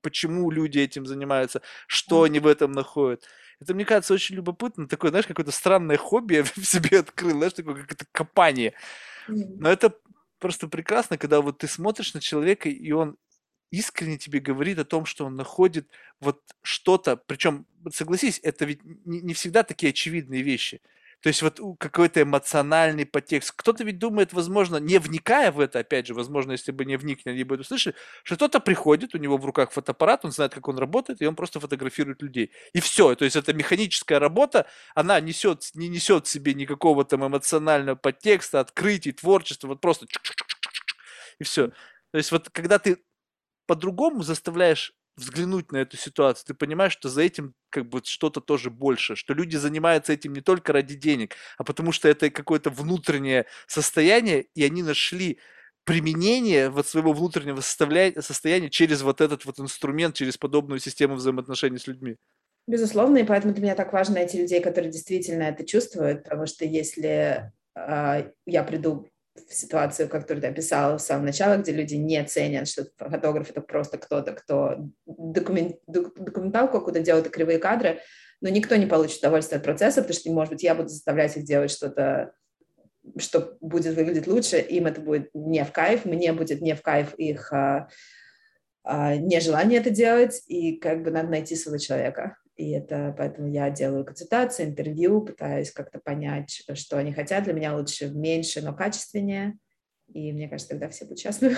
почему 0.02 0.52
люди 0.52 0.80
этим 0.80 1.06
занимаются, 1.06 1.62
что 1.88 2.24
они 2.24 2.40
в 2.40 2.48
этом 2.48 2.72
находят. 2.72 3.24
Это, 3.60 3.74
мне 3.74 3.86
кажется, 3.86 4.14
очень 4.14 4.36
любопытно. 4.36 4.88
Такое, 4.88 5.12
знаешь, 5.12 5.28
какое-то 5.28 5.52
странное 5.52 5.98
хобби 5.98 6.36
я 6.36 6.44
в 6.44 6.66
себе 6.66 7.00
открыл, 7.00 7.38
знаешь, 7.38 7.54
такое 7.54 7.76
какое-то 7.76 8.06
копание. 8.12 8.74
Но 9.28 9.70
это 9.70 9.96
просто 10.40 10.68
прекрасно, 10.68 11.18
когда 11.18 11.42
вот 11.42 11.60
ты 11.60 11.68
смотришь 11.68 12.14
на 12.14 12.22
человека, 12.22 12.70
и 12.70 12.92
он 12.92 13.18
искренне 13.72 14.18
тебе 14.18 14.40
говорит 14.40 14.80
о 14.80 14.86
том, 14.86 15.06
что 15.06 15.26
он 15.26 15.36
находит 15.36 15.90
вот 16.20 16.42
что-то, 16.62 17.18
причем, 17.18 17.66
согласись, 17.92 18.40
это 18.44 18.66
ведь 18.66 18.84
не, 18.84 19.22
не 19.22 19.34
всегда 19.34 19.64
такие 19.64 19.90
очевидные 19.90 20.42
вещи. 20.42 20.82
То 21.22 21.30
есть 21.30 21.42
вот 21.42 21.60
какой-то 21.80 22.22
эмоциональный 22.22 23.06
подтекст. 23.06 23.52
Кто-то 23.56 23.84
ведь 23.84 23.98
думает, 23.98 24.32
возможно, 24.34 24.78
не 24.78 25.00
вникая 25.00 25.52
в 25.52 25.60
это, 25.60 25.80
опять 25.80 26.06
же, 26.06 26.14
возможно, 26.14 26.52
если 26.52 26.72
бы 26.72 26.86
не 26.86 26.98
вникли, 26.98 27.32
они 27.32 27.44
бы 27.44 27.56
это 27.56 27.62
услышали, 27.62 27.96
что 28.24 28.36
кто-то 28.36 28.60
приходит, 28.60 29.16
у 29.16 29.18
него 29.18 29.38
в 29.38 29.46
руках 29.46 29.72
фотоаппарат, 29.72 30.24
он 30.24 30.32
знает, 30.32 30.54
как 30.54 30.68
он 30.68 30.78
работает, 30.78 31.22
и 31.22 31.26
он 31.26 31.36
просто 31.36 31.60
фотографирует 31.60 32.22
людей. 32.22 32.52
И 32.74 32.80
все. 32.80 33.16
То 33.16 33.26
есть 33.26 33.36
это 33.36 33.54
механическая 33.54 34.20
работа, 34.20 34.68
она 34.94 35.20
несет, 35.20 35.72
не 35.74 35.88
несет 35.88 36.28
в 36.28 36.30
себе 36.30 36.54
никакого 36.54 37.06
там 37.06 37.26
эмоционального 37.26 37.96
подтекста, 37.96 38.60
открытий, 38.60 39.12
творчества, 39.12 39.70
вот 39.70 39.82
просто 39.82 40.06
и 41.40 41.44
все. 41.44 41.70
То 42.12 42.18
есть 42.18 42.32
вот 42.32 42.50
когда 42.50 42.80
ты 42.80 42.98
по-другому 43.66 44.24
заставляешь 44.24 44.94
взглянуть 45.18 45.72
на 45.72 45.78
эту 45.78 45.98
ситуацию, 45.98 46.46
ты 46.48 46.54
понимаешь, 46.54 46.92
что 46.92 47.10
за 47.10 47.22
этим 47.22 47.54
как 47.70 47.88
бы 47.88 48.02
что-то 48.04 48.42
тоже 48.42 48.70
больше, 48.70 49.16
что 49.16 49.34
люди 49.34 49.56
занимаются 49.56 50.14
этим 50.14 50.34
не 50.34 50.42
только 50.42 50.74
ради 50.74 50.96
денег, 50.96 51.36
а 51.58 51.64
потому 51.64 51.92
что 51.92 52.10
это 52.10 52.30
какое-то 52.30 52.70
внутреннее 52.70 53.46
состояние, 53.68 54.48
и 54.56 54.64
они 54.64 54.84
нашли 54.84 55.40
применение 55.86 56.70
вот 56.70 56.88
своего 56.88 57.14
внутреннего 57.14 57.62
состояния 57.62 58.70
через 58.70 59.04
вот 59.04 59.22
этот 59.22 59.46
вот 59.46 59.60
инструмент, 59.60 60.16
через 60.16 60.38
подобную 60.38 60.80
систему 60.80 61.16
взаимоотношений 61.16 61.78
с 61.78 61.88
людьми. 61.88 62.18
Безусловно, 62.68 63.20
и 63.20 63.24
поэтому 63.24 63.54
для 63.54 63.64
меня 63.64 63.76
так 63.76 63.94
важно 63.94 64.16
найти 64.16 64.40
людей, 64.40 64.60
которые 64.60 64.92
действительно 64.92 65.44
это 65.44 65.66
чувствуют, 65.66 66.24
потому 66.24 66.48
что 66.48 66.66
если 66.66 67.52
э, 67.76 68.32
я 68.48 68.64
приду 68.64 69.08
ситуацию, 69.50 70.10
которую 70.10 70.42
ты 70.42 70.48
описала 70.48 70.98
в 70.98 71.02
самом 71.02 71.26
начале, 71.26 71.62
где 71.62 71.72
люди 71.72 71.96
не 71.96 72.24
ценят, 72.24 72.68
что 72.68 72.86
фотограф— 72.98 73.50
это 73.52 73.62
просто 73.62 73.98
кто-то, 73.98 74.34
кто 74.34 74.78
документ, 75.06 75.78
документалку 75.88 76.80
какую-то 76.80 77.02
делает 77.02 77.30
кривые 77.30 77.60
кадры, 77.60 78.00
но 78.42 78.50
никто 78.50 78.76
не 78.76 78.86
получит 78.86 79.20
удовольствие 79.20 79.58
от 79.58 79.64
процесса, 79.64 80.02
потому 80.02 80.20
что, 80.20 80.32
может 80.32 80.54
быть, 80.54 80.64
я 80.64 80.76
буду 80.76 80.90
заставлять 80.90 81.36
их 81.38 81.44
делать 81.44 81.72
что-то, 81.72 82.34
что 83.18 83.58
будет 83.62 83.96
выглядеть 83.96 84.28
лучше, 84.28 84.58
им 84.58 84.88
это 84.88 85.02
будет 85.02 85.30
не 85.34 85.64
в 85.64 85.72
кайф, 85.72 86.06
мне 86.06 86.34
будет 86.34 86.62
не 86.62 86.76
в 86.76 86.82
кайф 86.82 87.14
их 87.16 87.52
а, 87.54 87.90
а, 88.84 89.16
нежелание 89.16 89.80
это 89.80 89.90
делать, 89.90 90.44
и 90.48 90.78
как 90.78 91.04
бы 91.04 91.12
надо 91.12 91.30
найти 91.30 91.56
своего 91.56 91.78
человека. 91.78 92.38
И 92.56 92.72
это 92.72 93.14
поэтому 93.18 93.50
я 93.50 93.70
делаю 93.70 94.06
консультации, 94.06 94.66
интервью, 94.66 95.22
пытаюсь 95.22 95.72
как-то 95.72 96.00
понять, 96.00 96.64
что 96.74 96.98
они 96.98 97.14
хотят. 97.14 97.44
Для 97.44 97.54
меня 97.54 97.76
лучше 97.76 98.10
меньше, 98.10 98.62
но 98.62 98.74
качественнее. 98.74 99.58
И 100.14 100.32
мне 100.32 100.48
кажется, 100.48 100.70
тогда 100.70 100.90
все 100.90 101.06
будут 101.06 101.20
счастливы. 101.20 101.58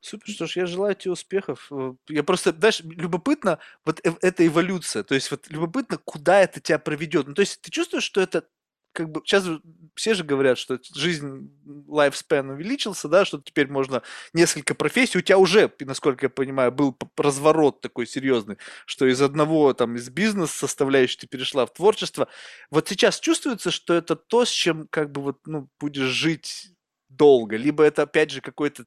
Супер, 0.00 0.32
что 0.32 0.46
ж, 0.46 0.56
я 0.56 0.66
желаю 0.66 0.96
тебе 0.96 1.12
успехов. 1.12 1.68
Э, 1.70 1.94
я 2.08 2.24
просто, 2.24 2.52
знаешь, 2.52 2.80
любопытно, 2.80 3.60
вот 3.84 4.00
э, 4.04 4.12
эта 4.20 4.44
эволюция, 4.44 5.04
то 5.04 5.14
есть 5.14 5.30
вот 5.30 5.48
любопытно, 5.48 5.96
куда 5.96 6.40
это 6.40 6.60
тебя 6.60 6.80
проведет. 6.80 7.28
Ну, 7.28 7.34
то 7.34 7.40
есть 7.40 7.60
ты 7.60 7.70
чувствуешь, 7.70 8.02
что 8.02 8.20
это 8.20 8.48
как 8.92 9.10
бы 9.10 9.22
сейчас 9.24 9.46
все 9.94 10.14
же 10.14 10.24
говорят, 10.24 10.58
что 10.58 10.78
жизнь, 10.94 11.50
lifespan 11.88 12.52
увеличился, 12.52 13.08
да, 13.08 13.24
что 13.24 13.38
теперь 13.38 13.68
можно 13.68 14.02
несколько 14.32 14.74
профессий. 14.74 15.18
У 15.18 15.22
тебя 15.22 15.38
уже, 15.38 15.72
насколько 15.80 16.26
я 16.26 16.30
понимаю, 16.30 16.72
был 16.72 16.96
разворот 17.16 17.80
такой 17.80 18.06
серьезный, 18.06 18.58
что 18.86 19.06
из 19.06 19.20
одного, 19.20 19.72
там, 19.74 19.96
из 19.96 20.08
бизнеса 20.10 20.58
составляющей 20.58 21.18
ты 21.18 21.26
перешла 21.26 21.66
в 21.66 21.72
творчество. 21.72 22.28
Вот 22.70 22.88
сейчас 22.88 23.20
чувствуется, 23.20 23.70
что 23.70 23.94
это 23.94 24.16
то, 24.16 24.44
с 24.44 24.50
чем 24.50 24.86
как 24.88 25.10
бы 25.12 25.22
вот, 25.22 25.38
ну, 25.46 25.68
будешь 25.80 26.08
жить 26.08 26.72
долго, 27.08 27.56
либо 27.56 27.84
это, 27.84 28.02
опять 28.02 28.30
же, 28.30 28.40
какой-то 28.40 28.84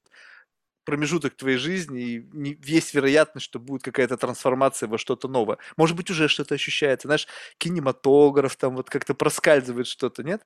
промежуток 0.86 1.36
твоей 1.36 1.58
жизни, 1.58 2.02
и 2.02 2.30
не, 2.34 2.58
есть 2.64 2.94
вероятность, 2.94 3.46
что 3.46 3.60
будет 3.60 3.84
какая-то 3.84 4.18
трансформация 4.18 4.88
во 4.88 4.98
что-то 4.98 5.28
новое. 5.28 5.58
Может 5.78 5.98
быть, 5.98 6.10
уже 6.10 6.28
что-то 6.28 6.56
ощущается. 6.56 7.08
Знаешь, 7.08 7.28
кинематограф, 7.58 8.56
там 8.56 8.76
вот 8.76 8.90
как-то 8.90 9.14
проскальзывает 9.14 9.88
что-то, 9.88 10.24
нет? 10.24 10.42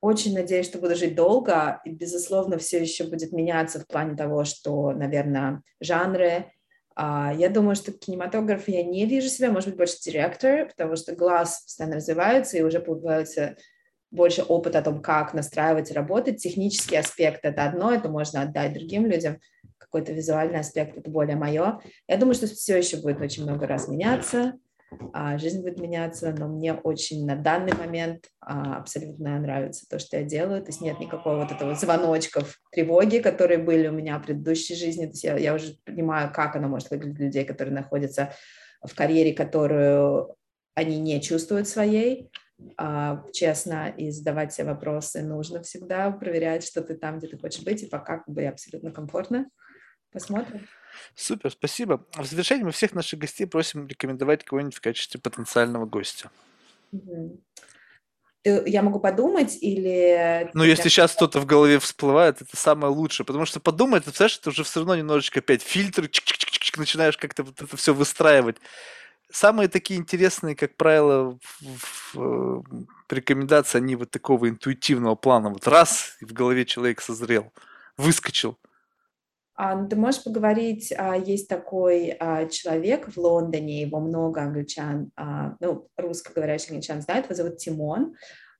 Очень 0.00 0.32
надеюсь, 0.34 0.66
что 0.66 0.78
буду 0.78 0.96
жить 0.96 1.14
долго, 1.14 1.80
и, 1.84 1.90
безусловно, 1.90 2.56
все 2.56 2.80
еще 2.80 3.04
будет 3.04 3.32
меняться 3.32 3.80
в 3.80 3.86
плане 3.86 4.16
того, 4.16 4.44
что, 4.44 4.92
наверное, 4.92 5.62
жанры. 5.78 6.50
А, 6.96 7.34
я 7.36 7.50
думаю, 7.50 7.76
что 7.76 7.92
кинематограф 7.92 8.66
я 8.68 8.82
не 8.82 9.04
вижу 9.04 9.28
себя, 9.28 9.50
может 9.50 9.68
быть, 9.68 9.76
больше 9.76 9.98
директор, 10.00 10.68
потому 10.68 10.96
что 10.96 11.14
глаз 11.14 11.62
постоянно 11.64 11.96
развивается, 11.96 12.56
и 12.56 12.62
уже 12.62 12.80
появляется 12.80 13.56
больше 14.10 14.42
опыта 14.42 14.78
о 14.78 14.82
том, 14.82 15.02
как 15.02 15.34
настраивать 15.34 15.90
и 15.90 15.94
работать. 15.94 16.42
Технический 16.42 16.96
аспект— 16.96 17.40
это 17.44 17.64
одно, 17.64 17.92
это 17.92 18.08
можно 18.08 18.42
отдать 18.42 18.72
другим 18.72 19.06
людям 19.06 19.38
какой-то 19.80 20.12
визуальный 20.12 20.60
аспект, 20.60 20.96
это 20.96 21.10
более 21.10 21.36
мое. 21.36 21.80
Я 22.06 22.16
думаю, 22.16 22.34
что 22.34 22.46
все 22.46 22.78
еще 22.78 22.98
будет 22.98 23.20
очень 23.20 23.42
много 23.42 23.66
раз 23.66 23.88
меняться, 23.88 24.54
а 25.12 25.38
жизнь 25.38 25.62
будет 25.62 25.78
меняться, 25.78 26.34
но 26.36 26.48
мне 26.48 26.74
очень 26.74 27.24
на 27.24 27.36
данный 27.36 27.72
момент 27.74 28.24
а, 28.40 28.78
абсолютно 28.78 29.38
нравится 29.38 29.86
то, 29.88 29.98
что 29.98 30.18
я 30.18 30.24
делаю. 30.24 30.62
То 30.62 30.68
есть 30.68 30.80
нет 30.80 30.98
никакого 30.98 31.36
вот 31.36 31.52
этого 31.52 31.74
звоночков 31.74 32.60
тревоги, 32.72 33.18
которые 33.18 33.58
были 33.58 33.88
у 33.88 33.92
меня 33.92 34.18
в 34.18 34.24
предыдущей 34.24 34.74
жизни. 34.74 35.04
То 35.04 35.10
есть 35.10 35.24
я, 35.24 35.36
я 35.38 35.54
уже 35.54 35.76
понимаю, 35.84 36.32
как 36.32 36.56
оно 36.56 36.68
может 36.68 36.90
выглядеть 36.90 37.16
для 37.16 37.26
людей, 37.26 37.44
которые 37.44 37.74
находятся 37.74 38.32
в 38.82 38.94
карьере, 38.94 39.32
которую 39.32 40.34
они 40.74 40.98
не 40.98 41.20
чувствуют 41.20 41.68
своей, 41.68 42.30
а, 42.76 43.24
честно 43.32 43.88
и 43.96 44.10
задавать 44.10 44.52
себе 44.52 44.68
вопросы. 44.68 45.22
Нужно 45.22 45.62
всегда 45.62 46.10
проверять, 46.10 46.64
что 46.64 46.82
ты 46.82 46.94
там, 46.94 47.18
где 47.18 47.28
ты 47.28 47.38
хочешь 47.38 47.64
быть, 47.64 47.82
и 47.82 47.86
пока 47.86 48.18
как 48.18 48.34
бы 48.34 48.44
абсолютно 48.44 48.90
комфортно. 48.90 49.46
Посмотрим. 50.12 50.66
Супер, 51.14 51.50
спасибо. 51.50 52.04
В 52.16 52.24
завершении 52.24 52.64
мы 52.64 52.72
всех 52.72 52.94
наших 52.94 53.18
гостей 53.18 53.46
просим 53.46 53.86
рекомендовать 53.86 54.44
кого-нибудь 54.44 54.74
в 54.74 54.80
качестве 54.80 55.20
потенциального 55.20 55.86
гостя. 55.86 56.30
я 58.42 58.82
могу 58.82 58.98
подумать 59.00 59.58
или... 59.60 60.50
Ну, 60.54 60.64
если 60.64 60.88
сейчас 60.88 61.12
что-то 61.12 61.40
в 61.40 61.46
голове 61.46 61.78
всплывает, 61.78 62.42
это 62.42 62.56
самое 62.56 62.92
лучшее, 62.92 63.26
потому 63.26 63.44
что 63.44 63.60
подумать, 63.60 64.04
ты 64.04 64.10
представляешь, 64.10 64.38
это 64.38 64.50
уже 64.50 64.64
все 64.64 64.80
равно 64.80 64.96
немножечко 64.96 65.40
опять 65.40 65.62
фильтры, 65.62 66.10
начинаешь 66.76 67.16
как-то 67.16 67.44
вот 67.44 67.60
это 67.60 67.76
все 67.76 67.94
выстраивать. 67.94 68.56
Самые 69.30 69.68
такие 69.68 70.00
интересные, 70.00 70.56
как 70.56 70.76
правило, 70.76 71.38
в, 71.40 72.14
в, 72.14 72.64
в 72.64 73.12
рекомендации, 73.12 73.78
они 73.78 73.94
вот 73.94 74.10
такого 74.10 74.48
интуитивного 74.48 75.14
плана. 75.14 75.50
Вот 75.50 75.68
раз, 75.68 76.16
и 76.20 76.24
в 76.24 76.32
голове 76.32 76.64
человек 76.64 77.00
созрел, 77.00 77.52
выскочил– 77.96 78.58
ты 79.90 79.96
можешь 79.96 80.24
поговорить, 80.24 80.92
а, 80.96 81.16
есть 81.16 81.48
такой 81.48 82.16
а, 82.18 82.46
человек 82.46 83.08
в 83.08 83.16
Лондоне, 83.18 83.82
его 83.82 84.00
много 84.00 84.42
англичан, 84.42 85.10
ну, 85.60 85.88
русскоговорящих 85.96 86.70
англичан 86.70 87.02
знают, 87.02 87.26
его 87.26 87.34
зовут 87.34 87.58
Тимон, 87.58 88.14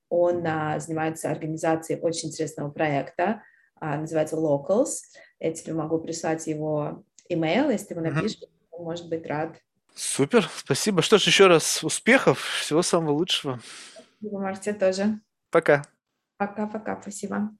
он 0.09 0.43
занимается 0.43 1.31
организацией 1.31 2.01
очень 2.01 2.29
интересного 2.29 2.71
проекта, 2.71 3.43
называется 3.81 4.37
Locals, 4.37 4.97
я 5.39 5.53
тебе 5.53 5.73
могу 5.73 6.01
прислать 6.01 6.47
его 6.49 7.05
имейл, 7.29 7.71
если 7.71 7.87
ты 7.87 7.95
ему 7.95 8.05
напишешь, 8.05 8.39
mm-hmm. 8.39 8.67
он 8.73 8.85
может 8.85 9.09
быть 9.09 9.25
рад. 9.27 9.57
Супер, 9.95 10.49
спасибо. 10.55 11.03
Что 11.03 11.19
ж, 11.19 11.23
еще 11.23 11.47
раз 11.47 11.85
успехов, 11.85 12.41
всего 12.61 12.83
самого 12.83 13.13
лучшего. 13.13 13.61
Спасибо, 14.19 14.41
Марк, 14.41 14.61
тебе 14.61 14.75
тоже. 14.75 15.21
Пока. 15.51 15.85
Пока-пока, 16.39 17.01
спасибо. 17.01 17.51